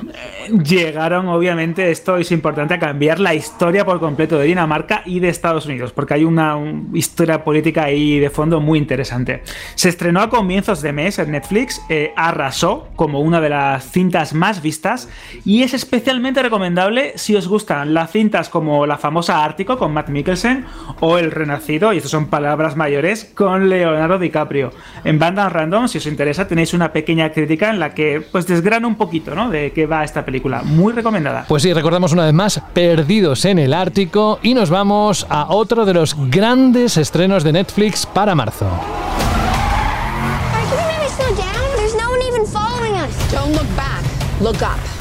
Llegaron, 0.62 1.28
obviamente, 1.28 1.90
esto 1.90 2.16
es 2.16 2.30
importante, 2.32 2.74
a 2.74 2.78
cambiar 2.78 3.18
la 3.18 3.34
historia 3.34 3.84
por 3.84 4.00
completo 4.00 4.38
de 4.38 4.46
Dinamarca 4.46 5.02
y 5.04 5.20
de 5.20 5.28
Estados 5.28 5.66
Unidos, 5.66 5.92
porque 5.92 6.14
hay 6.14 6.24
una, 6.24 6.56
historia 6.92 7.44
política 7.44 7.84
ahí 7.84 8.18
de 8.18 8.30
fondo 8.30 8.60
muy 8.60 8.78
interesante. 8.78 9.42
Se 9.74 9.88
estrenó 9.88 10.20
a 10.20 10.30
comienzos 10.30 10.82
de 10.82 10.92
mes 10.92 11.18
en 11.18 11.32
Netflix, 11.32 11.80
eh, 11.88 12.12
arrasó 12.16 12.88
como 12.96 13.20
una 13.20 13.40
de 13.40 13.48
las 13.48 13.90
cintas 13.90 14.34
más 14.34 14.62
vistas 14.62 15.08
y 15.44 15.62
es 15.62 15.74
especialmente 15.74 16.42
recomendable 16.42 17.12
si 17.16 17.36
os 17.36 17.48
gustan 17.48 17.94
las 17.94 18.10
cintas 18.10 18.48
como 18.48 18.86
la 18.86 18.98
famosa 18.98 19.44
Ártico, 19.44 19.76
Matt 19.92 20.08
Mikkelsen 20.08 20.64
o 21.00 21.18
El 21.18 21.30
Renacido, 21.30 21.92
y 21.92 21.98
estas 21.98 22.10
son 22.10 22.26
palabras 22.26 22.76
mayores, 22.76 23.30
con 23.34 23.68
Leonardo 23.68 24.18
DiCaprio. 24.18 24.72
En 25.04 25.18
Banda 25.18 25.48
Random, 25.48 25.88
si 25.88 25.98
os 25.98 26.06
interesa, 26.06 26.48
tenéis 26.48 26.74
una 26.74 26.92
pequeña 26.92 27.30
crítica 27.32 27.70
en 27.70 27.78
la 27.78 27.94
que 27.94 28.20
pues 28.20 28.46
desgrana 28.46 28.86
un 28.86 28.96
poquito, 28.96 29.34
¿no? 29.34 29.50
De 29.50 29.72
qué 29.72 29.86
va 29.86 30.04
esta 30.04 30.24
película. 30.24 30.62
Muy 30.62 30.92
recomendada. 30.92 31.44
Pues 31.48 31.62
sí, 31.62 31.72
recordamos 31.72 32.12
una 32.12 32.24
vez 32.24 32.34
más, 32.34 32.62
Perdidos 32.72 33.44
en 33.44 33.58
el 33.58 33.74
Ártico, 33.74 34.38
y 34.42 34.54
nos 34.54 34.70
vamos 34.70 35.26
a 35.28 35.46
otro 35.48 35.84
de 35.84 35.94
los 35.94 36.16
grandes 36.30 36.96
estrenos 36.96 37.44
de 37.44 37.52
Netflix 37.52 38.06
para 38.06 38.34
marzo. 38.34 38.66
Look 44.40 44.62
up 44.62 44.97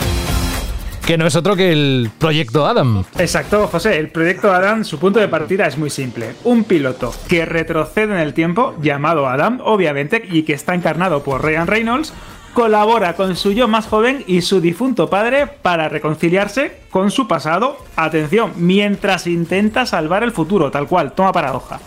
que 1.08 1.18
no 1.18 1.26
es 1.26 1.38
otro 1.38 1.56
que 1.56 1.72
el 1.72 2.12
proyecto 2.18 2.66
Adam. 2.66 3.06
Exacto, 3.18 3.66
José. 3.68 3.98
El 3.98 4.10
proyecto 4.10 4.52
Adam, 4.52 4.84
su 4.84 5.00
punto 5.00 5.22
de 5.22 5.30
partida 5.30 5.66
es 5.66 5.78
muy 5.78 5.90
simple. 5.90 6.36
Un 6.44 6.66
piloto 6.66 7.14
que 7.30 7.46
retrocede 7.46 8.14
en 8.14 8.20
el 8.20 8.34
tiempo, 8.34 8.76
llamado 8.82 9.30
Adam, 9.30 9.62
obviamente, 9.64 10.22
y 10.30 10.44
que 10.44 10.52
está 10.52 10.76
encarnado 10.76 11.24
por 11.24 11.42
Ryan 11.42 11.68
Reynolds, 11.68 12.12
colabora 12.54 13.16
con 13.16 13.38
su 13.38 13.54
yo 13.54 13.70
más 13.70 13.88
joven 13.88 14.26
y 14.28 14.42
su 14.42 14.60
difunto 14.60 15.10
padre 15.10 15.48
para 15.48 15.88
reconciliarse 15.88 16.82
con 16.90 17.10
su 17.10 17.26
pasado, 17.26 17.78
atención, 17.96 18.52
mientras 18.58 19.28
intenta 19.28 19.86
salvar 19.86 20.24
el 20.24 20.34
futuro, 20.34 20.72
tal 20.72 20.88
cual, 20.88 21.14
toma 21.14 21.32
paradoja. 21.32 21.80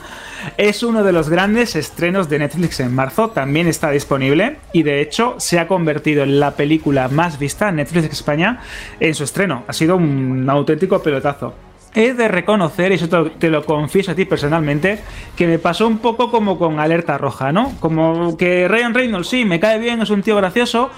Es 0.57 0.83
uno 0.83 1.03
de 1.03 1.13
los 1.13 1.29
grandes 1.29 1.77
estrenos 1.77 2.29
de 2.29 2.39
Netflix 2.39 2.81
en 2.81 2.95
marzo, 2.95 3.31
también 3.31 3.67
está 3.67 3.91
disponible 3.91 4.59
y 4.73 4.83
de 4.83 5.01
hecho 5.01 5.35
se 5.39 5.59
ha 5.59 5.69
convertido 5.69 6.23
en 6.23 6.41
la 6.41 6.53
película 6.53 7.09
más 7.09 7.39
vista 7.39 7.69
en 7.69 7.77
Netflix 7.77 8.13
España 8.13 8.61
en 9.01 9.15
su 9.15 9.25
estreno. 9.25 9.65
Ha 9.67 9.73
sido 9.73 9.97
un 9.97 10.49
auténtico 10.49 11.03
pelotazo. 11.03 11.55
He 11.93 12.15
de 12.15 12.29
reconocer, 12.29 12.93
y 12.93 12.95
eso 12.95 13.09
te 13.09 13.51
lo, 13.51 13.65
confieso 13.65 14.13
a 14.13 14.15
ti 14.15 14.25
personalmente, 14.25 15.01
que 15.37 15.49
me 15.49 15.59
pasó 15.59 15.89
un 15.89 15.99
poco 15.99 16.31
como 16.31 16.57
con 16.57 16.79
Alerta 16.79 17.19
Roja, 17.19 17.51
¿no? 17.51 17.73
Como 17.81 18.37
que 18.37 18.69
Ryan 18.69 18.95
Reynolds 18.95 19.29
sí, 19.29 19.45
me 19.45 19.59
cae 19.59 19.81
bien, 19.81 20.01
es 20.01 20.11
un 20.11 20.23
tío 20.23 20.37
gracioso, 20.37 20.91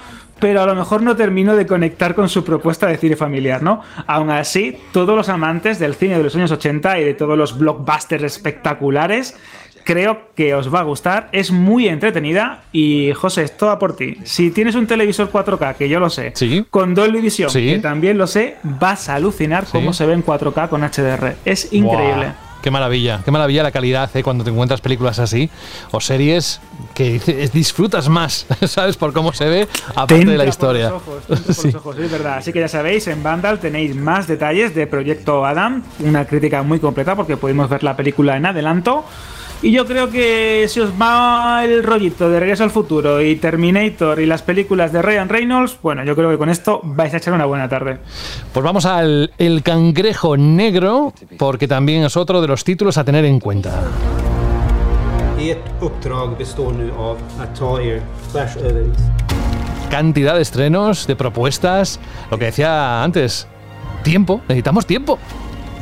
pero 0.42 0.60
a 0.60 0.66
lo 0.66 0.74
mejor 0.74 1.02
no 1.02 1.14
termino 1.14 1.54
de 1.54 1.68
conectar 1.68 2.16
con 2.16 2.28
su 2.28 2.42
propuesta 2.42 2.88
de 2.88 2.96
cine 2.96 3.14
familiar, 3.14 3.62
¿no? 3.62 3.80
Aún 4.08 4.28
así, 4.28 4.76
todos 4.90 5.16
los 5.16 5.28
amantes 5.28 5.78
del 5.78 5.94
cine 5.94 6.16
de 6.16 6.24
los 6.24 6.34
años 6.34 6.50
80 6.50 6.98
y 6.98 7.04
de 7.04 7.14
todos 7.14 7.38
los 7.38 7.56
blockbusters 7.56 8.24
espectaculares, 8.24 9.36
creo 9.84 10.32
que 10.34 10.52
os 10.56 10.74
va 10.74 10.80
a 10.80 10.82
gustar. 10.82 11.28
Es 11.30 11.52
muy 11.52 11.86
entretenida 11.86 12.64
y, 12.72 13.12
José, 13.12 13.44
es 13.44 13.56
toda 13.56 13.78
por 13.78 13.94
ti. 13.94 14.16
Si 14.24 14.50
tienes 14.50 14.74
un 14.74 14.88
televisor 14.88 15.30
4K, 15.30 15.76
que 15.76 15.88
yo 15.88 16.00
lo 16.00 16.10
sé, 16.10 16.34
con 16.70 16.92
Dolby 16.92 17.20
Vision, 17.20 17.52
que 17.52 17.78
también 17.78 18.18
lo 18.18 18.26
sé, 18.26 18.56
vas 18.64 19.08
a 19.08 19.14
alucinar 19.14 19.66
cómo 19.70 19.92
se 19.92 20.06
ve 20.06 20.14
en 20.14 20.24
4K 20.24 20.68
con 20.68 20.80
HDR. 20.82 21.36
Es 21.44 21.72
increíble. 21.72 22.32
Qué 22.62 22.70
maravilla, 22.70 23.20
qué 23.24 23.32
maravilla 23.32 23.64
la 23.64 23.72
calidad 23.72 24.08
¿eh? 24.14 24.22
cuando 24.22 24.44
te 24.44 24.50
encuentras 24.50 24.80
películas 24.80 25.18
así 25.18 25.50
o 25.90 26.00
series 26.00 26.60
que 26.94 27.18
disfrutas 27.52 28.08
más, 28.08 28.46
¿sabes? 28.66 28.96
Por 28.96 29.12
cómo 29.12 29.32
se 29.32 29.46
ve, 29.46 29.68
aparte 29.88 30.24
de 30.24 30.38
la 30.38 30.46
historia. 30.46 30.92
sí. 31.50 31.68
es 31.68 32.10
verdad. 32.10 32.36
Así 32.36 32.52
que 32.52 32.60
ya 32.60 32.68
sabéis, 32.68 33.08
en 33.08 33.22
Vandal 33.22 33.58
tenéis 33.58 33.96
más 33.96 34.28
detalles 34.28 34.74
de 34.76 34.86
Proyecto 34.86 35.44
Adam, 35.44 35.82
una 36.00 36.24
crítica 36.24 36.62
muy 36.62 36.78
completa 36.78 37.16
porque 37.16 37.36
podemos 37.36 37.68
ver 37.68 37.82
la 37.82 37.96
película 37.96 38.36
en 38.36 38.46
adelanto. 38.46 39.04
Y 39.62 39.70
yo 39.70 39.86
creo 39.86 40.10
que 40.10 40.66
si 40.68 40.80
os 40.80 40.90
va 41.00 41.64
el 41.64 41.84
rollito 41.84 42.28
de 42.28 42.40
Regreso 42.40 42.64
al 42.64 42.72
Futuro 42.72 43.22
y 43.22 43.36
Terminator 43.36 44.18
y 44.18 44.26
las 44.26 44.42
películas 44.42 44.92
de 44.92 45.00
Ryan 45.02 45.28
Reynolds, 45.28 45.78
bueno, 45.80 46.02
yo 46.02 46.16
creo 46.16 46.30
que 46.30 46.36
con 46.36 46.48
esto 46.48 46.80
vais 46.82 47.14
a 47.14 47.18
echar 47.18 47.32
una 47.32 47.44
buena 47.44 47.68
tarde. 47.68 47.98
Pues 48.52 48.64
vamos 48.64 48.86
al 48.86 49.32
El 49.38 49.62
Cangrejo 49.62 50.36
Negro, 50.36 51.12
porque 51.38 51.68
también 51.68 52.02
es 52.02 52.16
otro 52.16 52.40
de 52.40 52.48
los 52.48 52.64
títulos 52.64 52.98
a 52.98 53.04
tener 53.04 53.24
en 53.24 53.38
cuenta. 53.38 53.84
Cantidad 59.88 60.34
de 60.34 60.42
estrenos, 60.42 61.06
de 61.06 61.14
propuestas, 61.14 62.00
lo 62.32 62.38
que 62.38 62.46
decía 62.46 63.04
antes, 63.04 63.46
tiempo, 64.02 64.40
necesitamos 64.48 64.86
tiempo. 64.86 65.20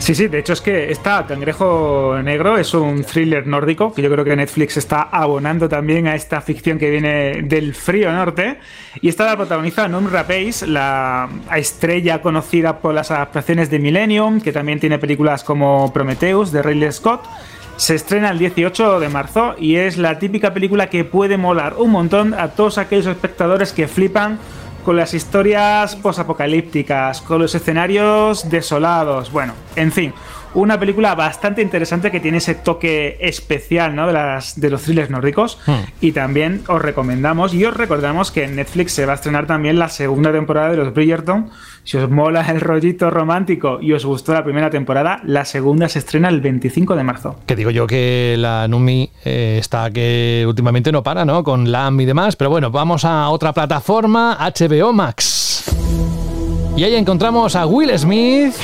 Sí, 0.01 0.15
sí, 0.15 0.29
de 0.29 0.39
hecho 0.39 0.55
es 0.55 0.63
que 0.63 0.91
esta 0.91 1.27
Cangrejo 1.27 2.19
Negro 2.25 2.57
es 2.57 2.73
un 2.73 3.05
thriller 3.05 3.47
nórdico 3.47 3.93
que 3.93 4.01
yo 4.01 4.11
creo 4.11 4.25
que 4.25 4.35
Netflix 4.35 4.79
está 4.79 5.03
abonando 5.03 5.69
también 5.69 6.09
a 6.09 6.15
esta 6.15 6.41
ficción 6.41 6.79
que 6.79 6.89
viene 6.89 7.43
del 7.43 7.75
frío 7.75 8.11
norte. 8.11 8.59
Y 9.03 9.11
esta 9.11 9.27
la 9.27 9.37
protagoniza 9.37 9.89
Numra 9.89 10.27
Pace, 10.27 10.67
la 10.67 11.29
estrella 11.55 12.23
conocida 12.23 12.79
por 12.79 12.95
las 12.95 13.11
adaptaciones 13.11 13.69
de 13.69 13.79
Millennium, 13.79 14.41
que 14.41 14.53
también 14.53 14.81
tiene 14.81 14.99
películas 14.99 15.45
como 15.45 15.93
Prometheus 15.93 16.51
de 16.51 16.63
Ridley 16.63 16.91
Scott. 16.93 17.23
Se 17.77 17.95
estrena 17.95 18.31
el 18.31 18.39
18 18.39 19.01
de 19.01 19.09
marzo 19.11 19.55
y 19.59 19.77
es 19.77 19.99
la 19.99 20.19
típica 20.19 20.55
película 20.55 20.89
que 20.89 21.05
puede 21.05 21.37
molar 21.37 21.75
un 21.77 21.91
montón 21.91 22.33
a 22.33 22.49
todos 22.49 22.79
aquellos 22.79 23.07
espectadores 23.07 23.75
que 23.75 23.87
flipan 23.87 24.39
con 24.85 24.97
las 24.97 25.15
historias 25.15 25.97
posapocalípticas, 25.97 27.21
con 27.21 27.41
los 27.41 27.55
escenarios 27.55 28.49
desolados, 28.49 29.31
bueno, 29.31 29.55
en 29.77 29.93
fin, 29.93 30.15
una 30.55 30.79
película 30.79 31.15
bastante 31.15 31.63
interesante 31.63 32.11
que 32.11 32.21
tiene 32.21 32.39
ese 32.39 32.55
toque 32.55 33.19
especial 33.21 33.95
¿no? 33.95 34.07
de, 34.07 34.13
las, 34.13 34.59
de 34.59 34.71
los 34.71 34.83
thrillers 34.83 35.11
nórdicos. 35.11 35.59
Hmm. 35.67 35.85
Y 36.01 36.13
también 36.13 36.63
os 36.69 36.83
recomendamos 36.83 37.55
y 37.55 37.65
os 37.65 37.77
recordamos 37.77 38.31
que 38.31 38.45
en 38.45 38.57
Netflix 38.57 38.93
se 38.93 39.07
va 39.07 39.13
a 39.13 39.15
estrenar 39.17 39.47
también 39.47 39.79
la 39.79 39.89
segunda 39.89 40.33
temporada 40.33 40.71
de 40.71 40.77
los 40.77 40.95
Bridgerton. 40.95 41.51
Si 41.85 41.97
os 41.97 42.11
mola 42.11 42.43
el 42.43 42.61
rollito 42.61 43.11
romántico 43.11 43.79
y 43.81 43.93
os 43.93 44.05
gustó 44.05 44.35
la 44.35 44.45
primera 44.45 44.71
temporada, 44.71 45.21
la 45.25 45.45
segunda 45.45 45.89
se 45.89 46.01
estrena 46.01 46.29
el 46.29 46.41
25 46.41 46.95
de 46.95 47.05
marzo. 47.05 47.37
Que 47.47 47.57
digo 47.57 47.71
yo 47.71 47.87
que 47.87 48.37
la 48.39 48.69
Numi 48.69 49.11
eh, 49.25 49.57
está 49.59 49.91
que 49.91 50.45
últimamente 50.47 50.93
no 50.93 51.03
para, 51.03 51.25
¿no? 51.25 51.43
Con 51.43 51.71
LAM 51.71 52.01
y 52.01 52.05
demás. 52.05 52.37
Pero 52.37 52.51
bueno, 52.51 52.71
vamos 52.71 53.05
a 53.05 53.29
otra 53.31 53.53
plataforma, 53.53 54.37
HBO 54.39 54.93
Max. 54.93 55.65
Y 56.77 56.85
ahí 56.85 56.95
encontramos 56.95 57.57
a 57.57 57.67
Will 57.67 57.97
Smith 57.99 58.55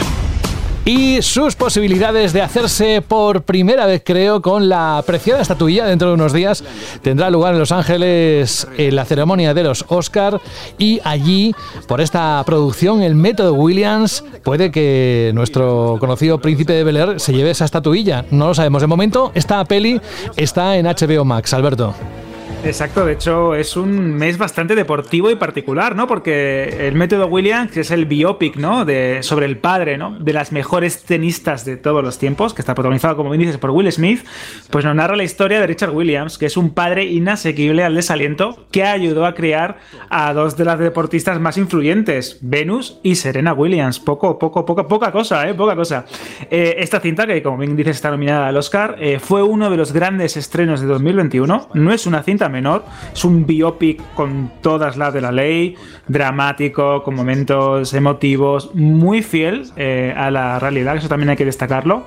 y 0.87 1.21
sus 1.21 1.57
posibilidades 1.57 2.33
de 2.33 2.43
hacerse 2.43 3.03
por 3.03 3.43
primera 3.43 3.87
vez, 3.87 4.03
creo, 4.05 4.41
con 4.41 4.69
la 4.69 4.99
apreciada 4.99 5.43
estatuilla 5.43 5.85
dentro 5.85 6.09
de 6.09 6.15
unos 6.15 6.33
días. 6.33 6.63
Tendrá 7.03 7.29
lugar 7.29 7.55
en 7.55 7.59
Los 7.59 7.73
Ángeles 7.73 8.69
en 8.79 8.95
la 8.95 9.05
ceremonia 9.05 9.53
de 9.53 9.65
los 9.65 9.85
Oscar 9.89 10.41
y 10.79 11.01
allí, 11.03 11.53
por 11.89 12.01
esta 12.01 12.41
producción, 12.47 13.03
el 13.03 13.17
método 13.17 13.55
Williams, 13.55 14.23
puede 14.45 14.71
que 14.71 15.33
nuestro 15.35 15.97
conocido 15.99 16.41
príncipe 16.41 16.73
de 16.73 16.85
Bel 16.85 16.97
Air 16.97 17.21
se 17.21 17.33
lleve 17.33 17.51
esa 17.51 17.65
estatuilla. 17.65 18.25
No 18.31 18.47
lo 18.47 18.55
sabemos. 18.55 18.81
De 18.81 18.87
momento, 18.87 19.33
esta 19.35 19.65
peli 19.65 20.01
está 20.37 20.77
en 20.77 20.87
HBO 20.87 21.25
Max, 21.25 21.53
Alberto. 21.53 21.95
Exacto, 22.67 23.07
de 23.07 23.13
hecho 23.13 23.55
es 23.55 23.77
un 23.77 24.15
mes 24.15 24.39
bastante 24.39 24.75
deportivo 24.75 25.31
y 25.31 25.37
particular, 25.37 25.95
¿no? 25.95 26.09
Porque 26.09 26.89
el 26.89 26.97
método 26.97 27.29
Williams, 27.29 27.71
que 27.71 27.81
es 27.81 27.93
el 27.93 28.07
biopic, 28.07 28.57
¿no? 28.57 28.85
De, 28.85 29.23
sobre 29.23 29.47
el 29.47 29.57
padre, 29.57 29.97
¿no? 29.99 30.19
De 30.19 30.33
las 30.33 30.51
mejores 30.51 31.05
tenistas 31.05 31.65
de 31.65 31.77
todos 31.77 32.03
los 32.03 32.19
tiempos, 32.19 32.55
que 32.55 32.63
está 32.63 32.75
protagonizado, 32.75 33.17
como 33.17 33.31
bien 33.31 33.43
dices, 33.43 33.59
por 33.59 33.71
Will 33.71 33.91
Smith, 33.93 34.25
pues 34.71 34.85
nos 34.85 34.97
narra 34.97 35.15
la 35.15 35.23
historia 35.23 35.61
de 35.61 35.67
Richard 35.69 35.95
Williams, 35.95 36.39
que 36.39 36.47
es 36.47 36.57
un 36.57 36.71
padre 36.71 37.05
inasequible 37.05 37.85
al 37.85 37.95
desaliento 37.95 38.67
que 38.73 38.83
ayudó 38.83 39.27
a 39.27 39.35
criar 39.35 39.79
a 40.11 40.35
dos 40.35 40.57
de 40.57 40.65
las 40.65 40.81
deportistas 40.81 41.39
más 41.39 41.57
influyentes, 41.59 42.39
Venus 42.43 42.99
y 43.05 43.15
Serena 43.15 43.53
Williams. 43.53 44.01
Poco, 44.01 44.41
poco, 44.41 44.67
poca, 44.67 44.89
poca 44.89 45.13
cosa, 45.13 45.49
¿eh? 45.49 45.55
Poca 45.55 45.77
cosa. 45.77 46.05
Eh, 46.51 46.75
esta 46.79 46.99
cinta, 46.99 47.29
que 47.29 47.45
como 47.45 47.59
bien 47.59 47.77
dices 47.77 47.95
está 47.95 48.11
nominada 48.11 48.49
al 48.49 48.57
Oscar, 48.57 48.97
eh, 48.99 49.21
fue 49.21 49.45
uno 49.45 49.71
de 49.71 49.77
los 49.77 49.93
grandes 49.93 50.37
estrenos 50.37 50.81
de 50.81 50.89
2021. 50.89 51.69
No 51.73 51.93
es 51.93 52.07
una 52.07 52.25
cinta 52.25 52.49
menor. 52.57 52.85
Es 53.13 53.25
un 53.25 53.47
biopic 53.47 54.03
con 54.15 54.51
todas 54.61 54.97
las 54.97 55.13
de 55.15 55.21
la 55.21 55.31
ley, 55.31 55.77
dramático, 56.09 57.03
con 57.03 57.15
momentos 57.15 57.93
emotivos, 57.95 58.75
muy 58.75 59.23
fiel 59.23 59.71
eh, 59.77 60.15
a 60.17 60.31
la 60.31 60.59
realidad, 60.59 60.97
eso 60.97 61.09
también 61.09 61.31
hay 61.31 61.37
que 61.37 61.45
destacarlo. 61.45 62.07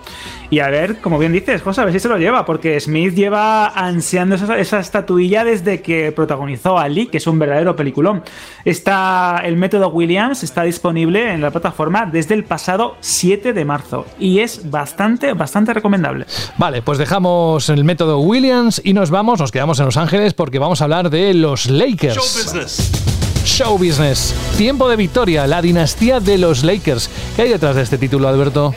Y 0.49 0.59
a 0.59 0.69
ver, 0.69 0.99
como 0.99 1.19
bien 1.19 1.31
dices, 1.31 1.61
José, 1.61 1.81
a 1.81 1.85
ver 1.85 1.93
si 1.93 1.99
se 1.99 2.09
lo 2.09 2.17
lleva, 2.17 2.45
porque 2.45 2.79
Smith 2.79 3.13
lleva 3.13 3.67
ansiando 3.67 4.35
esa, 4.35 4.57
esa 4.57 4.79
estatuilla 4.79 5.43
desde 5.43 5.81
que 5.81 6.11
protagonizó 6.11 6.79
a 6.79 6.87
Lee, 6.87 7.07
que 7.07 7.17
es 7.17 7.27
un 7.27 7.37
verdadero 7.37 7.75
peliculón. 7.75 8.23
Está 8.65 9.41
el 9.43 9.57
método 9.57 9.89
Williams, 9.89 10.43
está 10.43 10.63
disponible 10.63 11.31
en 11.31 11.41
la 11.41 11.51
plataforma 11.51 12.05
desde 12.05 12.33
el 12.33 12.43
pasado 12.43 12.97
7 12.99 13.53
de 13.53 13.65
marzo 13.65 14.05
y 14.19 14.39
es 14.39 14.69
bastante, 14.69 15.33
bastante 15.33 15.73
recomendable. 15.73 16.25
Vale, 16.57 16.81
pues 16.81 16.97
dejamos 16.97 17.69
el 17.69 17.83
método 17.83 18.19
Williams 18.19 18.81
y 18.83 18.93
nos 18.93 19.11
vamos, 19.11 19.39
nos 19.39 19.51
quedamos 19.51 19.79
en 19.79 19.85
Los 19.85 19.97
Ángeles 19.97 20.28
porque 20.33 20.59
vamos 20.59 20.81
a 20.81 20.85
hablar 20.85 21.09
de 21.09 21.33
los 21.33 21.69
Lakers. 21.69 22.15
Show 22.15 22.43
business. 22.43 23.09
Show 23.45 23.77
Business. 23.77 24.33
Tiempo 24.57 24.87
de 24.89 24.95
victoria, 24.95 25.47
la 25.47 25.61
dinastía 25.61 26.19
de 26.19 26.37
los 26.37 26.63
Lakers. 26.63 27.09
¿Qué 27.35 27.43
hay 27.43 27.49
detrás 27.49 27.75
de 27.75 27.81
este 27.81 27.97
título, 27.97 28.27
Alberto? 28.27 28.75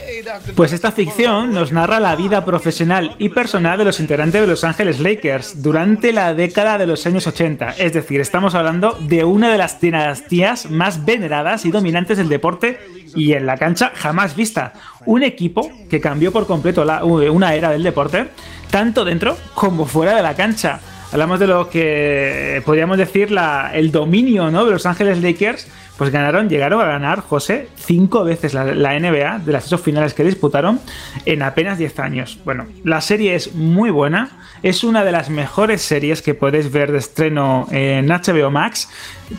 Pues 0.57 0.73
esta 0.73 0.93
ficción 0.93 1.53
nos 1.53 1.73
narra 1.73 2.01
la 2.01 2.17
vida 2.17 2.45
profesional 2.45 3.15
y 3.19 3.29
personal 3.29 3.79
de 3.79 3.85
los 3.85 4.01
integrantes 4.01 4.41
de 4.41 4.47
Los 4.47 4.65
Ángeles 4.65 4.99
Lakers 5.01 5.63
durante 5.63 6.13
la 6.13 6.35
década 6.35 6.79
de 6.79 6.87
los 6.87 7.05
años 7.07 7.27
80. 7.27 7.75
Es 7.79 7.93
decir, 7.93 8.21
estamos 8.21 8.55
hablando 8.55 8.97
de 9.01 9.25
una 9.25 9.51
de 9.53 9.59
las 9.59 9.81
dinastías 9.81 10.71
más 10.71 11.05
veneradas 11.05 11.65
y 11.65 11.71
dominantes 11.71 12.17
del 12.17 12.29
deporte 12.29 12.81
y 13.15 13.35
en 13.35 13.47
la 13.47 13.59
cancha 13.59 13.93
jamás 13.95 14.35
vista. 14.37 14.73
Un 15.05 15.23
equipo 15.23 15.71
que 15.91 16.01
cambió 16.01 16.33
por 16.33 16.47
completo 16.47 16.85
la, 16.85 17.05
una 17.05 17.55
era 17.55 17.71
del 17.71 17.83
deporte, 17.83 18.29
tanto 18.71 19.05
dentro 19.05 19.37
como 19.55 19.87
fuera 19.87 20.17
de 20.17 20.23
la 20.23 20.35
cancha. 20.35 20.81
Hablamos 21.13 21.39
de 21.39 21.47
lo 21.47 21.69
que 21.69 22.63
podríamos 22.65 22.97
decir 22.97 23.31
la, 23.31 23.71
el 23.75 23.93
dominio 23.93 24.51
¿no? 24.51 24.65
de 24.65 24.71
Los 24.71 24.87
Ángeles 24.87 25.21
Lakers. 25.21 25.69
Pues 25.99 26.11
ganaron, 26.11 26.49
llegaron 26.49 26.81
a 26.81 26.87
ganar, 26.87 27.21
José, 27.21 27.69
cinco 27.77 28.25
veces 28.25 28.55
la, 28.55 28.65
NBA 28.65 29.41
de 29.41 29.53
las 29.53 29.67
ocho 29.67 29.77
finales 29.77 30.15
que 30.15 30.25
disputaron 30.25 30.81
en 31.27 31.43
apenas 31.43 31.77
10 31.77 31.99
años. 31.99 32.39
Bueno, 32.47 32.67
la 32.83 33.03
serie 33.03 33.35
es 33.35 33.55
muy 33.55 33.91
buena, 33.91 34.31
es 34.63 34.85
una 34.85 35.05
de 35.05 35.13
las 35.13 35.29
mejores 35.29 35.83
series 35.83 36.23
que 36.23 36.33
podéis 36.33 36.73
ver 36.73 36.91
de 36.91 36.99
estreno 36.99 37.67
en 37.71 38.09
HBO 38.09 38.51
Max. 38.51 38.89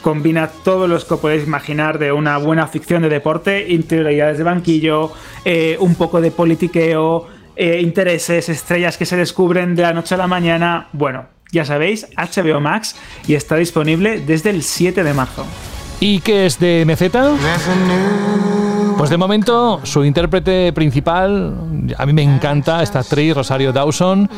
Combina 0.04 0.50
todos 0.64 0.88
los 0.88 1.06
que 1.06 1.16
podéis 1.16 1.48
imaginar 1.48 1.98
de 1.98 2.12
una 2.12 2.38
buena 2.38 2.68
ficción 2.68 3.02
de 3.02 3.10
deporte, 3.10 3.74
interioridades 3.74 4.38
de 4.38 4.44
banquillo, 4.44 5.12
eh, 5.44 5.76
un 5.80 5.96
poco 5.96 6.22
de 6.22 6.30
politiqueo, 6.30 7.28
eh, 7.56 7.82
intereses, 7.82 8.48
estrellas 8.48 8.96
que 8.96 9.08
se 9.08 9.18
descubren 9.18 9.76
de 9.76 9.82
la 9.82 9.94
noche 9.94 10.14
a 10.14 10.20
la 10.20 10.28
mañana. 10.28 10.88
Bueno, 10.94 11.34
ya 11.54 11.64
sabéis, 11.64 12.08
HBO 12.18 12.60
Max 12.60 12.96
y 13.28 13.36
está 13.36 13.56
disponible 13.56 14.20
desde 14.20 14.50
el 14.50 14.64
7 14.64 15.04
de 15.04 15.14
marzo. 15.14 15.46
¿Y 16.06 16.20
qué 16.20 16.46
es 16.46 16.60
de 16.60 16.84
MZ? 16.86 17.16
Pues 18.98 19.10
de 19.10 19.18
momento 19.18 19.80
su 19.84 20.04
intérprete 20.04 20.72
principal, 20.74 21.56
a 21.98 22.06
mí 22.06 22.14
me 22.14 22.22
encanta 22.22 22.84
esta 22.84 23.00
actriz, 23.00 23.36
Rosario 23.36 23.74
Dawson, 23.74 24.30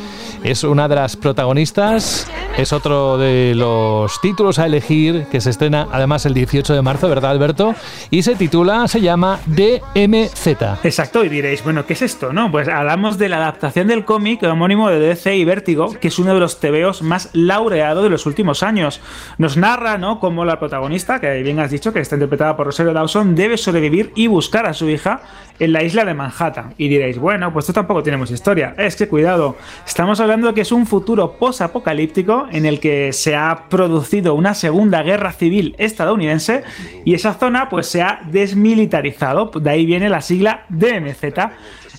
es 0.44 0.64
una 0.64 0.88
de 0.88 0.96
las 0.96 1.16
protagonistas, 1.16 2.28
es 2.58 2.72
otro 2.72 3.18
de 3.18 3.54
los 3.56 4.20
títulos 4.22 4.58
a 4.60 4.66
elegir 4.66 5.28
que 5.30 5.42
se 5.42 5.50
estrena 5.50 5.88
además 5.92 6.26
el 6.26 6.34
18 6.34 6.74
de 6.74 6.82
marzo, 6.82 7.10
¿verdad 7.10 7.32
Alberto? 7.32 7.76
Y 8.10 8.24
se 8.24 8.36
titula, 8.36 8.88
se 8.88 9.02
llama 9.02 9.40
DMZ. 9.46 10.48
Exacto, 10.84 11.24
y 11.24 11.30
diréis, 11.30 11.64
bueno, 11.64 11.86
¿qué 11.86 11.94
es 11.94 12.02
esto? 12.02 12.32
No, 12.32 12.50
pues 12.50 12.68
hablamos 12.68 13.18
de 13.18 13.30
la 13.30 13.38
adaptación 13.38 13.88
del 13.88 14.06
cómic 14.06 14.42
homónimo 14.44 14.90
de 14.90 15.00
DC 15.00 15.36
y 15.36 15.46
Vértigo, 15.46 15.94
que 16.00 16.08
es 16.08 16.18
uno 16.18 16.34
de 16.34 16.40
los 16.40 16.60
TVOs 16.60 17.02
más 17.02 17.30
laureados 17.34 18.04
de 18.04 18.10
los 18.10 18.26
últimos 18.26 18.64
años. 18.64 19.02
Nos 19.38 19.58
narra, 19.58 19.98
¿no?, 19.98 20.20
cómo 20.20 20.46
la 20.46 20.60
protagonista, 20.60 21.20
que 21.20 21.44
bien 21.44 21.55
has 21.60 21.72
dicho, 21.72 21.94
que 21.94 22.00
está 22.00 22.16
interpretada 22.16 22.56
por 22.56 22.68
Rosario 22.68 22.94
Dawson, 22.94 23.36
debe 23.36 23.58
sobrevivir 23.58 24.12
y 24.16 24.28
buscar 24.28 24.66
a 24.66 24.74
su 24.74 24.90
hija 24.90 25.22
en 25.60 25.74
la 25.74 25.84
isla 25.84 26.06
de 26.06 26.14
Manhattan. 26.14 26.74
Y 26.78 26.88
diréis, 26.88 27.18
bueno, 27.18 27.52
pues 27.54 27.64
esto 27.64 27.74
tampoco 27.74 28.04
tiene 28.04 28.18
mucha 28.18 28.34
historia. 28.34 28.76
Es 28.78 28.96
que 28.96 29.08
cuidado, 29.08 29.56
estamos 29.86 30.20
hablando 30.20 30.54
que 30.54 30.62
es 30.62 30.72
un 30.72 30.86
futuro 30.86 31.38
post-apocalíptico 31.38 32.48
en 32.52 32.66
el 32.66 32.80
que 32.80 33.14
se 33.14 33.36
ha 33.36 33.68
producido 33.70 34.34
una 34.34 34.54
segunda 34.54 35.02
guerra 35.04 35.32
civil 35.32 35.76
estadounidense 35.78 36.64
y 37.06 37.14
esa 37.14 37.34
zona 37.34 37.70
pues 37.70 37.88
se 37.88 38.02
ha 38.02 38.22
desmilitarizado. 38.32 39.52
De 39.60 39.70
ahí 39.70 39.86
viene 39.86 40.10
la 40.10 40.22
sigla 40.22 40.66
DMZ. 40.70 41.24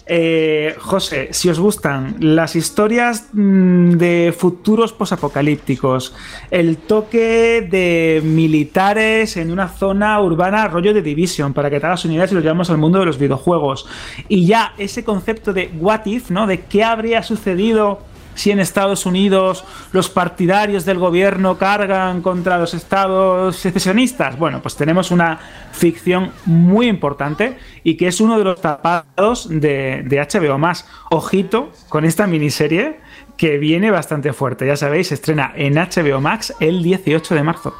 Eh, 0.08 0.76
José, 0.78 1.30
si 1.32 1.48
os 1.48 1.58
gustan 1.58 2.14
las 2.20 2.54
historias 2.54 3.28
mm, 3.32 3.96
de 3.96 4.32
futuros 4.36 4.92
posapocalípticos, 4.92 6.14
el 6.52 6.76
toque 6.76 7.66
de 7.68 8.22
militares 8.24 9.36
en 9.36 9.50
una 9.50 9.68
zona 9.68 10.20
urbana 10.20 10.68
rollo 10.68 10.94
de 10.94 11.02
Division, 11.02 11.52
para 11.52 11.70
que 11.70 11.80
te 11.80 11.86
hagas 11.86 12.04
unidades 12.04 12.30
y 12.30 12.36
lo 12.36 12.40
llevamos 12.40 12.70
al 12.70 12.78
mundo 12.78 13.00
de 13.00 13.06
los 13.06 13.18
videojuegos, 13.18 13.88
y 14.28 14.46
ya 14.46 14.74
ese 14.78 15.02
concepto 15.02 15.52
de 15.52 15.72
what 15.80 16.06
if, 16.06 16.30
¿no? 16.30 16.46
De 16.46 16.60
qué 16.60 16.84
habría 16.84 17.24
sucedido 17.24 17.98
si 18.36 18.52
en 18.52 18.60
Estados 18.60 19.04
Unidos 19.04 19.64
los 19.90 20.08
partidarios 20.08 20.84
del 20.84 20.98
gobierno 20.98 21.58
cargan 21.58 22.22
contra 22.22 22.58
los 22.58 22.72
estados 22.74 23.56
secesionistas. 23.56 24.38
Bueno, 24.38 24.62
pues 24.62 24.76
tenemos 24.76 25.10
una 25.10 25.40
ficción 25.72 26.30
muy 26.44 26.86
importante 26.86 27.58
y 27.82 27.96
que 27.96 28.06
es 28.06 28.20
uno 28.20 28.38
de 28.38 28.44
los 28.44 28.60
tapados 28.60 29.48
de, 29.48 30.04
de 30.06 30.20
HBO 30.20 30.58
más. 30.58 30.86
Ojito 31.10 31.72
con 31.88 32.04
esta 32.04 32.28
miniserie 32.28 33.00
que 33.36 33.58
viene 33.58 33.90
bastante 33.90 34.32
fuerte. 34.32 34.66
Ya 34.66 34.76
sabéis, 34.76 35.12
estrena 35.12 35.52
en 35.56 35.74
HBO 35.74 36.20
Max 36.20 36.54
el 36.60 36.82
18 36.82 37.34
de 37.34 37.42
marzo. 37.42 37.74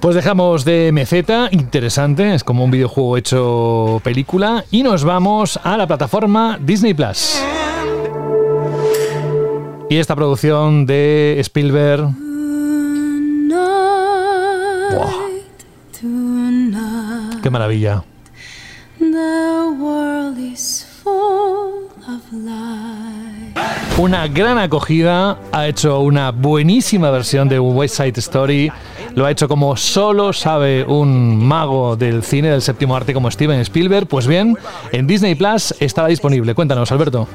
Pues 0.00 0.14
dejamos 0.14 0.64
de 0.64 0.92
MZ, 0.92 1.52
interesante, 1.52 2.34
es 2.34 2.44
como 2.44 2.64
un 2.64 2.70
videojuego 2.70 3.16
hecho 3.16 4.00
película, 4.04 4.64
y 4.70 4.82
nos 4.82 5.04
vamos 5.04 5.58
a 5.64 5.76
la 5.76 5.86
plataforma 5.86 6.58
Disney 6.60 6.92
Plus. 6.92 7.42
Y 9.88 9.98
esta 9.98 10.16
producción 10.16 10.84
de 10.86 11.36
Spielberg. 11.40 12.08
Buah. 14.92 15.26
¡Qué 17.42 17.50
maravilla! 17.50 18.02
Una 23.98 24.28
gran 24.28 24.58
acogida, 24.58 25.38
ha 25.52 25.66
hecho 25.68 26.00
una 26.00 26.32
buenísima 26.32 27.10
versión 27.10 27.48
de 27.48 27.58
West 27.60 27.96
Side 27.96 28.18
Story, 28.18 28.70
lo 29.14 29.24
ha 29.24 29.30
hecho 29.30 29.48
como 29.48 29.76
solo 29.76 30.32
sabe 30.32 30.84
un 30.84 31.42
mago 31.42 31.96
del 31.96 32.22
cine 32.22 32.50
del 32.50 32.60
séptimo 32.60 32.94
arte 32.94 33.14
como 33.14 33.30
Steven 33.30 33.60
Spielberg. 33.60 34.06
Pues 34.06 34.26
bien, 34.26 34.58
en 34.92 35.06
Disney 35.06 35.34
Plus 35.34 35.74
estará 35.80 36.08
disponible. 36.08 36.54
Cuéntanos, 36.54 36.92
Alberto. 36.92 37.26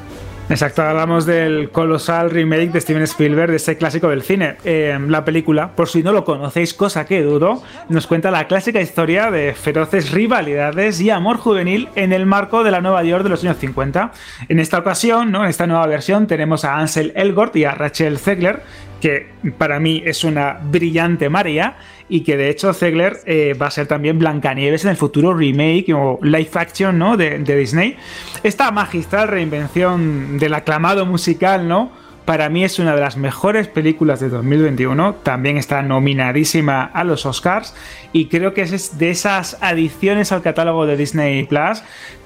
Exacto, 0.52 0.82
hablamos 0.82 1.26
del 1.26 1.70
colosal 1.70 2.30
remake 2.30 2.74
de 2.74 2.82
Steven 2.82 3.04
Spielberg, 3.04 3.52
de 3.52 3.56
ese 3.56 3.78
clásico 3.78 4.10
del 4.10 4.22
cine. 4.22 4.58
Eh, 4.66 5.00
la 5.08 5.24
película, 5.24 5.78
por 5.78 5.88
si 5.88 6.04
no 6.04 6.12
lo 6.12 6.26
conocéis, 6.26 6.74
cosa 6.74 7.06
que 7.06 7.22
dudo, 7.22 7.64
nos 7.88 8.06
cuenta 8.06 8.32
la 8.32 8.48
clásica 8.48 8.82
historia 8.82 9.32
de 9.32 9.54
feroces 9.54 10.12
rivalidades 10.12 11.00
y 11.00 11.10
amor 11.10 11.38
juvenil 11.38 11.88
en 11.96 12.12
el 12.12 12.26
marco 12.26 12.66
de 12.66 12.72
la 12.72 12.82
Nueva 12.82 13.02
York 13.06 13.24
de 13.24 13.30
los 13.30 13.42
años 13.46 13.60
50. 13.60 14.12
En 14.50 14.60
esta 14.60 14.78
ocasión, 14.78 15.32
¿no? 15.32 15.46
en 15.46 15.50
esta 15.50 15.68
nueva 15.68 15.88
versión, 15.88 16.28
tenemos 16.28 16.66
a 16.66 16.76
Ansel 16.76 17.14
Elgort 17.16 17.56
y 17.56 17.64
a 17.64 17.72
Rachel 17.72 18.20
Zegler, 18.20 18.62
que 19.02 19.28
para 19.58 19.80
mí 19.80 20.02
es 20.06 20.24
una 20.24 20.60
brillante 20.64 21.28
María 21.30 21.76
y 22.08 22.22
que 22.22 22.38
de 22.38 22.50
hecho 22.50 22.74
Zegler 22.74 23.20
eh, 23.26 23.54
va 23.60 23.68
a 23.68 23.72
ser 23.72 23.88
también 23.88 24.20
Blancanieves 24.20 24.86
en 24.86 24.92
el 24.92 24.98
futuro 24.98 25.34
remake 25.34 25.94
o 25.94 26.20
live 26.22 26.50
action 26.54 26.98
¿no? 26.98 27.18
de, 27.18 27.40
de 27.40 27.58
Disney. 27.58 27.98
Esta 28.44 28.72
magistral 28.72 29.28
reinvención 29.28 30.38
del 30.38 30.54
aclamado 30.54 31.06
musical, 31.06 31.68
¿no? 31.68 31.92
Para 32.26 32.50
mí 32.50 32.64
es 32.64 32.78
una 32.78 32.94
de 32.96 33.02
las 33.02 33.18
mejores 33.18 33.68
películas 33.68 34.20
de 34.20 34.30
2021. 34.30 35.16
También 35.16 35.58
está 35.58 35.82
nominadísima 35.82 36.84
a 36.84 37.04
los 37.04 37.26
Oscars. 37.26 37.76
Y 38.14 38.28
creo 38.28 38.54
que 38.54 38.62
es 38.62 39.00
de 39.00 39.10
esas 39.10 39.58
adiciones 39.60 40.32
al 40.32 40.44
catálogo 40.44 40.86
de 40.86 40.98
Disney 40.98 41.44
Plus 41.46 41.82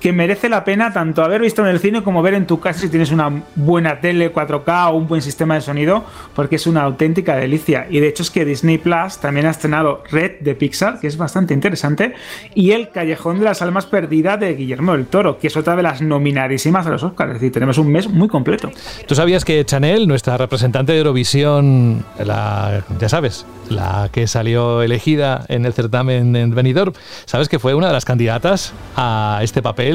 que 0.05 0.13
merece 0.13 0.49
la 0.49 0.63
pena 0.63 0.93
tanto 0.93 1.23
haber 1.23 1.41
visto 1.41 1.63
en 1.63 1.67
el 1.69 1.79
cine 1.79 2.03
como 2.03 2.21
ver 2.21 2.35
en 2.35 2.45
tu 2.45 2.59
casa 2.59 2.81
si 2.81 2.89
tienes 2.89 3.11
una 3.11 3.41
buena 3.55 4.01
tele 4.01 4.31
4K 4.31 4.91
o 4.91 4.97
un 4.97 5.07
buen 5.07 5.23
sistema 5.23 5.55
de 5.55 5.61
sonido, 5.61 6.05
porque 6.35 6.57
es 6.57 6.67
una 6.67 6.83
auténtica 6.83 7.35
delicia. 7.35 7.87
Y 7.89 8.01
de 8.01 8.09
hecho 8.09 8.21
es 8.21 8.29
que 8.29 8.45
Disney 8.45 8.77
Plus 8.77 9.17
también 9.17 9.47
ha 9.47 9.49
estrenado 9.49 10.03
Red 10.11 10.41
de 10.41 10.53
Pixar, 10.53 10.99
que 10.99 11.07
es 11.07 11.17
bastante 11.17 11.55
interesante, 11.55 12.13
y 12.53 12.69
El 12.73 12.89
Callejón 12.89 13.39
de 13.39 13.45
las 13.45 13.63
Almas 13.63 13.87
Perdidas 13.87 14.39
de 14.39 14.53
Guillermo 14.53 14.91
del 14.91 15.07
Toro, 15.07 15.39
que 15.39 15.47
es 15.47 15.57
otra 15.57 15.75
de 15.75 15.81
las 15.81 16.03
nominadísimas 16.03 16.85
a 16.85 16.91
los 16.91 17.01
Oscars. 17.01 17.31
Es 17.31 17.41
decir, 17.41 17.53
tenemos 17.53 17.79
un 17.79 17.91
mes 17.91 18.07
muy 18.07 18.27
completo. 18.27 18.69
¿Tú 19.07 19.15
sabías 19.15 19.43
que 19.43 19.65
Chanel 19.65 20.07
nuestra 20.07 20.37
representante 20.37 20.91
de 20.91 20.99
Eurovisión, 20.99 22.05
la, 22.23 22.83
ya 22.99 23.09
sabes, 23.09 23.47
la 23.71 24.09
que 24.11 24.27
salió 24.27 24.83
elegida 24.83 25.45
en 25.47 25.65
el 25.65 25.73
certamen 25.73 26.35
en 26.35 26.53
Benidorm, 26.53 26.93
sabes 27.25 27.49
que 27.49 27.57
fue 27.57 27.73
una 27.73 27.87
de 27.87 27.93
las 27.93 28.05
candidatas 28.05 28.71
a 28.95 29.39
este 29.41 29.63
papel 29.63 29.94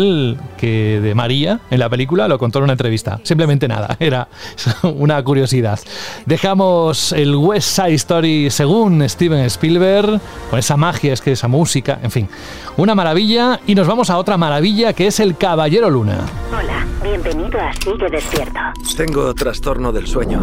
que 0.56 1.00
de 1.00 1.14
María 1.14 1.60
en 1.70 1.78
la 1.78 1.88
película 1.88 2.28
lo 2.28 2.38
contó 2.38 2.58
en 2.58 2.64
una 2.64 2.72
entrevista. 2.72 3.20
Simplemente 3.22 3.68
nada, 3.68 3.96
era 4.00 4.28
una 4.82 5.22
curiosidad. 5.22 5.78
Dejamos 6.26 7.12
el 7.12 7.34
West 7.36 7.76
Side 7.76 7.94
Story 7.94 8.50
según 8.50 9.08
Steven 9.08 9.44
Spielberg, 9.46 10.20
con 10.50 10.58
esa 10.58 10.76
magia, 10.76 11.12
es 11.12 11.20
que 11.20 11.32
esa 11.32 11.48
música, 11.48 11.98
en 12.02 12.10
fin, 12.10 12.28
una 12.76 12.94
maravilla 12.94 13.60
y 13.66 13.74
nos 13.74 13.86
vamos 13.86 14.10
a 14.10 14.18
otra 14.18 14.36
maravilla 14.36 14.92
que 14.92 15.06
es 15.06 15.20
el 15.20 15.36
Caballero 15.36 15.90
Luna. 15.90 16.18
Hola, 16.50 16.86
bienvenido 17.02 17.60
a 17.60 17.72
Sigue 17.72 18.08
Despierto. 18.10 18.60
Tengo 18.96 19.34
trastorno 19.34 19.92
del 19.92 20.06
sueño. 20.06 20.40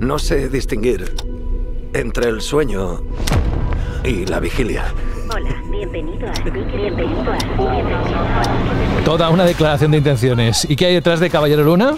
No 0.00 0.18
sé 0.18 0.48
distinguir 0.48 1.14
entre 1.92 2.28
el 2.28 2.40
sueño 2.40 3.02
y 4.04 4.26
la 4.26 4.40
vigilia. 4.40 4.84
Hola, 5.32 5.62
bienvenido 5.70 6.28
a 6.28 6.32
Bienvenido 6.50 7.32
a. 7.32 9.04
Toda 9.04 9.30
una 9.30 9.44
declaración 9.44 9.90
de 9.90 9.98
intenciones. 9.98 10.66
¿Y 10.68 10.76
qué 10.76 10.86
hay 10.86 10.94
detrás 10.94 11.20
de 11.20 11.30
Caballero 11.30 11.62
Luna? 11.64 11.96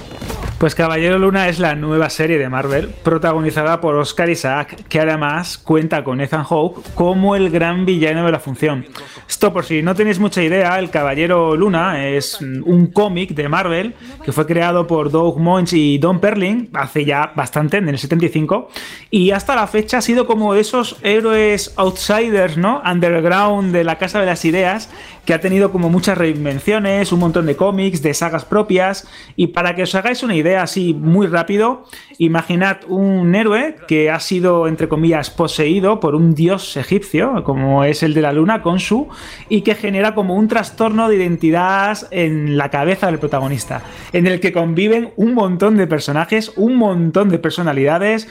Pues 0.62 0.76
Caballero 0.76 1.18
Luna 1.18 1.48
es 1.48 1.58
la 1.58 1.74
nueva 1.74 2.08
serie 2.08 2.38
de 2.38 2.48
Marvel 2.48 2.88
protagonizada 3.02 3.80
por 3.80 3.96
Oscar 3.96 4.30
Isaac, 4.30 4.84
que 4.88 5.00
además 5.00 5.58
cuenta 5.58 6.04
con 6.04 6.20
Ethan 6.20 6.44
Hawke 6.44 6.84
como 6.94 7.34
el 7.34 7.50
gran 7.50 7.84
villano 7.84 8.24
de 8.24 8.30
la 8.30 8.38
función. 8.38 8.86
Esto 9.28 9.52
por 9.52 9.64
si 9.64 9.82
no 9.82 9.96
tenéis 9.96 10.20
mucha 10.20 10.40
idea, 10.40 10.78
el 10.78 10.90
Caballero 10.90 11.56
Luna 11.56 12.06
es 12.06 12.40
un 12.40 12.92
cómic 12.92 13.30
de 13.30 13.48
Marvel 13.48 13.96
que 14.24 14.30
fue 14.30 14.46
creado 14.46 14.86
por 14.86 15.10
Doug 15.10 15.40
Moench 15.40 15.72
y 15.72 15.98
Don 15.98 16.20
Perlin 16.20 16.70
hace 16.74 17.04
ya 17.04 17.32
bastante, 17.34 17.78
en 17.78 17.88
el 17.88 17.98
75, 17.98 18.68
y 19.10 19.32
hasta 19.32 19.56
la 19.56 19.66
fecha 19.66 19.98
ha 19.98 20.02
sido 20.02 20.28
como 20.28 20.54
esos 20.54 20.96
héroes 21.02 21.74
outsiders, 21.76 22.56
¿no? 22.56 22.80
Underground 22.88 23.72
de 23.72 23.82
la 23.82 23.98
Casa 23.98 24.20
de 24.20 24.26
las 24.26 24.44
Ideas, 24.44 24.90
que 25.24 25.34
ha 25.34 25.40
tenido 25.40 25.70
como 25.70 25.88
muchas 25.88 26.18
reinvenciones, 26.18 27.12
un 27.12 27.20
montón 27.20 27.46
de 27.46 27.56
cómics, 27.56 28.02
de 28.02 28.14
sagas 28.14 28.44
propias, 28.44 29.08
y 29.36 29.48
para 29.48 29.74
que 29.74 29.84
os 29.84 29.94
hagáis 29.94 30.22
una 30.22 30.34
idea 30.34 30.62
así 30.62 30.94
muy 30.94 31.26
rápido, 31.26 31.84
imaginad 32.18 32.78
un 32.88 33.34
héroe 33.34 33.76
que 33.86 34.10
ha 34.10 34.18
sido, 34.20 34.66
entre 34.66 34.88
comillas, 34.88 35.30
poseído 35.30 36.00
por 36.00 36.14
un 36.14 36.34
dios 36.34 36.76
egipcio, 36.76 37.44
como 37.44 37.84
es 37.84 38.02
el 38.02 38.14
de 38.14 38.22
la 38.22 38.32
luna, 38.32 38.62
Khonshu, 38.62 39.08
y 39.48 39.62
que 39.62 39.74
genera 39.74 40.14
como 40.14 40.34
un 40.34 40.48
trastorno 40.48 41.08
de 41.08 41.16
identidad 41.16 41.98
en 42.10 42.56
la 42.56 42.70
cabeza 42.70 43.06
del 43.06 43.18
protagonista, 43.18 43.82
en 44.12 44.26
el 44.26 44.40
que 44.40 44.52
conviven 44.52 45.12
un 45.16 45.34
montón 45.34 45.76
de 45.76 45.86
personajes, 45.86 46.52
un 46.56 46.76
montón 46.76 47.28
de 47.28 47.38
personalidades, 47.38 48.28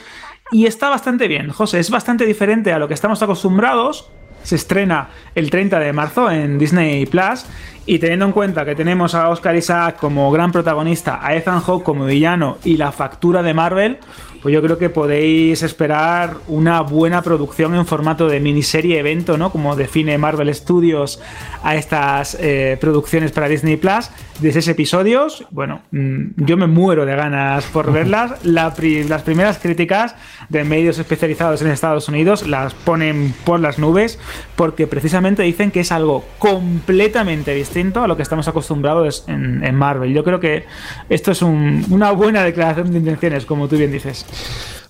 y 0.50 0.66
está 0.66 0.90
bastante 0.90 1.28
bien, 1.28 1.48
José, 1.48 1.78
es 1.78 1.88
bastante 1.88 2.26
diferente 2.26 2.72
a 2.72 2.78
lo 2.78 2.86
que 2.86 2.94
estamos 2.94 3.22
acostumbrados, 3.22 4.10
se 4.42 4.56
estrena 4.56 5.08
el 5.34 5.50
30 5.50 5.78
de 5.78 5.92
marzo 5.92 6.30
en 6.30 6.58
Disney 6.58 7.06
Plus. 7.06 7.46
Y 7.84 7.98
teniendo 7.98 8.26
en 8.26 8.32
cuenta 8.32 8.64
que 8.64 8.76
tenemos 8.76 9.14
a 9.14 9.28
Oscar 9.28 9.56
Isaac 9.56 9.96
como 9.96 10.30
gran 10.30 10.52
protagonista, 10.52 11.18
a 11.20 11.34
Ethan 11.34 11.60
Hawke 11.60 11.82
como 11.82 12.04
villano 12.04 12.58
y 12.62 12.76
la 12.76 12.92
factura 12.92 13.42
de 13.42 13.54
Marvel, 13.54 13.98
pues 14.42 14.52
yo 14.52 14.60
creo 14.62 14.76
que 14.78 14.90
podéis 14.90 15.62
esperar 15.62 16.34
una 16.48 16.80
buena 16.80 17.22
producción 17.22 17.74
en 17.74 17.86
formato 17.86 18.26
de 18.28 18.40
miniserie 18.40 18.98
evento, 18.98 19.38
¿no? 19.38 19.52
Como 19.52 19.76
define 19.76 20.18
Marvel 20.18 20.52
Studios 20.54 21.20
a 21.62 21.76
estas 21.76 22.36
eh, 22.40 22.76
producciones 22.80 23.30
para 23.32 23.48
Disney 23.48 23.76
Plus, 23.76 24.10
de 24.40 24.52
seis 24.52 24.66
episodios. 24.68 25.44
Bueno, 25.50 25.82
mm, 25.92 26.44
yo 26.44 26.56
me 26.56 26.66
muero 26.66 27.06
de 27.06 27.14
ganas 27.14 27.64
por 27.66 27.92
verlas. 27.98 28.44
La 28.44 28.74
pri- 28.74 29.04
las 29.04 29.22
primeras 29.22 29.58
críticas 29.58 30.16
de 30.48 30.64
medios 30.64 30.98
especializados 30.98 31.62
en 31.62 31.68
Estados 31.68 32.08
Unidos 32.08 32.46
las 32.48 32.74
ponen 32.74 33.32
por 33.44 33.60
las 33.60 33.78
nubes 33.78 34.18
porque 34.56 34.86
precisamente 34.88 35.42
dicen 35.44 35.70
que 35.70 35.80
es 35.80 35.92
algo 35.92 36.24
completamente 36.38 37.54
distinto 37.54 38.02
a 38.02 38.08
lo 38.08 38.16
que 38.16 38.22
estamos 38.22 38.48
acostumbrados 38.48 39.24
en, 39.28 39.64
en 39.64 39.74
Marvel. 39.76 40.12
Yo 40.12 40.24
creo 40.24 40.40
que 40.40 40.64
esto 41.08 41.30
es 41.30 41.42
un- 41.42 41.84
una 41.90 42.10
buena 42.10 42.42
declaración 42.42 42.90
de 42.90 42.98
intenciones, 42.98 43.46
como 43.46 43.68
tú 43.68 43.76
bien 43.76 43.92
dices. 43.92 44.26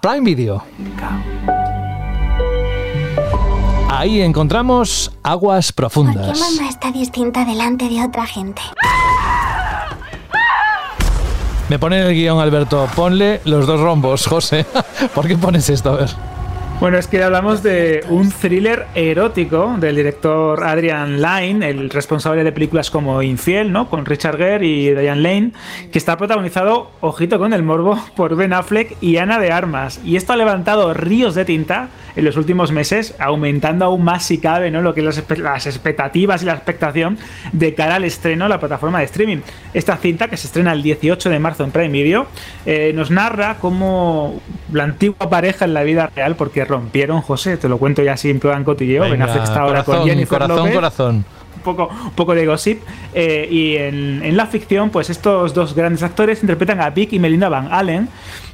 Prime 0.00 0.20
Video. 0.22 0.64
Ahí 3.90 4.20
encontramos 4.20 5.12
aguas 5.22 5.66
¿Por 5.70 5.74
qué 5.74 5.76
profundas. 5.76 6.38
mamá 6.40 6.68
está 6.68 6.90
distinta 6.90 7.44
delante 7.44 7.88
de 7.88 8.02
otra 8.02 8.26
gente? 8.26 8.62
Me 11.68 11.78
pone 11.78 12.00
en 12.00 12.06
el 12.08 12.14
guion, 12.14 12.40
Alberto, 12.40 12.88
ponle 12.94 13.40
los 13.44 13.66
dos 13.66 13.80
rombos, 13.80 14.26
José. 14.26 14.66
¿Por 15.14 15.26
qué 15.26 15.36
pones 15.36 15.68
esto? 15.70 15.90
A 15.92 15.96
ver. 15.96 16.10
Bueno, 16.82 16.98
es 16.98 17.06
que 17.06 17.22
hablamos 17.22 17.62
de 17.62 18.04
un 18.08 18.32
thriller 18.32 18.86
erótico 18.96 19.76
del 19.78 19.94
director 19.94 20.64
Adrian 20.64 21.22
Lyne, 21.22 21.70
el 21.70 21.88
responsable 21.90 22.42
de 22.42 22.50
películas 22.50 22.90
como 22.90 23.22
Infiel, 23.22 23.70
¿no? 23.70 23.88
Con 23.88 24.04
Richard 24.04 24.36
Gere 24.36 24.66
y 24.66 24.92
Diane 24.92 25.20
Lane, 25.20 25.52
que 25.92 25.98
está 25.98 26.18
protagonizado, 26.18 26.90
ojito 27.00 27.38
con 27.38 27.52
el 27.52 27.62
morbo, 27.62 27.96
por 28.16 28.34
Ben 28.34 28.52
Affleck 28.52 28.96
y 29.00 29.18
Ana 29.18 29.38
de 29.38 29.52
Armas. 29.52 30.00
Y 30.04 30.16
esto 30.16 30.32
ha 30.32 30.36
levantado 30.36 30.92
ríos 30.92 31.36
de 31.36 31.44
tinta 31.44 31.88
en 32.16 32.24
los 32.24 32.36
últimos 32.36 32.72
meses, 32.72 33.14
aumentando 33.20 33.84
aún 33.84 34.02
más 34.02 34.24
si 34.24 34.38
cabe, 34.38 34.72
¿no? 34.72 34.82
Lo 34.82 34.92
que 34.92 35.06
es 35.06 35.06
las, 35.06 35.38
las 35.38 35.66
expectativas 35.68 36.42
y 36.42 36.46
la 36.46 36.54
expectación 36.54 37.16
de 37.52 37.74
cara 37.74 37.94
al 37.94 38.04
estreno 38.04 38.46
a 38.46 38.48
la 38.48 38.58
plataforma 38.58 38.98
de 38.98 39.04
streaming. 39.04 39.38
Esta 39.72 39.96
cinta, 39.98 40.26
que 40.26 40.36
se 40.36 40.48
estrena 40.48 40.72
el 40.72 40.82
18 40.82 41.30
de 41.30 41.38
marzo 41.38 41.62
en 41.62 41.70
Prime 41.70 41.90
Video, 41.90 42.26
eh, 42.66 42.90
nos 42.92 43.12
narra 43.12 43.58
cómo 43.60 44.42
la 44.72 44.82
antigua 44.82 45.30
pareja 45.30 45.64
en 45.64 45.74
la 45.74 45.84
vida 45.84 46.10
real, 46.14 46.34
porque 46.34 46.64
rompieron, 46.72 47.20
José, 47.20 47.56
te 47.56 47.68
lo 47.68 47.78
cuento 47.78 48.02
ya 48.02 48.14
así 48.14 48.30
en 48.30 48.40
plan 48.40 48.64
cotilleo, 48.64 49.02
Ben 49.02 49.12
Venga, 49.12 49.26
Affleck 49.26 49.44
está 49.44 49.60
ahora 49.60 49.84
con 49.84 49.94
corazón, 49.94 50.08
Jennifer 50.08 50.38
corazón, 50.38 50.56
López 50.56 50.74
corazón. 50.74 51.24
un 51.56 51.62
poco, 51.62 51.88
un 52.04 52.10
poco 52.12 52.34
de 52.34 52.46
gossip. 52.46 52.80
eh, 53.14 53.46
y 53.50 53.76
en, 53.76 54.22
en 54.24 54.36
la 54.36 54.46
ficción, 54.46 54.90
pues 54.90 55.10
estos 55.10 55.52
dos 55.54 55.74
grandes 55.74 56.02
actores 56.02 56.42
interpretan 56.42 56.80
a 56.80 56.90
Vic 56.90 57.12
y 57.12 57.18
Melinda 57.18 57.48
Van 57.48 57.68
Allen, 57.72 58.08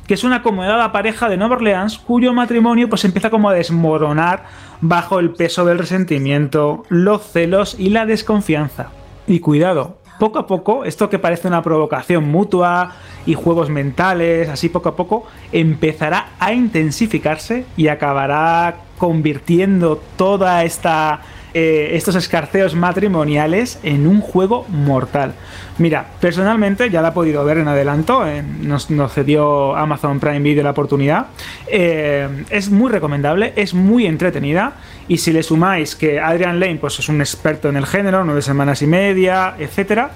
que 0.07 0.15
es 0.15 0.25
una 0.25 0.37
acomodada 0.37 0.91
pareja 0.91 1.29
de 1.29 1.37
Nueva 1.37 1.57
Orleans 1.57 1.99
cuyo 1.99 2.33
matrimonio 2.33 2.89
pues 2.89 3.05
empieza 3.05 3.31
como 3.31 3.51
a 3.51 3.55
desmoronar 3.55 4.45
bajo 4.81 5.21
el 5.21 5.31
peso 5.31 5.65
del 5.65 5.79
resentimiento, 5.79 6.85
los 6.89 7.23
celos 7.31 7.77
y 7.79 7.91
la 7.91 8.07
desconfianza. 8.07 8.89
Y 9.27 9.41
cuidado, 9.41 9.98
poco 10.19 10.39
a 10.39 10.47
poco, 10.47 10.85
esto 10.85 11.09
que 11.09 11.19
parece 11.19 11.49
una 11.49 11.63
provocación 11.63 12.29
mutua 12.29 12.93
y 13.27 13.35
juegos 13.35 13.71
mentales, 13.71 14.49
así 14.49 14.69
poco 14.69 14.91
a 14.91 14.97
poco, 14.97 15.27
empezará 15.53 16.31
a 16.39 16.53
intensificarse 16.53 17.67
y 17.77 17.89
acabará 17.89 18.77
convirtiendo 18.99 20.01
toda 20.17 20.65
esta 20.65 21.21
eh, 21.55 21.91
estos 21.93 22.15
escarceos 22.15 22.75
matrimoniales 22.75 23.79
en 23.83 24.07
un 24.07 24.21
juego 24.21 24.67
mortal. 24.69 25.35
Mira, 25.79 26.07
personalmente 26.21 26.91
ya 26.91 27.03
la 27.03 27.09
he 27.09 27.13
podido 27.13 27.45
ver 27.45 27.59
en 27.59 27.69
adelanto, 27.69 28.25
nos, 28.61 28.91
nos 28.91 29.13
cedió 29.13 29.77
Amazon 29.77 30.21
Prime 30.21 30.41
Video 30.41 30.65
la 30.65 30.71
oportunidad. 30.71 31.27
Eh, 31.67 32.45
es 32.51 32.71
muy 32.71 32.91
recomendable, 32.91 33.53
es 33.57 33.75
muy 33.75 34.07
entretenida 34.07 34.75
y 35.07 35.19
si 35.19 35.33
le 35.33 35.43
sumáis 35.43 35.95
que 35.95 36.21
Adrian 36.21 36.61
Lane 36.61 36.77
pues, 36.77 36.99
es 36.99 37.09
un 37.09 37.21
experto 37.21 37.69
en 37.69 37.77
el 37.77 37.87
género, 37.87 38.25
nueve 38.25 38.43
semanas 38.43 38.83
y 38.83 38.87
media, 38.87 39.55
etcétera, 39.59 40.11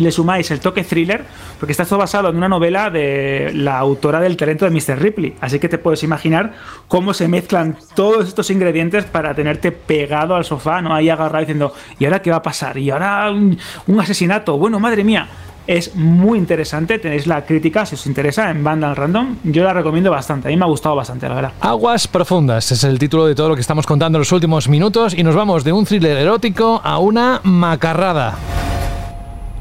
le 0.00 0.12
sumáis 0.12 0.50
el 0.50 0.60
toque 0.60 0.84
thriller, 0.84 1.24
porque 1.58 1.72
está 1.72 1.84
todo 1.84 1.98
basado 1.98 2.28
en 2.28 2.36
una 2.36 2.48
novela 2.48 2.90
de 2.90 3.52
la 3.54 3.78
autora 3.78 4.20
del 4.20 4.36
talento 4.36 4.64
de 4.64 4.70
Mr. 4.70 5.00
Ripley. 5.00 5.36
Así 5.40 5.58
que 5.58 5.68
te 5.68 5.78
puedes 5.78 6.02
imaginar 6.02 6.52
cómo 6.88 7.14
se 7.14 7.28
mezclan 7.28 7.76
todos 7.94 8.28
estos 8.28 8.50
ingredientes 8.50 9.04
para 9.04 9.34
tenerte 9.34 9.72
pegado 9.72 10.34
al 10.34 10.44
sofá, 10.44 10.80
¿no? 10.82 10.94
Ahí 10.94 11.08
agarrado 11.08 11.40
diciendo, 11.40 11.72
¿y 11.98 12.04
ahora 12.04 12.22
qué 12.22 12.30
va 12.30 12.36
a 12.36 12.42
pasar? 12.42 12.78
¿Y 12.78 12.90
ahora 12.90 13.30
un, 13.30 13.58
asesinato? 14.00 14.58
Bueno, 14.58 14.80
madre 14.80 15.04
mía. 15.04 15.28
Es 15.66 15.94
muy 15.94 16.38
interesante, 16.38 16.98
tenéis 16.98 17.28
la 17.28 17.44
crítica 17.44 17.86
si 17.86 17.94
os 17.94 18.04
interesa 18.06 18.50
en 18.50 18.64
Vandal 18.64 18.96
Random. 18.96 19.36
Yo 19.44 19.62
la 19.62 19.72
recomiendo 19.72 20.10
bastante, 20.10 20.48
a 20.48 20.50
mí 20.50 20.56
me 20.56 20.64
ha 20.64 20.68
gustado 20.68 20.96
bastante, 20.96 21.28
la 21.28 21.34
verdad. 21.34 21.52
Aguas 21.60 22.08
profundas 22.08 22.72
es 22.72 22.82
el 22.82 22.98
título 22.98 23.26
de 23.26 23.36
todo 23.36 23.50
lo 23.50 23.54
que 23.54 23.60
estamos 23.60 23.86
contando 23.86 24.18
en 24.18 24.20
los 24.20 24.32
últimos 24.32 24.68
minutos 24.68 25.14
y 25.16 25.22
nos 25.22 25.36
vamos 25.36 25.62
de 25.62 25.72
un 25.72 25.84
thriller 25.84 26.16
erótico 26.16 26.80
a 26.82 26.98
una 26.98 27.40
macarrada. 27.44 28.36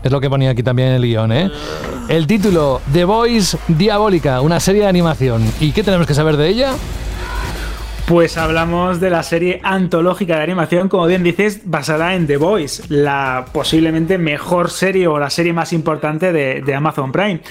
Es 0.03 0.11
lo 0.11 0.21
que 0.21 0.29
ponía 0.29 0.51
aquí 0.51 0.63
también 0.63 0.89
el 0.89 1.01
guion, 1.01 1.31
¿eh? 1.31 1.51
El 2.07 2.25
título, 2.25 2.81
The 2.91 3.05
Voice 3.05 3.57
Diabólica, 3.67 4.41
una 4.41 4.59
serie 4.59 4.81
de 4.81 4.87
animación. 4.87 5.43
¿Y 5.59 5.71
qué 5.71 5.83
tenemos 5.83 6.07
que 6.07 6.13
saber 6.13 6.37
de 6.37 6.47
ella? 6.47 6.71
Pues 8.09 8.39
hablamos 8.39 8.99
de 8.99 9.11
la 9.11 9.21
serie 9.21 9.59
antológica 9.61 10.37
de 10.37 10.41
animación, 10.41 10.89
como 10.89 11.05
bien 11.05 11.21
dices, 11.21 11.61
basada 11.65 12.15
en 12.15 12.25
The 12.25 12.37
Voice, 12.37 12.81
la 12.89 13.45
posiblemente 13.51 14.17
mejor 14.17 14.71
serie 14.71 15.05
o 15.05 15.19
la 15.19 15.29
serie 15.29 15.53
más 15.53 15.73
importante 15.73 16.33
de, 16.33 16.73
Amazon 16.73 17.11
Prime. 17.11 17.41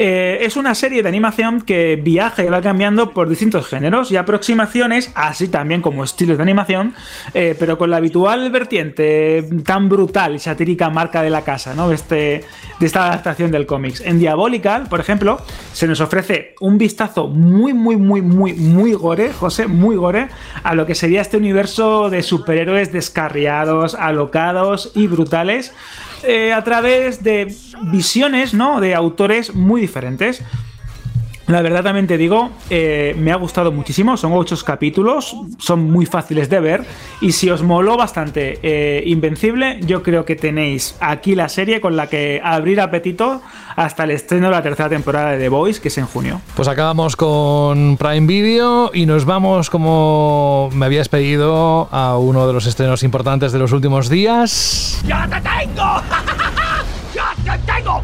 Eh, 0.00 0.46
es 0.46 0.56
una 0.56 0.76
serie 0.76 1.02
de 1.02 1.08
animación 1.08 1.60
que 1.60 1.96
viaja 1.96 2.44
y 2.44 2.46
va 2.46 2.62
cambiando 2.62 3.10
por 3.10 3.28
distintos 3.28 3.66
géneros 3.66 4.12
y 4.12 4.16
aproximaciones, 4.16 5.10
así 5.16 5.48
también 5.48 5.82
como 5.82 6.04
estilos 6.04 6.36
de 6.36 6.44
animación, 6.44 6.94
eh, 7.34 7.56
pero 7.58 7.76
con 7.76 7.90
la 7.90 7.96
habitual 7.96 8.48
vertiente 8.52 9.44
tan 9.64 9.88
brutal 9.88 10.36
y 10.36 10.38
satírica 10.38 10.88
marca 10.88 11.20
de 11.20 11.30
la 11.30 11.42
casa, 11.42 11.74
¿no? 11.74 11.90
Este, 11.90 12.44
de 12.78 12.86
esta 12.86 13.08
adaptación 13.08 13.50
del 13.50 13.66
cómics. 13.66 14.00
En 14.00 14.20
Diabolical, 14.20 14.88
por 14.88 15.00
ejemplo, 15.00 15.40
se 15.72 15.88
nos 15.88 16.00
ofrece 16.00 16.54
un 16.60 16.78
vistazo 16.78 17.26
muy, 17.26 17.74
muy, 17.74 17.96
muy, 17.96 18.22
muy, 18.22 18.52
muy 18.52 18.92
gore, 18.92 19.32
José, 19.32 19.66
muy 19.66 19.96
gore, 19.96 20.28
a 20.62 20.76
lo 20.76 20.86
que 20.86 20.94
sería 20.94 21.22
este 21.22 21.38
universo 21.38 22.08
de 22.08 22.22
superhéroes 22.22 22.92
descarriados, 22.92 23.96
alocados 23.96 24.92
y 24.94 25.08
brutales. 25.08 25.74
Eh, 26.22 26.52
a 26.52 26.64
través 26.64 27.22
de 27.22 27.54
visiones 27.82 28.54
¿no? 28.54 28.80
de 28.80 28.94
autores 28.94 29.54
muy 29.54 29.80
diferentes. 29.80 30.42
La 31.48 31.62
verdad 31.62 31.82
también 31.82 32.06
te 32.06 32.18
digo, 32.18 32.50
eh, 32.68 33.14
me 33.18 33.32
ha 33.32 33.36
gustado 33.36 33.72
muchísimo, 33.72 34.18
son 34.18 34.32
ocho 34.34 34.54
capítulos, 34.66 35.34
son 35.58 35.90
muy 35.90 36.04
fáciles 36.04 36.50
de 36.50 36.60
ver 36.60 36.84
y 37.22 37.32
si 37.32 37.48
os 37.48 37.62
moló 37.62 37.96
bastante 37.96 38.58
eh, 38.62 39.02
Invencible, 39.06 39.80
yo 39.80 40.02
creo 40.02 40.26
que 40.26 40.36
tenéis 40.36 40.96
aquí 41.00 41.34
la 41.34 41.48
serie 41.48 41.80
con 41.80 41.96
la 41.96 42.08
que 42.08 42.42
abrir 42.44 42.82
apetito 42.82 43.40
hasta 43.76 44.04
el 44.04 44.10
estreno 44.10 44.48
de 44.48 44.56
la 44.56 44.62
tercera 44.62 44.90
temporada 44.90 45.30
de 45.30 45.38
The 45.38 45.48
Voice, 45.48 45.80
que 45.80 45.88
es 45.88 45.96
en 45.96 46.04
junio. 46.04 46.42
Pues 46.54 46.68
acabamos 46.68 47.16
con 47.16 47.96
Prime 47.96 48.26
Video 48.26 48.90
y 48.92 49.06
nos 49.06 49.24
vamos, 49.24 49.70
como 49.70 50.68
me 50.74 50.84
habías 50.84 51.08
pedido, 51.08 51.88
a 51.90 52.18
uno 52.18 52.46
de 52.46 52.52
los 52.52 52.66
estrenos 52.66 53.02
importantes 53.02 53.52
de 53.52 53.58
los 53.58 53.72
últimos 53.72 54.10
días. 54.10 55.00
¡Ya 55.06 55.26
te 55.26 55.40
tengo! 55.40 56.02
¡Ya 57.14 57.34
te 57.42 57.72
tengo! 57.72 58.02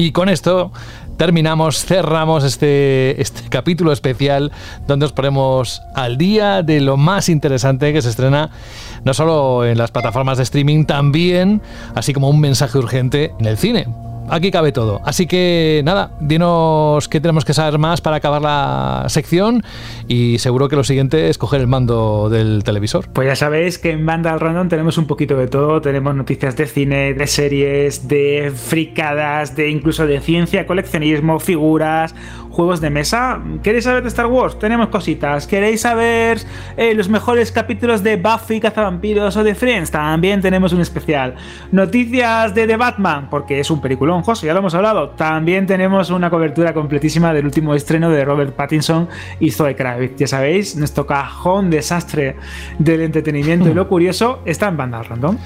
Y 0.00 0.12
con 0.12 0.30
esto 0.30 0.72
terminamos, 1.20 1.84
cerramos 1.84 2.44
este, 2.44 3.20
este 3.20 3.42
capítulo 3.50 3.92
especial 3.92 4.52
donde 4.86 5.04
os 5.04 5.12
ponemos 5.12 5.82
al 5.94 6.16
día 6.16 6.62
de 6.62 6.80
lo 6.80 6.96
más 6.96 7.28
interesante 7.28 7.92
que 7.92 8.00
se 8.00 8.08
estrena 8.08 8.48
no 9.04 9.12
solo 9.12 9.66
en 9.66 9.76
las 9.76 9.90
plataformas 9.90 10.38
de 10.38 10.44
streaming, 10.44 10.86
también, 10.86 11.60
así 11.94 12.14
como 12.14 12.30
un 12.30 12.40
mensaje 12.40 12.78
urgente 12.78 13.34
en 13.38 13.44
el 13.44 13.58
cine 13.58 14.09
aquí 14.28 14.50
cabe 14.50 14.72
todo. 14.72 15.00
Así 15.04 15.26
que 15.26 15.82
nada, 15.84 16.12
dinos 16.20 17.08
qué 17.08 17.20
tenemos 17.20 17.44
que 17.44 17.54
saber 17.54 17.78
más 17.78 18.00
para 18.00 18.16
acabar 18.16 18.42
la 18.42 19.04
sección 19.08 19.62
y 20.08 20.38
seguro 20.38 20.68
que 20.68 20.76
lo 20.76 20.84
siguiente 20.84 21.28
es 21.28 21.38
coger 21.38 21.60
el 21.60 21.66
mando 21.66 22.28
del 22.28 22.62
televisor. 22.64 23.08
Pues 23.12 23.28
ya 23.28 23.36
sabéis 23.36 23.78
que 23.78 23.90
en 23.90 24.04
Banda 24.04 24.32
al 24.32 24.40
Random 24.40 24.68
tenemos 24.68 24.98
un 24.98 25.06
poquito 25.06 25.36
de 25.36 25.48
todo, 25.48 25.80
tenemos 25.80 26.14
noticias 26.14 26.56
de 26.56 26.66
cine, 26.66 27.14
de 27.14 27.26
series, 27.26 28.08
de 28.08 28.52
fricadas, 28.54 29.56
de 29.56 29.70
incluso 29.70 30.06
de 30.06 30.20
ciencia, 30.20 30.66
coleccionismo, 30.66 31.40
figuras, 31.40 32.14
juegos 32.50 32.80
de 32.80 32.90
mesa. 32.90 33.40
¿Queréis 33.62 33.84
saber 33.84 34.02
de 34.02 34.08
Star 34.08 34.26
Wars? 34.26 34.58
Tenemos 34.58 34.88
cositas. 34.88 35.46
¿Queréis 35.46 35.80
saber 35.82 36.38
eh, 36.76 36.94
los 36.94 37.08
mejores 37.08 37.52
capítulos 37.52 38.02
de 38.02 38.16
Buffy, 38.16 38.60
Cazavampiros 38.60 39.36
o 39.36 39.44
de 39.44 39.54
Friends? 39.54 39.90
También 39.90 40.40
tenemos 40.40 40.72
un 40.72 40.80
especial. 40.80 41.34
Noticias 41.72 42.54
de 42.54 42.66
The 42.66 42.76
Batman, 42.76 43.28
porque 43.30 43.60
es 43.60 43.70
un 43.70 43.80
peliculón, 43.80 44.09
Ya 44.42 44.52
lo 44.52 44.58
hemos 44.58 44.74
hablado. 44.74 45.10
También 45.10 45.66
tenemos 45.66 46.10
una 46.10 46.30
cobertura 46.30 46.74
completísima 46.74 47.32
del 47.32 47.44
último 47.44 47.74
estreno 47.74 48.10
de 48.10 48.24
Robert 48.24 48.54
Pattinson 48.54 49.08
y 49.38 49.50
Zoe 49.52 49.76
Kravitz. 49.76 50.16
Ya 50.16 50.26
sabéis, 50.26 50.76
nuestro 50.76 51.06
cajón 51.06 51.70
desastre 51.70 52.36
del 52.78 53.02
entretenimiento 53.02 53.68
y 53.68 53.74
lo 53.74 53.88
curioso 53.88 54.40
está 54.44 54.68
en 54.68 54.76
banda 54.76 55.02
random. 55.02 55.36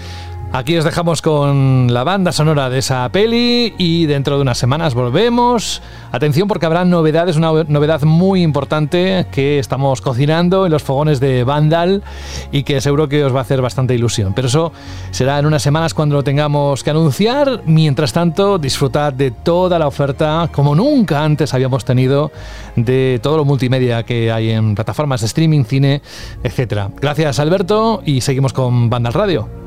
Aquí 0.54 0.76
os 0.76 0.84
dejamos 0.84 1.20
con 1.20 1.92
la 1.92 2.04
banda 2.04 2.30
sonora 2.30 2.70
de 2.70 2.78
esa 2.78 3.08
peli 3.08 3.74
y 3.76 4.06
dentro 4.06 4.36
de 4.36 4.42
unas 4.42 4.56
semanas 4.56 4.94
volvemos. 4.94 5.82
Atención 6.12 6.46
porque 6.46 6.64
habrá 6.64 6.84
novedades, 6.84 7.34
una 7.34 7.64
novedad 7.64 8.02
muy 8.02 8.40
importante 8.40 9.26
que 9.32 9.58
estamos 9.58 10.00
cocinando 10.00 10.64
en 10.64 10.70
los 10.70 10.84
fogones 10.84 11.18
de 11.18 11.42
Vandal 11.42 12.04
y 12.52 12.62
que 12.62 12.80
seguro 12.80 13.08
que 13.08 13.24
os 13.24 13.34
va 13.34 13.40
a 13.40 13.42
hacer 13.42 13.60
bastante 13.62 13.96
ilusión. 13.96 14.32
Pero 14.32 14.46
eso 14.46 14.72
será 15.10 15.40
en 15.40 15.46
unas 15.46 15.60
semanas 15.60 15.92
cuando 15.92 16.14
lo 16.14 16.22
tengamos 16.22 16.84
que 16.84 16.90
anunciar. 16.90 17.62
Mientras 17.66 18.12
tanto, 18.12 18.56
disfrutad 18.56 19.12
de 19.12 19.32
toda 19.32 19.76
la 19.80 19.88
oferta 19.88 20.48
como 20.52 20.76
nunca 20.76 21.24
antes 21.24 21.52
habíamos 21.52 21.84
tenido 21.84 22.30
de 22.76 23.18
todo 23.20 23.38
lo 23.38 23.44
multimedia 23.44 24.04
que 24.04 24.30
hay 24.30 24.52
en 24.52 24.76
plataformas 24.76 25.20
de 25.20 25.26
streaming, 25.26 25.64
cine, 25.64 26.00
etc. 26.44 26.90
Gracias 27.00 27.40
Alberto 27.40 28.04
y 28.06 28.20
seguimos 28.20 28.52
con 28.52 28.88
Vandal 28.88 29.14
Radio. 29.14 29.63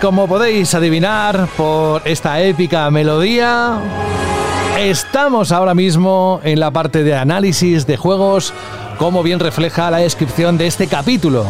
Como 0.00 0.28
podéis 0.28 0.74
adivinar 0.74 1.48
por 1.56 2.02
esta 2.04 2.40
épica 2.40 2.90
melodía, 2.90 3.78
estamos 4.78 5.50
ahora 5.50 5.74
mismo 5.74 6.40
en 6.44 6.60
la 6.60 6.70
parte 6.70 7.02
de 7.02 7.14
análisis 7.14 7.86
de 7.86 7.96
juegos, 7.96 8.52
como 8.98 9.22
bien 9.22 9.40
refleja 9.40 9.90
la 9.90 9.98
descripción 9.98 10.58
de 10.58 10.66
este 10.66 10.86
capítulo. 10.86 11.44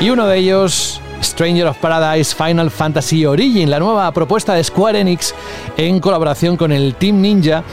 Y 0.00 0.10
uno 0.10 0.26
de 0.26 0.38
ellos, 0.38 1.00
Stranger 1.22 1.68
of 1.68 1.78
Paradise 1.78 2.34
Final 2.34 2.70
Fantasy 2.70 3.26
Origin, 3.26 3.70
la 3.70 3.80
nueva 3.80 4.10
propuesta 4.12 4.54
de 4.54 4.62
Square 4.62 5.00
Enix 5.00 5.34
en 5.76 5.98
colaboración 5.98 6.56
con 6.56 6.72
el 6.72 6.94
Team 6.94 7.20
Ninja 7.20 7.64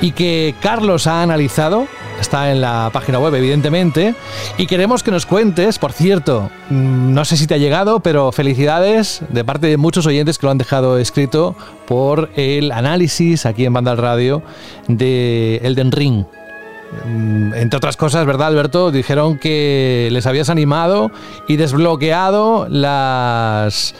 y 0.00 0.12
que 0.12 0.54
Carlos 0.60 1.06
ha 1.06 1.22
analizado 1.22 1.86
está 2.20 2.50
en 2.50 2.60
la 2.60 2.90
página 2.92 3.18
web, 3.18 3.34
evidentemente. 3.34 4.14
Y 4.58 4.66
queremos 4.66 5.02
que 5.02 5.10
nos 5.10 5.26
cuentes, 5.26 5.78
por 5.78 5.92
cierto, 5.92 6.50
mm, 6.70 7.12
no 7.12 7.24
sé 7.24 7.36
si 7.36 7.46
te 7.46 7.54
ha 7.54 7.58
llegado, 7.58 8.00
pero 8.00 8.32
felicidades 8.32 9.22
de 9.28 9.44
parte 9.44 9.66
de 9.66 9.76
muchos 9.76 10.06
oyentes 10.06 10.38
que 10.38 10.46
lo 10.46 10.50
han 10.50 10.58
dejado 10.58 10.98
escrito 10.98 11.54
por 11.86 12.30
el 12.36 12.72
análisis 12.72 13.46
aquí 13.46 13.64
en 13.64 13.72
Banda 13.72 13.94
Radio 13.94 14.42
de 14.88 15.60
Elden 15.62 15.92
Ring. 15.92 16.24
Mm, 17.04 17.54
entre 17.54 17.76
otras 17.76 17.96
cosas, 17.96 18.24
¿verdad, 18.26 18.48
Alberto? 18.48 18.90
Dijeron 18.90 19.38
que 19.38 20.08
les 20.12 20.26
habías 20.26 20.48
animado 20.48 21.10
y 21.48 21.56
desbloqueado 21.56 22.66
las 22.68 23.94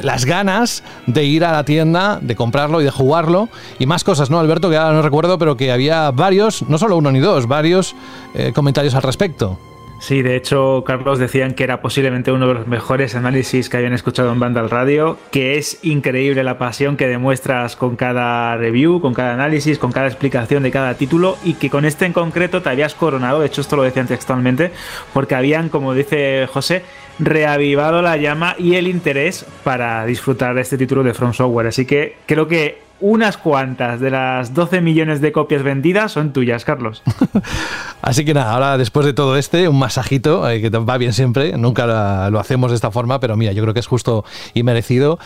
las 0.00 0.24
ganas 0.24 0.82
de 1.06 1.24
ir 1.24 1.44
a 1.44 1.52
la 1.52 1.64
tienda, 1.64 2.18
de 2.20 2.36
comprarlo 2.36 2.80
y 2.80 2.84
de 2.84 2.90
jugarlo. 2.90 3.48
Y 3.78 3.86
más 3.86 4.04
cosas, 4.04 4.30
¿no, 4.30 4.38
Alberto? 4.38 4.70
Que 4.70 4.76
ahora 4.76 4.94
no 4.94 5.02
recuerdo, 5.02 5.38
pero 5.38 5.56
que 5.56 5.72
había 5.72 6.10
varios, 6.10 6.62
no 6.68 6.78
solo 6.78 6.96
uno 6.96 7.12
ni 7.12 7.20
dos, 7.20 7.46
varios 7.46 7.94
eh, 8.34 8.52
comentarios 8.54 8.94
al 8.94 9.02
respecto. 9.02 9.58
Sí, 10.02 10.20
de 10.20 10.34
hecho, 10.34 10.82
Carlos 10.84 11.20
decían 11.20 11.54
que 11.54 11.62
era 11.62 11.80
posiblemente 11.80 12.32
uno 12.32 12.48
de 12.48 12.54
los 12.54 12.66
mejores 12.66 13.14
análisis 13.14 13.68
que 13.68 13.76
habían 13.76 13.92
escuchado 13.92 14.32
en 14.32 14.40
Banda 14.40 14.60
Radio, 14.62 15.16
que 15.30 15.58
es 15.58 15.78
increíble 15.84 16.42
la 16.42 16.58
pasión 16.58 16.96
que 16.96 17.06
demuestras 17.06 17.76
con 17.76 17.94
cada 17.94 18.56
review, 18.56 19.00
con 19.00 19.14
cada 19.14 19.32
análisis, 19.34 19.78
con 19.78 19.92
cada 19.92 20.08
explicación 20.08 20.64
de 20.64 20.72
cada 20.72 20.94
título 20.94 21.38
y 21.44 21.54
que 21.54 21.70
con 21.70 21.84
este 21.84 22.04
en 22.04 22.12
concreto 22.12 22.62
te 22.62 22.70
habías 22.70 22.96
coronado, 22.96 23.38
de 23.38 23.46
hecho 23.46 23.60
esto 23.60 23.76
lo 23.76 23.84
decían 23.84 24.08
textualmente, 24.08 24.72
porque 25.12 25.36
habían, 25.36 25.68
como 25.68 25.94
dice 25.94 26.48
José, 26.52 26.82
reavivado 27.20 28.02
la 28.02 28.16
llama 28.16 28.56
y 28.58 28.74
el 28.74 28.88
interés 28.88 29.46
para 29.62 30.04
disfrutar 30.04 30.56
de 30.56 30.62
este 30.62 30.76
título 30.76 31.04
de 31.04 31.14
From 31.14 31.32
Software. 31.32 31.68
Así 31.68 31.86
que 31.86 32.16
creo 32.26 32.48
que 32.48 32.80
unas 33.02 33.36
cuantas 33.36 34.00
de 34.00 34.10
las 34.10 34.54
12 34.54 34.80
millones 34.80 35.20
de 35.20 35.32
copias 35.32 35.62
vendidas 35.62 36.12
son 36.12 36.32
tuyas, 36.32 36.64
Carlos. 36.64 37.02
Así 38.02 38.24
que 38.24 38.32
nada, 38.32 38.54
ahora 38.54 38.78
después 38.78 39.04
de 39.04 39.12
todo 39.12 39.36
este, 39.36 39.68
un 39.68 39.78
masajito, 39.78 40.48
eh, 40.48 40.62
que 40.62 40.70
va 40.70 40.96
bien 40.96 41.12
siempre, 41.12 41.58
nunca 41.58 42.30
lo 42.30 42.40
hacemos 42.40 42.70
de 42.70 42.76
esta 42.76 42.90
forma, 42.90 43.20
pero 43.20 43.36
mira, 43.36 43.52
yo 43.52 43.62
creo 43.62 43.74
que 43.74 43.80
es 43.80 43.86
justo 43.86 44.24
y 44.54 44.62
merecido. 44.62 45.18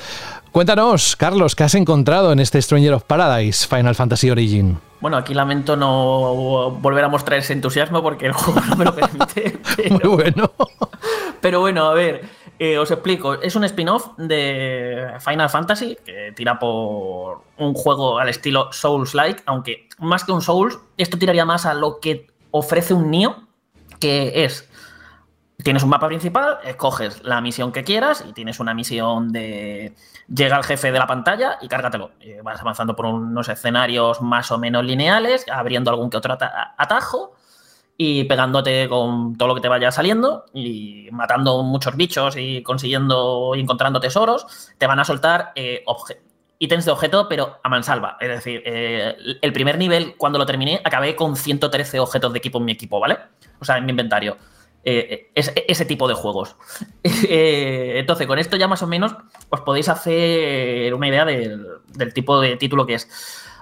Cuéntanos, 0.50 1.16
Carlos, 1.16 1.54
¿qué 1.54 1.64
has 1.64 1.74
encontrado 1.74 2.32
en 2.32 2.40
este 2.40 2.60
Stranger 2.60 2.94
of 2.94 3.04
Paradise 3.04 3.66
Final 3.68 3.94
Fantasy 3.94 4.30
Origin? 4.30 4.78
Bueno, 5.00 5.18
aquí 5.18 5.34
lamento 5.34 5.76
no 5.76 6.70
volver 6.80 7.04
a 7.04 7.08
mostrar 7.08 7.38
ese 7.38 7.52
entusiasmo 7.52 8.02
porque 8.02 8.26
el 8.26 8.32
juego 8.32 8.60
no 8.68 8.76
me 8.76 8.86
lo 8.86 8.94
permite. 8.94 9.58
Muy 9.90 10.16
bueno. 10.16 10.50
Pero 11.42 11.60
bueno, 11.60 11.84
a 11.84 11.94
ver, 11.94 12.22
eh, 12.58 12.78
os 12.78 12.90
explico. 12.90 13.34
Es 13.34 13.54
un 13.56 13.64
spin-off 13.64 14.16
de 14.16 15.12
Final 15.20 15.50
Fantasy 15.50 15.96
que 16.04 16.32
tira 16.34 16.58
por 16.58 17.42
un 17.58 17.74
juego 17.74 18.18
al 18.18 18.28
estilo 18.28 18.72
Souls-like, 18.72 19.42
aunque 19.46 19.88
más 19.98 20.24
que 20.24 20.32
un 20.32 20.42
Souls, 20.42 20.78
esto 20.96 21.18
tiraría 21.18 21.44
más 21.44 21.66
a 21.66 21.74
lo 21.74 22.00
que 22.00 22.26
ofrece 22.50 22.94
un 22.94 23.10
Nioh, 23.10 23.36
que 24.00 24.44
es 24.44 24.68
tienes 25.62 25.82
un 25.82 25.88
mapa 25.88 26.06
principal, 26.06 26.58
escoges 26.64 27.24
la 27.24 27.40
misión 27.40 27.72
que 27.72 27.82
quieras 27.82 28.24
y 28.28 28.32
tienes 28.32 28.60
una 28.60 28.74
misión 28.74 29.32
de 29.32 29.94
llega 30.28 30.56
al 30.56 30.64
jefe 30.64 30.92
de 30.92 30.98
la 30.98 31.06
pantalla 31.06 31.58
y 31.60 31.68
cárgatelo. 31.68 32.12
Y 32.20 32.34
vas 32.42 32.60
avanzando 32.60 32.94
por 32.94 33.06
unos 33.06 33.48
escenarios 33.48 34.20
más 34.20 34.50
o 34.52 34.58
menos 34.58 34.84
lineales, 34.84 35.46
abriendo 35.50 35.90
algún 35.90 36.10
que 36.10 36.18
otro 36.18 36.34
ata- 36.34 36.74
atajo 36.76 37.32
y 37.98 38.24
pegándote 38.24 38.88
con 38.88 39.36
todo 39.36 39.48
lo 39.48 39.54
que 39.54 39.60
te 39.60 39.68
vaya 39.68 39.90
saliendo 39.90 40.44
y 40.52 41.08
matando 41.12 41.62
muchos 41.62 41.96
bichos 41.96 42.36
y 42.36 42.62
consiguiendo 42.62 43.52
y 43.54 43.60
encontrando 43.60 44.00
tesoros. 44.00 44.46
Te 44.76 44.86
van 44.86 44.98
a 44.98 45.04
soltar 45.04 45.52
eh, 45.54 45.82
ítems 46.58 46.84
de 46.84 46.90
objeto, 46.90 47.28
pero 47.28 47.58
a 47.62 47.68
mansalva. 47.68 48.16
Es 48.20 48.28
decir, 48.28 48.62
eh, 48.64 49.16
el 49.40 49.52
primer 49.52 49.78
nivel, 49.78 50.14
cuando 50.16 50.38
lo 50.38 50.46
terminé, 50.46 50.80
acabé 50.84 51.16
con 51.16 51.36
113 51.36 52.00
objetos 52.00 52.32
de 52.32 52.38
equipo 52.38 52.58
en 52.58 52.64
mi 52.66 52.72
equipo, 52.72 53.00
¿vale? 53.00 53.18
O 53.60 53.64
sea, 53.64 53.78
en 53.78 53.86
mi 53.86 53.90
inventario. 53.90 54.36
Eh, 54.84 55.30
es, 55.34 55.52
ese 55.54 55.84
tipo 55.84 56.06
de 56.08 56.14
juegos. 56.14 56.56
Eh, 57.28 57.98
entonces, 57.98 58.26
con 58.26 58.38
esto 58.38 58.56
ya 58.56 58.68
más 58.68 58.82
o 58.82 58.86
menos 58.86 59.16
os 59.48 59.60
podéis 59.62 59.88
hacer 59.88 60.92
una 60.92 61.08
idea 61.08 61.24
del, 61.24 61.64
del 61.86 62.12
tipo 62.12 62.40
de 62.40 62.56
título 62.56 62.84
que 62.84 62.94
es. 62.94 63.08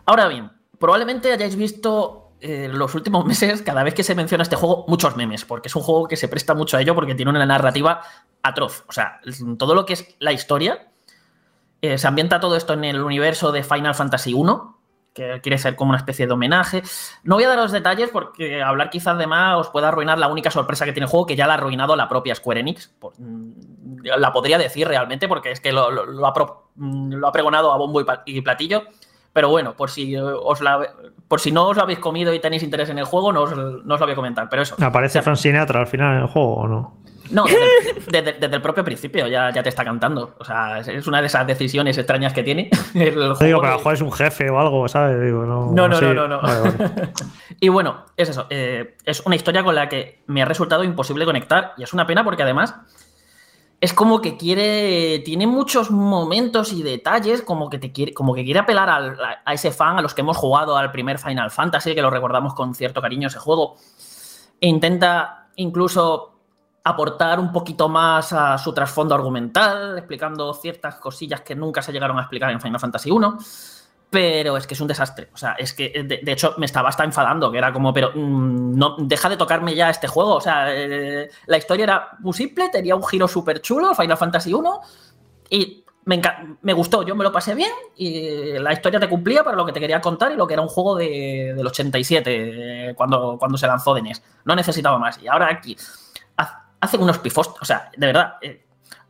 Ahora 0.07 0.29
bien, 0.29 0.51
probablemente 0.79 1.33
hayáis 1.33 1.57
visto 1.57 2.24
eh, 2.45 2.69
los 2.71 2.95
últimos 2.95 3.25
meses, 3.27 3.63
cada 3.63 3.83
vez 3.83 3.95
que 3.95 4.03
se 4.03 4.15
menciona 4.15 4.43
este 4.43 4.57
juego, 4.57 4.85
muchos 4.89 5.17
memes, 5.17 5.45
porque 5.45 5.69
es 5.69 5.77
un 5.77 5.83
juego 5.83 6.07
que 6.07 6.17
se 6.17 6.29
presta 6.29 6.55
mucho 6.55 6.77
a 6.77 6.81
ello 6.83 6.95
porque 6.95 7.15
tiene 7.15 7.31
una 7.31 7.45
narrativa 7.47 8.03
atroz. 8.43 8.85
O 8.89 8.93
sea, 8.93 9.21
todo 9.59 9.75
lo 9.75 9.85
que 9.87 9.95
es 9.95 10.15
la 10.19 10.33
historia, 10.33 10.89
eh, 11.83 11.99
se 11.99 12.07
ambienta 12.07 12.41
todo 12.41 12.57
esto 12.57 12.73
en 12.75 12.85
el 12.85 13.03
universo 13.03 13.53
de 13.53 13.63
Final 13.63 13.95
Fantasy 13.95 14.35
1, 14.35 14.79
que 15.13 15.41
quiere 15.43 15.59
ser 15.59 15.77
como 15.77 15.91
una 15.91 15.99
especie 15.99 16.27
de 16.27 16.33
homenaje. 16.33 16.83
No 17.23 17.37
voy 17.37 17.45
a 17.45 17.49
dar 17.49 17.59
los 17.59 17.71
detalles 17.71 18.11
porque 18.11 18.61
hablar 18.63 18.91
quizás 18.91 19.17
de 19.17 19.27
más 19.29 19.57
os 19.59 19.69
pueda 19.71 19.89
arruinar 19.89 20.19
la 20.19 20.27
única 20.29 20.51
sorpresa 20.51 20.85
que 20.85 20.93
tiene 20.93 21.05
el 21.05 21.11
juego, 21.11 21.25
que 21.27 21.37
ya 21.37 21.47
la 21.47 21.55
ha 21.55 21.57
arruinado 21.57 21.95
la 21.95 22.09
propia 22.09 22.35
Square 22.35 22.61
Enix. 22.61 22.93
Mm, 23.19 23.53
la 24.19 24.33
podría 24.33 24.59
decir 24.59 24.89
realmente 24.89 25.29
porque 25.29 25.53
es 25.53 25.61
que 25.61 25.71
lo, 25.73 25.91
lo- 25.91 26.27
ha, 26.27 26.33
pro- 26.33 26.71
mm, 26.75 27.13
lo 27.15 27.29
ha 27.29 27.33
pregonado 27.33 27.73
a 27.73 27.77
bombo 27.77 28.03
y 28.27 28.41
platillo. 28.41 28.85
Pero 29.35 29.51
bueno, 29.51 29.75
por 29.77 29.91
si, 29.91 30.17
os 30.17 30.61
la- 30.63 30.89
por 31.29 31.41
si 31.41 31.53
no 31.53 31.67
os 31.67 31.77
lo 31.77 31.83
habéis 31.83 31.99
comido 31.99 32.33
y 32.33 32.39
tenéis 32.41 32.63
interés 32.63 32.89
en 32.89 32.99
el 32.99 33.05
juego, 33.05 33.33
no 33.33 33.43
os, 33.43 33.55
no 33.55 33.95
os 33.95 34.01
lo 34.01 34.07
voy 34.07 34.13
a 34.13 34.17
comentar. 34.17 34.49
Pero 34.49 34.63
eso. 34.63 34.77
¿Aparece 34.81 35.21
Frank 35.21 35.37
Sinatra 35.37 35.81
al 35.81 35.87
final 35.89 36.17
en 36.17 36.23
el 36.23 36.29
juego 36.29 36.55
o 36.55 36.69
no? 36.69 36.97
No, 37.31 37.45
desde, 37.45 38.11
desde- 38.23 38.33
desde 38.39 38.57
el 38.57 38.63
propio 38.63 38.85
principio 38.85 39.27
ya, 39.27 39.51
ya 39.51 39.63
te 39.63 39.71
está 39.71 39.83
cantando. 39.85 40.37
O 40.39 40.45
sea, 40.45 40.79
es- 40.79 41.07
una 41.09 41.21
de 41.21 41.27
esas 41.27 41.47
decisiones 41.47 41.99
extrañas 41.99 42.33
que 42.33 42.43
tiene 42.45 42.71
el 42.95 43.13
juego. 43.15 43.35
Te 43.39 43.47
digo, 43.47 43.61
pero 43.61 43.75
a 43.75 43.83
que- 43.83 43.93
es 43.93 44.01
un 44.03 44.13
jefe 44.13 44.49
o 44.51 44.61
algo, 44.61 44.87
¿sabes? 44.89 45.21
Digo, 45.21 45.45
no, 45.45 45.73
No, 45.73 45.89
no, 45.89 45.97
sí. 45.99 46.05
no, 46.05 46.15
no, 46.15 46.29
no. 46.29 46.41
Vale, 46.41 46.61
vale. 46.61 47.13
y 47.61 47.69
bueno, 47.71 48.05
es 48.17 48.29
eso. 48.29 48.47
eh, 48.51 48.95
es 49.05 49.21
una 49.27 49.35
historia 49.37 49.65
con 49.65 49.75
la 49.75 49.89
que 49.89 50.23
me 50.29 50.43
ha 50.43 50.45
resultado 50.45 50.85
imposible 50.85 51.25
conectar. 51.25 51.73
Y 51.77 51.83
es 51.83 51.93
una 51.93 52.07
pena 52.07 52.23
porque 52.23 52.45
además 52.45 52.77
es 53.85 53.93
como 53.93 54.23
que 54.23 54.39
quiere. 54.39 55.19
Tiene 55.27 55.47
muchos 55.47 55.91
momentos 55.91 56.73
y 56.73 56.83
detalles, 56.83 57.43
como 57.43 57.69
que 57.69 57.79
te 57.79 57.93
quiere, 57.93 58.15
como 58.15 58.35
que 58.35 58.43
quiere 58.43 58.61
apelar 58.61 58.89
a 59.45 59.53
ese 59.53 59.73
fan, 59.73 59.99
a 59.99 60.03
los 60.03 60.15
que 60.15 60.23
hemos 60.23 60.39
jugado 60.39 60.75
al 60.79 60.91
primer 60.91 61.19
Final 61.19 61.51
Fantasy, 61.51 61.95
que 61.95 62.01
lo 62.01 62.09
recordamos 62.09 62.55
con 62.55 62.75
cierto 62.75 63.03
cariño 63.03 63.29
ese 63.29 63.39
juego. 63.39 63.77
E 64.59 64.69
intenta 64.69 65.49
incluso 65.57 66.31
aportar 66.83 67.39
un 67.39 67.53
poquito 67.53 67.91
más 67.91 68.33
a 68.33 68.57
su 68.57 68.73
trasfondo 68.73 69.15
argumental, 69.15 69.99
explicando 69.99 70.55
ciertas 70.55 70.95
cosillas 70.95 71.43
que 71.43 71.55
nunca 71.55 71.83
se 71.83 71.93
llegaron 71.93 72.17
a 72.17 72.23
explicar 72.23 72.51
en 72.53 72.63
Final 72.63 72.81
Fantasy 72.81 73.11
1 73.11 73.39
pero 74.15 74.57
es 74.57 74.65
que 74.69 74.75
es 74.75 74.81
un 74.81 74.87
desastre. 74.87 75.29
O 75.35 75.37
sea, 75.37 75.55
es 75.55 75.75
que 75.75 75.91
de, 75.91 76.21
de 76.23 76.33
hecho 76.33 76.55
me 76.57 76.67
estaba 76.67 76.89
hasta 76.89 77.03
enfadando, 77.03 77.51
que 77.51 77.59
era 77.59 77.73
como, 77.73 77.93
pero 77.93 78.13
mm, 78.15 78.79
no, 78.79 78.95
deja 79.01 79.29
de 79.29 79.37
tocarme 79.37 79.75
ya 79.75 79.91
este 79.91 80.07
juego. 80.07 80.37
O 80.37 80.41
sea, 80.41 80.73
eh, 80.73 81.29
la 81.47 81.57
historia 81.57 81.83
era 81.83 82.09
muy 82.21 82.33
simple, 82.33 82.69
tenía 82.69 82.95
un 82.95 83.05
giro 83.05 83.27
súper 83.27 83.61
chulo, 83.61 83.93
Final 83.93 84.17
Fantasy 84.17 84.55
1, 84.55 84.81
y 85.51 85.85
me, 86.05 86.23
me 86.63 86.73
gustó, 86.75 87.03
yo 87.03 87.17
me 87.17 87.25
lo 87.25 87.33
pasé 87.33 87.57
bien, 87.57 87.73
y 87.97 88.53
la 88.59 88.73
historia 88.73 89.01
te 89.01 89.09
cumplía 89.09 89.43
para 89.43 89.57
lo 89.57 89.67
que 89.67 89.73
te 89.73 89.81
quería 89.81 90.01
contar 90.01 90.31
y 90.31 90.37
lo 90.37 90.47
que 90.47 90.53
era 90.55 90.63
un 90.63 90.69
juego 90.69 90.95
de, 90.95 91.53
del 91.57 91.67
87, 91.67 92.91
eh, 92.91 92.95
cuando, 92.95 93.37
cuando 93.37 93.59
se 93.59 93.67
lanzó 93.67 93.95
de 93.95 94.03
NES. 94.03 94.23
No 94.45 94.55
necesitaba 94.55 94.97
más. 94.99 95.21
Y 95.21 95.27
ahora 95.27 95.49
aquí 95.51 95.77
ha- 96.37 96.67
hacen 96.81 97.03
unos 97.03 97.19
pifos, 97.19 97.53
o 97.61 97.65
sea, 97.65 97.91
de 97.97 98.07
verdad. 98.07 98.35
eh, 98.43 98.61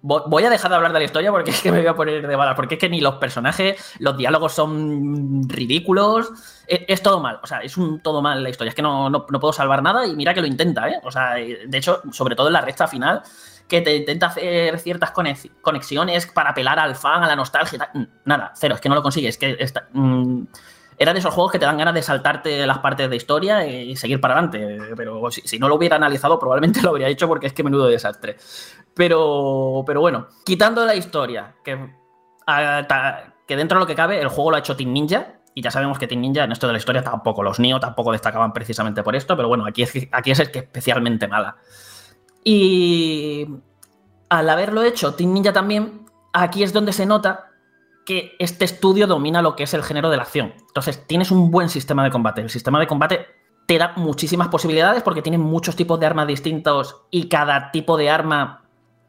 Voy 0.06 0.44
a 0.44 0.50
dejar 0.50 0.70
de 0.70 0.76
hablar 0.76 0.92
de 0.92 0.98
la 0.98 1.04
historia 1.06 1.30
porque 1.32 1.50
es 1.52 1.62
que 1.62 1.72
me 1.72 1.78
voy 1.78 1.86
a 1.86 1.94
poner 1.96 2.26
de 2.26 2.36
bala. 2.36 2.54
Porque 2.54 2.74
es 2.74 2.80
que 2.80 2.90
ni 2.90 3.00
los 3.00 3.14
personajes, 3.14 3.94
los 4.00 4.16
diálogos 4.18 4.52
son 4.52 5.48
ridículos. 5.48 6.30
Es, 6.66 6.80
es 6.88 7.02
todo 7.02 7.20
mal. 7.20 7.40
O 7.42 7.46
sea, 7.46 7.60
es 7.60 7.76
un 7.78 8.00
todo 8.00 8.20
mal 8.20 8.42
la 8.42 8.50
historia. 8.50 8.68
Es 8.68 8.74
que 8.74 8.82
no, 8.82 9.08
no- 9.08 9.24
no 9.28 9.40
puedo 9.40 9.52
salvar 9.54 9.82
nada 9.82 10.06
y 10.06 10.14
mira 10.14 10.34
que 10.34 10.40
lo 10.42 10.46
intenta, 10.46 10.88
¿eh? 10.90 11.00
O 11.04 11.10
sea, 11.10 11.38
eh, 11.38 11.60
de 11.66 11.78
hecho, 11.78 12.02
sobre 12.12 12.36
todo 12.36 12.48
en 12.48 12.52
la 12.52 12.60
recta 12.60 12.86
final, 12.86 13.22
que 13.66 13.80
te 13.80 13.96
intenta 13.96 14.26
hacer 14.26 14.78
ciertas 14.78 15.14
conex- 15.14 15.50
conexiones 15.62 16.26
para 16.26 16.50
apelar 16.50 16.78
al 16.78 16.96
fan, 16.96 17.22
a 17.22 17.26
la 17.26 17.34
nostalgia. 17.36 17.76
y 17.76 17.78
tal. 17.78 18.08
Nada, 18.26 18.52
cero. 18.56 18.74
Es 18.74 18.80
que 18.82 18.90
no 18.90 18.94
lo 18.94 19.02
consigue. 19.02 19.28
Es 19.28 19.38
que 19.38 19.56
está- 19.58 19.88
mm, 19.94 20.42
era 20.98 21.12
de 21.12 21.18
esos 21.18 21.32
juegos 21.34 21.52
que 21.52 21.58
te 21.58 21.64
dan 21.66 21.76
ganas 21.78 21.94
de 21.94 22.02
saltarte 22.02 22.66
las 22.66 22.78
partes 22.78 23.08
de 23.10 23.16
historia 23.16 23.66
y 23.66 23.96
seguir 23.96 24.20
para 24.20 24.34
adelante. 24.34 24.78
Pero 24.96 25.30
si, 25.30 25.58
no 25.58 25.68
lo 25.68 25.74
hubiera 25.76 25.96
analizado, 25.96 26.38
probablemente 26.38 26.80
lo 26.82 26.90
habría 26.90 27.08
hecho 27.08 27.28
porque 27.28 27.46
es 27.48 27.52
que 27.52 27.62
menudo 27.62 27.86
desastre. 27.86 28.36
Pero, 28.94 29.82
pero 29.86 30.00
bueno, 30.00 30.28
quitando 30.44 30.84
la 30.84 30.94
historia, 30.94 31.54
que, 31.64 31.78
a- 32.46 32.86
ta- 32.88 33.34
que 33.46 33.56
dentro 33.56 33.78
de 33.78 33.80
lo 33.84 33.86
que 33.86 33.94
cabe, 33.94 34.20
el 34.20 34.28
juego 34.28 34.50
lo 34.50 34.56
ha 34.56 34.60
hecho 34.60 34.76
Team 34.76 34.92
Ninja. 34.92 35.34
Y 35.56 35.62
ya 35.62 35.70
sabemos 35.70 35.98
que 35.98 36.06
Team 36.08 36.20
Ninja 36.20 36.44
en 36.44 36.52
esto 36.52 36.66
de 36.66 36.72
la 36.72 36.78
historia 36.78 37.02
tampoco, 37.04 37.42
los 37.44 37.60
Nio 37.60 37.78
tampoco 37.78 38.10
destacaban 38.10 38.52
precisamente 38.52 39.02
por 39.04 39.14
esto, 39.14 39.36
pero 39.36 39.46
bueno, 39.48 39.64
aquí 39.66 39.82
es, 39.84 39.92
aquí 40.10 40.32
es 40.32 40.40
el 40.40 40.50
que 40.50 40.58
especialmente 40.60 41.28
mala. 41.28 41.56
Y 42.42 43.46
al 44.28 44.50
haberlo 44.50 44.82
hecho 44.82 45.14
Team 45.14 45.32
Ninja 45.32 45.52
también, 45.52 46.06
aquí 46.32 46.62
es 46.62 46.72
donde 46.72 46.92
se 46.92 47.06
nota 47.06 47.50
que 48.04 48.36
este 48.38 48.64
estudio 48.64 49.06
domina 49.06 49.42
lo 49.42 49.56
que 49.56 49.62
es 49.64 49.74
el 49.74 49.82
género 49.82 50.10
de 50.10 50.16
la 50.16 50.22
acción. 50.24 50.52
Entonces, 50.68 51.06
tienes 51.06 51.30
un 51.30 51.50
buen 51.50 51.68
sistema 51.68 52.04
de 52.04 52.10
combate. 52.10 52.40
El 52.42 52.50
sistema 52.50 52.78
de 52.80 52.86
combate 52.86 53.26
te 53.66 53.78
da 53.78 53.92
muchísimas 53.96 54.48
posibilidades 54.48 55.02
porque 55.02 55.22
tiene 55.22 55.38
muchos 55.38 55.74
tipos 55.76 55.98
de 55.98 56.06
armas 56.06 56.26
distintos 56.26 57.02
y 57.10 57.28
cada 57.28 57.70
tipo 57.70 57.96
de 57.96 58.10
arma 58.10 58.62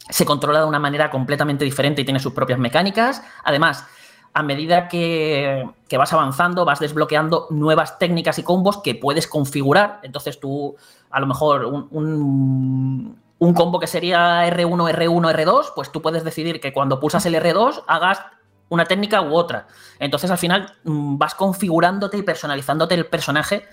se 0.10 0.26
controla 0.26 0.60
de 0.60 0.66
una 0.66 0.80
manera 0.80 1.10
completamente 1.10 1.66
diferente 1.66 2.02
y 2.02 2.06
tiene 2.06 2.20
sus 2.20 2.34
propias 2.34 2.60
mecánicas. 2.60 3.22
Además, 3.44 3.86
a 4.34 4.44
medida 4.44 4.88
que, 4.88 5.68
vas 5.98 6.14
avanzando, 6.14 6.64
vas 6.66 6.80
desbloqueando 6.80 7.48
nuevas 7.50 7.98
técnicas 8.00 8.38
y 8.40 8.44
combos 8.44 8.82
que 8.82 8.96
puedes 8.96 9.28
configurar. 9.28 10.00
Entonces 10.04 10.40
tú, 10.40 10.76
a 11.10 11.20
lo 11.20 11.26
mejor, 11.28 11.66
un, 11.66 11.88
un- 11.92 13.20
un 13.38 13.54
combo 13.54 13.80
que 13.80 13.88
sería 13.88 14.48
R1, 14.48 14.90
R1, 14.94 15.34
R2, 15.34 15.74
pues 15.76 15.92
tú 15.92 16.02
puedes 16.02 16.24
decidir 16.24 16.62
que 16.62 16.72
cuando 16.72 17.00
pulsas 17.00 17.26
el 17.26 17.36
R2 17.36 17.84
hagas 17.88 18.22
una 18.70 18.86
técnica 18.86 19.22
u 19.22 19.34
otra. 19.34 19.68
Entonces 20.00 20.30
al 20.32 20.38
final 20.38 20.74
mm, 20.84 21.18
vas 21.18 21.36
configurándote 21.36 22.18
y 22.18 22.24
personalizándote 22.24 22.96
el 22.96 23.06
personaje 23.06 23.68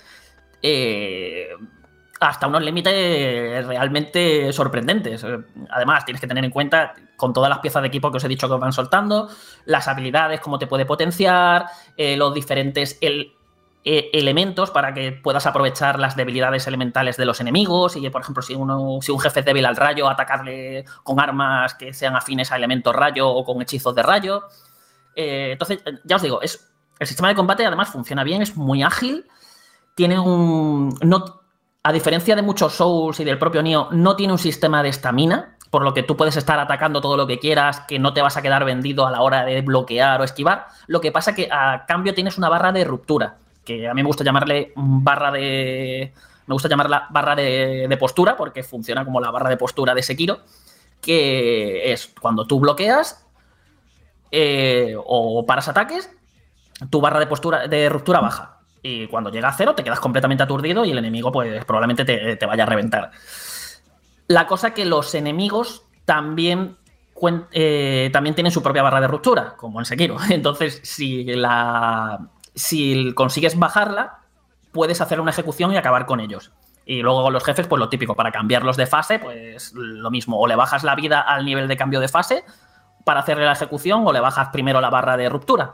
eh, 0.61 1.49
hasta 2.27 2.47
unos 2.47 2.63
límites 2.63 3.65
realmente 3.65 4.51
sorprendentes. 4.53 5.23
Eh, 5.23 5.37
Además, 5.69 6.05
tienes 6.05 6.21
que 6.21 6.27
tener 6.27 6.43
en 6.43 6.51
cuenta, 6.51 6.93
con 7.15 7.33
todas 7.33 7.49
las 7.49 7.59
piezas 7.59 7.81
de 7.81 7.87
equipo 7.89 8.11
que 8.11 8.17
os 8.17 8.23
he 8.23 8.27
dicho 8.27 8.47
que 8.47 8.53
os 8.53 8.59
van 8.59 8.73
soltando, 8.73 9.29
las 9.65 9.87
habilidades, 9.87 10.39
cómo 10.39 10.59
te 10.59 10.67
puede 10.67 10.85
potenciar, 10.85 11.67
eh, 11.97 12.15
los 12.17 12.33
diferentes 12.33 12.97
eh, 13.01 13.33
elementos 14.13 14.71
para 14.71 14.93
que 14.93 15.11
puedas 15.11 15.45
aprovechar 15.45 15.99
las 15.99 16.15
debilidades 16.15 16.67
elementales 16.67 17.17
de 17.17 17.25
los 17.25 17.41
enemigos. 17.41 17.95
Y, 17.95 18.09
por 18.09 18.21
ejemplo, 18.21 18.41
si, 18.41 18.55
uno, 18.55 18.99
si 19.01 19.11
un 19.11 19.19
jefe 19.19 19.41
es 19.41 19.45
débil 19.45 19.65
al 19.65 19.75
rayo, 19.75 20.07
atacarle 20.07 20.85
con 21.03 21.19
armas 21.19 21.73
que 21.75 21.93
sean 21.93 22.15
afines 22.15 22.51
a 22.51 22.55
elementos 22.55 22.95
rayo 22.95 23.29
o 23.29 23.43
con 23.43 23.61
hechizos 23.61 23.93
de 23.95 24.03
rayo. 24.03 24.43
Eh, 25.15 25.51
entonces, 25.53 25.79
eh, 25.85 25.99
ya 26.03 26.15
os 26.15 26.21
digo, 26.21 26.41
es, 26.41 26.69
el 26.99 27.07
sistema 27.07 27.29
de 27.29 27.35
combate 27.35 27.65
además 27.65 27.89
funciona 27.89 28.23
bien, 28.23 28.41
es 28.41 28.55
muy 28.55 28.83
ágil, 28.83 29.25
tiene 29.95 30.19
un... 30.19 30.95
No, 31.01 31.41
a 31.83 31.91
diferencia 31.91 32.35
de 32.35 32.41
muchos 32.41 32.73
Souls 32.73 33.19
y 33.19 33.23
del 33.23 33.37
propio 33.37 33.61
Nioh, 33.61 33.89
no 33.91 34.15
tiene 34.15 34.33
un 34.33 34.39
sistema 34.39 34.81
de 34.81 34.89
estamina, 34.89 35.57
por 35.69 35.83
lo 35.83 35.93
que 35.93 36.03
tú 36.03 36.15
puedes 36.15 36.37
estar 36.37 36.59
atacando 36.59 37.01
todo 37.01 37.17
lo 37.17 37.27
que 37.27 37.39
quieras, 37.39 37.81
que 37.81 37.99
no 37.99 38.13
te 38.13 38.21
vas 38.21 38.37
a 38.37 38.41
quedar 38.41 38.63
vendido 38.63 39.05
a 39.05 39.11
la 39.11 39.21
hora 39.21 39.43
de 39.43 39.61
bloquear 39.61 40.21
o 40.21 40.23
esquivar. 40.23 40.67
Lo 40.87 41.01
que 41.01 41.11
pasa 41.11 41.35
que 41.35 41.49
a 41.51 41.85
cambio 41.87 42.13
tienes 42.13 42.37
una 42.37 42.47
barra 42.47 42.71
de 42.71 42.85
ruptura, 42.85 43.37
que 43.65 43.87
a 43.87 43.93
mí 43.93 44.01
me 44.01 44.07
gusta 44.07 44.23
llamarle 44.23 44.71
barra 44.75 45.31
de... 45.31 46.13
Me 46.45 46.53
gusta 46.53 46.67
llamarla 46.67 47.07
barra 47.09 47.35
de, 47.35 47.87
de 47.87 47.97
postura, 47.97 48.35
porque 48.35 48.63
funciona 48.63 49.03
como 49.05 49.19
la 49.19 49.31
barra 49.31 49.49
de 49.49 49.57
postura 49.57 49.95
de 49.95 50.03
Sekiro, 50.03 50.41
que 51.01 51.91
es 51.91 52.13
cuando 52.19 52.45
tú 52.45 52.59
bloqueas 52.59 53.22
eh, 54.35 54.95
o 54.97 55.45
paras 55.45 55.67
ataques, 55.67 56.09
tu 56.89 56.99
barra 57.01 57.19
de 57.19 57.27
postura 57.27 57.67
de 57.67 57.87
ruptura 57.87 58.19
baja. 58.19 58.61
Y 58.81 59.05
cuando 59.05 59.29
llega 59.29 59.49
a 59.49 59.53
cero, 59.53 59.75
te 59.75 59.83
quedas 59.83 59.99
completamente 59.99 60.41
aturdido 60.41 60.83
y 60.85 60.89
el 60.89 60.97
enemigo, 60.97 61.31
pues 61.31 61.63
probablemente 61.65 62.03
te, 62.03 62.35
te 62.35 62.45
vaya 62.47 62.63
a 62.63 62.65
reventar. 62.65 63.11
La 64.25 64.47
cosa 64.47 64.73
que 64.73 64.85
los 64.85 65.13
enemigos 65.13 65.85
también, 66.05 66.77
eh, 67.51 68.09
también 68.11 68.33
tienen 68.33 68.51
su 68.51 68.63
propia 68.63 68.81
barra 68.81 69.01
de 69.01 69.07
ruptura, 69.07 69.53
como 69.55 69.79
en 69.79 69.85
Sekiro. 69.85 70.17
Entonces, 70.31 70.81
si, 70.83 71.25
la, 71.25 72.27
si 72.55 73.13
consigues 73.13 73.59
bajarla, 73.59 74.21
puedes 74.71 74.99
hacer 74.99 75.21
una 75.21 75.29
ejecución 75.29 75.71
y 75.73 75.77
acabar 75.77 76.07
con 76.07 76.19
ellos. 76.19 76.51
Y 76.87 77.03
luego 77.03 77.29
los 77.29 77.43
jefes, 77.43 77.67
pues 77.67 77.79
lo 77.79 77.87
típico, 77.87 78.15
para 78.15 78.31
cambiarlos 78.31 78.77
de 78.77 78.87
fase, 78.87 79.19
pues 79.19 79.73
lo 79.75 80.09
mismo, 80.09 80.39
o 80.39 80.47
le 80.47 80.55
bajas 80.55 80.83
la 80.83 80.95
vida 80.95 81.21
al 81.21 81.45
nivel 81.45 81.67
de 81.67 81.77
cambio 81.77 81.99
de 81.99 82.07
fase 82.07 82.43
para 83.03 83.21
hacerle 83.21 83.45
la 83.45 83.53
ejecución, 83.53 84.05
o 84.05 84.13
le 84.13 84.19
bajas 84.19 84.49
primero 84.49 84.81
la 84.81 84.89
barra 84.89 85.17
de 85.17 85.29
ruptura. 85.29 85.73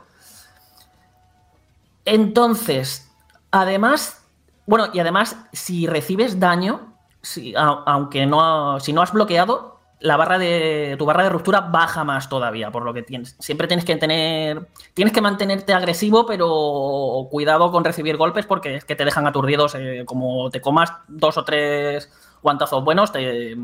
Entonces, 2.04 3.10
además, 3.50 4.24
bueno, 4.66 4.88
y 4.92 5.00
además, 5.00 5.36
si 5.52 5.86
recibes 5.86 6.40
daño, 6.40 6.94
si, 7.22 7.54
aunque 7.56 8.26
no, 8.26 8.80
si 8.80 8.92
no 8.92 9.02
has 9.02 9.12
bloqueado, 9.12 9.80
la 10.00 10.16
barra 10.16 10.38
de 10.38 10.96
tu 10.98 11.04
barra 11.04 11.22
de 11.22 11.28
ruptura 11.28 11.60
baja 11.60 12.04
más 12.04 12.28
todavía, 12.28 12.70
por 12.70 12.84
lo 12.84 12.94
que 12.94 13.02
tienes, 13.02 13.36
siempre 13.38 13.68
tienes 13.68 13.84
que 13.84 13.96
tener 13.96 14.68
tienes 14.94 15.12
que 15.12 15.20
mantenerte 15.20 15.74
agresivo, 15.74 16.24
pero 16.24 17.28
cuidado 17.30 17.70
con 17.70 17.84
recibir 17.84 18.16
golpes 18.16 18.46
porque 18.46 18.76
es 18.76 18.84
que 18.84 18.96
te 18.96 19.04
dejan 19.04 19.26
aturdidos, 19.26 19.74
eh, 19.74 20.04
como 20.06 20.50
te 20.50 20.62
comas 20.62 20.92
dos 21.06 21.36
o 21.36 21.44
tres 21.44 22.10
guantazos 22.42 22.82
buenos, 22.82 23.12
te, 23.12 23.54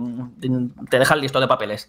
te 0.90 0.98
dejan 0.98 1.20
listo 1.20 1.40
de 1.40 1.48
papeles. 1.48 1.88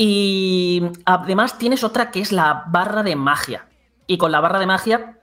Y 0.00 0.80
además 1.04 1.58
tienes 1.58 1.82
otra 1.82 2.12
que 2.12 2.20
es 2.20 2.30
la 2.30 2.62
barra 2.68 3.02
de 3.02 3.16
magia. 3.16 3.68
Y 4.06 4.16
con 4.16 4.30
la 4.30 4.40
barra 4.40 4.60
de 4.60 4.66
magia 4.66 5.18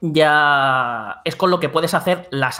ya 0.00 1.20
es 1.24 1.36
con 1.36 1.50
lo 1.50 1.60
que 1.60 1.68
puedes 1.68 1.92
hacer 1.92 2.26
las, 2.30 2.58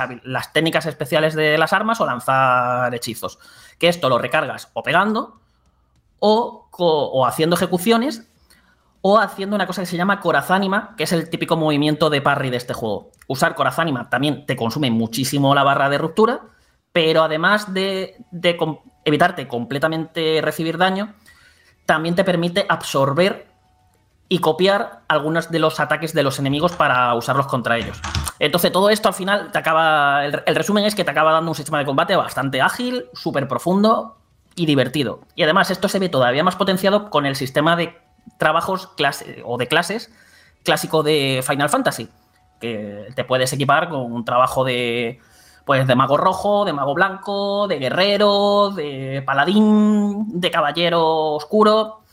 técnicas 0.52 0.84
especiales 0.84 1.34
de 1.34 1.56
las 1.56 1.72
armas 1.72 2.00
o 2.00 2.06
lanzar 2.06 2.94
hechizos 2.94 3.38
que 3.78 3.88
esto 3.88 4.08
lo 4.08 4.18
recargas 4.18 4.70
o 4.74 4.82
pegando 4.82 5.40
o, 6.18 7.26
haciendo 7.26 7.56
ejecuciones 7.56 8.28
o 9.00 9.18
haciendo 9.18 9.56
una 9.56 9.66
cosa 9.66 9.82
que 9.82 9.86
se 9.86 9.96
llama 9.96 10.20
corazánima, 10.20 10.94
que 10.96 11.04
es 11.04 11.12
el 11.12 11.30
típico 11.30 11.56
movimiento 11.56 12.10
de 12.10 12.20
parry 12.20 12.50
de 12.50 12.56
este 12.58 12.74
juego. 12.74 13.12
Usar 13.28 13.54
corazánima 13.54 14.10
también 14.10 14.44
te 14.46 14.56
consume 14.56 14.90
muchísimo 14.90 15.54
la 15.54 15.62
barra 15.62 15.88
de 15.88 15.98
ruptura, 15.98 16.40
pero 16.92 17.22
además 17.22 17.72
de, 17.72 18.16
evitarte 19.04 19.46
completamente 19.46 20.40
recibir 20.42 20.76
daño, 20.76 21.14
también 21.86 22.14
te 22.14 22.24
permite 22.24 22.66
absorber 22.68 23.46
y 24.28 24.40
copiar 24.40 25.02
algunos 25.08 25.50
de 25.50 25.60
los 25.60 25.78
ataques 25.78 26.12
de 26.12 26.22
los 26.22 26.38
enemigos 26.38 26.72
para 26.72 27.14
usarlos 27.14 27.46
contra 27.46 27.78
ellos. 27.78 28.00
Entonces, 28.38 28.72
todo 28.72 28.90
esto 28.90 29.08
al 29.08 29.14
final 29.14 29.52
te 29.52 29.58
acaba. 29.58 30.24
El, 30.26 30.56
resumen 30.56 30.84
es 30.84 30.94
que 30.94 31.04
te 31.04 31.10
acaba 31.10 31.32
dando 31.32 31.50
un 31.50 31.54
sistema 31.54 31.78
de 31.78 31.84
combate 31.84 32.16
bastante 32.16 32.60
ágil, 32.60 33.06
súper 33.14 33.46
profundo 33.46 34.18
y 34.56 34.66
divertido. 34.66 35.20
Y 35.36 35.44
además, 35.44 35.70
esto 35.70 35.88
se 35.88 35.98
ve 35.98 36.08
todavía 36.08 36.42
más 36.42 36.56
potenciado 36.56 37.08
con 37.08 37.24
el 37.24 37.36
sistema 37.36 37.76
de 37.76 37.96
trabajos 38.38 38.88
clase, 38.96 39.42
o 39.44 39.58
de 39.58 39.68
clases 39.68 40.10
clásico 40.64 41.02
de 41.02 41.44
Final 41.46 41.68
Fantasy. 41.68 42.08
Que 42.60 43.08
te 43.14 43.24
puedes 43.24 43.52
equipar 43.52 43.88
con 43.88 44.12
un 44.12 44.24
trabajo 44.24 44.64
de. 44.64 45.20
Pues 45.66 45.86
de 45.86 45.94
mago 45.94 46.16
rojo, 46.16 46.64
de 46.64 46.72
mago 46.72 46.94
blanco, 46.94 47.68
de 47.68 47.78
guerrero, 47.78 48.70
de 48.70 49.22
paladín, 49.26 50.40
de 50.40 50.50
caballero 50.50 51.34
oscuro 51.34 52.06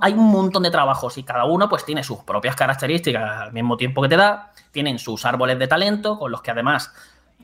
hay 0.00 0.12
un 0.12 0.30
montón 0.30 0.62
de 0.62 0.70
trabajos 0.70 1.18
y 1.18 1.22
cada 1.22 1.44
uno 1.44 1.68
pues 1.68 1.84
tiene 1.84 2.04
sus 2.04 2.18
propias 2.18 2.54
características 2.54 3.42
al 3.42 3.52
mismo 3.52 3.76
tiempo 3.76 4.02
que 4.02 4.08
te 4.08 4.16
da, 4.16 4.52
tienen 4.70 4.98
sus 4.98 5.24
árboles 5.24 5.58
de 5.58 5.66
talento 5.66 6.18
con 6.18 6.30
los 6.30 6.42
que 6.42 6.52
además 6.52 6.92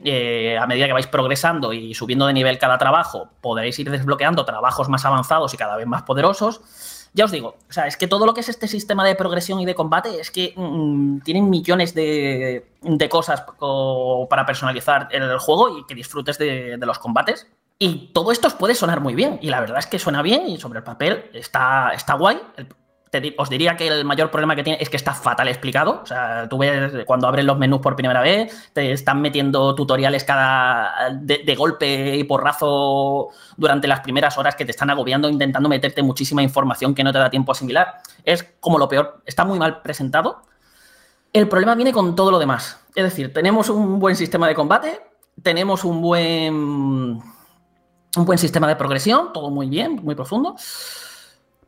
eh, 0.03 0.57
a 0.57 0.65
medida 0.65 0.87
que 0.87 0.93
vais 0.93 1.07
progresando 1.07 1.73
y 1.73 1.93
subiendo 1.93 2.25
de 2.27 2.33
nivel 2.33 2.57
cada 2.57 2.77
trabajo 2.77 3.29
podréis 3.41 3.77
ir 3.79 3.91
desbloqueando 3.91 4.45
trabajos 4.45 4.87
más 4.87 5.03
avanzados 5.05 5.53
y 5.53 5.57
cada 5.57 5.75
vez 5.75 5.85
más 5.85 6.03
poderosos. 6.03 6.61
Ya 7.13 7.25
os 7.25 7.31
digo, 7.31 7.57
o 7.69 7.73
sea, 7.73 7.87
es 7.87 7.97
que 7.97 8.07
todo 8.07 8.25
lo 8.25 8.33
que 8.33 8.39
es 8.39 8.49
este 8.49 8.67
sistema 8.67 9.05
de 9.05 9.15
progresión 9.15 9.59
y 9.59 9.65
de 9.65 9.75
combate 9.75 10.19
es 10.19 10.31
que 10.31 10.53
mm, 10.55 11.19
tienen 11.19 11.49
millones 11.49 11.93
de, 11.93 12.65
cosas 13.09 13.43
para 14.29 14.45
personalizar 14.45 15.09
el 15.11 15.37
juego 15.39 15.77
y 15.77 15.85
que 15.85 15.95
disfrutes 15.95 16.37
de 16.37 16.77
los 16.79 16.99
combates. 16.99 17.47
Y 17.83 18.11
todo 18.13 18.31
esto 18.31 18.47
os 18.47 18.53
puede 18.53 18.75
sonar 18.75 19.01
muy 19.01 19.15
bien. 19.15 19.39
Y 19.41 19.49
la 19.49 19.59
verdad 19.59 19.79
es 19.79 19.87
que 19.87 19.97
suena 19.97 20.21
bien 20.21 20.47
y 20.47 20.59
sobre 20.59 20.77
el 20.77 20.83
papel 20.83 21.31
está, 21.33 21.89
está 21.95 22.13
guay. 22.13 22.39
Os 23.37 23.49
diría 23.49 23.75
que 23.75 23.87
el 23.87 24.05
mayor 24.05 24.31
problema 24.31 24.55
que 24.55 24.63
tiene 24.63 24.81
es 24.81 24.89
que 24.89 24.95
está 24.95 25.13
fatal 25.13 25.47
explicado. 25.49 26.01
O 26.03 26.05
sea, 26.05 26.47
tú 26.49 26.57
ves 26.57 27.03
cuando 27.05 27.27
abres 27.27 27.43
los 27.43 27.57
menús 27.57 27.81
por 27.81 27.95
primera 27.95 28.21
vez, 28.21 28.71
te 28.73 28.93
están 28.93 29.21
metiendo 29.21 29.75
tutoriales 29.75 30.23
cada 30.23 31.09
de, 31.11 31.55
golpe 31.55 32.15
y 32.15 32.23
porrazo 32.23 33.29
durante 33.57 33.87
las 33.87 33.99
primeras 33.99 34.37
horas 34.37 34.55
que 34.55 34.63
te 34.63 34.71
están 34.71 34.89
agobiando, 34.89 35.27
intentando 35.29 35.67
meterte 35.67 36.01
muchísima 36.01 36.41
información 36.41 36.95
que 36.95 37.03
no 37.03 37.11
te 37.11 37.19
da 37.19 37.29
tiempo 37.29 37.51
a 37.51 37.53
asimilar. 37.53 37.95
Es 38.23 38.43
como 38.59 38.77
lo 38.77 38.87
peor. 38.87 39.21
Está 39.25 39.43
muy 39.43 39.59
mal 39.59 39.81
presentado. 39.81 40.43
El 41.33 41.49
problema 41.49 41.75
viene 41.75 41.91
con 41.91 42.15
todo 42.15 42.31
lo 42.31 42.39
demás. 42.39 42.79
Es 42.95 43.03
decir, 43.03 43.33
tenemos 43.33 43.69
un 43.69 43.99
buen 43.99 44.15
sistema 44.15 44.47
de 44.47 44.55
combate, 44.55 45.01
tenemos 45.41 45.83
un 45.83 46.01
buen 46.01 47.21
un 48.17 48.25
buen 48.25 48.37
sistema 48.37 48.67
de 48.67 48.75
progresión, 48.75 49.31
todo 49.33 49.49
muy 49.49 49.69
bien, 49.69 49.99
muy 50.03 50.15
profundo. 50.15 50.55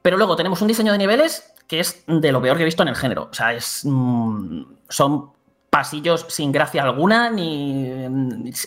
Pero 0.03 0.17
luego 0.17 0.35
tenemos 0.35 0.61
un 0.61 0.67
diseño 0.67 0.91
de 0.91 0.99
niveles 0.99 1.51
que 1.67 1.79
es 1.79 2.03
de 2.05 2.31
lo 2.31 2.41
peor 2.41 2.57
que 2.57 2.61
he 2.61 2.65
visto 2.65 2.83
en 2.83 2.89
el 2.89 2.95
género. 2.95 3.29
O 3.31 3.33
sea, 3.33 3.53
es, 3.53 3.81
mm, 3.83 4.61
son 4.89 5.31
pasillos 5.71 6.27
sin 6.29 6.51
gracia 6.51 6.83
alguna, 6.83 7.31
ni 7.31 7.89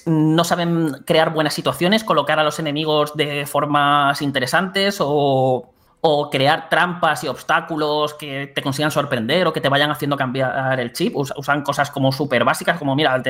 no 0.06 0.42
saben 0.42 1.04
crear 1.06 1.32
buenas 1.32 1.54
situaciones, 1.54 2.02
colocar 2.02 2.40
a 2.40 2.42
los 2.42 2.58
enemigos 2.58 3.16
de 3.16 3.46
formas 3.46 4.20
interesantes 4.22 4.96
o 4.98 5.70
o 6.08 6.30
crear 6.30 6.68
trampas 6.68 7.24
y 7.24 7.28
obstáculos 7.28 8.14
que 8.14 8.52
te 8.54 8.62
consigan 8.62 8.92
sorprender 8.92 9.46
o 9.46 9.52
que 9.52 9.60
te 9.60 9.68
vayan 9.68 9.90
haciendo 9.90 10.16
cambiar 10.16 10.78
el 10.78 10.92
chip. 10.92 11.16
usan 11.16 11.62
cosas 11.62 11.90
como 11.90 12.12
súper 12.12 12.44
básicas, 12.44 12.78
como 12.78 12.94
mira, 12.94 13.20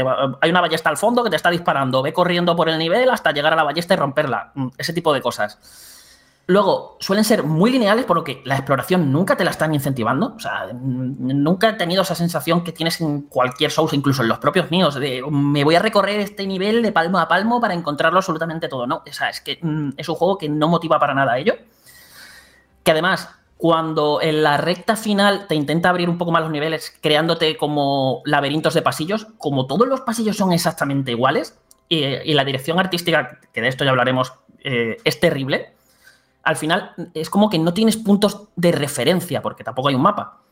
hay 0.41 0.51
una 0.51 0.61
ballesta 0.61 0.91
al 0.91 0.99
fondo 0.99 1.25
que 1.25 1.31
te 1.31 1.37
está 1.37 1.49
disparando, 1.51 2.03
ve 2.03 2.13
corriendo 2.13 2.55
por 2.55 2.69
el 2.69 2.79
nivel 2.79 3.09
hasta 3.09 3.33
llegar 3.33 3.55
a 3.55 3.57
la 3.57 3.63
ballesta 3.63 3.95
y 3.95 3.97
romperla. 3.97 4.53
Mm, 4.55 4.69
ese 4.77 4.93
tipo 4.93 5.15
de 5.15 5.23
cosas. 5.23 5.59
Luego, 6.49 6.97
suelen 7.01 7.25
ser 7.25 7.43
muy 7.43 7.73
lineales, 7.73 8.05
por 8.05 8.17
lo 8.17 8.23
que 8.23 8.41
la 8.45 8.55
exploración 8.55 9.11
nunca 9.11 9.37
te 9.37 9.45
la 9.45 9.51
están 9.51 9.75
incentivando. 9.75 10.35
O 10.37 10.39
sea, 10.39 10.69
nunca 10.73 11.71
he 11.71 11.73
tenido 11.73 12.03
esa 12.03 12.15
sensación 12.15 12.63
que 12.63 12.71
tienes 12.71 13.01
en 13.01 13.23
cualquier 13.23 13.73
Souls, 13.73 13.93
incluso 13.93 14.23
en 14.23 14.29
los 14.29 14.39
propios 14.39 14.71
míos, 14.71 14.95
de 14.95 15.23
me 15.29 15.65
voy 15.65 15.75
a 15.75 15.81
recorrer 15.81 16.21
este 16.21 16.47
nivel 16.47 16.83
de 16.83 16.93
palmo 16.93 17.19
a 17.19 17.27
palmo 17.27 17.61
para 17.61 17.75
encontrarlo 17.75 18.19
absolutamente 18.19 18.69
todo. 18.69 18.87
No, 18.87 19.03
o 19.09 19.13
sea, 19.13 19.29
es 19.29 19.41
que 19.41 19.59
es 19.97 20.09
un 20.09 20.15
juego 20.15 20.39
que 20.39 20.49
no 20.49 20.69
motiva 20.69 21.01
para 21.01 21.15
nada 21.15 21.37
ello 21.37 21.57
que 22.87 22.93
además 22.93 23.29
cuando 23.57 24.23
en 24.23 24.45
la 24.45 24.59
recta 24.59 24.95
final 24.95 25.47
te 25.49 25.57
intenta 25.57 25.89
abrir 25.89 26.09
un 26.09 26.19
poco 26.19 26.31
más 26.31 26.43
los 26.43 26.53
niveles, 26.53 26.97
creándote 27.01 27.57
como 27.57 28.23
laberintos 28.25 28.75
de 28.75 28.83
pasillos, 28.83 29.27
como 29.39 29.67
todos 29.67 29.89
los 29.89 30.03
pasillos 30.03 30.37
son 30.37 30.53
exactamente 30.53 31.11
iguales, 31.11 31.59
y, 31.89 32.33
la 32.35 32.45
dirección 32.45 32.79
artística, 32.79 33.41
que 33.53 33.61
de 33.61 33.69
esto 33.69 33.83
ya 33.85 33.91
hablaremos, 33.91 34.35
eh, 34.63 34.99
es 35.03 35.19
terrible, 35.19 35.73
al 36.47 36.55
final 36.55 36.93
es 37.13 37.29
como 37.29 37.51
que 37.51 37.59
no 37.59 37.75
tienes 37.75 37.97
puntos 37.97 38.49
de 38.55 38.71
referencia, 38.71 39.43
porque 39.43 39.65
tampoco 39.65 39.89
hay 39.89 39.97
un 39.97 40.03
mapa. 40.03 40.43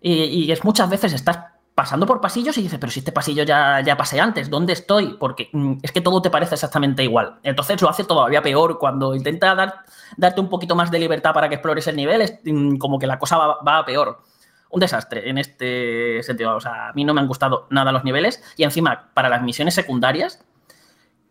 Y, 0.00 0.50
es 0.50 0.64
muchas 0.64 0.90
veces 0.90 1.12
estás 1.12 1.38
pasando 1.76 2.06
por 2.06 2.20
pasillos 2.20 2.58
y 2.58 2.62
dices, 2.62 2.78
pero 2.80 2.90
si 2.90 2.98
este 2.98 3.12
pasillo 3.12 3.44
ya, 3.44 3.80
ya 3.80 3.96
pasé 3.96 4.20
antes, 4.20 4.50
¿dónde 4.50 4.72
estoy? 4.72 5.16
Porque 5.18 5.50
mm, 5.52 5.74
es 5.82 5.92
que 5.92 6.00
todo 6.00 6.20
te 6.20 6.28
parece 6.28 6.56
exactamente 6.56 7.04
igual. 7.04 7.38
Entonces 7.44 7.80
lo 7.80 7.88
hace 7.88 8.02
todavía 8.02 8.42
peor 8.42 8.80
cuando 8.80 9.14
intenta 9.14 9.54
dar, 9.54 9.76
darte 10.16 10.40
un 10.40 10.48
poquito 10.48 10.74
más 10.74 10.90
de 10.90 10.98
libertad 10.98 11.32
para 11.32 11.48
que 11.48 11.54
explores 11.54 11.86
el 11.86 11.94
nivel, 11.94 12.20
es 12.20 12.40
mm, 12.44 12.76
como 12.76 12.98
que 12.98 13.06
la 13.06 13.20
cosa 13.20 13.38
va, 13.38 13.78
a 13.78 13.84
peor. 13.84 14.22
Un 14.70 14.80
desastre 14.80 15.30
en 15.30 15.38
este 15.38 16.20
sentido. 16.24 16.56
O 16.56 16.60
sea, 16.60 16.88
a 16.88 16.92
mí 16.94 17.04
no 17.04 17.14
me 17.14 17.20
han 17.20 17.28
gustado 17.28 17.68
nada 17.70 17.92
los 17.92 18.02
niveles 18.02 18.42
y 18.56 18.64
encima 18.64 19.10
para 19.14 19.28
las 19.28 19.40
misiones 19.42 19.74
secundarias 19.74 20.44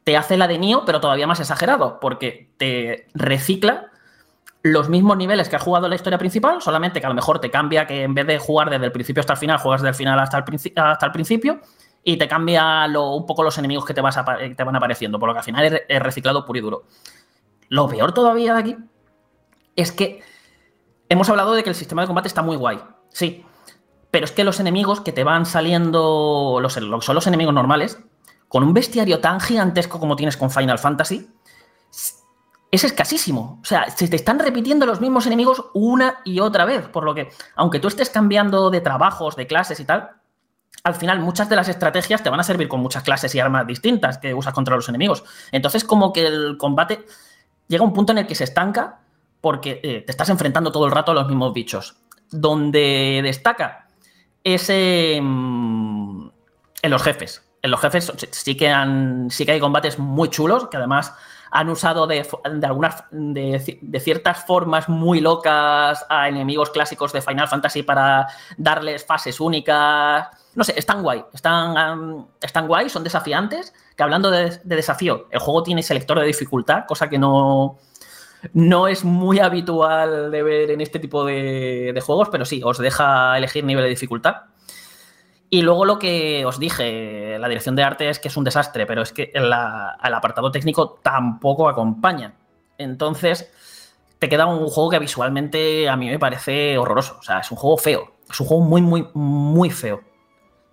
te 0.06 0.16
hace 0.16 0.38
la 0.38 0.48
de 0.48 0.58
Nio, 0.58 0.84
pero 0.86 1.02
todavía 1.02 1.28
más 1.28 1.42
exagerado, 1.42 2.00
porque 2.00 2.54
te 2.58 3.08
recicla 3.14 3.90
los 4.64 4.88
mismos 4.88 5.18
niveles 5.18 5.50
que 5.50 5.58
has 5.58 5.62
jugado 5.62 5.88
en 5.88 5.90
la 5.90 5.98
historia 5.98 6.18
principal, 6.18 6.62
solamente 6.62 7.02
que 7.02 7.06
a 7.06 7.10
lo 7.10 7.16
mejor 7.16 7.40
te 7.40 7.52
cambia 7.52 7.86
que 7.86 8.04
en 8.04 8.14
vez 8.14 8.26
de 8.26 8.40
jugar 8.40 8.70
desde 8.70 8.86
el 8.86 8.94
principio 8.94 9.20
hasta 9.20 9.34
el 9.34 9.40
final, 9.40 9.58
juegas 9.58 9.82
desde 9.82 9.90
el 9.90 9.96
final 9.96 10.18
hasta 10.20 10.38
el, 10.38 10.74
hasta 10.78 11.06
el 11.06 11.12
principio 11.12 11.60
y 12.02 12.18
te 12.18 12.30
cambia 12.30 12.86
un 12.86 13.26
poco 13.26 13.44
los 13.44 13.58
enemigos 13.58 13.86
que 13.86 13.94
te, 13.94 14.00
vas 14.00 14.18
te 14.56 14.64
van 14.64 14.76
apareciendo, 14.76 15.20
por 15.20 15.28
lo 15.28 15.34
que 15.34 15.40
al 15.40 15.44
final 15.44 15.84
es 15.88 16.02
reciclado 16.02 16.46
puro 16.46 16.60
y 16.60 16.62
duro. 16.62 16.84
Lo 17.68 17.88
peor 17.90 18.14
todavía 18.14 18.54
de 18.54 18.60
aquí 18.60 18.78
es 19.76 19.92
que 19.92 20.22
hemos 21.10 21.30
hablado 21.30 21.54
de 21.54 21.64
que 21.64 21.70
el 21.70 21.76
sistema 21.76 22.02
de 22.02 22.08
combate 22.08 22.30
está 22.30 22.42
muy 22.42 22.56
guay, 22.56 22.80
sí, 23.10 23.46
pero 24.12 24.24
es 24.26 24.32
que 24.32 24.46
los 24.46 24.62
enemigos 24.62 25.02
que 25.02 25.12
te 25.12 25.26
van 25.26 25.46
saliendo, 25.46 26.62
son 27.02 27.16
los 27.16 27.28
enemigos 27.28 27.54
normales, 27.54 28.00
con 28.48 28.64
un 28.64 28.74
bestiario 28.74 29.20
tan 29.20 29.42
gigantesco 29.42 30.00
como 30.00 30.16
tienes 30.16 30.38
con 30.38 30.52
Final 30.52 30.80
Fantasy, 30.80 31.30
es 32.74 32.84
escasísimo. 32.84 33.60
O 33.62 33.66
sea, 33.66 33.88
se 33.92 34.08
te 34.08 34.16
están 34.16 34.40
repitiendo 34.40 34.88
los 34.88 35.00
mismos 35.00 35.28
enemigos 35.28 35.66
una 35.76 36.22
y 36.26 36.40
otra 36.40 36.66
vez. 36.66 36.88
Por 36.88 37.04
lo 37.04 37.14
que, 37.14 37.30
aunque 37.56 37.80
tú 37.80 37.88
estés 37.88 38.10
cambiando 38.10 38.72
de 38.72 38.82
trabajos, 38.82 39.36
de 39.36 39.46
clases 39.46 39.80
y 39.80 39.86
tal, 39.86 40.10
al 40.84 40.96
final 40.96 41.20
muchas 41.20 41.48
de 41.50 41.56
las 41.56 41.70
estrategias 41.70 42.24
te 42.24 42.32
van 42.32 42.40
a 42.40 42.44
servir 42.44 42.68
con 42.68 42.80
muchas 42.80 43.04
clases 43.04 43.36
y 43.36 43.40
armas 43.40 43.68
distintas 43.68 44.18
que 44.18 44.34
usas 44.34 44.56
contra 44.56 44.76
los 44.76 44.90
enemigos. 44.90 45.24
Entonces, 45.52 45.84
como 45.84 46.12
que 46.12 46.26
el 46.26 46.58
combate 46.58 47.06
llega 47.68 47.84
a 47.84 47.86
un 47.86 47.94
punto 47.94 48.12
en 48.12 48.18
el 48.18 48.26
que 48.26 48.34
se 48.34 48.46
estanca 48.46 49.02
porque 49.40 49.80
eh, 49.84 50.02
te 50.02 50.12
estás 50.12 50.30
enfrentando 50.30 50.72
todo 50.72 50.88
el 50.88 50.92
rato 50.92 51.12
a 51.12 51.14
los 51.14 51.28
mismos 51.28 51.54
bichos. 51.54 51.98
Donde 52.32 53.22
destaca 53.24 53.88
es 54.44 54.72
en 54.72 56.32
los 56.82 57.04
jefes. 57.04 57.44
En 57.62 57.70
los 57.70 57.80
jefes 57.80 58.12
sí 58.32 58.58
que, 58.58 58.70
han, 58.72 59.30
sí 59.30 59.46
que 59.46 59.52
hay 59.52 59.60
combates 59.60 60.00
muy 60.00 60.30
chulos, 60.30 60.70
que 60.70 60.78
además 60.78 61.14
han 61.54 61.70
usado 61.70 62.08
de, 62.08 62.28
algunas 62.64 63.04
de, 63.12 64.00
ciertas 64.00 64.44
formas 64.44 64.90
muy 64.90 65.22
locas 65.22 66.04
a 66.10 66.28
enemigos 66.28 66.72
clásicos 66.72 67.14
de 67.14 67.22
Final 67.22 67.48
Fantasy 67.48 67.84
para 67.84 68.28
darles 68.58 69.06
fases 69.06 69.40
únicas. 69.40 70.30
No 70.56 70.64
sé, 70.64 70.74
están 70.76 71.04
guay, 71.04 71.24
están, 71.32 72.26
están 72.42 72.68
guay, 72.68 72.90
son 72.90 73.04
desafiantes. 73.04 73.72
Que 73.96 74.02
hablando 74.02 74.32
de, 74.32 74.62
desafío, 74.64 75.28
el 75.30 75.40
juego 75.40 75.62
tiene 75.62 75.84
selector 75.84 76.20
de 76.20 76.26
dificultad, 76.26 76.86
cosa 76.88 77.08
que 77.08 77.20
no, 77.20 77.78
no 78.54 78.88
es 78.88 79.04
muy 79.04 79.38
habitual 79.38 80.32
de 80.32 80.42
ver 80.42 80.72
en 80.72 80.82
este 80.82 80.98
tipo 80.98 81.24
de, 81.24 81.92
de 81.94 82.02
juegos, 82.02 82.30
pero 82.32 82.46
sí, 82.46 82.62
os 82.66 82.80
deja 82.80 83.38
elegir 83.38 83.64
nivel 83.64 83.84
de 83.84 83.90
dificultad. 83.90 84.38
Y 85.54 85.62
luego 85.62 85.86
lo 85.86 86.00
que 86.00 86.44
os 86.48 86.58
dije, 86.58 87.38
la 87.38 87.48
dirección 87.48 87.76
de 87.76 87.84
arte 87.84 88.10
es 88.10 88.18
que 88.18 88.28
es 88.28 88.38
un 88.38 88.44
desastre, 88.44 88.88
pero 88.88 89.04
es 89.04 89.14
que 89.14 89.30
el, 89.36 89.54
apartado 89.54 90.50
técnico 90.50 90.98
tampoco 91.04 91.70
acompaña. 91.70 92.34
Entonces, 92.80 93.52
te 94.18 94.30
queda 94.30 94.48
un 94.48 94.68
juego 94.68 94.90
que 94.90 94.98
visualmente 94.98 95.88
a 95.88 95.96
mí 95.96 96.10
me 96.10 96.18
parece 96.18 96.76
horroroso. 96.80 97.18
O 97.20 97.22
sea, 97.22 97.38
es 97.38 97.52
un 97.52 97.58
juego 97.58 97.78
feo. 97.78 98.14
Es 98.28 98.40
un 98.40 98.48
juego 98.48 98.64
muy, 98.64 98.82
muy, 98.82 99.08
muy 99.14 99.70
feo. 99.70 100.02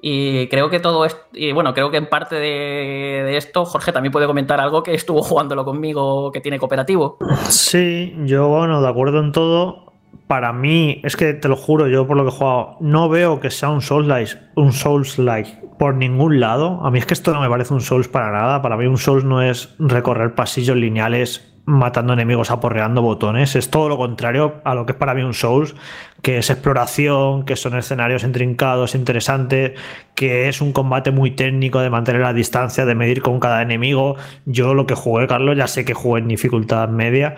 Y 0.00 0.48
creo 0.48 0.70
que 0.70 0.80
todo 0.80 1.04
esto, 1.04 1.20
y 1.34 1.52
bueno, 1.52 1.74
creo 1.74 1.90
que 1.90 1.98
en 1.98 2.08
parte 2.08 2.36
de, 2.36 3.22
de, 3.26 3.36
esto, 3.36 3.66
Jorge 3.66 3.92
también 3.92 4.12
puede 4.12 4.26
comentar 4.26 4.60
algo 4.60 4.82
que 4.82 4.94
estuvo 4.94 5.20
jugándolo 5.22 5.62
conmigo 5.62 6.32
que 6.32 6.40
tiene 6.40 6.58
cooperativo. 6.58 7.18
Sí, 7.50 8.16
yo, 8.24 8.48
bueno, 8.48 8.80
de 8.80 8.88
acuerdo 8.88 9.20
en 9.20 9.32
todo 9.32 9.89
para 10.26 10.52
mí, 10.52 11.00
es 11.02 11.16
que 11.16 11.34
te 11.34 11.48
lo 11.48 11.56
juro, 11.56 11.88
yo 11.88 12.06
por 12.06 12.16
lo 12.16 12.22
que 12.22 12.28
he 12.28 12.32
jugado, 12.32 12.76
no 12.80 13.08
veo 13.08 13.40
que 13.40 13.50
sea 13.50 13.68
un 13.68 13.82
Souls-like 13.82 14.36
un 14.54 14.72
Souls 14.72 15.18
-like 15.18 15.60
por 15.76 15.94
ningún 15.94 16.38
lado. 16.38 16.84
A 16.84 16.90
mí 16.90 16.98
es 16.98 17.06
que 17.06 17.14
esto 17.14 17.32
no 17.32 17.40
me 17.40 17.48
parece 17.48 17.74
un 17.74 17.80
Souls 17.80 18.06
para 18.06 18.30
nada. 18.30 18.62
Para 18.62 18.76
mí 18.76 18.86
un 18.86 18.98
Souls 18.98 19.24
no 19.24 19.42
es 19.42 19.74
recorrer 19.78 20.34
pasillos 20.34 20.76
lineales 20.76 21.50
matando 21.64 22.12
enemigos, 22.12 22.50
aporreando 22.50 23.02
botones. 23.02 23.56
Es 23.56 23.70
todo 23.70 23.88
lo 23.88 23.96
contrario 23.96 24.60
a 24.64 24.74
lo 24.74 24.86
que 24.86 24.92
es 24.92 24.98
para 24.98 25.14
mí 25.14 25.22
un 25.22 25.34
Souls, 25.34 25.74
que 26.22 26.38
es 26.38 26.50
exploración, 26.50 27.44
que 27.44 27.56
son 27.56 27.76
escenarios 27.76 28.22
intrincados, 28.22 28.94
interesantes, 28.94 29.72
que 30.14 30.48
es 30.48 30.60
un 30.60 30.72
combate 30.72 31.10
muy 31.10 31.32
técnico 31.32 31.80
de 31.80 31.90
mantener 31.90 32.20
la 32.20 32.32
distancia, 32.32 32.84
de 32.84 32.94
medir 32.94 33.22
con 33.22 33.40
cada 33.40 33.62
enemigo. 33.62 34.16
Yo 34.46 34.74
lo 34.74 34.86
que 34.86 34.94
jugué, 34.94 35.26
Carlos, 35.26 35.56
ya 35.56 35.66
sé 35.66 35.84
que 35.84 35.94
jugué 35.94 36.20
en 36.20 36.28
dificultad 36.28 36.88
media 36.88 37.36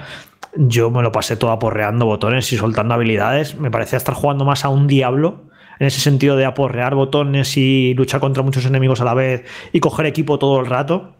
yo 0.57 0.91
me 0.91 1.03
lo 1.03 1.13
pasé 1.13 1.37
todo 1.37 1.51
aporreando 1.51 2.07
botones 2.07 2.53
y 2.53 2.57
soltando 2.57 2.95
habilidades. 2.95 3.57
Me 3.57 3.71
parecía 3.71 3.97
estar 3.97 4.15
jugando 4.15 4.45
más 4.45 4.65
a 4.65 4.69
un 4.69 4.87
diablo 4.87 5.45
en 5.79 5.87
ese 5.87 6.01
sentido 6.01 6.37
de 6.37 6.45
aporrear 6.45 6.95
botones 6.95 7.57
y 7.57 7.95
luchar 7.95 8.21
contra 8.21 8.43
muchos 8.43 8.67
enemigos 8.67 9.01
a 9.01 9.05
la 9.05 9.15
vez 9.15 9.45
y 9.73 9.81
coger 9.81 10.07
equipo 10.07 10.39
todo 10.39 10.61
el 10.61 10.67
rato. 10.67 11.17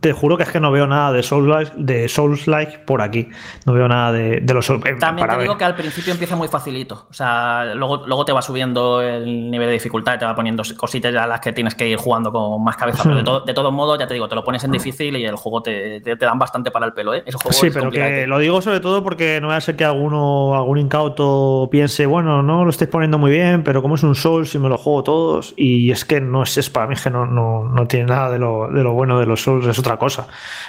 Te 0.00 0.12
juro 0.12 0.36
que 0.36 0.42
es 0.42 0.50
que 0.50 0.60
no 0.60 0.70
veo 0.70 0.86
nada 0.86 1.12
de 1.12 1.22
Souls-like 1.22 1.72
de 1.76 2.08
Souls 2.08 2.46
-like 2.46 2.84
por 2.84 3.00
aquí. 3.00 3.28
No 3.64 3.72
veo 3.72 3.88
nada 3.88 4.12
de, 4.12 4.40
de 4.40 4.54
los 4.54 4.68
eh, 4.68 4.78
También 5.00 5.28
te 5.28 5.38
digo 5.38 5.56
que 5.56 5.64
al 5.64 5.74
principio 5.74 6.12
empieza 6.12 6.36
muy 6.36 6.48
facilito. 6.48 7.06
O 7.10 7.14
sea, 7.14 7.74
luego, 7.74 8.06
luego 8.06 8.24
te 8.24 8.32
va 8.32 8.42
subiendo 8.42 9.00
el 9.00 9.50
nivel 9.50 9.68
de 9.68 9.72
dificultad, 9.74 10.18
te 10.18 10.24
va 10.24 10.34
poniendo 10.34 10.62
cositas 10.76 11.14
a 11.14 11.26
las 11.26 11.40
que 11.40 11.52
tienes 11.52 11.74
que 11.74 11.88
ir 11.88 11.98
jugando 11.98 12.30
con 12.30 12.62
más 12.62 12.76
cabeza. 12.76 13.02
Pero 13.04 13.40
de, 13.40 13.54
todos 13.54 13.72
modos, 13.72 13.98
ya 13.98 14.06
te 14.06 14.14
digo, 14.14 14.28
te 14.28 14.34
lo 14.34 14.44
pones 14.44 14.62
en 14.64 14.72
difícil 14.72 15.16
y 15.16 15.24
el 15.24 15.36
juego 15.36 15.62
te, 15.62 16.00
te, 16.00 16.16
dan 16.16 16.38
bastante 16.38 16.70
para 16.70 16.86
el 16.86 16.92
pelo, 16.92 17.14
¿eh? 17.14 17.24
sí, 17.50 17.70
pero 17.72 17.90
que 17.90 18.26
lo 18.26 18.38
digo 18.38 18.60
sobre 18.60 18.80
todo 18.80 19.02
porque 19.02 19.40
no 19.40 19.48
va 19.48 19.56
a 19.56 19.60
ser 19.60 19.76
que 19.76 19.84
alguno, 19.84 20.54
algún 20.54 20.78
incauto 20.78 21.68
piense, 21.70 22.06
bueno, 22.06 22.42
no 22.42 22.64
lo 22.64 22.70
estáis 22.70 22.90
poniendo 22.90 23.18
muy 23.18 23.30
bien, 23.30 23.62
pero 23.62 23.82
como 23.82 23.94
es 23.94 24.02
un 24.02 24.14
Souls 24.14 24.54
y 24.54 24.58
me 24.58 24.68
lo 24.68 24.78
juego 24.78 25.02
todos. 25.02 25.54
Y 25.56 25.90
es 25.90 26.04
que 26.04 26.20
no 26.20 26.42
es, 26.42 26.56
es 26.58 26.70
para 26.70 26.86
mí 26.86 26.96
que 27.02 27.10
no, 27.10 27.26
no, 27.26 27.64
no 27.64 27.86
tiene 27.86 28.06
nada 28.06 28.30
de 28.30 28.38
lo, 28.38 28.68
de 28.68 28.82
lo 28.82 28.92
bueno 28.92 29.18
de 29.18 29.26
los 29.26 29.42
Souls. 29.42 29.66
Es 29.66 29.78
otra 29.86 29.98
cosa. 29.98 30.26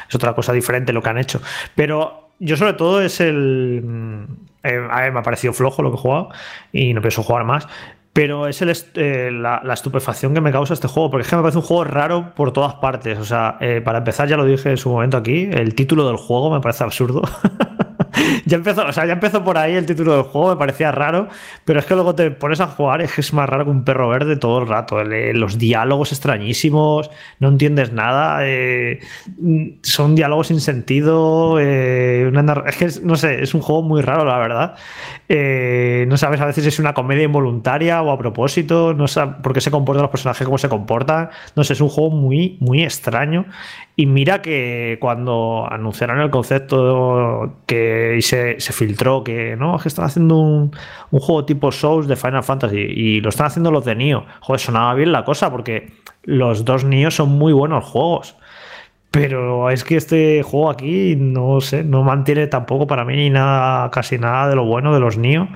Es 0.07 0.15
otra 0.15 0.33
cosa 0.33 0.53
diferente 0.53 0.93
lo 0.93 1.01
que 1.01 1.09
han 1.09 1.17
hecho. 1.17 1.41
Pero 1.75 2.31
yo 2.39 2.55
sobre 2.57 2.73
todo 2.73 3.01
es 3.01 3.19
el... 3.19 3.81
Mm, 3.83 4.23
eh, 4.63 4.87
a 4.89 5.03
mí 5.03 5.11
me 5.11 5.19
ha 5.19 5.23
parecido 5.23 5.53
flojo 5.53 5.81
lo 5.81 5.91
que 5.91 5.97
he 5.97 5.99
jugado 5.99 6.29
y 6.71 6.93
no 6.93 7.01
pienso 7.01 7.23
jugar 7.23 7.43
más. 7.43 7.67
Pero 8.13 8.47
es 8.47 8.61
el, 8.63 8.73
eh, 8.95 9.29
la, 9.31 9.61
estupefacción 9.71 10.33
que 10.33 10.41
me 10.41 10.51
causa 10.51 10.73
este 10.73 10.87
juego, 10.87 11.11
porque 11.11 11.21
es 11.21 11.29
que 11.29 11.35
me 11.35 11.43
parece 11.43 11.59
un 11.59 11.63
juego 11.63 11.83
raro 11.83 12.33
por 12.33 12.51
todas 12.51 12.73
partes. 12.75 13.19
O 13.19 13.25
sea, 13.25 13.57
eh, 13.61 13.81
para 13.81 13.99
empezar, 13.99 14.27
ya 14.27 14.37
lo 14.37 14.45
dije 14.45 14.71
en 14.71 14.77
su 14.77 14.89
momento 14.89 15.17
aquí, 15.17 15.49
el 15.51 15.75
título 15.75 16.07
del 16.07 16.17
juego 16.17 16.51
me 16.51 16.59
parece 16.59 16.83
absurdo. 16.83 17.21
ya 18.45 18.57
empezó, 18.57 18.85
o 18.85 18.91
sea, 18.91 19.05
ya 19.05 19.13
empezó 19.13 19.43
por 19.43 19.57
ahí 19.57 19.75
el 19.75 19.85
título 19.85 20.13
del 20.13 20.23
juego, 20.23 20.49
me 20.49 20.55
parecía 20.57 20.91
raro, 20.91 21.27
pero 21.65 21.79
es 21.79 21.85
que 21.85 21.95
luego 21.95 22.15
te 22.15 22.31
pones 22.31 22.59
a 22.59 22.67
jugar, 22.67 23.01
es 23.01 23.13
que 23.13 23.21
es 23.21 23.33
más 23.33 23.49
raro 23.49 23.65
que 23.65 23.71
un 23.71 23.83
perro 23.83 24.09
verde 24.09 24.35
todo 24.37 24.59
el 24.59 24.67
rato. 24.67 25.03
Los 25.03 25.57
diálogos 25.57 26.11
extrañísimos, 26.11 27.09
no 27.39 27.49
entiendes 27.49 27.91
nada, 27.91 28.39
eh, 28.41 28.99
son 29.81 30.15
diálogos 30.15 30.47
sin 30.47 30.61
sentido. 30.61 31.59
Eh, 31.59 32.31
es 32.67 32.75
que 32.77 32.89
no 33.03 33.15
sé, 33.15 33.41
es 33.43 33.53
un 33.53 33.61
juego 33.61 33.81
muy 33.81 34.01
raro, 34.01 34.25
la 34.25 34.37
verdad. 34.37 34.75
Eh, 35.29 36.05
no 36.07 36.17
sabes 36.17 36.39
a 36.39 36.45
veces 36.45 36.63
si 36.63 36.69
es 36.69 36.79
una 36.79 36.93
comedia 36.93 37.23
involuntaria 37.23 38.01
o 38.01 38.11
a 38.11 38.17
propósito, 38.17 38.93
no 38.93 39.07
sabes 39.07 39.35
por 39.43 39.53
qué 39.53 39.61
se 39.61 39.71
comportan 39.71 40.03
los 40.03 40.11
personajes, 40.11 40.45
cómo 40.45 40.57
se 40.57 40.69
comportan. 40.69 41.29
No 41.55 41.63
sé, 41.63 41.73
es 41.73 41.81
un 41.81 41.89
juego 41.89 42.11
muy, 42.11 42.57
muy 42.59 42.83
extraño. 42.83 43.45
Y 43.99 44.05
mira 44.05 44.43
que 44.43 44.99
cuando 45.01 45.67
anunciaron 45.67 46.21
el 46.21 46.29
concepto 46.29 47.61
que 47.65 48.19
se, 48.21 48.59
filtró 48.59 49.23
que 49.23 49.55
no, 49.55 49.79
que 49.79 49.87
están 49.87 50.05
haciendo 50.05 50.37
un, 50.37 50.71
juego 51.09 51.45
tipo 51.45 51.71
Souls 51.71 52.07
de 52.07 52.15
Final 52.15 52.43
Fantasy 52.43 52.77
y 52.77 53.21
lo 53.21 53.29
están 53.29 53.47
haciendo 53.47 53.71
los 53.71 53.85
de 53.85 53.95
Nio. 53.95 54.23
Joder, 54.41 54.59
sonaba 54.59 54.93
bien 54.93 55.11
la 55.11 55.25
cosa 55.25 55.49
porque 55.49 55.93
los 56.21 56.63
dos 56.63 56.83
Nio 56.83 57.09
son 57.09 57.29
muy 57.29 57.53
buenos 57.53 57.85
juegos. 57.85 58.37
Pero 59.09 59.71
es 59.71 59.83
que 59.83 59.95
este 59.95 60.43
juego 60.43 60.69
aquí 60.69 61.15
no 61.15 61.59
sé, 61.59 61.83
no 61.83 62.03
mantiene 62.03 62.45
tampoco 62.45 62.85
para 62.85 63.03
mí 63.03 63.15
ni 63.15 63.31
nada, 63.31 63.89
casi 63.89 64.19
nada 64.19 64.47
de 64.47 64.55
lo 64.55 64.65
bueno 64.65 64.93
de 64.93 64.99
los 64.99 65.17
Nio. 65.17 65.47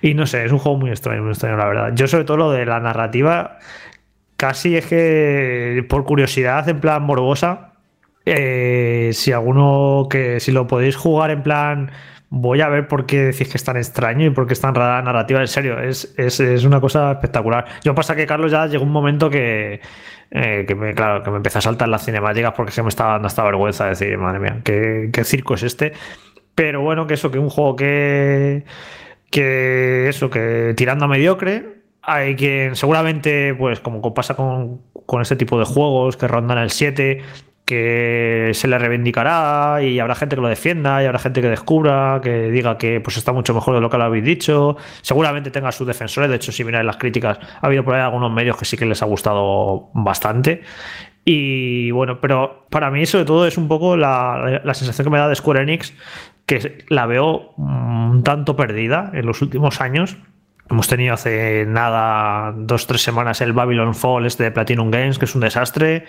Y 0.00 0.14
no 0.14 0.24
sé, 0.24 0.46
es 0.46 0.52
un 0.52 0.58
juego 0.58 0.78
muy 0.78 0.88
extraño, 0.88 1.20
muy 1.20 1.32
extraño, 1.32 1.58
la 1.58 1.66
verdad. 1.66 1.92
Yo, 1.94 2.08
sobre 2.08 2.24
todo, 2.24 2.38
lo 2.38 2.50
de 2.52 2.64
la 2.64 2.80
narrativa, 2.80 3.58
casi 4.38 4.76
es 4.76 4.86
que 4.86 5.84
por 5.90 6.04
curiosidad, 6.04 6.66
en 6.70 6.80
plan 6.80 7.02
morbosa, 7.02 7.71
eh, 8.24 9.10
si 9.12 9.32
alguno 9.32 10.06
que 10.10 10.40
si 10.40 10.52
lo 10.52 10.66
podéis 10.66 10.96
jugar 10.96 11.30
en 11.30 11.42
plan 11.42 11.90
voy 12.34 12.62
a 12.62 12.68
ver 12.70 12.88
por 12.88 13.04
qué 13.04 13.24
decís 13.24 13.46
que 13.46 13.58
es 13.58 13.64
tan 13.64 13.76
extraño 13.76 14.24
y 14.24 14.30
por 14.30 14.46
qué 14.46 14.54
es 14.54 14.60
tan 14.60 14.74
rara 14.74 15.02
narrativa. 15.02 15.40
En 15.40 15.48
serio, 15.48 15.78
es, 15.78 16.14
una 16.64 16.80
cosa 16.80 17.12
espectacular. 17.12 17.66
Yo 17.84 17.94
pasa 17.94 18.16
que 18.16 18.26
Carlos 18.26 18.50
ya 18.50 18.66
llegó 18.66 18.84
un 18.84 18.90
momento 18.90 19.28
que, 19.28 19.82
eh, 20.30 20.64
que 20.66 20.74
me, 20.74 20.94
claro, 20.94 21.22
que 21.22 21.30
me 21.30 21.36
empezó 21.36 21.58
a 21.58 21.60
saltar 21.60 21.90
las 21.90 22.06
cinemáticas 22.06 22.54
porque 22.56 22.72
se 22.72 22.82
me 22.82 22.88
estaba 22.88 23.12
dando 23.12 23.28
esta 23.28 23.44
vergüenza 23.44 23.84
de 23.84 23.90
decir, 23.90 24.16
madre 24.16 24.38
mía, 24.38 24.60
¿qué, 24.64 25.24
circo 25.24 25.54
es 25.54 25.62
este? 25.62 25.92
Pero 26.54 26.80
bueno, 26.80 27.06
que 27.06 27.14
eso, 27.14 27.30
que 27.30 27.38
un 27.38 27.50
juego 27.50 27.76
que, 27.76 28.64
que 29.30 30.08
eso, 30.08 30.30
que 30.30 30.72
tirando 30.74 31.04
a 31.04 31.08
mediocre, 31.08 31.82
hay 32.00 32.34
quien 32.34 32.76
seguramente, 32.76 33.54
pues 33.54 33.80
como 33.80 34.14
pasa 34.14 34.34
con, 34.36 34.80
con 35.04 35.20
este 35.20 35.36
tipo 35.36 35.58
de 35.58 35.66
juegos 35.66 36.16
que 36.16 36.28
rondan 36.28 36.56
el 36.56 36.70
7, 36.70 37.20
que 37.64 38.50
se 38.54 38.66
le 38.66 38.78
reivindicará 38.78 39.82
y 39.82 40.00
habrá 40.00 40.14
gente 40.14 40.36
que 40.36 40.42
lo 40.42 40.48
defienda 40.48 41.02
y 41.02 41.06
habrá 41.06 41.18
gente 41.18 41.40
que 41.40 41.48
descubra, 41.48 42.20
que 42.22 42.50
diga 42.50 42.76
que 42.76 43.00
pues 43.00 43.16
está 43.16 43.32
mucho 43.32 43.54
mejor 43.54 43.74
de 43.74 43.80
lo 43.80 43.88
que 43.88 43.98
lo 43.98 44.04
habéis 44.04 44.24
dicho. 44.24 44.76
Seguramente 45.00 45.50
tenga 45.50 45.70
sus 45.72 45.86
defensores, 45.86 46.28
de 46.28 46.36
hecho 46.36 46.52
si 46.52 46.64
miráis 46.64 46.84
las 46.84 46.96
críticas, 46.96 47.38
ha 47.60 47.66
habido 47.66 47.84
por 47.84 47.94
ahí 47.94 48.02
algunos 48.02 48.32
medios 48.32 48.56
que 48.56 48.64
sí 48.64 48.76
que 48.76 48.84
les 48.84 49.02
ha 49.02 49.06
gustado 49.06 49.90
bastante. 49.94 50.62
Y 51.24 51.92
bueno, 51.92 52.20
pero 52.20 52.66
para 52.68 52.90
mí 52.90 53.06
sobre 53.06 53.24
todo 53.24 53.46
es 53.46 53.56
un 53.56 53.68
poco 53.68 53.96
la, 53.96 54.60
la 54.64 54.74
sensación 54.74 55.04
que 55.04 55.10
me 55.10 55.18
da 55.18 55.28
de 55.28 55.36
Square 55.36 55.62
Enix, 55.62 55.94
que 56.46 56.84
la 56.88 57.06
veo 57.06 57.52
un 57.56 58.22
tanto 58.24 58.56
perdida 58.56 59.10
en 59.14 59.26
los 59.26 59.40
últimos 59.40 59.80
años. 59.80 60.16
Hemos 60.68 60.88
tenido 60.88 61.14
hace 61.14 61.64
nada, 61.66 62.52
dos, 62.56 62.86
tres 62.86 63.02
semanas, 63.02 63.40
el 63.40 63.52
Babylon 63.52 63.94
Fall 63.94 64.26
este 64.26 64.44
de 64.44 64.50
Platinum 64.50 64.90
Games, 64.90 65.18
que 65.18 65.26
es 65.26 65.34
un 65.34 65.42
desastre. 65.42 66.06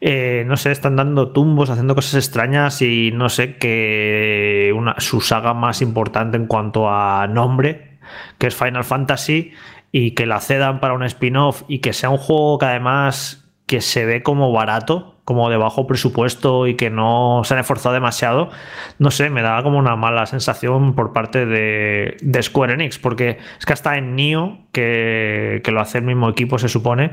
Eh, 0.00 0.44
no 0.46 0.56
sé, 0.56 0.72
están 0.72 0.96
dando 0.96 1.32
tumbos, 1.32 1.68
haciendo 1.68 1.94
cosas 1.94 2.14
extrañas 2.14 2.80
y 2.80 3.10
no 3.12 3.28
sé 3.28 3.56
que 3.58 4.72
una, 4.74 4.98
su 4.98 5.20
saga 5.20 5.52
más 5.52 5.82
importante 5.82 6.36
en 6.36 6.46
cuanto 6.46 6.88
a 6.88 7.26
nombre, 7.26 7.98
que 8.38 8.46
es 8.46 8.54
Final 8.54 8.84
Fantasy, 8.84 9.52
y 9.92 10.12
que 10.12 10.26
la 10.26 10.40
cedan 10.40 10.80
para 10.80 10.94
un 10.94 11.02
spin-off 11.02 11.64
y 11.68 11.80
que 11.80 11.92
sea 11.92 12.10
un 12.10 12.18
juego 12.18 12.58
que 12.58 12.66
además 12.66 13.40
que 13.66 13.80
se 13.80 14.04
ve 14.04 14.22
como 14.22 14.52
barato, 14.52 15.20
como 15.24 15.48
de 15.48 15.56
bajo 15.56 15.86
presupuesto 15.86 16.66
y 16.66 16.74
que 16.74 16.90
no 16.90 17.42
se 17.44 17.54
han 17.54 17.60
esforzado 17.60 17.94
demasiado, 17.94 18.50
no 18.98 19.12
sé, 19.12 19.30
me 19.30 19.42
da 19.42 19.62
como 19.62 19.78
una 19.78 19.94
mala 19.94 20.26
sensación 20.26 20.96
por 20.96 21.12
parte 21.12 21.46
de, 21.46 22.42
Square 22.42 22.72
Enix, 22.72 22.98
porque 22.98 23.38
es 23.56 23.64
que 23.64 23.72
hasta 23.72 23.96
en 23.96 24.16
Nio, 24.16 24.58
que, 24.72 25.62
lo 25.70 25.80
hace 25.80 25.98
el 25.98 26.04
mismo 26.04 26.28
equipo, 26.28 26.58
se 26.58 26.68
supone, 26.68 27.12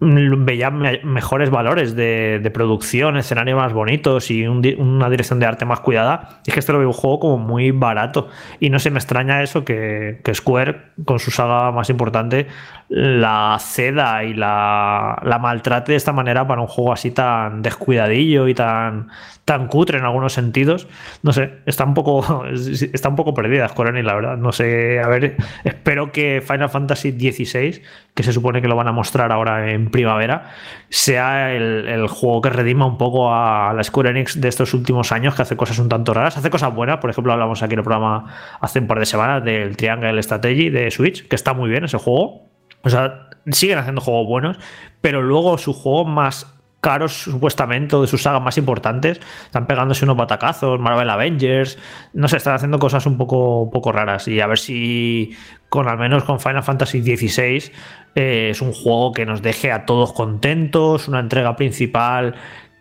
veía 0.00 0.70
mejores 0.70 1.50
valores 1.50 1.94
de, 1.94 2.50
producción, 2.54 3.18
escenarios 3.18 3.58
más 3.58 3.72
bonitos 3.72 4.30
y 4.30 4.46
una 4.46 5.10
dirección 5.10 5.38
de 5.38 5.46
arte 5.46 5.66
más 5.66 5.80
cuidada. 5.80 6.40
Es 6.46 6.54
que 6.54 6.60
este 6.60 6.72
lo 6.72 6.78
veo 6.78 6.88
un 6.88 6.94
juego 6.94 7.20
como 7.20 7.38
muy 7.38 7.70
barato. 7.70 8.28
Y 8.58 8.70
no 8.70 8.78
se 8.78 8.90
me 8.90 8.98
extraña 8.98 9.42
eso 9.42 9.64
que, 9.64 10.20
Square, 10.32 10.92
con 11.04 11.18
su 11.18 11.30
saga 11.30 11.70
más 11.70 11.90
importante, 11.90 12.46
la 12.90 13.56
ceda 13.60 14.24
y 14.24 14.34
la, 14.34 15.22
la, 15.24 15.38
maltrate 15.38 15.92
de 15.92 15.96
esta 15.96 16.12
manera 16.12 16.48
para 16.48 16.60
un 16.60 16.66
juego 16.66 16.92
así 16.92 17.12
tan 17.12 17.62
descuidadillo 17.62 18.48
y 18.48 18.54
tan, 18.54 19.06
tan 19.44 19.68
cutre 19.68 19.98
en 19.98 20.04
algunos 20.04 20.32
sentidos. 20.32 20.88
No 21.22 21.32
sé, 21.32 21.60
está 21.66 21.84
un 21.84 21.94
poco, 21.94 22.44
está 22.92 23.08
un 23.08 23.14
poco 23.14 23.32
perdida 23.32 23.68
Square 23.68 23.90
Enix, 23.90 24.04
la 24.04 24.14
verdad. 24.14 24.36
No 24.38 24.50
sé, 24.50 24.98
a 24.98 25.06
ver, 25.06 25.36
espero 25.62 26.10
que 26.10 26.42
Final 26.44 26.68
Fantasy 26.68 27.12
XVI, 27.12 27.80
que 28.12 28.22
se 28.24 28.32
supone 28.32 28.60
que 28.60 28.66
lo 28.66 28.74
van 28.74 28.88
a 28.88 28.92
mostrar 28.92 29.30
ahora 29.30 29.70
en 29.70 29.92
primavera, 29.92 30.50
sea 30.88 31.54
el, 31.54 32.08
juego 32.08 32.40
que 32.40 32.50
redima 32.50 32.86
un 32.86 32.98
poco 32.98 33.32
a 33.32 33.72
la 33.72 33.84
Square 33.84 34.10
Enix 34.10 34.40
de 34.40 34.48
estos 34.48 34.74
últimos 34.74 35.12
años, 35.12 35.36
que 35.36 35.42
hace 35.42 35.56
cosas 35.56 35.78
un 35.78 35.88
tanto 35.88 36.12
raras, 36.12 36.36
hace 36.36 36.50
cosas 36.50 36.74
buenas. 36.74 36.98
Por 36.98 37.10
ejemplo, 37.10 37.32
hablamos 37.32 37.62
aquí 37.62 37.74
en 37.74 37.78
el 37.78 37.84
programa 37.84 38.24
hace 38.60 38.80
un 38.80 38.88
par 38.88 38.98
de 38.98 39.06
semanas 39.06 39.44
del 39.44 39.76
Triangle 39.76 40.20
Strategy 40.20 40.70
de 40.70 40.90
Switch, 40.90 41.28
que 41.28 41.36
está 41.36 41.54
muy 41.54 41.70
bien 41.70 41.84
ese 41.84 41.98
juego. 41.98 42.49
O 42.82 42.90
sea, 42.90 43.28
siguen 43.50 43.78
haciendo 43.78 44.00
juegos 44.00 44.26
buenos, 44.26 44.56
pero 45.00 45.22
luego 45.22 45.58
su 45.58 45.72
juego 45.72 46.04
más 46.04 46.46
caros 46.80 47.12
supuestamente 47.12 47.94
o 47.94 48.00
de 48.00 48.06
sus 48.06 48.22
sagas 48.22 48.42
más 48.42 48.56
importantes 48.56 49.20
están 49.44 49.66
pegándose 49.66 50.04
unos 50.04 50.16
batacazos 50.16 50.80
Marvel 50.80 51.10
Avengers 51.10 51.76
no 52.14 52.26
sé 52.26 52.38
están 52.38 52.54
haciendo 52.54 52.78
cosas 52.78 53.04
un 53.04 53.18
poco, 53.18 53.70
poco 53.70 53.92
raras. 53.92 54.28
Y 54.28 54.40
a 54.40 54.46
ver 54.46 54.58
si 54.58 55.36
con 55.68 55.88
al 55.88 55.98
menos 55.98 56.24
con 56.24 56.40
Final 56.40 56.62
Fantasy 56.62 57.02
XVI 57.02 57.72
eh, 58.14 58.48
es 58.50 58.62
un 58.62 58.72
juego 58.72 59.12
que 59.12 59.26
nos 59.26 59.42
deje 59.42 59.72
a 59.72 59.84
todos 59.84 60.12
contentos 60.12 61.06
una 61.06 61.20
entrega 61.20 61.56
principal 61.56 62.34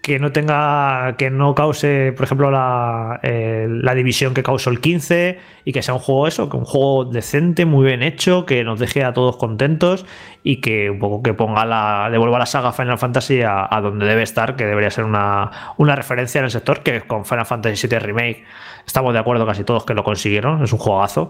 que 0.09 0.17
no 0.17 0.31
tenga, 0.31 1.13
que 1.19 1.29
no 1.29 1.53
cause, 1.53 2.13
por 2.13 2.23
ejemplo, 2.23 2.49
la, 2.49 3.19
eh, 3.21 3.67
la, 3.69 3.93
división 3.93 4.33
que 4.33 4.41
causó 4.41 4.71
el 4.71 4.81
15 4.81 5.37
y 5.65 5.71
que 5.71 5.83
sea 5.83 5.93
un 5.93 5.99
juego 5.99 6.27
eso, 6.27 6.49
que 6.49 6.57
un 6.57 6.65
juego 6.65 7.05
decente, 7.05 7.67
muy 7.67 7.85
bien 7.85 8.01
hecho, 8.01 8.43
que 8.47 8.63
nos 8.63 8.79
deje 8.79 9.03
a 9.03 9.13
todos 9.13 9.37
contentos 9.37 10.07
y 10.41 10.61
que 10.61 10.89
un 10.89 10.97
poco 10.97 11.21
que 11.21 11.35
ponga 11.35 11.63
la, 11.63 12.09
devuelva 12.11 12.39
la 12.39 12.47
saga 12.47 12.71
Final 12.71 12.97
Fantasy 12.97 13.43
a, 13.43 13.67
donde 13.83 14.07
debe 14.07 14.23
estar, 14.23 14.55
que 14.55 14.65
debería 14.65 14.89
ser 14.89 15.03
una, 15.03 15.75
una, 15.77 15.95
referencia 15.95 16.39
en 16.39 16.45
el 16.45 16.51
sector, 16.51 16.81
que 16.81 17.01
con 17.01 17.23
Final 17.23 17.45
Fantasy 17.45 17.87
VII 17.87 17.99
Remake 17.99 18.43
estamos 18.87 19.13
de 19.13 19.19
acuerdo 19.19 19.45
casi 19.45 19.63
todos 19.63 19.85
que 19.85 19.93
lo 19.93 20.03
consiguieron, 20.03 20.63
es 20.63 20.73
un 20.73 20.79
juegazo, 20.79 21.29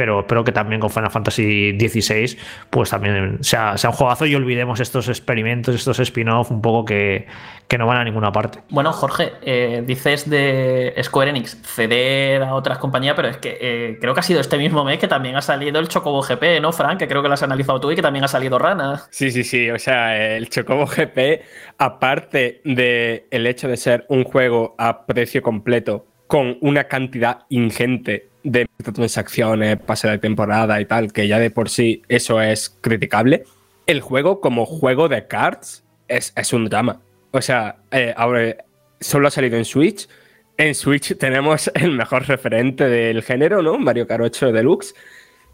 pero 0.00 0.20
espero 0.20 0.42
que 0.44 0.50
también 0.50 0.80
con 0.80 0.88
Final 0.88 1.10
Fantasy 1.10 1.78
XVI 1.78 2.38
pues 2.70 2.88
también 2.88 3.36
sea, 3.42 3.76
sea 3.76 3.90
un 3.90 3.96
juegazo 3.96 4.24
y 4.24 4.34
olvidemos 4.34 4.80
estos 4.80 5.10
experimentos, 5.10 5.74
estos 5.74 6.00
spin-off 6.00 6.50
un 6.50 6.62
poco 6.62 6.86
que, 6.86 7.26
que 7.68 7.76
no 7.76 7.86
van 7.86 7.98
a 7.98 8.04
ninguna 8.04 8.32
parte. 8.32 8.60
Bueno, 8.70 8.94
Jorge, 8.94 9.32
eh, 9.42 9.84
dices 9.86 10.30
de 10.30 10.94
Square 11.02 11.28
Enix 11.28 11.60
ceder 11.62 12.42
a 12.42 12.54
otras 12.54 12.78
compañías, 12.78 13.14
pero 13.14 13.28
es 13.28 13.36
que 13.36 13.58
eh, 13.60 13.98
creo 14.00 14.14
que 14.14 14.20
ha 14.20 14.22
sido 14.22 14.40
este 14.40 14.56
mismo 14.56 14.86
mes 14.86 14.98
que 14.98 15.06
también 15.06 15.36
ha 15.36 15.42
salido 15.42 15.78
el 15.78 15.88
Chocobo 15.88 16.22
GP, 16.22 16.62
¿no, 16.62 16.72
Frank? 16.72 16.98
Que 16.98 17.06
creo 17.06 17.20
que 17.20 17.28
lo 17.28 17.34
has 17.34 17.42
analizado 17.42 17.78
tú 17.78 17.90
y 17.90 17.96
que 17.96 18.00
también 18.00 18.24
ha 18.24 18.28
salido 18.28 18.58
Rana. 18.58 19.02
Sí, 19.10 19.30
sí, 19.30 19.44
sí. 19.44 19.68
O 19.68 19.78
sea, 19.78 20.16
el 20.16 20.48
Chocobo 20.48 20.86
GP, 20.86 21.42
aparte 21.76 22.62
del 22.64 23.24
el 23.30 23.46
hecho 23.46 23.68
de 23.68 23.76
ser 23.76 24.06
un 24.08 24.24
juego 24.24 24.74
a 24.78 25.04
precio 25.04 25.42
completo 25.42 26.06
con 26.26 26.56
una 26.62 26.84
cantidad 26.84 27.40
ingente 27.50 28.29
de 28.42 28.68
transacciones, 28.94 29.78
pase 29.80 30.08
de 30.08 30.18
temporada 30.18 30.80
y 30.80 30.86
tal, 30.86 31.12
que 31.12 31.28
ya 31.28 31.38
de 31.38 31.50
por 31.50 31.68
sí 31.68 32.02
eso 32.08 32.40
es 32.40 32.76
criticable, 32.80 33.44
el 33.86 34.00
juego 34.00 34.40
como 34.40 34.66
juego 34.66 35.08
de 35.08 35.26
cards 35.26 35.84
es, 36.08 36.32
es 36.36 36.52
un 36.52 36.66
drama. 36.66 37.00
O 37.32 37.42
sea, 37.42 37.76
eh, 37.90 38.14
ahora 38.16 38.56
solo 39.00 39.28
ha 39.28 39.30
salido 39.30 39.56
en 39.56 39.64
Switch. 39.64 40.08
En 40.56 40.74
Switch 40.74 41.16
tenemos 41.18 41.70
el 41.74 41.92
mejor 41.92 42.26
referente 42.26 42.88
del 42.88 43.22
género, 43.22 43.62
¿no? 43.62 43.78
Mario 43.78 44.06
Kart 44.06 44.22
8 44.22 44.52
Deluxe. 44.52 44.94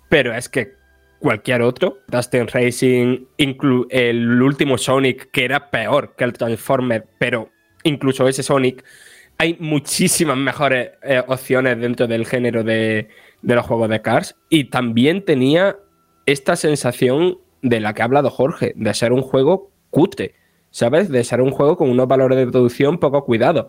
Pero 0.09 0.35
es 0.35 0.49
que 0.49 0.75
cualquier 1.19 1.63
otro, 1.63 1.99
Dustin 2.09 2.47
Racing, 2.47 3.27
el 3.91 4.43
último 4.43 4.79
Sonic, 4.79 5.31
que 5.31 5.45
era 5.45 5.71
peor 5.71 6.15
que 6.17 6.25
el 6.25 6.33
Transformer, 6.33 7.07
pero 7.19 7.51
incluso 7.83 8.29
ese 8.29 8.43
Sonic, 8.43 8.85
hay 9.39 9.57
muchísimas 9.61 10.37
mejores 10.37 10.91
eh, 11.03 11.23
opciones 11.27 11.79
dentro 11.79 12.07
del 12.07 12.27
género 12.27 12.65
de, 12.65 13.09
los 13.43 13.67
juegos 13.67 13.89
de 13.89 14.03
Cars. 14.03 14.37
Y 14.49 14.65
también 14.65 15.25
tenía 15.25 15.77
esta 16.27 16.57
sensación 16.57 17.39
de 17.63 17.81
la 17.81 17.95
que 17.95 18.03
ha 18.03 18.07
hablado 18.07 18.31
Jorge, 18.31 18.73
de 18.77 18.95
ser 18.95 19.13
un 19.13 19.23
juego 19.23 19.71
cutre 19.91 20.35
¿sabes? 20.77 21.09
De 21.09 21.25
ser 21.25 21.41
un 21.41 21.53
juego 21.53 21.79
con 21.79 21.89
unos 21.89 22.07
valores 22.07 22.37
de 22.37 22.47
producción 22.47 22.99
poco 22.99 23.25
cuidados. 23.25 23.69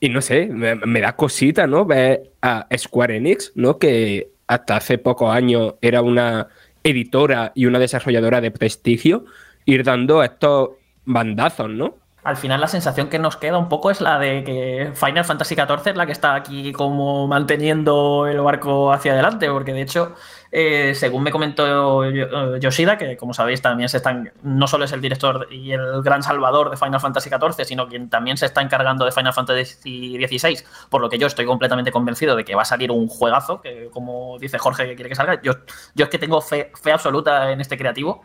Y 0.00 0.08
no 0.08 0.22
sé, 0.22 0.46
me, 0.46 1.00
da 1.00 1.14
cosita, 1.14 1.66
¿no? 1.66 1.84
Ver 1.84 2.32
a 2.40 2.66
Square 2.74 3.18
Enix, 3.18 3.52
¿no? 3.54 3.78
Que 3.78 4.30
hasta 4.46 4.76
hace 4.76 4.96
pocos 4.96 5.30
años 5.30 5.74
era 5.82 6.00
una 6.00 6.48
editora 6.82 7.52
y 7.54 7.66
una 7.66 7.78
desarrolladora 7.78 8.40
de 8.40 8.50
prestigio, 8.50 9.26
ir 9.66 9.84
dando 9.84 10.22
estos 10.22 10.70
bandazos, 11.04 11.68
¿no? 11.68 11.98
Al 12.24 12.36
final 12.36 12.60
la 12.60 12.68
sensación 12.68 13.08
que 13.08 13.18
nos 13.18 13.36
queda 13.36 13.58
un 13.58 13.68
poco 13.68 13.90
es 13.90 14.00
la 14.00 14.18
de 14.20 14.44
que 14.44 14.92
Final 14.94 15.24
Fantasy 15.24 15.56
XIV 15.56 15.88
es 15.88 15.96
la 15.96 16.06
que 16.06 16.12
está 16.12 16.36
aquí 16.36 16.72
como 16.72 17.26
manteniendo 17.26 18.28
el 18.28 18.40
barco 18.40 18.92
hacia 18.92 19.12
adelante, 19.12 19.50
porque 19.50 19.72
de 19.72 19.82
hecho 19.82 20.14
eh, 20.52 20.94
según 20.94 21.24
me 21.24 21.32
comentó 21.32 22.04
eh, 22.04 22.60
Yoshida, 22.60 22.96
que 22.96 23.16
como 23.16 23.34
sabéis 23.34 23.60
también 23.60 23.88
se 23.88 23.96
están, 23.96 24.32
no 24.42 24.68
solo 24.68 24.84
es 24.84 24.92
el 24.92 25.00
director 25.00 25.48
y 25.50 25.72
el 25.72 26.00
gran 26.02 26.22
salvador 26.22 26.70
de 26.70 26.76
Final 26.76 27.00
Fantasy 27.00 27.28
XIV, 27.28 27.64
sino 27.64 27.88
quien 27.88 28.08
también 28.08 28.36
se 28.36 28.46
está 28.46 28.60
encargando 28.60 29.04
de 29.04 29.10
Final 29.10 29.32
Fantasy 29.32 30.18
XVI, 30.24 30.62
por 30.90 31.00
lo 31.00 31.08
que 31.08 31.18
yo 31.18 31.26
estoy 31.26 31.44
completamente 31.44 31.90
convencido 31.90 32.36
de 32.36 32.44
que 32.44 32.54
va 32.54 32.62
a 32.62 32.66
salir 32.66 32.92
un 32.92 33.08
juegazo, 33.08 33.60
que 33.60 33.88
como 33.90 34.38
dice 34.38 34.58
Jorge 34.58 34.86
que 34.86 34.94
quiere 34.94 35.08
que 35.08 35.16
salga, 35.16 35.40
yo, 35.42 35.54
yo 35.94 36.04
es 36.04 36.10
que 36.10 36.18
tengo 36.18 36.40
fe, 36.40 36.70
fe 36.80 36.92
absoluta 36.92 37.50
en 37.50 37.60
este 37.60 37.76
creativo. 37.76 38.22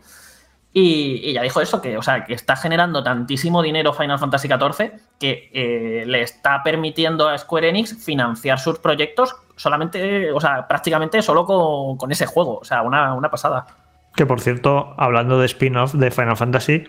Y, 0.72 1.32
ya 1.32 1.42
dijo 1.42 1.60
eso, 1.60 1.80
que, 1.80 1.96
o 1.96 2.02
sea, 2.02 2.24
que 2.24 2.34
está 2.34 2.54
generando 2.54 3.02
tantísimo 3.02 3.62
dinero 3.62 3.92
Final 3.92 4.18
Fantasy 4.18 4.48
XIV 4.48 4.92
que 5.18 5.50
eh, 5.52 6.04
le 6.06 6.22
está 6.22 6.62
permitiendo 6.62 7.28
a 7.28 7.38
Square 7.38 7.70
Enix 7.70 8.04
financiar 8.04 8.60
sus 8.60 8.78
proyectos 8.78 9.34
solamente, 9.56 10.30
o 10.32 10.40
sea, 10.40 10.68
prácticamente 10.68 11.22
solo 11.22 11.46
con, 11.46 12.12
ese 12.12 12.26
juego. 12.26 12.58
O 12.58 12.64
sea, 12.64 12.82
una, 12.82 13.14
una 13.14 13.30
pasada. 13.30 13.66
Que 14.14 14.26
por 14.26 14.40
cierto, 14.40 14.94
hablando 14.98 15.38
de 15.38 15.46
spin-off 15.46 15.94
de 15.94 16.10
Final 16.10 16.36
Fantasy, 16.36 16.84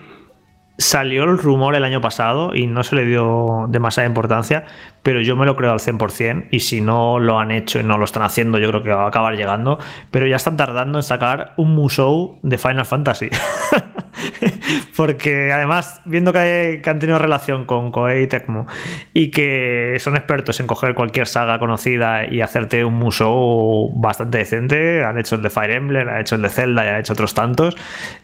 salió 0.80 1.26
el 1.26 1.38
rumor 1.38 1.76
el 1.76 1.84
año 1.84 1.99
pasado 1.99 2.56
y 2.56 2.65
no 2.65 2.84
se 2.84 2.95
le 2.95 3.06
dio 3.06 3.68
demasiada 3.69 4.07
importancia, 4.07 4.65
pero 5.03 5.22
yo 5.22 5.35
me 5.35 5.45
lo 5.45 5.56
creo 5.56 5.73
al 5.73 5.80
100% 5.80 6.47
y 6.51 6.61
si 6.61 6.80
no 6.80 7.19
lo 7.19 7.38
han 7.38 7.51
hecho 7.51 7.80
y 7.80 7.84
no 7.84 7.97
lo 7.97 8.06
están 8.06 8.23
haciendo, 8.23 8.57
yo 8.57 8.69
creo 8.69 8.81
que 8.81 8.89
va 8.89 9.03
a 9.03 9.07
acabar 9.10 9.35
llegando, 9.35 9.77
pero 10.10 10.26
ya 10.26 10.38
están 10.38 10.56
tardando 10.56 10.97
en 10.97 11.03
sacar 11.03 11.53
un 11.57 11.76
Musou 11.76 12.39
de 12.43 12.57
Final 12.57 12.85
Fantasy. 12.85 13.30
Porque 14.95 15.52
además, 15.52 16.02
viendo 16.06 16.34
que, 16.34 16.81
han 16.86 16.99
tenido 16.99 17.19
relación 17.19 17.65
con 17.65 17.91
Koei 17.91 18.23
y 18.23 18.27
Tecmo 18.27 18.68
y 19.14 19.31
que 19.31 19.98
son 19.99 20.15
expertos 20.15 20.60
en 20.60 20.68
coger 20.68 20.95
cualquier 20.95 21.27
saga 21.27 21.60
conocida 21.60 22.26
y 22.26 22.41
hacerte 22.41 22.84
un 22.86 22.95
Musou 22.95 23.91
bastante 23.95 24.40
decente, 24.40 25.03
han 25.03 25.18
hecho 25.18 25.36
el 25.36 25.41
de 25.41 25.49
Fire 25.49 25.72
Emblem, 25.72 26.07
han 26.07 26.22
hecho 26.22 26.36
el 26.36 26.41
de 26.41 26.49
Zelda 26.49 26.86
y 26.86 26.88
han 26.90 26.99
hecho 26.99 27.14
otros 27.14 27.34
tantos, 27.34 27.76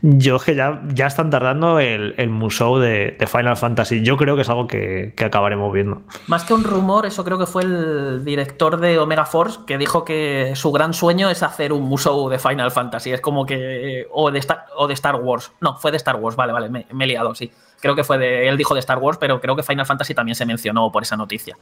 yo 0.01 0.39
que 0.39 0.55
ya, 0.55 0.81
ya 0.93 1.07
están 1.07 1.29
tardando 1.29 1.79
el, 1.79 2.13
el 2.17 2.29
Musou 2.29 2.79
de, 2.79 3.17
Final 3.25 3.57
Fantasy. 3.57 4.03
Yo 4.03 4.17
creo 4.17 4.35
que 4.35 4.43
es 4.43 4.49
algo 4.49 4.67
que, 4.67 5.13
que 5.15 5.25
acabaremos 5.25 5.73
viendo. 5.73 6.03
Más 6.27 6.43
que 6.43 6.53
un 6.53 6.63
rumor, 6.63 7.07
eso 7.07 7.23
creo 7.25 7.39
que 7.39 7.47
fue 7.47 7.63
el 7.63 8.23
director 8.23 8.79
de 8.79 8.99
Omega 8.99 9.25
Force 9.25 9.59
que 9.65 9.77
dijo 9.77 10.05
que 10.05 10.53
su 10.55 10.71
gran 10.71 10.93
sueño 10.93 11.29
es 11.29 11.43
hacer 11.43 11.73
un 11.73 11.83
Musou 11.83 12.29
de 12.29 12.39
Final 12.39 12.71
Fantasy. 12.71 13.11
Es 13.11 13.21
como 13.21 13.45
que. 13.45 14.07
O 14.11 14.31
de, 14.31 14.39
Star, 14.39 14.65
o 14.77 14.87
de 14.87 14.93
Star 14.93 15.15
Wars. 15.15 15.51
No, 15.61 15.77
fue 15.77 15.91
de 15.91 15.97
Star 15.97 16.15
Wars, 16.15 16.24
vale, 16.33 16.53
vale, 16.53 16.69
me, 16.69 16.85
he 17.03 17.07
liado, 17.07 17.35
sí. 17.35 17.51
Creo 17.79 17.95
que 17.95 18.03
fue 18.03 18.17
de. 18.17 18.47
Él 18.47 18.57
dijo 18.57 18.73
de 18.73 18.79
Star 18.79 18.97
Wars, 18.97 19.19
pero 19.19 19.39
creo 19.39 19.55
que 19.55 19.61
Final 19.61 19.85
Fantasy 19.85 20.15
también 20.15 20.35
se 20.35 20.45
mencionó 20.45 20.91
por 20.91 21.03
esa 21.03 21.15
noticia. 21.15 21.55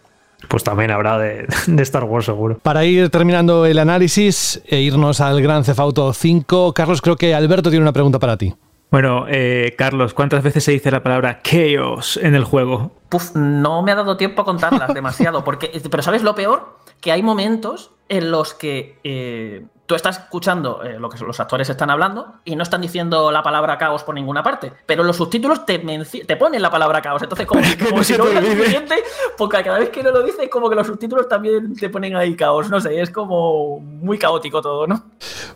Pues 0.47 0.63
también 0.63 0.91
habrá 0.91 1.17
de, 1.17 1.47
de, 1.67 1.83
Star 1.83 2.03
Wars, 2.05 2.25
seguro. 2.25 2.59
Para 2.59 2.85
ir 2.85 3.09
terminando 3.09 3.65
el 3.65 3.79
análisis 3.79 4.61
e 4.67 4.79
irnos 4.79 5.19
al 5.19 5.41
Gran 5.41 5.63
Theft 5.63 5.79
Auto 5.79 6.13
5, 6.13 6.73
Carlos, 6.73 7.01
creo 7.01 7.15
que 7.17 7.35
Alberto 7.35 7.69
tiene 7.69 7.83
una 7.83 7.93
pregunta 7.93 8.19
para 8.19 8.37
ti. 8.37 8.53
Bueno, 8.93 9.25
eh, 9.27 9.73
Carlos, 9.75 10.13
¿cuántas 10.13 10.43
veces 10.43 10.63
se 10.65 10.71
dice 10.71 10.91
la 10.91 11.01
palabra 11.01 11.41
chaos 11.41 12.17
en 12.21 12.35
el 12.35 12.43
juego? 12.43 12.91
Puf, 13.09 13.35
no 13.35 13.81
me 13.81 13.91
ha 13.91 13.95
dado 13.95 14.17
tiempo 14.17 14.43
a 14.43 14.45
contarlas 14.45 14.93
demasiado, 14.93 15.43
porque, 15.43 15.81
pero 15.89 16.03
¿sabes 16.03 16.21
lo 16.21 16.35
peor? 16.35 16.77
Que 17.01 17.11
hay 17.11 17.23
momentos 17.23 17.89
en 18.07 18.29
los 18.29 18.53
que 18.53 18.99
eh, 19.03 19.65
tú 19.85 19.95
estás 19.95 20.17
escuchando 20.17 20.81
eh, 20.83 20.97
lo 20.97 21.09
que 21.09 21.17
los 21.23 21.39
actores 21.39 21.69
están 21.69 21.89
hablando 21.89 22.35
y 22.45 22.55
no 22.55 22.63
están 22.63 22.81
diciendo 22.81 23.31
la 23.31 23.43
palabra 23.43 23.77
caos 23.77 24.03
por 24.03 24.15
ninguna 24.15 24.41
parte, 24.41 24.71
pero 24.85 25.03
los 25.03 25.17
subtítulos 25.17 25.65
te, 25.65 25.79
te 26.25 26.35
ponen 26.37 26.61
la 26.61 26.71
palabra 26.71 27.01
caos. 27.01 27.21
Entonces, 27.21 27.45
como, 27.45 27.61
como 27.83 27.97
no 27.97 28.03
si 28.03 28.17
no 28.17 28.23
olvide. 28.23 28.55
suficiente, 28.55 28.95
porque 29.37 29.63
cada 29.63 29.79
vez 29.79 29.89
que 29.89 30.01
no 30.01 30.11
lo 30.11 30.23
dices, 30.23 30.49
como 30.49 30.69
que 30.69 30.75
los 30.75 30.87
subtítulos 30.87 31.27
también 31.27 31.75
te 31.75 31.89
ponen 31.89 32.15
ahí 32.15 32.35
caos. 32.35 32.69
No 32.69 32.79
sé, 32.79 33.01
es 33.01 33.09
como 33.09 33.79
muy 33.79 34.17
caótico 34.17 34.61
todo, 34.61 34.87
¿no? 34.87 35.03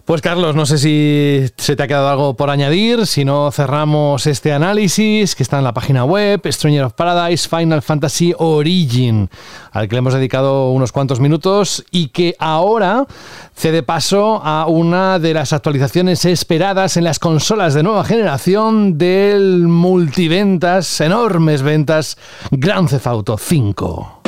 Pues 0.03 0.21
Carlos, 0.21 0.55
no 0.55 0.65
sé 0.65 0.77
si 0.77 1.45
se 1.57 1.75
te 1.75 1.83
ha 1.83 1.87
quedado 1.87 2.09
algo 2.09 2.33
por 2.35 2.49
añadir, 2.49 3.05
si 3.07 3.25
no 3.25 3.51
cerramos 3.51 4.27
este 4.27 4.53
análisis 4.53 5.35
que 5.35 5.43
está 5.43 5.57
en 5.57 5.63
la 5.63 5.73
página 5.73 6.03
web 6.05 6.41
Stranger 6.45 6.85
of 6.85 6.93
Paradise 6.93 7.47
Final 7.47 7.81
Fantasy 7.81 8.33
Origin, 8.37 9.29
al 9.71 9.87
que 9.87 9.95
le 9.95 9.99
hemos 9.99 10.13
dedicado 10.13 10.71
unos 10.71 10.91
cuantos 10.91 11.19
minutos 11.19 11.85
y 11.91 12.09
que 12.09 12.35
ahora 12.39 13.05
cede 13.53 13.83
paso 13.83 14.16
a 14.17 14.65
una 14.67 15.19
de 15.19 15.33
las 15.33 15.53
actualizaciones 15.53 16.25
esperadas 16.25 16.97
en 16.97 17.03
las 17.03 17.19
consolas 17.19 17.75
de 17.75 17.83
nueva 17.83 18.03
generación 18.03 18.97
del 18.97 19.67
multiventas, 19.67 20.99
enormes 21.01 21.61
ventas, 21.61 22.17
Grand 22.49 22.89
Theft 22.89 23.05
Auto 23.07 23.37
5. 23.37 24.21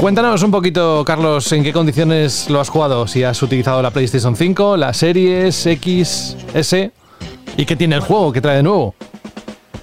Cuéntanos 0.00 0.42
un 0.42 0.50
poquito, 0.50 1.02
Carlos, 1.06 1.52
en 1.52 1.62
qué 1.62 1.72
condiciones 1.72 2.48
lo 2.48 2.60
has 2.60 2.70
jugado. 2.70 3.06
Si 3.06 3.22
has 3.22 3.42
utilizado 3.42 3.82
la 3.82 3.90
PlayStation 3.90 4.34
5, 4.34 4.76
la 4.78 4.94
Series 4.94 5.66
X, 5.66 6.36
S 6.54 6.92
y 7.56 7.66
qué 7.66 7.76
tiene 7.76 7.96
el 7.96 8.00
juego, 8.02 8.32
qué 8.32 8.40
trae 8.40 8.56
de 8.56 8.62
nuevo. 8.62 8.94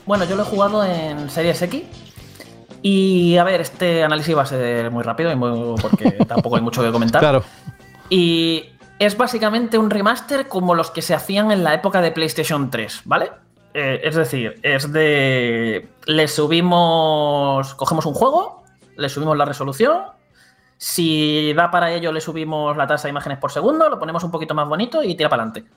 Bueno, 0.06 0.26
yo 0.26 0.36
lo 0.36 0.44
he 0.44 0.46
jugado 0.46 0.84
en 0.84 1.30
Series 1.30 1.62
X. 1.62 1.84
Y 2.82 3.38
a 3.38 3.44
ver, 3.44 3.62
este 3.62 4.04
análisis 4.04 4.36
va 4.36 4.42
a 4.42 4.46
ser 4.48 4.90
muy 4.92 5.04
rápido 5.04 5.32
y 5.32 5.36
muy- 5.36 5.76
porque 5.82 6.12
tampoco 6.28 6.56
hay 6.56 6.62
mucho 6.62 6.82
que 6.82 6.92
comentar. 6.92 7.22
Claro. 7.22 7.44
Y 8.10 8.66
es 9.00 9.16
básicamente 9.18 9.78
un 9.78 9.90
remaster 9.90 10.48
como 10.48 10.74
los 10.76 10.90
que 10.92 11.02
se 11.02 11.14
hacían 11.14 11.52
en 11.52 11.64
la 11.64 11.74
época 11.74 12.02
de 12.02 12.12
PlayStation 12.12 12.70
3, 12.70 13.02
¿vale? 13.06 13.32
Eh, 13.74 14.02
es 14.04 14.16
decir, 14.16 14.60
es 14.64 14.92
de. 14.92 15.88
Le 16.06 16.28
subimos. 16.28 17.74
Cogemos 17.76 18.06
un 18.06 18.14
juego, 18.14 18.64
le 18.98 19.08
subimos 19.10 19.38
la 19.38 19.46
resolución. 19.46 20.02
Si 20.78 21.54
da 21.54 21.70
para 21.70 21.94
ello, 21.94 22.12
le 22.12 22.20
subimos 22.22 22.76
la 22.76 22.88
tasa 22.88 23.04
de 23.08 23.12
imágenes 23.12 23.38
por 23.38 23.52
segundo, 23.52 23.88
lo 23.88 24.00
ponemos 24.00 24.24
un 24.24 24.32
poquito 24.32 24.56
más 24.56 24.68
bonito 24.68 25.04
y 25.04 25.14
tira 25.16 25.30
para 25.30 25.44
adelante. 25.44 25.70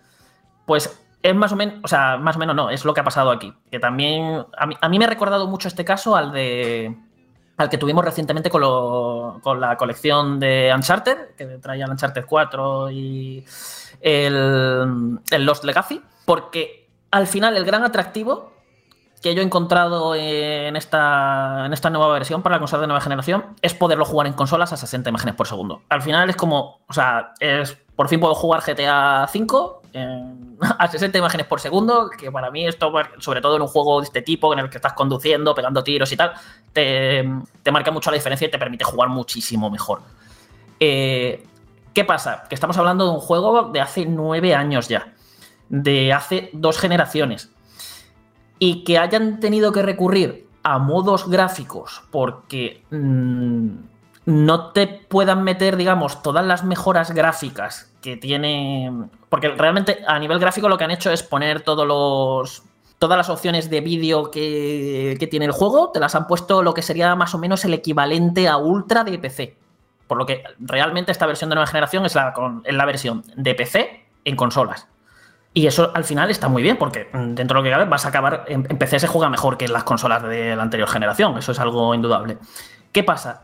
Pues 0.64 0.98
es 1.24 1.34
más 1.34 1.50
o 1.52 1.56
menos, 1.56 1.76
o 1.82 1.88
sea, 1.88 2.18
más 2.18 2.36
o 2.36 2.38
menos 2.38 2.54
no, 2.54 2.68
es 2.68 2.84
lo 2.84 2.92
que 2.92 3.00
ha 3.00 3.04
pasado 3.04 3.30
aquí. 3.30 3.52
Que 3.70 3.80
también, 3.80 4.44
a 4.58 4.66
mí, 4.66 4.76
a 4.80 4.88
mí 4.90 4.98
me 4.98 5.06
ha 5.06 5.08
recordado 5.08 5.46
mucho 5.46 5.68
este 5.68 5.84
caso 5.84 6.14
al 6.14 6.32
de, 6.32 6.94
al 7.56 7.70
que 7.70 7.78
tuvimos 7.78 8.04
recientemente 8.04 8.50
con, 8.50 8.60
lo- 8.60 9.40
con 9.42 9.58
la 9.58 9.76
colección 9.78 10.38
de 10.38 10.70
Uncharted, 10.74 11.34
que 11.36 11.46
traía 11.58 11.86
el 11.86 11.90
Uncharted 11.92 12.26
4 12.28 12.90
y 12.90 13.44
el, 14.02 15.18
el 15.30 15.44
Lost 15.46 15.64
Legacy, 15.64 16.02
porque 16.26 16.90
al 17.10 17.26
final 17.26 17.56
el 17.56 17.64
gran 17.64 17.84
atractivo 17.84 18.52
que 19.24 19.34
yo 19.34 19.40
he 19.40 19.44
encontrado 19.46 20.14
en 20.14 20.76
esta, 20.76 21.62
en 21.64 21.72
esta 21.72 21.88
nueva 21.88 22.12
versión 22.12 22.42
para 22.42 22.56
la 22.56 22.58
consola 22.58 22.82
de 22.82 22.88
nueva 22.88 23.00
generación 23.00 23.56
es 23.62 23.72
poderlo 23.72 24.04
jugar 24.04 24.26
en 24.26 24.34
consolas 24.34 24.74
a 24.74 24.76
60 24.76 25.08
imágenes 25.08 25.34
por 25.34 25.46
segundo. 25.46 25.80
Al 25.88 26.02
final 26.02 26.28
es 26.28 26.36
como, 26.36 26.82
o 26.86 26.92
sea, 26.92 27.32
es, 27.40 27.74
por 27.96 28.10
fin 28.10 28.20
puedo 28.20 28.34
jugar 28.34 28.60
GTA 28.60 29.26
V 29.34 29.56
a 30.78 30.88
60 30.88 31.16
imágenes 31.18 31.46
por 31.46 31.58
segundo, 31.58 32.10
que 32.10 32.30
para 32.30 32.50
mí 32.50 32.66
esto, 32.66 32.92
sobre 33.16 33.40
todo 33.40 33.56
en 33.56 33.62
un 33.62 33.68
juego 33.68 34.02
de 34.02 34.04
este 34.04 34.20
tipo, 34.20 34.52
en 34.52 34.58
el 34.58 34.68
que 34.68 34.76
estás 34.76 34.92
conduciendo, 34.92 35.54
pegando 35.54 35.82
tiros 35.82 36.12
y 36.12 36.18
tal, 36.18 36.34
te, 36.74 37.24
marca 37.72 37.90
mucho 37.90 38.10
la 38.10 38.18
diferencia 38.18 38.46
y 38.46 38.50
te 38.50 38.58
permite 38.58 38.84
jugar 38.84 39.08
muchísimo 39.08 39.70
mejor. 39.70 40.02
Eh, 40.78 41.42
¿Qué 41.94 42.04
pasa? 42.04 42.44
Que 42.46 42.54
estamos 42.54 42.76
hablando 42.76 43.06
de 43.06 43.12
un 43.12 43.20
juego 43.20 43.70
de 43.72 43.80
hace 43.80 44.04
nueve 44.04 44.54
años 44.54 44.88
ya, 44.88 45.14
de 45.70 46.12
hace 46.12 46.50
dos 46.52 46.78
generaciones 46.78 47.53
y 48.66 48.84
que 48.84 48.98
hayan 48.98 49.40
tenido 49.40 49.72
que 49.72 49.82
recurrir 49.82 50.46
a 50.62 50.78
modos 50.78 51.28
gráficos 51.28 52.02
porque 52.10 52.82
mm, 52.90 53.68
no 54.26 54.70
te 54.72 54.86
puedan 54.86 55.42
meter, 55.44 55.76
digamos, 55.76 56.22
todas 56.22 56.44
las 56.46 56.64
mejoras 56.64 57.10
gráficas 57.12 57.92
que 58.00 58.16
tiene. 58.16 58.90
Porque 59.28 59.48
realmente 59.48 59.98
a 60.06 60.18
nivel 60.18 60.38
gráfico 60.38 60.68
lo 60.68 60.78
que 60.78 60.84
han 60.84 60.90
hecho 60.90 61.10
es 61.10 61.22
poner 61.22 61.60
todos 61.60 61.86
los. 61.86 62.62
Todas 62.98 63.18
las 63.18 63.28
opciones 63.28 63.68
de 63.68 63.80
vídeo 63.82 64.30
que, 64.30 65.16
que 65.18 65.26
tiene 65.26 65.44
el 65.46 65.52
juego, 65.52 65.90
te 65.92 66.00
las 66.00 66.14
han 66.14 66.26
puesto 66.26 66.62
lo 66.62 66.72
que 66.72 66.80
sería 66.80 67.14
más 67.16 67.34
o 67.34 67.38
menos 67.38 67.62
el 67.66 67.74
equivalente 67.74 68.48
a 68.48 68.56
Ultra 68.56 69.04
de 69.04 69.18
PC. 69.18 69.56
Por 70.06 70.16
lo 70.16 70.24
que 70.24 70.42
realmente 70.58 71.12
esta 71.12 71.26
versión 71.26 71.50
de 71.50 71.56
nueva 71.56 71.66
generación 71.66 72.06
es 72.06 72.14
la, 72.14 72.32
con- 72.32 72.62
es 72.64 72.74
la 72.74 72.86
versión 72.86 73.22
de 73.36 73.54
PC 73.54 74.04
en 74.24 74.36
consolas. 74.36 74.86
Y 75.56 75.68
eso 75.68 75.92
al 75.94 76.02
final 76.02 76.30
está 76.30 76.48
muy 76.48 76.62
bien, 76.62 76.76
porque 76.76 77.08
dentro 77.12 77.44
de 77.46 77.54
lo 77.54 77.62
que 77.62 77.70
cabe 77.70 77.84
vas 77.84 78.04
a 78.04 78.08
acabar. 78.08 78.44
En, 78.48 78.66
en 78.68 78.76
PC 78.76 78.98
se 78.98 79.06
juega 79.06 79.30
mejor 79.30 79.56
que 79.56 79.66
en 79.66 79.72
las 79.72 79.84
consolas 79.84 80.22
de 80.24 80.56
la 80.56 80.62
anterior 80.64 80.88
generación. 80.88 81.38
Eso 81.38 81.52
es 81.52 81.60
algo 81.60 81.94
indudable. 81.94 82.38
¿Qué 82.90 83.04
pasa? 83.04 83.42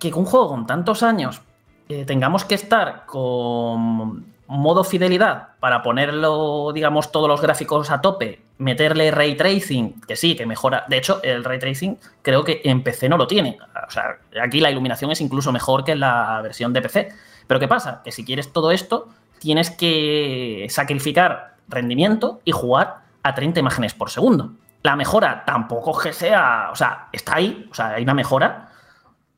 Que 0.00 0.10
con 0.10 0.24
un 0.24 0.26
juego 0.26 0.48
con 0.48 0.66
tantos 0.66 1.04
años 1.04 1.40
eh, 1.88 2.04
tengamos 2.04 2.44
que 2.44 2.56
estar 2.56 3.06
con 3.06 4.26
modo 4.48 4.84
fidelidad 4.84 5.48
para 5.60 5.82
ponerlo, 5.82 6.72
digamos, 6.72 7.12
todos 7.12 7.28
los 7.28 7.40
gráficos 7.40 7.90
a 7.90 8.00
tope, 8.00 8.42
meterle 8.58 9.10
ray 9.10 9.36
tracing, 9.36 10.00
que 10.02 10.16
sí, 10.16 10.36
que 10.36 10.46
mejora. 10.46 10.84
De 10.88 10.96
hecho, 10.98 11.20
el 11.22 11.44
ray 11.44 11.58
tracing 11.58 11.98
creo 12.22 12.44
que 12.44 12.60
en 12.64 12.82
PC 12.82 13.08
no 13.08 13.16
lo 13.16 13.26
tiene. 13.26 13.58
O 13.86 13.90
sea, 13.90 14.18
aquí 14.42 14.60
la 14.60 14.70
iluminación 14.70 15.10
es 15.10 15.20
incluso 15.20 15.52
mejor 15.52 15.84
que 15.84 15.92
en 15.92 16.00
la 16.00 16.40
versión 16.42 16.72
de 16.72 16.82
PC. 16.82 17.08
Pero 17.46 17.60
¿qué 17.60 17.68
pasa? 17.68 18.02
Que 18.04 18.10
si 18.10 18.24
quieres 18.24 18.52
todo 18.52 18.72
esto, 18.72 19.08
tienes 19.38 19.70
que 19.70 20.66
sacrificar 20.70 21.56
rendimiento 21.68 22.40
y 22.44 22.52
jugar 22.52 22.98
a 23.22 23.34
30 23.34 23.60
imágenes 23.60 23.94
por 23.94 24.10
segundo. 24.10 24.52
La 24.82 24.96
mejora 24.96 25.44
tampoco 25.44 25.98
es 25.98 26.06
que 26.06 26.12
sea, 26.12 26.68
o 26.72 26.76
sea, 26.76 27.08
está 27.12 27.36
ahí, 27.36 27.68
o 27.70 27.74
sea, 27.74 27.94
hay 27.94 28.04
una 28.04 28.14
mejora, 28.14 28.68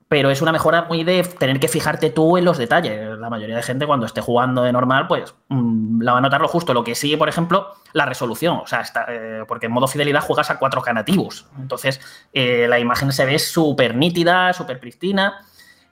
pero 0.09 0.31
es 0.31 0.41
una 0.41 0.53
mejora 0.53 0.83
muy 0.85 1.05
de 1.05 1.23
tener 1.23 1.61
que 1.61 1.69
fijarte 1.69 2.11
tú 2.11 2.39
en 2.39 2.45
los 2.45 2.57
detalles. 2.57 3.19
La 3.19 3.29
mayoría 3.29 3.57
de 3.57 3.63
gente 3.63 3.87
cuando 3.87 4.07
esté 4.07 4.23
jugando 4.23 4.63
de 4.63 4.73
normal, 4.73 5.07
pues 5.07 5.35
mm, 5.49 6.03
la 6.03 6.13
va 6.13 6.19
a 6.19 6.21
notar 6.23 6.41
lo 6.41 6.49
justo. 6.49 6.73
Lo 6.73 6.83
que 6.83 6.95
sí, 6.95 7.17
por 7.17 7.29
ejemplo, 7.29 7.75
la 7.93 8.07
resolución, 8.07 8.59
o 8.63 8.67
sea, 8.67 8.81
está, 8.81 9.05
eh, 9.09 9.45
porque 9.47 9.67
en 9.67 9.73
modo 9.73 9.87
fidelidad 9.87 10.23
juegas 10.23 10.51
a 10.51 10.59
4K 10.59 10.95
nativos. 10.95 11.47
Entonces, 11.59 12.01
eh, 12.33 12.67
la 12.69 12.79
imagen 12.79 13.13
se 13.13 13.27
ve 13.27 13.39
súper 13.39 13.95
nítida, 13.95 14.53
súper 14.55 14.81
pristina 14.81 15.41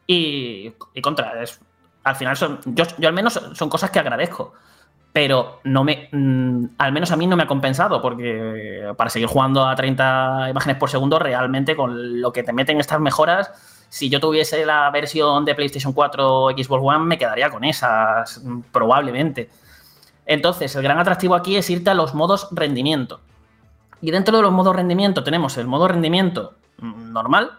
y, 0.07 0.73
y 0.95 1.03
contra, 1.03 1.43
es, 1.43 1.61
al 2.07 2.16
final 2.16 2.37
son, 2.37 2.61
yo, 2.65 2.85
yo 2.99 3.09
al 3.09 3.15
menos 3.15 3.41
son 3.53 3.69
cosas 3.69 3.91
que 3.91 3.99
agradezco 3.99 4.55
pero 5.16 5.61
no 5.65 5.83
me 5.83 6.11
mm, 6.12 6.65
al 6.77 6.93
menos 6.93 7.11
a 7.11 7.16
mí 7.16 7.27
no 7.27 7.39
me 7.39 7.45
ha 7.45 7.47
compensado 7.47 8.03
porque 8.03 8.93
para 8.99 9.09
seguir 9.09 9.28
jugando 9.28 9.66
a 9.66 9.74
30 9.74 10.51
imágenes 10.51 10.77
por 10.77 10.91
segundo 10.91 11.19
realmente 11.19 11.74
con 11.74 12.20
lo 12.20 12.33
que 12.35 12.43
te 12.43 12.53
meten 12.53 12.78
estas 12.81 13.01
mejoras 13.01 13.51
si 13.89 14.11
yo 14.11 14.20
tuviese 14.20 14.66
la 14.66 14.91
versión 14.91 15.47
de 15.47 15.55
PlayStation 15.55 15.95
4 15.95 16.35
o 16.35 16.51
Xbox 16.51 16.83
One 16.85 17.07
me 17.07 17.16
quedaría 17.16 17.49
con 17.49 17.65
esas 17.65 18.43
mm, 18.45 18.61
probablemente. 18.70 19.49
Entonces 20.27 20.77
el 20.77 20.83
gran 20.83 20.99
atractivo 20.99 21.35
aquí 21.35 21.57
es 21.57 21.70
irte 21.70 21.89
a 21.89 21.95
los 21.95 22.15
modos 22.15 22.49
rendimiento. 22.51 23.20
Y 24.03 24.11
dentro 24.11 24.37
de 24.37 24.43
los 24.43 24.53
modos 24.53 24.77
rendimiento 24.77 25.24
tenemos 25.24 25.57
el 25.57 25.66
modo 25.66 25.89
rendimiento 25.89 26.53
mm, 26.77 27.12
normal 27.12 27.53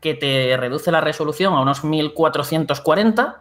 que 0.00 0.14
te 0.14 0.56
reduce 0.56 0.92
la 0.92 1.00
resolución 1.00 1.54
a 1.54 1.60
unos 1.60 1.82
1440 1.82 3.40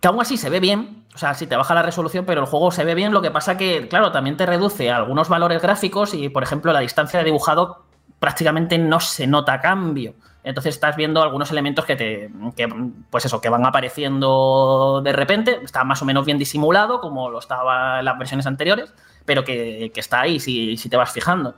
que 0.00 0.08
aún 0.08 0.20
así 0.20 0.36
se 0.36 0.50
ve 0.50 0.60
bien, 0.60 1.04
o 1.14 1.18
sea, 1.18 1.34
sí 1.34 1.46
te 1.46 1.56
baja 1.56 1.74
la 1.74 1.82
resolución, 1.82 2.24
pero 2.24 2.40
el 2.40 2.46
juego 2.46 2.70
se 2.70 2.84
ve 2.84 2.94
bien, 2.94 3.12
lo 3.12 3.20
que 3.20 3.30
pasa 3.30 3.56
que, 3.56 3.88
claro, 3.88 4.12
también 4.12 4.36
te 4.36 4.46
reduce 4.46 4.90
algunos 4.90 5.28
valores 5.28 5.60
gráficos 5.60 6.14
y, 6.14 6.28
por 6.28 6.42
ejemplo, 6.42 6.72
la 6.72 6.80
distancia 6.80 7.18
de 7.18 7.26
dibujado 7.26 7.84
prácticamente 8.18 8.78
no 8.78 9.00
se 9.00 9.26
nota 9.26 9.60
cambio. 9.60 10.14
Entonces 10.42 10.74
estás 10.74 10.96
viendo 10.96 11.22
algunos 11.22 11.50
elementos 11.50 11.84
que 11.84 11.96
te, 11.96 12.30
que, 12.56 12.66
pues 13.10 13.26
eso, 13.26 13.42
que 13.42 13.50
van 13.50 13.66
apareciendo 13.66 15.02
de 15.04 15.12
repente, 15.12 15.60
está 15.62 15.84
más 15.84 16.00
o 16.00 16.06
menos 16.06 16.24
bien 16.24 16.38
disimulado, 16.38 17.00
como 17.00 17.28
lo 17.28 17.38
estaba 17.38 17.98
en 17.98 18.06
las 18.06 18.18
versiones 18.18 18.46
anteriores, 18.46 18.94
pero 19.26 19.44
que, 19.44 19.90
que 19.92 20.00
está 20.00 20.22
ahí 20.22 20.40
si, 20.40 20.78
si 20.78 20.88
te 20.88 20.96
vas 20.96 21.12
fijando. 21.12 21.54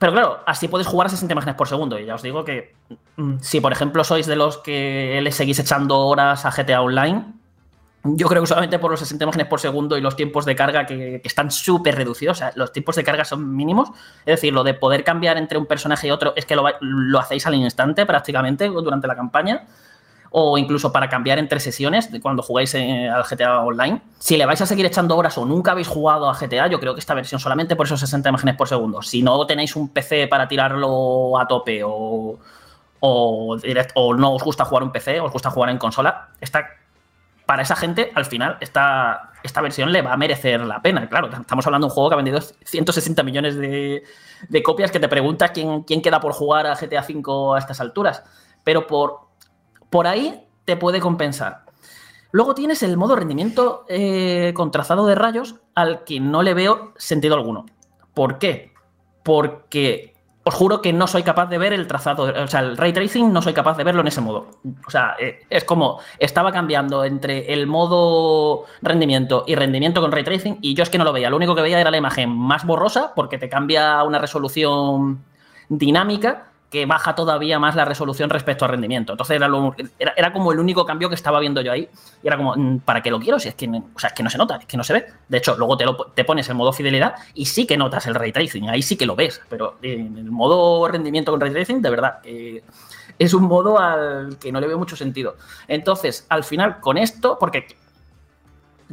Pero 0.00 0.12
claro, 0.12 0.40
así 0.46 0.66
puedes 0.66 0.86
jugar 0.86 1.08
a 1.08 1.10
60 1.10 1.30
imágenes 1.34 1.56
por 1.56 1.68
segundo. 1.68 1.98
Y 1.98 2.06
ya 2.06 2.14
os 2.14 2.22
digo 2.22 2.42
que 2.42 2.74
mm, 3.16 3.34
si, 3.42 3.60
por 3.60 3.70
ejemplo, 3.70 4.02
sois 4.02 4.26
de 4.26 4.34
los 4.34 4.56
que 4.56 5.20
le 5.22 5.30
seguís 5.30 5.58
echando 5.58 5.98
horas 5.98 6.46
a 6.46 6.50
GTA 6.50 6.80
Online, 6.80 7.26
yo 8.04 8.26
creo 8.26 8.40
que 8.40 8.46
solamente 8.46 8.78
por 8.78 8.90
los 8.90 9.00
60 9.00 9.22
imágenes 9.24 9.46
por 9.46 9.60
segundo 9.60 9.98
y 9.98 10.00
los 10.00 10.16
tiempos 10.16 10.46
de 10.46 10.56
carga 10.56 10.86
que, 10.86 11.20
que 11.20 11.28
están 11.28 11.50
súper 11.50 11.96
reducidos, 11.96 12.38
o 12.38 12.40
sea, 12.40 12.52
los 12.54 12.72
tiempos 12.72 12.96
de 12.96 13.04
carga 13.04 13.26
son 13.26 13.54
mínimos. 13.54 13.90
Es 14.20 14.36
decir, 14.36 14.54
lo 14.54 14.64
de 14.64 14.72
poder 14.72 15.04
cambiar 15.04 15.36
entre 15.36 15.58
un 15.58 15.66
personaje 15.66 16.06
y 16.08 16.10
otro 16.10 16.32
es 16.34 16.46
que 16.46 16.56
lo, 16.56 16.64
lo 16.80 17.18
hacéis 17.18 17.46
al 17.46 17.54
instante 17.56 18.06
prácticamente 18.06 18.68
durante 18.68 19.06
la 19.06 19.14
campaña. 19.14 19.66
O 20.32 20.56
incluso 20.58 20.92
para 20.92 21.08
cambiar 21.08 21.38
entre 21.38 21.58
sesiones 21.58 22.12
de 22.12 22.20
cuando 22.20 22.42
jugáis 22.42 22.72
en- 22.74 23.08
al 23.10 23.24
GTA 23.24 23.60
Online. 23.62 24.00
Si 24.18 24.36
le 24.36 24.46
vais 24.46 24.60
a 24.60 24.66
seguir 24.66 24.86
echando 24.86 25.16
horas 25.16 25.36
o 25.38 25.44
nunca 25.44 25.72
habéis 25.72 25.88
jugado 25.88 26.30
a 26.30 26.34
GTA, 26.34 26.68
yo 26.68 26.78
creo 26.78 26.94
que 26.94 27.00
esta 27.00 27.14
versión 27.14 27.40
solamente 27.40 27.74
por 27.74 27.86
esos 27.86 27.98
60 28.00 28.28
imágenes 28.28 28.56
por 28.56 28.68
segundo. 28.68 29.02
Si 29.02 29.22
no 29.22 29.44
tenéis 29.46 29.74
un 29.74 29.88
PC 29.88 30.28
para 30.28 30.46
tirarlo 30.46 31.38
a 31.38 31.48
tope 31.48 31.82
o, 31.84 32.38
o, 33.00 33.56
no 34.16 34.34
os 34.34 34.42
gusta 34.42 34.64
jugar 34.64 34.82
un 34.84 34.92
PC, 34.92 35.20
os 35.20 35.32
gusta 35.32 35.50
jugar 35.50 35.70
en 35.70 35.78
consola, 35.78 36.28
esta, 36.40 36.64
para 37.46 37.62
esa 37.62 37.74
gente, 37.74 38.12
al 38.14 38.24
final, 38.24 38.56
esta, 38.60 39.32
esta 39.42 39.60
versión 39.60 39.90
le 39.90 40.02
va 40.02 40.12
a 40.12 40.16
merecer 40.16 40.60
la 40.60 40.80
pena. 40.80 41.08
Claro, 41.08 41.28
estamos 41.28 41.66
hablando 41.66 41.86
de 41.86 41.90
un 41.90 41.94
juego 41.94 42.10
que 42.10 42.14
ha 42.14 42.16
vendido 42.16 42.40
160 42.40 43.22
millones 43.24 43.56
de, 43.56 44.04
de 44.48 44.62
copias 44.62 44.92
que 44.92 45.00
te 45.00 45.08
preguntas 45.08 45.50
quién, 45.50 45.82
quién 45.82 46.02
queda 46.02 46.20
por 46.20 46.32
jugar 46.34 46.66
a 46.68 46.76
GTA 46.76 47.00
V 47.08 47.56
a 47.56 47.58
estas 47.58 47.80
alturas. 47.80 48.22
Pero 48.62 48.86
por, 48.86 49.29
por 49.90 50.06
ahí 50.06 50.46
te 50.64 50.76
puede 50.76 51.00
compensar. 51.00 51.64
Luego 52.32 52.54
tienes 52.54 52.82
el 52.82 52.96
modo 52.96 53.16
rendimiento 53.16 53.84
eh, 53.88 54.52
con 54.54 54.70
trazado 54.70 55.06
de 55.06 55.16
rayos 55.16 55.56
al 55.74 56.04
que 56.04 56.20
no 56.20 56.42
le 56.42 56.54
veo 56.54 56.92
sentido 56.96 57.34
alguno. 57.34 57.66
¿Por 58.14 58.38
qué? 58.38 58.72
Porque 59.24 60.14
os 60.44 60.54
juro 60.54 60.80
que 60.80 60.92
no 60.92 61.06
soy 61.06 61.22
capaz 61.22 61.46
de 61.46 61.58
ver 61.58 61.72
el 61.72 61.86
trazado, 61.86 62.32
o 62.32 62.46
sea, 62.46 62.60
el 62.60 62.76
ray 62.76 62.92
tracing 62.92 63.32
no 63.32 63.42
soy 63.42 63.52
capaz 63.52 63.76
de 63.76 63.84
verlo 63.84 64.00
en 64.00 64.06
ese 64.06 64.20
modo. 64.20 64.46
O 64.86 64.90
sea, 64.90 65.16
eh, 65.18 65.40
es 65.50 65.64
como 65.64 66.00
estaba 66.18 66.52
cambiando 66.52 67.04
entre 67.04 67.52
el 67.52 67.66
modo 67.66 68.64
rendimiento 68.80 69.44
y 69.46 69.56
rendimiento 69.56 70.00
con 70.00 70.12
ray 70.12 70.24
tracing 70.24 70.58
y 70.62 70.74
yo 70.74 70.84
es 70.84 70.88
que 70.88 70.98
no 70.98 71.04
lo 71.04 71.12
veía. 71.12 71.30
Lo 71.30 71.36
único 71.36 71.54
que 71.54 71.62
veía 71.62 71.80
era 71.80 71.90
la 71.90 71.98
imagen 71.98 72.30
más 72.30 72.64
borrosa 72.64 73.12
porque 73.14 73.38
te 73.38 73.48
cambia 73.48 74.02
una 74.04 74.18
resolución 74.18 75.24
dinámica 75.68 76.49
que 76.70 76.86
baja 76.86 77.16
todavía 77.16 77.58
más 77.58 77.74
la 77.74 77.84
resolución 77.84 78.30
respecto 78.30 78.64
al 78.64 78.70
rendimiento. 78.70 79.12
Entonces 79.12 79.36
era, 79.36 79.50
era, 80.16 80.32
como 80.32 80.52
el 80.52 80.60
único 80.60 80.86
cambio 80.86 81.08
que 81.08 81.16
estaba 81.16 81.40
viendo 81.40 81.60
yo 81.60 81.72
ahí. 81.72 81.88
Y 82.22 82.26
era 82.26 82.36
como, 82.36 82.54
mm, 82.56 82.80
¿para 82.80 83.02
qué 83.02 83.10
lo 83.10 83.18
quiero? 83.18 83.40
Si 83.40 83.48
es 83.48 83.56
que, 83.56 83.66
o 83.68 83.98
sea, 83.98 84.08
es 84.08 84.14
que 84.14 84.22
no 84.22 84.30
se 84.30 84.38
nota, 84.38 84.56
es 84.56 84.66
que 84.66 84.76
no 84.76 84.84
se 84.84 84.92
ve. 84.92 85.06
De 85.28 85.38
hecho, 85.38 85.56
luego 85.56 85.76
te, 85.76 85.84
lo, 85.84 85.96
te 85.96 86.24
pones 86.24 86.48
en 86.48 86.56
modo 86.56 86.72
fidelidad 86.72 87.16
y 87.34 87.46
sí 87.46 87.66
que 87.66 87.76
notas 87.76 88.06
el 88.06 88.14
ray 88.14 88.30
tracing, 88.30 88.68
ahí 88.68 88.82
sí 88.82 88.96
que 88.96 89.04
lo 89.04 89.16
ves. 89.16 89.40
Pero 89.48 89.78
en 89.82 90.16
el 90.16 90.30
modo 90.30 90.86
rendimiento 90.86 91.32
con 91.32 91.40
ray 91.40 91.52
tracing, 91.52 91.82
de 91.82 91.90
verdad, 91.90 92.20
eh, 92.22 92.62
es 93.18 93.34
un 93.34 93.44
modo 93.44 93.78
al 93.78 94.38
que 94.38 94.52
no 94.52 94.60
le 94.60 94.68
veo 94.68 94.78
mucho 94.78 94.94
sentido. 94.94 95.36
Entonces, 95.66 96.24
al 96.28 96.44
final, 96.44 96.78
con 96.80 96.98
esto, 96.98 97.36
porque 97.38 97.66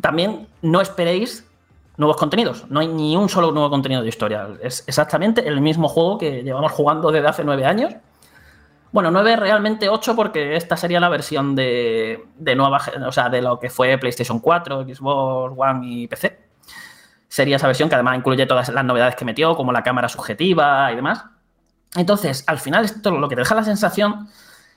también 0.01 0.47
no 0.63 0.81
esperéis 0.81 1.46
nuevos 1.97 2.17
contenidos. 2.17 2.65
No 2.69 2.79
hay 2.79 2.87
ni 2.87 3.17
un 3.17 3.27
solo 3.27 3.51
nuevo 3.51 3.69
contenido 3.69 4.01
de 4.01 4.09
historia. 4.09 4.47
Es 4.61 4.83
exactamente 4.87 5.47
el 5.47 5.59
mismo 5.61 5.89
juego 5.89 6.17
que 6.17 6.43
llevamos 6.43 6.71
jugando 6.71 7.11
desde 7.11 7.27
hace 7.27 7.43
nueve 7.43 7.65
años. 7.65 7.93
Bueno, 8.91 9.11
nueve, 9.11 9.35
realmente 9.35 9.89
ocho, 9.89 10.15
porque 10.15 10.55
esta 10.55 10.77
sería 10.77 10.99
la 10.99 11.09
versión 11.09 11.55
de, 11.55 12.23
de 12.37 12.55
nueva, 12.55 12.81
o 13.05 13.11
sea, 13.11 13.29
de 13.29 13.41
lo 13.41 13.59
que 13.59 13.69
fue 13.69 13.97
PlayStation 13.97 14.39
4, 14.39 14.83
Xbox 14.83 15.53
One 15.57 15.79
y 15.83 16.07
PC. 16.07 16.39
Sería 17.27 17.57
esa 17.57 17.67
versión 17.67 17.89
que 17.89 17.95
además 17.95 18.17
incluye 18.17 18.45
todas 18.45 18.69
las 18.69 18.85
novedades 18.85 19.15
que 19.15 19.25
metió, 19.25 19.55
como 19.55 19.71
la 19.71 19.83
cámara 19.83 20.07
subjetiva 20.07 20.91
y 20.91 20.95
demás. 20.95 21.25
Entonces, 21.95 22.43
al 22.47 22.59
final, 22.59 22.85
esto 22.85 23.11
lo 23.11 23.27
que 23.27 23.35
deja 23.35 23.55
la 23.55 23.63
sensación 23.63 24.29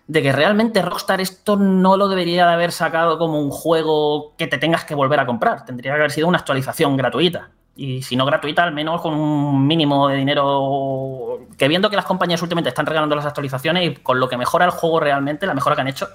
de 0.06 0.22
que 0.22 0.32
realmente 0.32 0.82
Rockstar 0.82 1.20
esto 1.20 1.56
no 1.56 1.96
lo 1.96 2.08
debería 2.08 2.46
de 2.46 2.52
haber 2.52 2.72
sacado 2.72 3.18
como 3.18 3.40
un 3.40 3.50
juego 3.50 4.34
que 4.36 4.46
te 4.46 4.58
tengas 4.58 4.84
que 4.84 4.94
volver 4.94 5.20
a 5.20 5.26
comprar. 5.26 5.64
Tendría 5.64 5.92
que 5.92 5.98
haber 5.98 6.10
sido 6.10 6.26
una 6.26 6.38
actualización 6.38 6.96
gratuita. 6.96 7.50
Y 7.76 8.02
si 8.02 8.16
no 8.16 8.26
gratuita, 8.26 8.64
al 8.64 8.72
menos 8.72 9.00
con 9.00 9.14
un 9.14 9.66
mínimo 9.66 10.08
de 10.08 10.16
dinero. 10.16 11.46
Que 11.56 11.68
viendo 11.68 11.88
que 11.88 11.96
las 11.96 12.04
compañías 12.04 12.42
últimamente 12.42 12.70
están 12.70 12.86
regalando 12.86 13.14
las 13.14 13.24
actualizaciones 13.26 13.86
y 13.86 13.94
con 13.94 14.18
lo 14.20 14.28
que 14.28 14.36
mejora 14.36 14.64
el 14.64 14.70
juego 14.72 15.00
realmente, 15.00 15.46
la 15.46 15.54
mejora 15.54 15.76
que 15.76 15.82
han 15.82 15.88
hecho, 15.88 16.08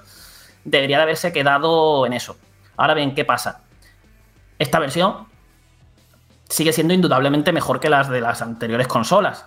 debería 0.64 0.98
de 0.98 1.04
haberse 1.04 1.32
quedado 1.32 2.06
en 2.06 2.12
eso. 2.12 2.36
Ahora 2.76 2.94
bien, 2.94 3.14
¿qué 3.14 3.24
pasa? 3.24 3.62
Esta 4.58 4.78
versión 4.78 5.26
sigue 6.48 6.72
siendo 6.72 6.94
indudablemente 6.94 7.52
mejor 7.52 7.80
que 7.80 7.90
las 7.90 8.08
de 8.08 8.20
las 8.20 8.42
anteriores 8.42 8.86
consolas. 8.86 9.46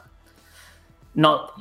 No, 1.13 1.51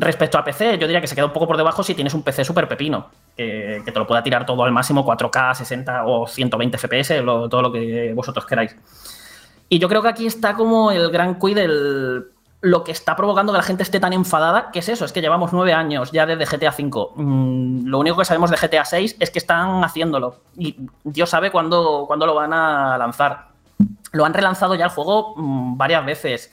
respecto 0.00 0.38
a 0.38 0.44
PC, 0.44 0.78
yo 0.78 0.86
diría 0.86 1.00
que 1.00 1.06
se 1.06 1.14
queda 1.14 1.26
un 1.26 1.32
poco 1.32 1.46
por 1.46 1.56
debajo 1.56 1.82
si 1.82 1.94
tienes 1.94 2.14
un 2.14 2.22
PC 2.22 2.44
súper 2.44 2.68
pepino, 2.68 3.08
que, 3.36 3.82
te 3.84 3.98
lo 3.98 4.06
pueda 4.06 4.22
tirar 4.22 4.46
todo 4.46 4.64
al 4.64 4.72
máximo 4.72 5.04
4K, 5.04 5.54
60 5.54 6.04
o 6.06 6.26
120 6.26 6.78
FPS, 6.78 7.22
lo- 7.22 7.48
todo 7.48 7.62
lo 7.62 7.72
que 7.72 8.12
vosotros 8.14 8.46
queráis. 8.46 8.76
Y 9.68 9.78
yo 9.78 9.88
creo 9.88 10.02
que 10.02 10.08
aquí 10.08 10.26
está 10.26 10.54
como 10.54 10.90
el 10.90 11.10
gran 11.10 11.38
del 11.38 12.26
lo 12.60 12.82
que 12.82 12.90
está 12.90 13.14
provocando 13.14 13.52
que 13.52 13.58
la 13.58 13.62
gente 13.62 13.84
esté 13.84 14.00
tan 14.00 14.12
enfadada, 14.12 14.70
que 14.72 14.80
es 14.80 14.88
eso, 14.88 15.04
es 15.04 15.12
que 15.12 15.20
llevamos 15.20 15.52
nueve 15.52 15.72
años 15.72 16.10
ya 16.10 16.26
desde 16.26 16.44
GTA 16.44 16.74
V. 16.76 17.10
Mm, 17.14 17.86
lo 17.86 17.98
único 18.00 18.16
que 18.16 18.24
sabemos 18.24 18.50
de 18.50 18.56
GTA 18.56 18.82
VI 18.90 19.14
es 19.20 19.30
que 19.30 19.38
están 19.38 19.84
haciéndolo. 19.84 20.40
Y 20.56 20.74
Dios 21.04 21.30
sabe 21.30 21.52
cuándo, 21.52 22.04
cuándo 22.08 22.26
lo 22.26 22.34
van 22.34 22.52
a 22.52 22.98
lanzar. 22.98 23.48
Lo 24.10 24.24
han 24.24 24.34
relanzado 24.34 24.74
ya 24.74 24.86
el 24.86 24.90
juego 24.90 25.34
mm, 25.36 25.76
varias 25.76 26.04
veces. 26.04 26.50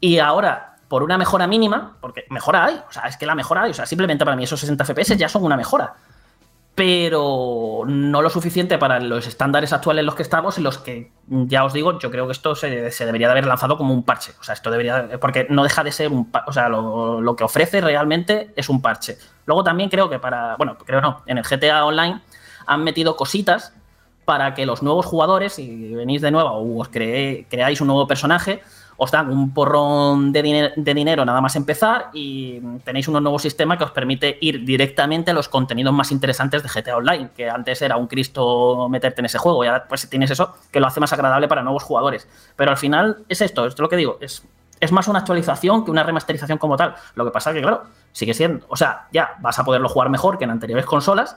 Y 0.00 0.18
ahora, 0.18 0.71
por 0.92 1.02
una 1.02 1.16
mejora 1.16 1.46
mínima, 1.46 1.96
porque 2.02 2.26
mejora 2.28 2.66
hay, 2.66 2.74
o 2.74 2.92
sea, 2.92 3.04
es 3.04 3.16
que 3.16 3.24
la 3.24 3.34
mejora 3.34 3.62
hay, 3.62 3.70
o 3.70 3.74
sea, 3.74 3.86
simplemente 3.86 4.26
para 4.26 4.36
mí 4.36 4.44
esos 4.44 4.60
60 4.60 4.84
FPS 4.84 5.16
ya 5.16 5.26
son 5.26 5.42
una 5.42 5.56
mejora. 5.56 5.94
Pero 6.74 7.84
no 7.86 8.20
lo 8.20 8.28
suficiente 8.28 8.76
para 8.76 9.00
los 9.00 9.26
estándares 9.26 9.72
actuales 9.72 10.00
en 10.00 10.04
los 10.04 10.14
que 10.16 10.22
estamos, 10.22 10.58
en 10.58 10.64
los 10.64 10.76
que, 10.76 11.10
ya 11.28 11.64
os 11.64 11.72
digo, 11.72 11.98
yo 11.98 12.10
creo 12.10 12.26
que 12.26 12.32
esto 12.32 12.54
se, 12.54 12.68
debería 13.06 13.28
de 13.28 13.30
haber 13.30 13.46
lanzado 13.46 13.78
como 13.78 13.94
un 13.94 14.02
parche. 14.02 14.34
O 14.38 14.44
sea, 14.44 14.52
esto 14.52 14.70
debería, 14.70 15.18
porque 15.18 15.46
no 15.48 15.62
deja 15.62 15.82
de 15.82 15.92
ser 15.92 16.08
un, 16.08 16.30
o 16.46 16.52
sea, 16.52 16.68
lo, 16.68 17.22
lo 17.22 17.36
que 17.36 17.44
ofrece 17.44 17.80
realmente 17.80 18.52
es 18.54 18.68
un 18.68 18.82
parche. 18.82 19.16
Luego 19.46 19.64
también 19.64 19.88
creo 19.88 20.10
que 20.10 20.18
para, 20.18 20.56
bueno, 20.56 20.76
creo 20.76 21.00
no, 21.00 21.22
en 21.24 21.38
el 21.38 21.44
GTA 21.44 21.86
Online 21.86 22.20
han 22.66 22.84
metido 22.84 23.16
cositas 23.16 23.72
para 24.26 24.52
que 24.52 24.66
los 24.66 24.82
nuevos 24.82 25.06
jugadores, 25.06 25.54
si 25.54 25.94
venís 25.94 26.20
de 26.20 26.30
nuevo 26.30 26.50
o 26.50 26.80
os 26.82 26.90
creáis 26.90 27.80
un 27.80 27.86
nuevo 27.86 28.06
personaje, 28.06 28.62
os 29.02 29.10
dan 29.10 29.28
un 29.30 29.52
porrón 29.52 30.32
de, 30.32 30.42
diner- 30.42 30.72
de 30.76 30.94
dinero 30.94 31.24
nada 31.24 31.40
más 31.40 31.56
empezar 31.56 32.10
y 32.12 32.60
tenéis 32.84 33.08
un 33.08 33.20
nuevo 33.22 33.38
sistema 33.38 33.76
que 33.76 33.84
os 33.84 33.90
permite 33.90 34.38
ir 34.40 34.64
directamente 34.64 35.32
a 35.32 35.34
los 35.34 35.48
contenidos 35.48 35.92
más 35.92 36.12
interesantes 36.12 36.62
de 36.62 36.68
GTA 36.68 36.96
Online, 36.96 37.30
que 37.36 37.50
antes 37.50 37.82
era 37.82 37.96
un 37.96 38.06
Cristo 38.06 38.88
meterte 38.88 39.20
en 39.20 39.26
ese 39.26 39.38
juego 39.38 39.64
y 39.64 39.66
ahora 39.66 39.86
pues 39.88 40.08
tienes 40.08 40.30
eso 40.30 40.54
que 40.70 40.78
lo 40.80 40.86
hace 40.86 41.00
más 41.00 41.12
agradable 41.12 41.48
para 41.48 41.62
nuevos 41.62 41.82
jugadores. 41.82 42.28
Pero 42.56 42.70
al 42.70 42.76
final 42.76 43.24
es 43.28 43.40
esto, 43.40 43.66
es 43.66 43.78
lo 43.78 43.88
que 43.88 43.96
digo, 43.96 44.18
es, 44.20 44.46
es 44.78 44.92
más 44.92 45.08
una 45.08 45.18
actualización 45.20 45.84
que 45.84 45.90
una 45.90 46.02
remasterización 46.04 46.58
como 46.58 46.76
tal. 46.76 46.94
Lo 47.14 47.24
que 47.24 47.30
pasa 47.32 47.50
es 47.50 47.56
que, 47.56 47.62
claro, 47.62 47.82
sigue 48.12 48.34
siendo, 48.34 48.64
o 48.68 48.76
sea, 48.76 49.08
ya 49.12 49.36
vas 49.40 49.58
a 49.58 49.64
poderlo 49.64 49.88
jugar 49.88 50.10
mejor 50.10 50.38
que 50.38 50.44
en 50.44 50.50
anteriores 50.50 50.86
consolas, 50.86 51.36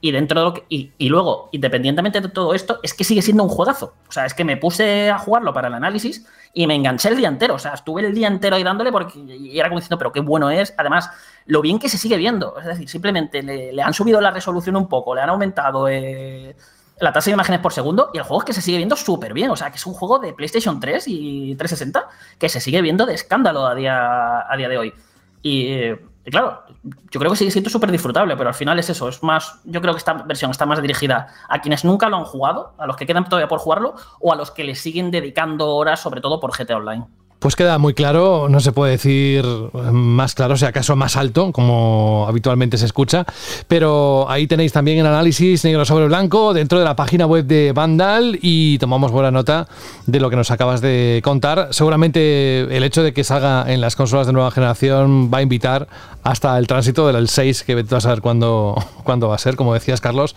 y 0.00 0.12
dentro 0.12 0.50
de 0.50 0.62
y, 0.68 0.92
y 0.98 1.08
luego, 1.08 1.48
independientemente 1.52 2.20
de 2.20 2.28
todo 2.28 2.54
esto, 2.54 2.80
es 2.82 2.94
que 2.94 3.04
sigue 3.04 3.22
siendo 3.22 3.42
un 3.42 3.48
juegazo. 3.48 3.94
O 4.08 4.12
sea, 4.12 4.26
es 4.26 4.34
que 4.34 4.44
me 4.44 4.56
puse 4.56 5.10
a 5.10 5.18
jugarlo 5.18 5.52
para 5.52 5.68
el 5.68 5.74
análisis 5.74 6.26
y 6.52 6.66
me 6.66 6.74
enganché 6.74 7.08
el 7.08 7.16
día 7.16 7.28
entero. 7.28 7.54
O 7.54 7.58
sea, 7.58 7.74
estuve 7.74 8.04
el 8.04 8.14
día 8.14 8.28
entero 8.28 8.56
ahí 8.56 8.62
dándole 8.62 8.92
porque 8.92 9.18
y 9.18 9.58
era 9.58 9.68
como 9.68 9.78
diciendo, 9.78 9.98
pero 9.98 10.12
qué 10.12 10.20
bueno 10.20 10.50
es. 10.50 10.74
Además, 10.76 11.10
lo 11.46 11.60
bien 11.60 11.78
que 11.78 11.88
se 11.88 11.98
sigue 11.98 12.16
viendo. 12.16 12.58
Es 12.58 12.66
decir, 12.66 12.88
simplemente 12.88 13.42
le, 13.42 13.82
han 13.82 13.94
subido 13.94 14.20
la 14.20 14.30
resolución 14.30 14.76
un 14.76 14.88
poco, 14.88 15.14
le 15.14 15.22
han 15.22 15.30
aumentado 15.30 15.88
eh, 15.88 16.56
la 16.98 17.12
tasa 17.12 17.30
de 17.30 17.34
imágenes 17.34 17.60
por 17.60 17.72
segundo 17.72 18.10
y 18.14 18.18
el 18.18 18.24
juego 18.24 18.40
es 18.40 18.46
que 18.46 18.52
se 18.52 18.62
sigue 18.62 18.78
viendo 18.78 18.96
súper 18.96 19.34
bien. 19.34 19.50
O 19.50 19.56
sea, 19.56 19.70
que 19.70 19.76
es 19.76 19.86
un 19.86 19.94
juego 19.94 20.18
de 20.18 20.32
PlayStation 20.32 20.80
3 20.80 21.04
y 21.08 21.56
360 21.56 22.08
que 22.38 22.48
se 22.48 22.60
sigue 22.60 22.80
viendo 22.80 23.06
de 23.06 23.14
escándalo 23.14 23.66
a 23.66 23.74
día, 23.74 24.50
a 24.50 24.56
día 24.56 24.68
de 24.68 24.78
hoy. 24.78 24.94
Y, 25.42 25.66
eh, 25.68 26.00
claro, 26.30 26.62
yo 27.10 27.20
creo 27.20 27.30
que 27.30 27.36
sigue 27.36 27.50
siendo 27.50 27.70
súper 27.70 27.90
disfrutable, 27.90 28.36
pero 28.36 28.48
al 28.48 28.54
final 28.54 28.78
es 28.78 28.90
eso, 28.90 29.08
es 29.08 29.22
más, 29.22 29.60
yo 29.64 29.80
creo 29.80 29.94
que 29.94 29.98
esta 29.98 30.14
versión 30.14 30.50
está 30.50 30.66
más 30.66 30.82
dirigida 30.82 31.28
a 31.48 31.60
quienes 31.60 31.84
nunca 31.84 32.08
lo 32.08 32.16
han 32.16 32.24
jugado, 32.24 32.74
a 32.78 32.86
los 32.86 32.96
que 32.96 33.06
quedan 33.06 33.24
todavía 33.24 33.48
por 33.48 33.58
jugarlo, 33.58 33.94
o 34.20 34.32
a 34.32 34.36
los 34.36 34.50
que 34.50 34.64
le 34.64 34.74
siguen 34.74 35.10
dedicando 35.10 35.74
horas, 35.74 36.00
sobre 36.00 36.20
todo 36.20 36.40
por 36.40 36.56
GTA 36.56 36.78
Online. 36.78 37.06
Pues 37.46 37.54
queda 37.54 37.78
muy 37.78 37.94
claro, 37.94 38.48
no 38.50 38.58
se 38.58 38.72
puede 38.72 38.90
decir 38.90 39.46
más 39.92 40.34
claro, 40.34 40.56
si 40.56 40.64
acaso 40.64 40.96
más 40.96 41.16
alto, 41.16 41.52
como 41.52 42.24
habitualmente 42.26 42.76
se 42.76 42.86
escucha, 42.86 43.24
pero 43.68 44.28
ahí 44.28 44.48
tenéis 44.48 44.72
también 44.72 44.98
el 44.98 45.06
análisis 45.06 45.64
negro 45.64 45.84
sobre 45.84 46.06
blanco 46.06 46.54
dentro 46.54 46.80
de 46.80 46.84
la 46.84 46.96
página 46.96 47.24
web 47.24 47.44
de 47.44 47.70
Vandal 47.70 48.36
y 48.42 48.78
tomamos 48.78 49.12
buena 49.12 49.30
nota 49.30 49.68
de 50.06 50.18
lo 50.18 50.28
que 50.28 50.34
nos 50.34 50.50
acabas 50.50 50.80
de 50.80 51.20
contar. 51.22 51.68
Seguramente 51.70 52.62
el 52.62 52.82
hecho 52.82 53.04
de 53.04 53.12
que 53.12 53.22
salga 53.22 53.72
en 53.72 53.80
las 53.80 53.94
consolas 53.94 54.26
de 54.26 54.32
nueva 54.32 54.50
generación 54.50 55.30
va 55.32 55.38
a 55.38 55.42
invitar 55.42 55.86
hasta 56.24 56.58
el 56.58 56.66
tránsito 56.66 57.06
del 57.06 57.28
6, 57.28 57.62
que 57.62 57.76
vete 57.76 57.94
a 57.94 58.00
saber 58.00 58.22
cuándo, 58.22 58.74
cuándo 59.04 59.28
va 59.28 59.36
a 59.36 59.38
ser, 59.38 59.54
como 59.54 59.72
decías 59.72 60.00
Carlos. 60.00 60.34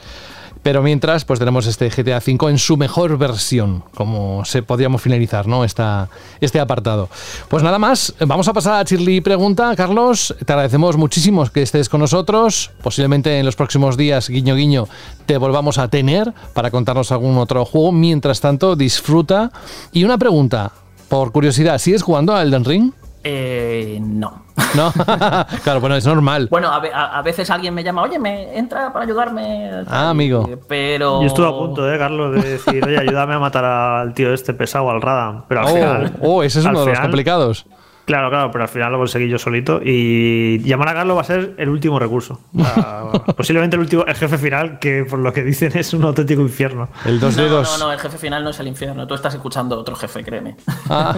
Pero 0.64 0.84
mientras, 0.84 1.23
pues 1.23 1.40
tenemos 1.40 1.68
este 1.68 1.90
GTA 1.90 2.18
V 2.18 2.49
en 2.49 2.57
su 2.57 2.76
mejor 2.76 3.18
versión, 3.18 3.84
como 3.95 4.44
se 4.44 4.61
podríamos 4.61 5.02
finalizar, 5.02 5.48
¿no? 5.48 5.64
Esta, 5.64 6.10
este 6.41 6.60
apartado. 6.60 7.10
Pues 7.48 7.64
nada 7.64 7.80
más, 7.80 8.14
vamos 8.19 8.48
a 8.48 8.53
pasar 8.53 8.73
a 8.73 8.84
Shirley 8.84 9.22
Pregunta. 9.22 9.73
Carlos, 9.76 10.36
te 10.45 10.52
agradecemos 10.52 10.98
muchísimo 10.98 11.45
que 11.45 11.61
estés 11.61 11.88
con 11.88 12.02
nosotros. 12.02 12.72
Posiblemente 12.84 13.40
en 13.40 13.45
los 13.45 13.56
próximos 13.56 13.95
días, 13.95 14.30
guiño 14.30 14.56
guiño, 14.56 14.88
te 15.26 15.38
volvamos 15.38 15.77
a 15.77 15.88
tener 15.88 16.34
para 16.53 16.72
contarnos 16.72 17.11
algún 17.11 17.38
otro 17.38 17.64
juego. 17.64 17.91
Mientras 17.94 18.41
tanto, 18.41 18.76
disfruta. 18.76 19.52
Y 19.94 20.03
una 20.03 20.18
pregunta, 20.18 20.73
por 21.07 21.31
curiosidad, 21.31 21.77
¿sigues 21.77 22.03
jugando 22.03 22.36
a 22.36 22.41
Elden 22.41 22.65
Ring? 22.65 22.91
Eh, 23.23 23.97
no. 24.01 24.43
¿No? 24.75 24.91
claro, 25.63 25.79
bueno, 25.81 25.95
es 25.95 26.05
normal. 26.05 26.47
Bueno, 26.51 26.69
a, 26.71 26.79
ve- 26.79 26.91
a- 26.93 27.17
a 27.17 27.21
veces 27.21 27.49
alguien 27.49 27.73
me 27.73 27.83
llama, 27.83 28.03
oye, 28.03 28.19
me 28.19 28.57
entra 28.57 28.91
para 28.93 29.05
ayudarme. 29.05 29.71
Ah, 29.87 30.09
amigo. 30.09 30.49
Pero. 30.67 31.21
Yo 31.21 31.27
estuve 31.27 31.47
a 31.47 31.51
punto, 31.51 31.91
¿eh, 31.91 31.97
Carlos, 31.97 32.35
de 32.35 32.49
decir, 32.51 32.83
oye, 32.85 32.97
ayúdame 32.97 33.33
a 33.35 33.39
matar 33.39 33.65
al 33.65 34.13
tío 34.13 34.33
este 34.33 34.53
pesado, 34.53 34.89
al 34.89 35.01
Radam. 35.01 35.43
Pero 35.47 35.61
al 35.61 35.65
Oh, 35.67 35.69
final. 35.73 36.13
oh, 36.21 36.43
ese 36.43 36.59
es 36.59 36.65
uno 36.65 36.81
de 36.85 36.91
los 36.91 36.99
complicados. 36.99 37.65
Claro, 38.10 38.31
claro, 38.31 38.49
pero 38.49 38.64
al 38.64 38.69
final 38.69 38.91
lo 38.91 38.98
conseguí 38.98 39.30
yo 39.30 39.38
solito. 39.38 39.81
Y 39.86 40.57
llamar 40.64 40.88
a 40.90 40.94
Carlos 40.95 41.15
va 41.15 41.22
a 41.22 41.26
ser 41.26 41.53
el 41.60 41.69
último 41.69 41.99
recurso. 41.99 42.41
Posiblemente 43.38 43.76
el 43.76 43.81
último, 43.81 44.03
el 44.07 44.15
jefe 44.15 44.40
final, 44.40 44.80
que 44.80 45.06
por 45.07 45.19
lo 45.19 45.31
que 45.31 45.44
dicen 45.44 45.72
es 45.77 45.94
un 45.94 46.03
auténtico 46.03 46.41
infierno. 46.41 46.90
El 47.06 47.19
dos 47.19 47.38
No, 47.38 47.44
dedos. 47.44 47.77
no, 47.77 47.86
no, 47.86 47.94
el 47.94 47.99
jefe 47.99 48.18
final 48.18 48.44
no 48.44 48.49
es 48.49 48.60
el 48.60 48.68
infierno. 48.68 49.06
Tú 49.06 49.14
estás 49.14 49.36
escuchando 49.36 49.77
otro 49.80 49.95
jefe, 49.95 50.23
créeme. 50.23 50.56
Ah. 50.90 51.15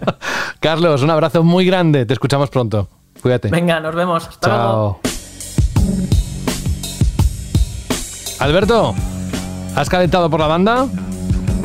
Carlos, 0.60 1.02
un 1.02 1.10
abrazo 1.10 1.42
muy 1.42 1.66
grande. 1.66 2.06
Te 2.06 2.12
escuchamos 2.12 2.50
pronto. 2.50 2.88
Cuídate. 3.20 3.48
Venga, 3.48 3.80
nos 3.80 3.96
vemos. 3.96 4.28
Hasta 4.28 4.48
luego. 4.48 5.00
Chao. 5.02 5.10
Alberto, 8.38 8.94
¿has 9.74 9.88
calentado 9.90 10.30
por 10.30 10.38
la 10.38 10.46
banda? 10.46 10.86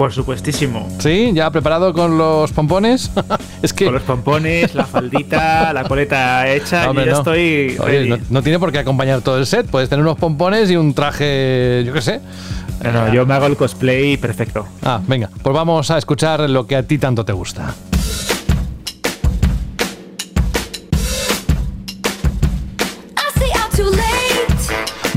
Por 0.04 0.12
supuestísimo. 0.12 0.86
¿Sí? 1.00 1.32
¿Ya 1.34 1.50
preparado 1.50 1.94
con 1.94 2.18
los 2.18 2.52
pompones? 2.52 3.10
es 3.62 3.72
que. 3.72 3.86
Con 3.86 3.94
los 3.94 4.04
pompones, 4.04 4.76
la 4.76 4.84
faldita, 4.84 5.72
la 5.72 5.86
coleta 5.86 6.46
hecha, 6.52 6.84
No, 6.84 6.90
hombre, 6.90 7.06
yo 7.06 7.12
no. 7.12 7.18
estoy 7.20 7.78
Oye, 7.80 8.10
no, 8.10 8.18
no 8.30 8.42
tiene 8.44 8.60
por 8.60 8.74
qué 8.74 8.80
acompañar 8.80 9.22
todo 9.22 9.38
el 9.38 9.46
set. 9.46 9.66
Puedes 9.66 9.88
tener 9.88 10.04
unos 10.04 10.18
pompones 10.18 10.70
y 10.70 10.76
un 10.76 10.94
traje, 10.94 11.84
yo 11.86 11.94
qué 11.94 12.02
sé. 12.02 12.20
No, 12.84 13.14
yo 13.14 13.26
me 13.26 13.34
hago 13.34 13.46
el 13.46 13.56
cosplay 13.56 14.18
perfecto. 14.18 14.68
Ah, 14.84 15.00
venga, 15.08 15.30
pues 15.42 15.56
vamos 15.56 15.90
a 15.90 15.98
escuchar 15.98 16.50
lo 16.50 16.68
que 16.68 16.76
a 16.76 16.84
ti 16.84 16.98
tanto 16.98 17.24
te 17.24 17.32
gusta. 17.32 17.74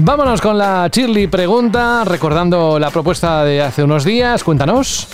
Vámonos 0.06 0.40
con 0.40 0.56
la 0.56 0.86
Shirley 0.86 1.26
pregunta, 1.26 2.04
recordando 2.04 2.78
la 2.78 2.90
propuesta 2.90 3.42
de 3.42 3.60
hace 3.60 3.82
unos 3.82 4.04
días. 4.04 4.44
Cuéntanos. 4.44 5.08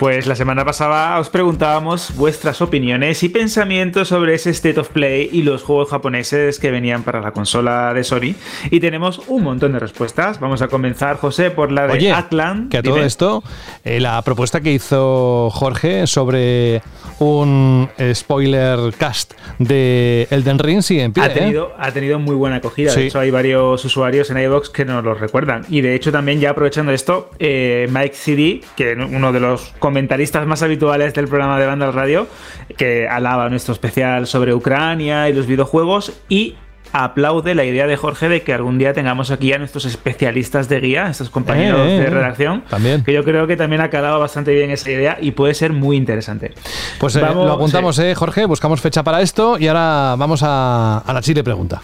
Pues 0.00 0.26
la 0.26 0.34
semana 0.34 0.64
pasada 0.64 1.18
os 1.18 1.28
preguntábamos 1.28 2.16
vuestras 2.16 2.62
opiniones 2.62 3.22
y 3.22 3.28
pensamientos 3.28 4.08
sobre 4.08 4.32
ese 4.32 4.48
State 4.48 4.80
of 4.80 4.88
Play 4.88 5.28
y 5.30 5.42
los 5.42 5.62
juegos 5.62 5.90
japoneses 5.90 6.58
que 6.58 6.70
venían 6.70 7.02
para 7.02 7.20
la 7.20 7.32
consola 7.32 7.92
de 7.92 8.02
Sony. 8.02 8.34
Y 8.70 8.80
tenemos 8.80 9.20
un 9.28 9.42
montón 9.42 9.72
de 9.72 9.78
respuestas. 9.78 10.40
Vamos 10.40 10.62
a 10.62 10.68
comenzar, 10.68 11.18
José, 11.18 11.50
por 11.50 11.70
la 11.70 11.86
de 11.86 11.92
Oye, 11.92 12.12
Atlan. 12.12 12.70
que 12.70 12.78
a 12.78 12.82
todo 12.82 12.96
esto, 12.96 13.44
eh, 13.84 14.00
la 14.00 14.22
propuesta 14.22 14.62
que 14.62 14.72
hizo 14.72 15.50
Jorge 15.50 16.06
sobre 16.06 16.80
un 17.18 17.90
spoiler 18.14 18.94
cast 18.96 19.34
de 19.58 20.26
Elden 20.30 20.58
Ring 20.58 20.80
sigue 20.80 21.02
en 21.02 21.12
pie. 21.12 21.22
Ha 21.22 21.26
¿eh? 21.26 21.34
tenido, 21.34 21.74
ha 21.78 21.92
tenido 21.92 22.18
muy 22.18 22.36
buena 22.36 22.56
acogida. 22.56 22.90
Sí. 22.92 23.00
De 23.00 23.06
hecho, 23.08 23.20
hay 23.20 23.30
varios 23.30 23.84
usuarios 23.84 24.30
en 24.30 24.38
iVoox 24.38 24.70
que 24.70 24.86
nos 24.86 25.04
lo 25.04 25.12
recuerdan. 25.12 25.66
Y 25.68 25.82
de 25.82 25.94
hecho, 25.94 26.10
también 26.10 26.40
ya 26.40 26.50
aprovechando 26.50 26.90
esto, 26.90 27.30
eh, 27.38 27.86
Mike 27.90 28.14
CD, 28.14 28.62
que 28.76 28.94
uno 28.94 29.30
de 29.30 29.40
los 29.40 29.74
comentaristas 29.90 30.46
más 30.46 30.62
habituales 30.62 31.14
del 31.14 31.26
programa 31.26 31.58
de 31.58 31.66
Banda 31.66 31.90
Radio, 31.90 32.28
que 32.76 33.08
alaba 33.08 33.48
nuestro 33.48 33.72
especial 33.74 34.28
sobre 34.28 34.54
Ucrania 34.54 35.28
y 35.28 35.32
los 35.32 35.48
videojuegos 35.48 36.12
y 36.28 36.54
aplaude 36.92 37.54
la 37.54 37.64
idea 37.64 37.86
de 37.86 37.96
Jorge 37.96 38.28
de 38.28 38.42
que 38.42 38.52
algún 38.52 38.78
día 38.78 38.92
tengamos 38.92 39.30
aquí 39.30 39.52
a 39.52 39.58
nuestros 39.58 39.84
especialistas 39.84 40.68
de 40.68 40.80
guía, 40.80 41.08
estos 41.10 41.30
compañeros 41.30 41.80
Eh, 41.86 41.96
eh, 41.96 42.00
de 42.00 42.06
eh. 42.06 42.10
redacción, 42.10 42.62
También. 42.68 43.04
que 43.04 43.12
yo 43.12 43.24
creo 43.24 43.46
que 43.46 43.56
también 43.56 43.80
ha 43.82 43.90
calado 43.90 44.18
bastante 44.20 44.52
bien 44.54 44.70
esa 44.70 44.90
idea 44.90 45.18
y 45.20 45.30
puede 45.32 45.54
ser 45.54 45.72
muy 45.72 45.96
interesante. 45.96 46.52
Pues 46.98 47.16
eh, 47.16 47.20
Vamos- 47.20 47.46
lo 47.46 47.52
apuntamos, 47.52 47.98
eh, 47.98 48.14
Jorge, 48.14 48.44
buscamos 48.46 48.80
fecha 48.80 49.02
para 49.02 49.20
esto 49.20 49.58
y 49.58 49.68
ahora 49.68 50.14
vamos 50.18 50.42
a, 50.42 50.98
a 50.98 51.12
la 51.12 51.20
Chile 51.20 51.42
pregunta. 51.44 51.80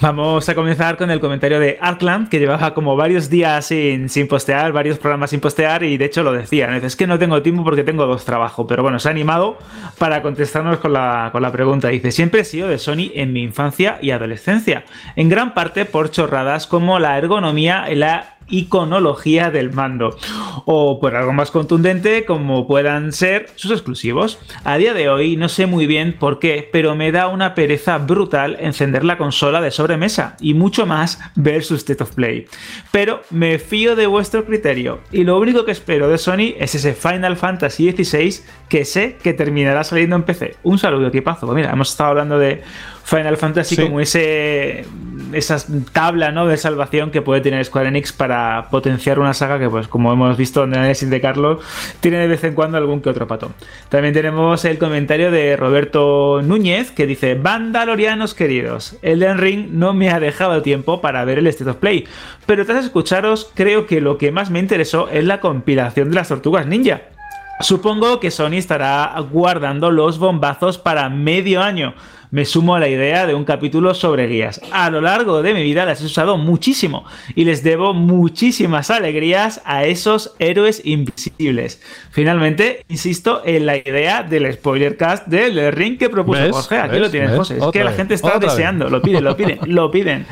Vamos 0.00 0.48
a 0.48 0.54
comenzar 0.54 0.96
con 0.96 1.10
el 1.10 1.20
comentario 1.20 1.60
de 1.60 1.78
Arkland, 1.80 2.28
que 2.28 2.38
llevaba 2.38 2.74
como 2.74 2.96
varios 2.96 3.30
días 3.30 3.66
sin, 3.66 4.08
sin 4.08 4.26
postear, 4.26 4.72
varios 4.72 4.98
programas 4.98 5.30
sin 5.30 5.40
postear, 5.40 5.82
y 5.84 5.96
de 5.96 6.04
hecho 6.04 6.22
lo 6.22 6.32
decía. 6.32 6.76
Es 6.78 6.96
que 6.96 7.06
no 7.06 7.18
tengo 7.18 7.42
tiempo 7.42 7.62
porque 7.64 7.84
tengo 7.84 8.06
dos 8.06 8.24
trabajos. 8.24 8.66
Pero 8.68 8.82
bueno, 8.82 8.98
se 8.98 9.08
ha 9.08 9.10
animado 9.12 9.56
para 9.98 10.20
contestarnos 10.22 10.78
con 10.78 10.92
la, 10.92 11.28
con 11.32 11.42
la 11.42 11.52
pregunta. 11.52 11.88
Dice: 11.88 12.10
Siempre 12.10 12.40
he 12.40 12.44
sido 12.44 12.66
de 12.68 12.78
Sony 12.78 13.10
en 13.14 13.32
mi 13.32 13.42
infancia 13.42 13.98
y 14.02 14.10
adolescencia. 14.10 14.47
En 15.16 15.28
gran 15.28 15.54
parte 15.54 15.84
por 15.84 16.10
chorradas 16.10 16.66
como 16.66 16.98
la 16.98 17.18
ergonomía 17.18 17.86
y 17.90 17.96
la 17.96 18.38
iconología 18.48 19.50
del 19.50 19.72
mando 19.72 20.16
o 20.64 20.98
por 21.00 21.14
algo 21.16 21.32
más 21.32 21.50
contundente 21.50 22.24
como 22.24 22.66
puedan 22.66 23.12
ser 23.12 23.50
sus 23.54 23.70
exclusivos. 23.70 24.38
A 24.64 24.78
día 24.78 24.94
de 24.94 25.08
hoy 25.08 25.36
no 25.36 25.48
sé 25.48 25.66
muy 25.66 25.86
bien 25.86 26.16
por 26.18 26.38
qué, 26.38 26.68
pero 26.72 26.94
me 26.94 27.12
da 27.12 27.28
una 27.28 27.54
pereza 27.54 27.98
brutal 27.98 28.56
encender 28.60 29.04
la 29.04 29.18
consola 29.18 29.60
de 29.60 29.70
sobremesa 29.70 30.36
y 30.40 30.54
mucho 30.54 30.86
más 30.86 31.20
ver 31.34 31.62
su 31.62 31.74
State 31.74 32.02
of 32.02 32.14
Play. 32.14 32.46
Pero 32.90 33.22
me 33.30 33.58
fío 33.58 33.96
de 33.96 34.06
vuestro 34.06 34.44
criterio 34.44 35.00
y 35.12 35.24
lo 35.24 35.38
único 35.38 35.64
que 35.64 35.72
espero 35.72 36.08
de 36.08 36.18
Sony 36.18 36.54
es 36.58 36.74
ese 36.74 36.94
Final 36.94 37.36
Fantasy 37.36 37.92
XVI 37.92 38.42
que 38.68 38.84
sé 38.84 39.16
que 39.22 39.34
terminará 39.34 39.84
saliendo 39.84 40.16
en 40.16 40.22
PC. 40.22 40.56
Un 40.62 40.78
saludo, 40.78 41.08
equipazo. 41.08 41.46
Pues 41.46 41.56
mira, 41.56 41.72
hemos 41.72 41.90
estado 41.90 42.10
hablando 42.10 42.38
de 42.38 42.62
Final 43.08 43.38
Fantasy 43.38 43.76
Sí. 43.76 43.82
como 43.82 44.00
ese 44.00 44.84
esa 45.32 45.58
tabla 45.92 46.30
¿no? 46.30 46.46
de 46.46 46.56
salvación 46.56 47.10
que 47.10 47.22
puede 47.22 47.40
tener 47.40 47.62
Square 47.64 47.88
Enix 47.88 48.12
para 48.12 48.68
potenciar 48.70 49.18
una 49.18 49.34
saga 49.34 49.58
que 49.58 49.68
pues 49.68 49.88
como 49.88 50.12
hemos 50.12 50.36
visto 50.36 50.64
en 50.64 50.72
el 50.72 50.78
análisis 50.78 51.08
de 51.10 51.20
Carlos 51.20 51.62
tiene 52.00 52.18
de 52.18 52.26
vez 52.28 52.44
en 52.44 52.54
cuando 52.54 52.78
algún 52.78 53.00
que 53.00 53.10
otro 53.10 53.26
pato. 53.26 53.50
También 53.88 54.14
tenemos 54.14 54.64
el 54.64 54.78
comentario 54.78 55.30
de 55.30 55.56
Roberto 55.56 56.40
Núñez 56.42 56.90
que 56.90 57.06
dice 57.06 57.34
Vandalorianos 57.34 58.34
queridos, 58.34 58.96
Elden 59.02 59.38
Ring 59.38 59.68
no 59.72 59.92
me 59.94 60.10
ha 60.10 60.20
dejado 60.20 60.62
tiempo 60.62 61.00
para 61.00 61.24
ver 61.24 61.38
el 61.38 61.46
State 61.46 61.70
of 61.70 61.76
Play, 61.76 62.06
pero 62.46 62.64
tras 62.66 62.84
escucharos 62.84 63.50
creo 63.54 63.86
que 63.86 64.00
lo 64.00 64.18
que 64.18 64.32
más 64.32 64.50
me 64.50 64.58
interesó 64.58 65.08
es 65.08 65.24
la 65.24 65.40
compilación 65.40 66.10
de 66.10 66.14
las 66.14 66.28
tortugas 66.28 66.66
ninja. 66.66 67.02
Supongo 67.60 68.20
que 68.20 68.30
Sony 68.30 68.52
estará 68.54 69.12
guardando 69.32 69.90
los 69.90 70.18
bombazos 70.18 70.78
para 70.78 71.08
medio 71.08 71.60
año. 71.60 71.92
Me 72.30 72.44
sumo 72.44 72.74
a 72.74 72.80
la 72.80 72.88
idea 72.88 73.26
de 73.26 73.34
un 73.34 73.44
capítulo 73.44 73.94
sobre 73.94 74.26
guías. 74.26 74.60
A 74.70 74.90
lo 74.90 75.00
largo 75.00 75.42
de 75.42 75.54
mi 75.54 75.62
vida 75.62 75.86
las 75.86 76.02
he 76.02 76.04
usado 76.04 76.36
muchísimo 76.36 77.04
y 77.34 77.44
les 77.44 77.62
debo 77.62 77.94
muchísimas 77.94 78.90
alegrías 78.90 79.62
a 79.64 79.84
esos 79.84 80.34
héroes 80.38 80.82
invisibles. 80.84 81.80
Finalmente, 82.10 82.84
insisto 82.88 83.40
en 83.46 83.64
la 83.64 83.76
idea 83.78 84.22
del 84.22 84.52
spoiler 84.52 84.98
cast 84.98 85.26
del 85.26 85.72
ring 85.72 85.96
que 85.96 86.10
propuso 86.10 86.40
¿Ves? 86.42 86.52
Jorge. 86.52 86.76
Aquí 86.76 86.92
¿Ves? 86.92 87.00
lo 87.00 87.10
tienes, 87.10 87.30
¿Ves? 87.30 87.38
José. 87.38 87.56
Es 87.56 87.62
Otra 87.62 87.80
que 87.80 87.84
la 87.84 87.92
gente 87.92 88.14
está 88.14 88.38
vez. 88.38 88.50
deseando. 88.50 88.90
Lo 88.90 89.00
piden, 89.00 89.24
lo 89.24 89.34
piden, 89.36 89.58
lo 89.64 89.90
piden. 89.90 90.26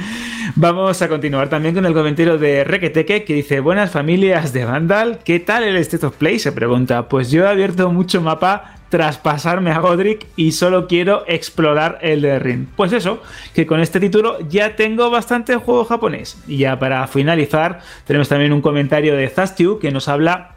Vamos 0.54 1.02
a 1.02 1.08
continuar 1.08 1.48
también 1.48 1.74
con 1.74 1.84
el 1.86 1.92
comentario 1.92 2.38
de 2.38 2.64
Requeteque 2.64 3.24
que 3.24 3.34
dice: 3.34 3.60
Buenas 3.60 3.90
familias 3.90 4.52
de 4.52 4.64
Vandal, 4.64 5.18
¿qué 5.24 5.40
tal 5.40 5.64
el 5.64 5.76
State 5.76 6.06
of 6.06 6.16
Play? 6.16 6.38
Se 6.38 6.52
pregunta. 6.52 7.08
Pues 7.08 7.30
yo 7.30 7.44
he 7.44 7.48
abierto 7.48 7.90
mucho 7.90 8.20
mapa 8.20 8.75
tras 8.88 9.18
pasarme 9.18 9.70
a 9.70 9.80
Godric 9.80 10.26
y 10.36 10.52
solo 10.52 10.86
quiero 10.86 11.24
explorar 11.26 11.98
el 12.02 12.22
de 12.22 12.38
Ring. 12.38 12.66
Pues 12.76 12.92
eso, 12.92 13.22
que 13.54 13.66
con 13.66 13.80
este 13.80 14.00
título 14.00 14.38
ya 14.48 14.76
tengo 14.76 15.10
bastante 15.10 15.56
juego 15.56 15.84
japonés. 15.84 16.38
Y 16.46 16.58
ya 16.58 16.78
para 16.78 17.06
finalizar, 17.06 17.80
tenemos 18.04 18.28
también 18.28 18.52
un 18.52 18.62
comentario 18.62 19.16
de 19.16 19.28
Zastiu 19.28 19.78
que 19.78 19.90
nos 19.90 20.08
habla 20.08 20.55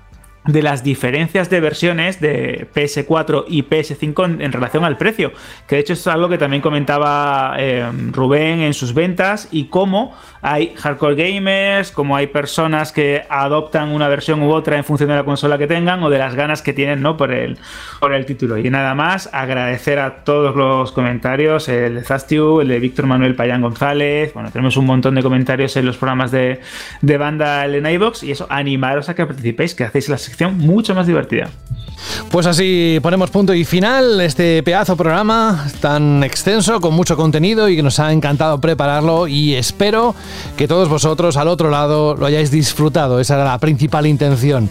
de 0.52 0.64
las 0.64 0.84
diferencias 0.84 1.50
de 1.50 1.60
versiones 1.60 2.20
de 2.20 2.68
PS4 2.74 3.46
y 3.48 3.64
PS5 3.64 4.42
en, 4.42 4.52
relación 4.52 4.84
al 4.84 4.98
precio. 4.98 5.32
Que 5.68 5.76
de 5.76 5.82
hecho 5.82 5.94
es 5.94 6.08
algo 6.08 6.30
que 6.30 6.38
también 6.38 6.62
comentaba 6.62 7.56
eh, 7.58 7.90
Rubén 8.12 8.62
en 8.62 8.74
sus 8.74 8.94
ventas 8.94 9.48
y 9.52 9.66
cómo 9.66 10.16
hay 10.42 10.74
hardcore 10.76 11.16
gamers, 11.16 11.92
como 11.92 12.16
hay 12.16 12.28
personas 12.28 12.92
que 12.92 13.24
adoptan 13.30 13.90
una 13.90 14.08
versión 14.08 14.42
u 14.42 14.52
otra 14.52 14.78
en 14.78 14.84
función 14.84 15.10
de 15.10 15.16
la 15.16 15.24
consola 15.24 15.58
que 15.58 15.68
tengan 15.68 16.02
o 16.04 16.10
de 16.10 16.18
las 16.18 16.36
ganas 16.36 16.62
que 16.62 16.74
tienen 16.74 17.02
¿no? 17.02 17.18
por, 17.18 17.32
el, 17.32 17.58
por 18.00 18.14
el 18.14 18.26
título. 18.26 18.58
Y 18.58 18.70
nada 18.70 18.96
más, 18.96 19.30
agradecer 19.34 20.00
a 20.00 20.24
todos 20.24 20.56
los 20.56 20.92
comentarios, 20.92 21.68
el 21.70 21.96
de 21.96 22.04
Zastiu, 22.04 22.62
el 22.62 22.70
de 22.70 22.80
Víctor 22.80 23.06
Manuel 23.06 23.36
Payán 23.36 23.62
González, 23.62 24.34
bueno, 24.34 24.50
tenemos 24.52 24.78
un 24.78 24.86
montón 24.86 25.16
de 25.16 25.22
comentarios 25.24 25.76
en 25.76 25.86
los 25.86 25.98
programas 25.98 26.32
de, 26.32 26.62
de 27.02 27.18
banda 27.18 27.66
en 27.66 27.86
iVox 27.86 28.24
y 28.24 28.32
eso, 28.32 28.48
animaros 28.50 29.10
a 29.10 29.16
que 29.16 29.26
participéis, 29.26 29.76
que 29.76 29.84
hacéis 29.84 30.10
la 30.10 30.18
mucho 30.48 30.96
más 30.96 31.08
divertida. 31.08 31.50
Pues 32.32 32.46
así 32.46 33.00
ponemos 33.02 33.30
punto 33.30 33.54
y 33.54 33.66
final 33.66 34.22
este 34.22 34.64
pedazo 34.64 34.96
programa 34.96 35.68
tan 35.82 36.24
extenso, 36.24 36.80
con 36.80 36.94
mucho 36.94 37.18
contenido 37.18 37.68
y 37.68 37.76
que 37.76 37.84
nos 37.84 38.00
ha 38.00 38.12
encantado 38.14 38.62
prepararlo 38.62 39.28
y 39.28 39.56
espero 39.56 40.16
que 40.56 40.68
todos 40.68 40.90
vosotros 40.90 41.38
al 41.38 41.48
otro 41.48 41.70
lado 41.70 42.16
lo 42.16 42.26
hayáis 42.26 42.52
disfrutado. 42.52 43.20
Esa 43.20 43.36
era 43.36 43.46
la 43.46 43.58
principal 43.58 44.06
intención. 44.06 44.70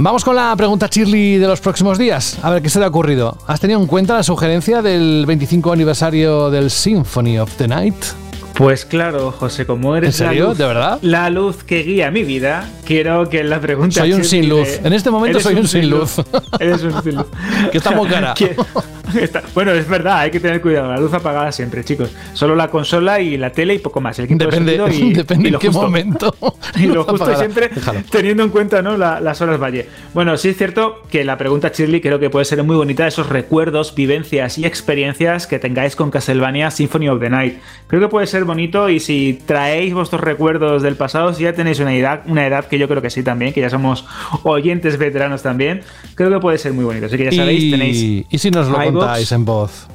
Vamos 0.00 0.24
con 0.24 0.36
la 0.36 0.54
pregunta 0.56 0.88
Shirley 0.90 1.38
de 1.38 1.46
los 1.48 1.60
próximos 1.60 1.98
días. 1.98 2.38
A 2.42 2.50
ver 2.50 2.62
qué 2.62 2.70
se 2.70 2.78
te 2.78 2.84
ha 2.84 2.88
ocurrido. 2.88 3.36
¿Has 3.46 3.60
tenido 3.60 3.80
en 3.80 3.86
cuenta 3.86 4.14
la 4.14 4.22
sugerencia 4.22 4.80
del 4.80 5.24
25 5.26 5.72
aniversario 5.72 6.50
del 6.50 6.70
Symphony 6.70 7.38
of 7.38 7.52
the 7.56 7.66
Night? 7.66 8.27
Pues 8.58 8.84
claro, 8.84 9.30
José, 9.30 9.66
como 9.66 9.94
eres 9.94 10.20
¿En 10.20 10.26
serio? 10.26 10.42
La 10.42 10.48
luz, 10.50 10.58
¿De 10.58 10.66
verdad? 10.66 10.98
la 11.02 11.30
luz 11.30 11.62
que 11.62 11.84
guía 11.84 12.10
mi 12.10 12.24
vida, 12.24 12.68
quiero 12.84 13.28
que 13.28 13.44
la 13.44 13.60
pregunta 13.60 14.00
Soy 14.00 14.12
un 14.12 14.24
sin 14.24 14.48
luz. 14.48 14.66
de- 14.66 14.80
En 14.88 14.92
este 14.92 15.10
momento 15.12 15.38
soy 15.38 15.54
un 15.54 15.68
sin 15.68 15.88
luz. 15.88 16.16
Eres 16.58 16.82
un 16.82 17.00
sin 17.04 17.14
luz. 17.14 17.26
Que 17.70 17.78
está 17.78 17.92
muy 17.92 18.08
cara. 18.08 18.34
Está- 19.20 19.42
bueno, 19.54 19.72
es 19.72 19.88
verdad, 19.88 20.18
hay 20.20 20.30
que 20.30 20.40
tener 20.40 20.60
cuidado. 20.60 20.88
La 20.92 20.98
luz 20.98 21.12
apagada 21.14 21.50
siempre, 21.52 21.84
chicos. 21.84 22.10
Solo 22.34 22.54
la 22.54 22.68
consola 22.68 23.20
y 23.20 23.36
la 23.36 23.50
tele 23.50 23.74
y 23.74 23.78
poco 23.78 24.00
más. 24.00 24.18
El 24.18 24.28
quinto 24.28 24.44
Depende, 24.46 24.78
y, 24.92 25.12
depende 25.14 25.44
y 25.44 25.46
en 25.48 25.52
lo 25.52 25.58
qué 25.58 25.68
justo. 25.68 25.82
momento. 25.82 26.34
Y 26.78 26.86
lo 26.86 27.02
justo 27.04 27.24
apagada. 27.24 27.38
siempre 27.38 27.68
Déjalo. 27.74 28.00
teniendo 28.10 28.42
en 28.44 28.50
cuenta 28.50 28.82
¿no? 28.82 28.96
La- 28.96 29.20
las 29.20 29.40
horas 29.40 29.60
valle. 29.60 29.86
Bueno, 30.14 30.36
sí 30.36 30.50
es 30.50 30.56
cierto 30.56 31.02
que 31.10 31.24
la 31.24 31.36
pregunta, 31.38 31.72
Shirley, 31.74 32.00
creo 32.00 32.18
que 32.18 32.30
puede 32.30 32.44
ser 32.44 32.62
muy 32.62 32.76
bonita 32.76 33.06
esos 33.06 33.28
recuerdos, 33.28 33.94
vivencias 33.94 34.58
y 34.58 34.64
experiencias 34.66 35.46
que 35.46 35.58
tengáis 35.58 35.96
con 35.96 36.10
Castlevania 36.10 36.70
Symphony 36.70 37.08
of 37.08 37.20
the 37.20 37.30
Night. 37.30 37.58
Creo 37.86 38.00
que 38.02 38.08
puede 38.08 38.26
ser 38.26 38.44
bonito 38.44 38.88
y 38.90 39.00
si 39.00 39.40
traéis 39.46 39.94
vuestros 39.94 40.20
recuerdos 40.20 40.82
del 40.82 40.94
pasado, 40.96 41.32
si 41.32 41.44
ya 41.44 41.52
tenéis 41.54 41.80
una 41.80 41.94
edad, 41.94 42.20
una 42.26 42.46
edad 42.46 42.66
que 42.66 42.78
yo 42.78 42.86
creo 42.88 43.00
que 43.02 43.10
sí 43.10 43.22
también, 43.22 43.52
que 43.52 43.60
ya 43.60 43.70
somos 43.70 44.04
oyentes 44.44 44.98
veteranos 44.98 45.42
también, 45.42 45.80
creo 46.14 46.30
que 46.30 46.38
puede 46.38 46.58
ser 46.58 46.72
muy 46.72 46.84
bonito. 46.84 47.06
Así 47.06 47.16
que 47.16 47.24
ya 47.24 47.32
sabéis, 47.32 47.70
tenéis 47.70 48.26
y 48.28 48.38
si 48.38 48.50
nos 48.50 48.68
lo. 48.68 48.76
Contáis 49.00 49.32
en 49.32 49.44
voz. 49.44 49.86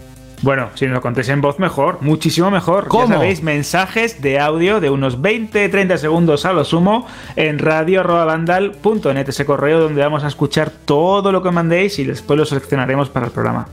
Bueno, 0.43 0.69
si 0.75 0.85
nos 0.85 0.95
lo 0.95 1.01
contéis 1.01 1.29
en 1.29 1.39
voz, 1.39 1.57
mejor, 1.57 1.99
muchísimo 2.01 2.51
mejor. 2.51 2.89
¿Cómo? 2.89 3.07
Ya 3.07 3.13
sabéis, 3.13 3.41
mensajes 3.41 4.21
de 4.21 4.39
audio 4.39 4.81
de 4.81 4.89
unos 4.89 5.19
20-30 5.19 5.97
segundos 5.97 6.45
a 6.45 6.51
lo 6.51 6.65
sumo 6.65 7.07
en 7.37 7.59
radio.vandal.net, 7.59 9.29
ese 9.29 9.45
correo 9.45 9.79
donde 9.79 10.01
vamos 10.01 10.25
a 10.25 10.27
escuchar 10.27 10.69
todo 10.69 11.31
lo 11.31 11.41
que 11.41 11.51
mandéis 11.51 11.97
y 11.99 12.03
después 12.03 12.37
lo 12.37 12.45
seleccionaremos 12.45 13.09
para 13.09 13.27
el 13.27 13.31
programa. 13.31 13.67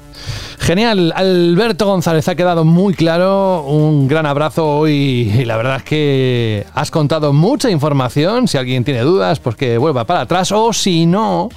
Genial, 0.59 1.12
Alberto 1.16 1.86
González 1.86 2.28
ha 2.28 2.34
quedado 2.34 2.64
muy 2.64 2.94
claro, 2.94 3.64
un 3.64 4.06
gran 4.06 4.26
abrazo 4.26 4.78
hoy 4.78 5.32
y 5.34 5.44
la 5.47 5.56
verdad 5.56 5.78
es 5.78 5.82
que 5.82 6.66
has 6.74 6.90
contado 6.90 7.32
mucha 7.32 7.70
información, 7.70 8.47
si 8.47 8.59
alguien 8.59 8.84
tiene 8.84 9.01
dudas 9.01 9.40
pues 9.40 9.56
que 9.56 9.78
vuelva 9.78 10.05
para 10.05 10.20
atrás 10.20 10.52
o 10.52 10.72
si 10.72 11.06
no, 11.06 11.48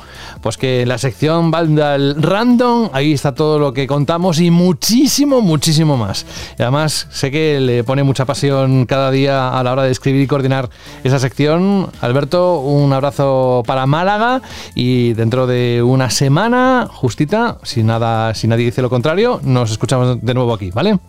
pues 0.41 0.57
que 0.57 0.84
en 0.84 0.90
la 0.90 0.98
sección 0.98 1.52
Vandal 1.52 2.15
Random 2.18 2.90
ahí 2.94 3.11
está 3.11 3.35
todo 3.35 3.60
lo 3.60 3.73
que 3.73 3.88
contamos 3.88 4.40
y 4.40 4.49
muchísimo, 4.49 5.03
muchísimo 5.42 5.98
más. 5.98 6.26
Y 6.58 6.62
además 6.62 7.08
sé 7.12 7.32
que 7.32 7.60
le 7.60 7.84
pone 7.84 8.04
mucha 8.04 8.26
pasión 8.26 8.86
cada 8.86 9.12
día 9.12 9.58
a 9.58 9.64
la 9.64 9.72
hora 9.72 9.84
de 9.84 9.92
escribir 9.92 10.22
y 10.22 10.28
coordinar 10.28 10.70
esa 11.04 11.20
sección. 11.20 11.90
Alberto, 12.02 12.60
un 12.60 12.94
abrazo 12.94 13.64
para 13.66 13.86
Málaga 13.86 14.42
y 14.76 15.14
dentro 15.14 15.48
de 15.48 15.84
una 15.84 16.10
semana, 16.10 16.88
justita, 16.92 17.58
si 17.64 17.84
nada, 17.84 18.34
si 18.34 18.48
nadie 18.48 18.66
dice 18.66 18.82
lo 18.82 18.90
contrario, 18.90 19.40
nos 19.44 19.72
escuchamos 19.72 20.22
de 20.22 20.34
nuevo 20.34 20.54
aquí, 20.54 20.72
¿vale? 20.72 21.00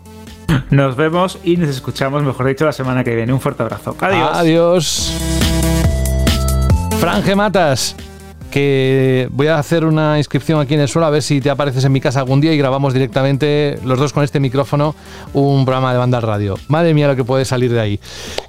Nos 0.71 0.97
vemos 0.97 1.39
y 1.43 1.57
nos 1.57 1.71
escuchamos, 1.71 2.23
mejor 2.23 2.47
dicho, 2.47 2.65
la 2.65 2.73
semana 2.73 3.05
que 3.05 3.15
viene. 3.15 3.33
Un 3.33 3.41
fuerte 3.41 3.62
abrazo. 3.62 3.97
Adiós. 4.01 4.31
Adiós. 4.33 5.12
Franje 6.99 7.35
Matas, 7.35 7.97
que 8.55 9.28
voy 9.32 9.48
a 9.48 9.59
hacer 9.59 9.85
una 9.85 10.16
inscripción 10.16 10.60
aquí 10.60 10.74
en 10.74 10.81
el 10.81 10.86
suelo 10.86 11.06
a 11.06 11.10
ver 11.10 11.22
si 11.22 11.40
te 11.40 11.51
apareces 11.51 11.85
en 11.85 11.90
mi 11.90 12.01
casa 12.01 12.20
algún 12.20 12.40
día 12.40 12.52
y 12.52 12.56
grabamos 12.56 12.94
directamente 12.94 13.81
los 13.85 13.98
dos 13.98 14.12
con 14.12 14.22
este 14.22 14.39
micrófono 14.39 14.94
un 15.32 15.64
programa 15.64 15.90
de 15.90 15.98
banda 15.98 16.18
al 16.18 16.22
radio. 16.22 16.55
Madre 16.68 16.94
mía 16.94 17.09
lo 17.09 17.16
que 17.16 17.24
puede 17.24 17.44
salir 17.44 17.72
de 17.72 17.81
ahí. 17.81 18.01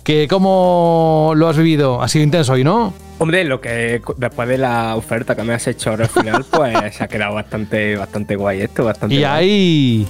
Que 0.03 0.27
cómo 0.27 1.32
lo 1.36 1.49
has 1.49 1.57
vivido, 1.57 2.03
ha 2.03 2.07
sido 2.07 2.23
intenso 2.23 2.53
hoy, 2.53 2.64
¿no? 2.64 2.94
Hombre, 3.18 3.45
lo 3.45 3.60
que 3.60 3.99
después 4.18 4.48
de 4.48 4.60
la 4.60 4.95
oferta 4.95 5.36
que 5.36 5.41
me 5.41 5.56
has 5.56 5.65
hecho 5.65 5.90
ahora 5.90 6.03
al 6.03 6.11
final, 6.11 6.45
pues 6.52 6.95
se 6.95 7.03
ha 7.03 7.07
quedado 7.07 7.34
bastante, 7.34 7.95
bastante 7.95 8.36
guay 8.36 8.61
esto, 8.61 8.86
bastante 8.86 9.15
Y 9.15 9.22
guay. 9.22 9.27
hay 9.32 10.07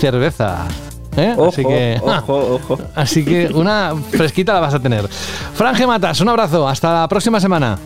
cerveza. 0.00 0.66
¿eh? 1.14 1.34
Ojo, 1.36 1.48
así 1.50 1.62
que, 1.62 2.00
ojo, 2.02 2.54
ojo. 2.54 2.78
así 2.94 3.22
que 3.22 3.48
una 3.52 3.92
fresquita 4.12 4.54
la 4.54 4.60
vas 4.60 4.72
a 4.72 4.80
tener. 4.80 5.06
Franje 5.08 5.86
Matas, 5.86 6.22
un 6.22 6.30
abrazo, 6.30 6.66
hasta 6.66 7.02
la 7.02 7.06
próxima 7.08 7.38
semana. 7.38 7.78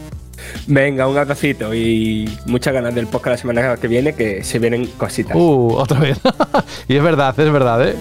Venga, 0.67 1.09
un 1.09 1.17
abracito 1.17 1.75
y 1.75 2.29
muchas 2.47 2.73
ganas 2.73 2.95
del 2.95 3.07
podcast 3.07 3.35
la 3.35 3.39
semana 3.39 3.77
que 3.77 3.89
viene, 3.89 4.15
que 4.15 4.45
se 4.45 4.59
vienen 4.59 4.87
cositas. 4.87 5.37
Uh, 5.37 5.75
otra 5.75 6.01
vez. 6.01 6.19
y 6.89 6.97
es 6.97 7.03
verdad, 7.03 7.39
es 7.39 7.53
verdad, 7.53 7.89
¿eh? 7.89 7.97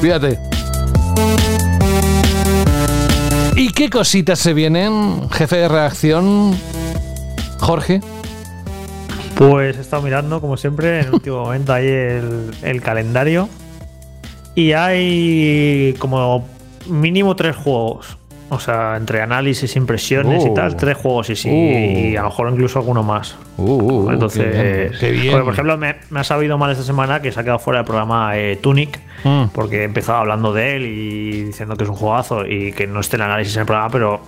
Cuídate. 0.00 0.38
¿Y 3.56 3.72
qué 3.72 3.90
cositas 3.90 4.38
se 4.38 4.54
vienen, 4.54 5.28
jefe 5.30 5.56
de 5.56 5.68
reacción? 5.68 6.56
Jorge. 7.58 8.00
Pues 9.36 9.76
he 9.76 9.80
estado 9.80 10.02
mirando, 10.02 10.40
como 10.40 10.56
siempre, 10.56 11.00
en 11.00 11.06
el 11.06 11.14
último 11.14 11.40
momento 11.44 11.72
ahí 11.72 11.86
el, 11.86 12.50
el 12.62 12.80
calendario. 12.80 13.48
Y 14.54 14.72
hay 14.72 15.94
como 15.98 16.44
mínimo 16.86 17.36
tres 17.36 17.56
juegos. 17.56 18.18
O 18.50 18.58
sea, 18.60 18.96
entre 18.96 19.22
análisis, 19.22 19.74
impresiones 19.76 20.44
Uh. 20.44 20.48
y 20.48 20.54
tal, 20.54 20.76
tres 20.76 20.96
juegos 20.96 21.30
y 21.30 21.36
sí. 21.36 21.48
Uh. 21.48 22.08
Y 22.10 22.16
a 22.16 22.22
lo 22.22 22.28
mejor 22.28 22.50
incluso 22.50 22.78
alguno 22.80 23.02
más. 23.02 23.36
Uh, 23.56 23.62
uh, 24.06 24.10
Entonces, 24.10 24.44
qué 24.44 24.62
bien, 24.62 24.92
qué 25.00 25.10
bien. 25.12 25.30
porque, 25.30 25.44
por 25.44 25.52
ejemplo, 25.54 25.78
me, 25.78 25.96
me 26.10 26.20
ha 26.20 26.24
sabido 26.24 26.58
mal 26.58 26.70
esta 26.72 26.82
semana 26.84 27.22
que 27.22 27.30
se 27.32 27.38
ha 27.40 27.42
quedado 27.44 27.58
fuera 27.60 27.78
del 27.80 27.86
programa 27.86 28.36
eh, 28.36 28.56
Tunic, 28.60 28.98
Mm. 29.22 29.48
porque 29.52 29.82
he 29.82 29.84
empezado 29.84 30.18
hablando 30.20 30.52
de 30.54 30.76
él 30.76 30.82
y 30.86 31.42
diciendo 31.44 31.76
que 31.76 31.84
es 31.84 31.90
un 31.90 31.96
juegazo 31.96 32.46
y 32.46 32.72
que 32.72 32.86
no 32.86 33.00
esté 33.00 33.16
el 33.16 33.22
análisis 33.22 33.54
en 33.56 33.60
el 33.60 33.66
programa, 33.66 33.90
pero 33.90 34.20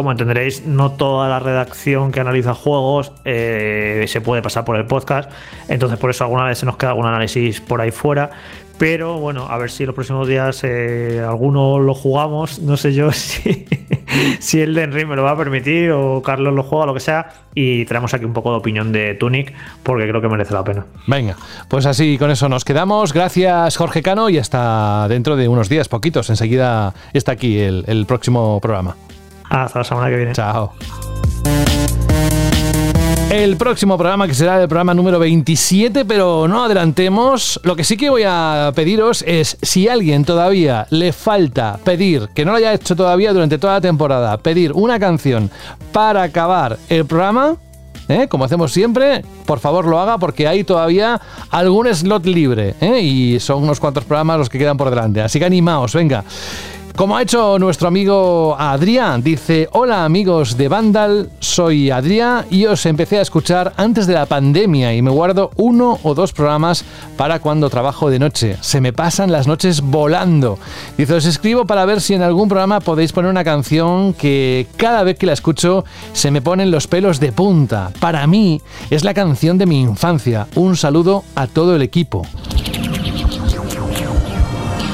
como 0.00 0.12
entenderéis, 0.12 0.64
no 0.64 0.92
toda 0.92 1.28
la 1.28 1.40
redacción 1.40 2.10
que 2.10 2.20
analiza 2.20 2.54
juegos 2.54 3.12
eh, 3.26 4.06
se 4.08 4.22
puede 4.22 4.40
pasar 4.40 4.64
por 4.64 4.76
el 4.76 4.86
podcast, 4.86 5.30
entonces 5.68 5.98
por 5.98 6.08
eso 6.08 6.24
alguna 6.24 6.44
vez 6.44 6.56
se 6.56 6.64
nos 6.64 6.78
queda 6.78 6.90
algún 6.90 7.04
análisis 7.04 7.60
por 7.60 7.82
ahí 7.82 7.90
fuera. 7.90 8.30
Pero 8.80 9.18
bueno, 9.18 9.46
a 9.50 9.58
ver 9.58 9.70
si 9.70 9.84
los 9.84 9.94
próximos 9.94 10.26
días 10.26 10.64
eh, 10.64 11.22
alguno 11.22 11.78
lo 11.78 11.92
jugamos. 11.92 12.60
No 12.60 12.78
sé 12.78 12.94
yo 12.94 13.12
si, 14.40 14.58
el 14.58 14.74
Den 14.74 14.92
Ring 14.92 15.06
me 15.06 15.16
lo 15.16 15.22
va 15.22 15.32
a 15.32 15.36
permitir 15.36 15.90
o 15.90 16.22
Carlos 16.22 16.54
lo 16.54 16.62
juega, 16.62 16.86
lo 16.86 16.94
que 16.94 17.00
sea. 17.00 17.30
Y 17.54 17.84
traemos 17.84 18.14
aquí 18.14 18.24
un 18.24 18.32
poco 18.32 18.52
de 18.52 18.56
opinión 18.56 18.90
de 18.90 19.12
Tunic 19.16 19.52
porque 19.82 20.08
creo 20.08 20.22
que 20.22 20.28
merece 20.30 20.54
la 20.54 20.64
pena. 20.64 20.86
Venga, 21.06 21.36
pues 21.68 21.84
así 21.84 22.16
con 22.16 22.30
eso 22.30 22.48
nos 22.48 22.64
quedamos. 22.64 23.12
Gracias, 23.12 23.76
Jorge 23.76 24.00
Cano, 24.00 24.30
y 24.30 24.38
hasta 24.38 25.08
dentro 25.08 25.36
de 25.36 25.46
unos 25.46 25.68
días, 25.68 25.90
poquitos. 25.90 26.30
Enseguida 26.30 26.94
está 27.12 27.32
aquí 27.32 27.58
el 27.58 28.06
próximo 28.08 28.60
programa. 28.62 28.96
Hasta 29.50 29.80
la 29.80 29.84
semana 29.84 30.08
que 30.08 30.16
viene. 30.16 30.32
Chao. 30.32 30.72
El 33.30 33.56
próximo 33.56 33.96
programa, 33.96 34.26
que 34.26 34.34
será 34.34 34.60
el 34.60 34.66
programa 34.66 34.92
número 34.92 35.20
27, 35.20 36.04
pero 36.04 36.48
no 36.48 36.64
adelantemos. 36.64 37.60
Lo 37.62 37.76
que 37.76 37.84
sí 37.84 37.96
que 37.96 38.10
voy 38.10 38.24
a 38.26 38.72
pediros 38.74 39.22
es, 39.24 39.56
si 39.62 39.88
a 39.88 39.92
alguien 39.92 40.24
todavía 40.24 40.88
le 40.90 41.12
falta 41.12 41.78
pedir, 41.84 42.28
que 42.34 42.44
no 42.44 42.50
lo 42.50 42.56
haya 42.58 42.74
hecho 42.74 42.96
todavía 42.96 43.32
durante 43.32 43.56
toda 43.58 43.74
la 43.74 43.80
temporada, 43.80 44.36
pedir 44.38 44.72
una 44.72 44.98
canción 44.98 45.48
para 45.92 46.24
acabar 46.24 46.76
el 46.88 47.06
programa, 47.06 47.56
¿eh? 48.08 48.26
como 48.28 48.44
hacemos 48.44 48.72
siempre, 48.72 49.24
por 49.46 49.60
favor 49.60 49.86
lo 49.86 50.00
haga 50.00 50.18
porque 50.18 50.48
hay 50.48 50.64
todavía 50.64 51.20
algún 51.50 51.86
slot 51.94 52.26
libre 52.26 52.74
¿eh? 52.80 53.00
y 53.00 53.38
son 53.38 53.62
unos 53.62 53.78
cuantos 53.78 54.04
programas 54.04 54.38
los 54.38 54.48
que 54.48 54.58
quedan 54.58 54.76
por 54.76 54.90
delante. 54.90 55.20
Así 55.20 55.38
que 55.38 55.44
animaos, 55.44 55.94
venga. 55.94 56.24
Como 56.96 57.16
ha 57.16 57.22
hecho 57.22 57.58
nuestro 57.58 57.88
amigo 57.88 58.56
Adrián, 58.58 59.22
dice, 59.22 59.68
hola 59.72 60.04
amigos 60.04 60.56
de 60.56 60.68
Vandal, 60.68 61.30
soy 61.40 61.90
Adrián 61.90 62.44
y 62.50 62.66
os 62.66 62.84
empecé 62.84 63.18
a 63.18 63.22
escuchar 63.22 63.72
antes 63.76 64.06
de 64.06 64.14
la 64.14 64.26
pandemia 64.26 64.94
y 64.94 65.00
me 65.00 65.10
guardo 65.10 65.50
uno 65.56 65.98
o 66.02 66.14
dos 66.14 66.32
programas 66.32 66.84
para 67.16 67.38
cuando 67.38 67.70
trabajo 67.70 68.10
de 68.10 68.18
noche. 68.18 68.56
Se 68.60 68.80
me 68.82 68.92
pasan 68.92 69.32
las 69.32 69.46
noches 69.46 69.80
volando. 69.80 70.58
Dice, 70.98 71.14
os 71.14 71.24
escribo 71.24 71.64
para 71.64 71.86
ver 71.86 72.00
si 72.02 72.14
en 72.14 72.22
algún 72.22 72.48
programa 72.48 72.80
podéis 72.80 73.12
poner 73.12 73.30
una 73.30 73.44
canción 73.44 74.12
que 74.12 74.66
cada 74.76 75.02
vez 75.02 75.16
que 75.18 75.26
la 75.26 75.32
escucho 75.32 75.84
se 76.12 76.30
me 76.30 76.42
ponen 76.42 76.70
los 76.70 76.86
pelos 76.86 77.18
de 77.18 77.32
punta. 77.32 77.92
Para 77.98 78.26
mí 78.26 78.60
es 78.90 79.04
la 79.04 79.14
canción 79.14 79.56
de 79.56 79.66
mi 79.66 79.80
infancia. 79.80 80.48
Un 80.54 80.76
saludo 80.76 81.24
a 81.34 81.46
todo 81.46 81.76
el 81.76 81.82
equipo. 81.82 82.26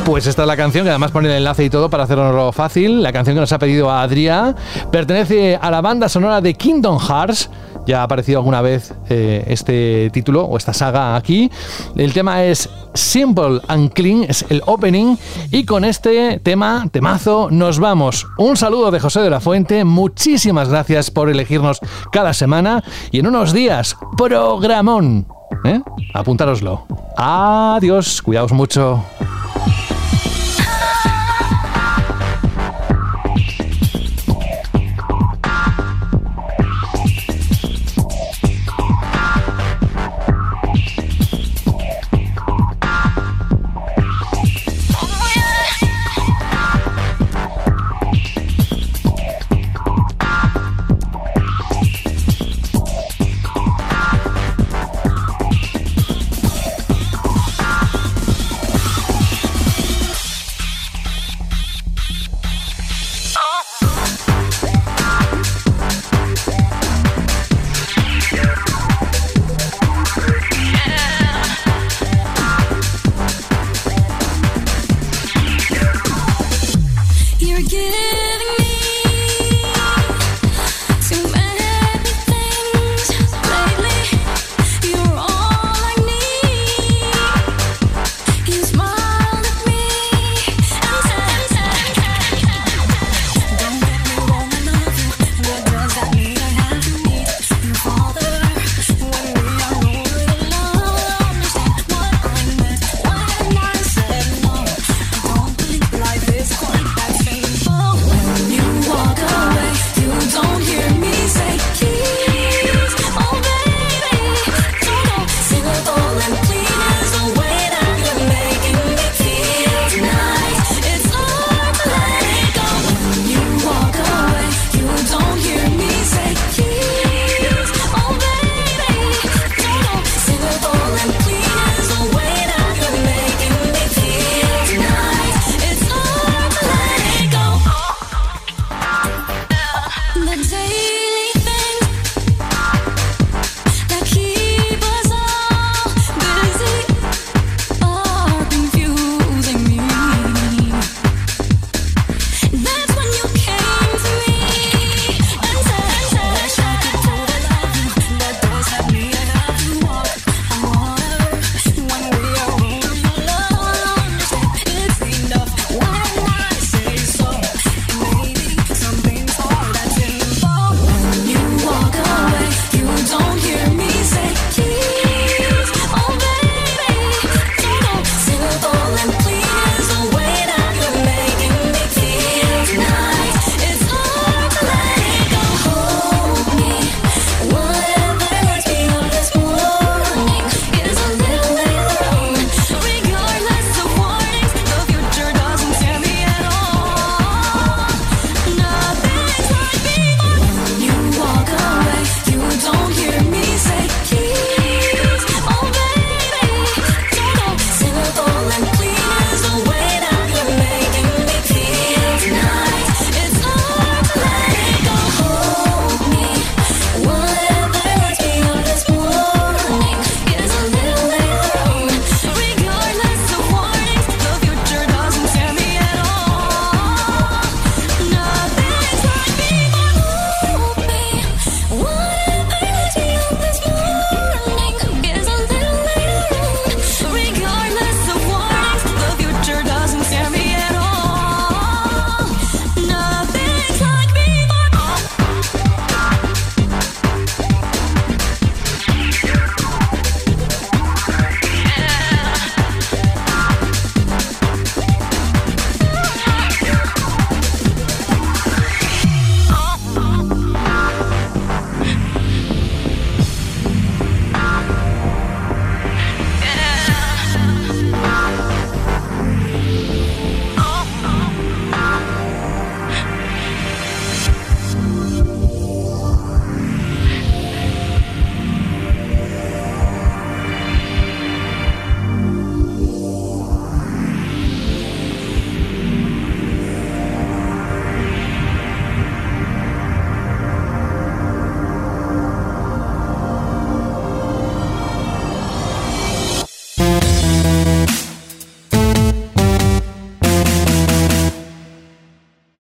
Pues 0.06 0.28
esta 0.28 0.42
es 0.42 0.48
la 0.48 0.56
canción, 0.56 0.84
que 0.84 0.90
además 0.90 1.10
pone 1.10 1.28
el 1.28 1.34
enlace 1.34 1.64
y 1.64 1.68
todo 1.68 1.90
para 1.90 2.04
hacerlo 2.04 2.52
fácil. 2.52 3.02
La 3.02 3.12
canción 3.12 3.34
que 3.34 3.40
nos 3.40 3.50
ha 3.50 3.58
pedido 3.58 3.90
Adrián 3.90 4.54
pertenece 4.92 5.58
a 5.60 5.68
la 5.68 5.80
banda 5.80 6.08
sonora 6.08 6.40
de 6.40 6.54
Kingdom 6.54 7.00
Hearts. 7.00 7.50
Ya 7.88 8.02
ha 8.02 8.02
aparecido 8.04 8.38
alguna 8.38 8.62
vez 8.62 8.94
eh, 9.08 9.42
este 9.48 10.08
título 10.12 10.44
o 10.44 10.56
esta 10.58 10.72
saga 10.72 11.16
aquí. 11.16 11.50
El 11.96 12.12
tema 12.12 12.44
es 12.44 12.70
Simple 12.94 13.60
and 13.66 13.92
Clean, 13.94 14.22
es 14.22 14.44
el 14.48 14.62
opening. 14.66 15.16
Y 15.50 15.64
con 15.64 15.84
este 15.84 16.38
tema, 16.38 16.86
temazo, 16.92 17.48
nos 17.50 17.80
vamos. 17.80 18.28
Un 18.38 18.56
saludo 18.56 18.92
de 18.92 19.00
José 19.00 19.22
de 19.22 19.30
la 19.30 19.40
Fuente. 19.40 19.84
Muchísimas 19.84 20.68
gracias 20.68 21.10
por 21.10 21.30
elegirnos 21.30 21.80
cada 22.12 22.32
semana. 22.32 22.84
Y 23.10 23.18
en 23.18 23.26
unos 23.26 23.52
días, 23.52 23.96
programón. 24.16 25.26
¿Eh? 25.64 25.80
Apuntároslo. 26.14 26.86
Adiós, 27.16 28.22
cuidaos 28.22 28.52
mucho. 28.52 29.04